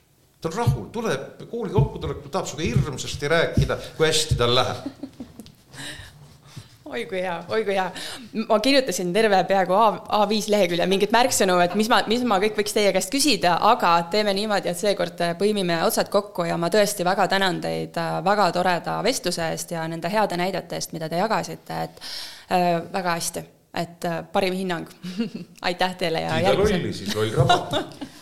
ta 0.40 0.50
on 0.50 0.58
rahul, 0.58 0.86
tuleb 0.94 1.44
kooli 1.50 1.72
kokkutulekul, 1.72 2.30
tahab 2.30 2.50
sinuga 2.50 2.68
hirmsasti 2.68 3.28
rääkida, 3.28 3.78
kui 3.96 4.06
hästi 4.06 4.38
tal 4.40 4.54
läheb 4.58 5.30
oi 6.92 7.06
kui 7.08 7.20
hea, 7.24 7.36
oi 7.48 7.64
kui 7.64 7.74
hea. 7.76 7.86
ma 8.48 8.58
kirjutasin 8.60 9.12
terve 9.14 9.38
peaaegu 9.48 9.76
A, 9.76 9.86
A5 10.18 10.50
lehekülje 10.52 10.86
mingeid 10.90 11.14
märksõnu, 11.14 11.56
et 11.64 11.76
mis 11.78 11.88
ma, 11.92 12.02
mis 12.10 12.24
ma 12.28 12.38
kõik 12.42 12.58
võiks 12.60 12.76
teie 12.76 12.92
käest 12.94 13.12
küsida, 13.12 13.54
aga 13.72 13.94
teeme 14.12 14.34
niimoodi, 14.36 14.70
et 14.72 14.80
seekord 14.80 15.20
põimime 15.40 15.80
otsad 15.86 16.12
kokku 16.12 16.46
ja 16.48 16.58
ma 16.60 16.70
tõesti 16.72 17.06
väga 17.08 17.28
tänan 17.32 17.60
teid 17.64 17.96
äh, 18.00 18.18
väga 18.24 18.50
toreda 18.56 18.98
vestluse 19.04 19.48
eest 19.54 19.72
ja 19.76 19.86
nende 19.88 20.12
heade 20.12 20.38
näidete 20.40 20.78
eest, 20.78 20.92
mida 20.96 21.08
te 21.08 21.20
jagasite, 21.20 21.82
et 21.88 22.02
äh, 22.52 22.72
väga 22.92 23.18
hästi, 23.18 23.44
et 23.84 24.08
äh, 24.08 24.22
parim 24.32 24.56
hinnang. 24.56 24.88
Aitäh 25.68 25.96
teile 26.00 26.26
ja 26.26 26.40
kiida 26.40 26.58
rolli 26.58 26.92
siis, 26.92 27.14
roll 27.16 27.32
rabab 27.36 27.78